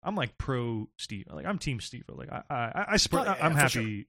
[0.04, 1.26] I'm like pro Steve.
[1.32, 2.16] Like I'm team Steve-O.
[2.16, 3.28] Like I I, I support.
[3.28, 4.08] Oh, yeah, I'm for happy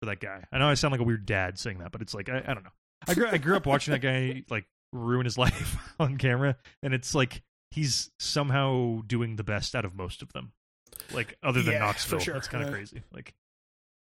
[0.00, 0.44] for that guy.
[0.52, 2.54] I know I sound like a weird dad saying that, but it's like I, I
[2.54, 2.70] don't know.
[3.08, 6.94] I grew I grew up watching that guy like ruin his life on camera, and
[6.94, 10.52] it's like he's somehow doing the best out of most of them.
[11.12, 12.34] Like other than Yeah, Knoxville, sure.
[12.34, 13.02] that's kind of Uh, crazy.
[13.12, 13.32] Like,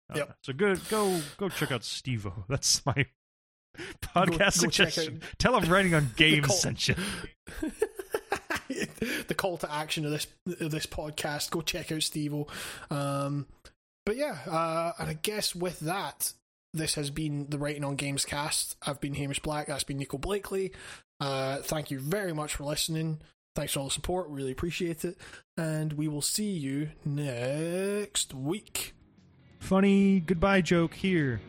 [0.09, 0.37] don't Yep.
[0.43, 2.31] So go go go check out Steve-O.
[2.47, 3.05] That's my
[4.01, 5.21] podcast go check suggestion.
[5.39, 6.95] Tell him writing on games sent you.
[9.27, 10.27] the call to action of this
[10.59, 11.51] of this podcast.
[11.51, 12.47] Go check out Steve-O.
[12.89, 13.47] Um,
[14.05, 16.33] but yeah, uh, and I guess with that,
[16.73, 18.75] this has been the Writing on Games cast.
[18.85, 19.67] I've been Hamish Black.
[19.67, 20.73] That's been Nico Blakely.
[21.19, 23.21] Uh, thank you very much for listening.
[23.55, 24.27] Thanks for all the support.
[24.29, 25.17] Really appreciate it.
[25.57, 28.93] And we will see you next week.
[29.59, 31.39] Funny goodbye joke here.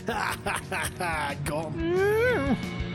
[0.06, 2.56] Got 'em.